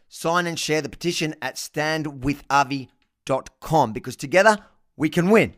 sign 0.09 0.45
and 0.47 0.59
share 0.59 0.81
the 0.81 0.89
petition 0.89 1.33
at 1.41 1.55
standwithavi.com 1.55 3.93
because 3.93 4.15
together 4.15 4.57
we 4.95 5.09
can 5.09 5.29
win. 5.29 5.55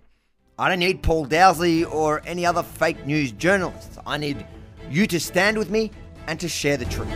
I 0.59 0.69
don't 0.69 0.79
need 0.79 1.03
Paul 1.03 1.27
Dowsley 1.27 1.85
or 1.85 2.23
any 2.25 2.43
other 2.43 2.63
fake 2.63 3.05
news 3.05 3.31
journalists. 3.31 3.99
I 4.07 4.17
need 4.17 4.43
you 4.89 5.05
to 5.05 5.19
stand 5.19 5.55
with 5.55 5.69
me 5.69 5.91
and 6.25 6.39
to 6.39 6.49
share 6.49 6.77
the 6.77 6.85
truth. 6.85 7.07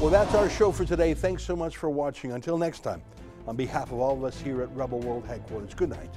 Well, 0.00 0.10
that's 0.10 0.34
our 0.34 0.50
show 0.50 0.72
for 0.72 0.84
today. 0.84 1.14
Thanks 1.14 1.42
so 1.42 1.56
much 1.56 1.78
for 1.78 1.88
watching. 1.88 2.32
Until 2.32 2.58
next 2.58 2.80
time, 2.80 3.00
on 3.46 3.56
behalf 3.56 3.90
of 3.90 4.00
all 4.00 4.12
of 4.12 4.24
us 4.24 4.38
here 4.38 4.60
at 4.60 4.76
Rebel 4.76 5.00
World 5.00 5.24
Headquarters, 5.24 5.72
good 5.72 5.88
night. 5.88 6.10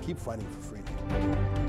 Keep 0.00 0.18
fighting 0.18 0.46
for 0.46 0.60
freedom. 0.62 1.67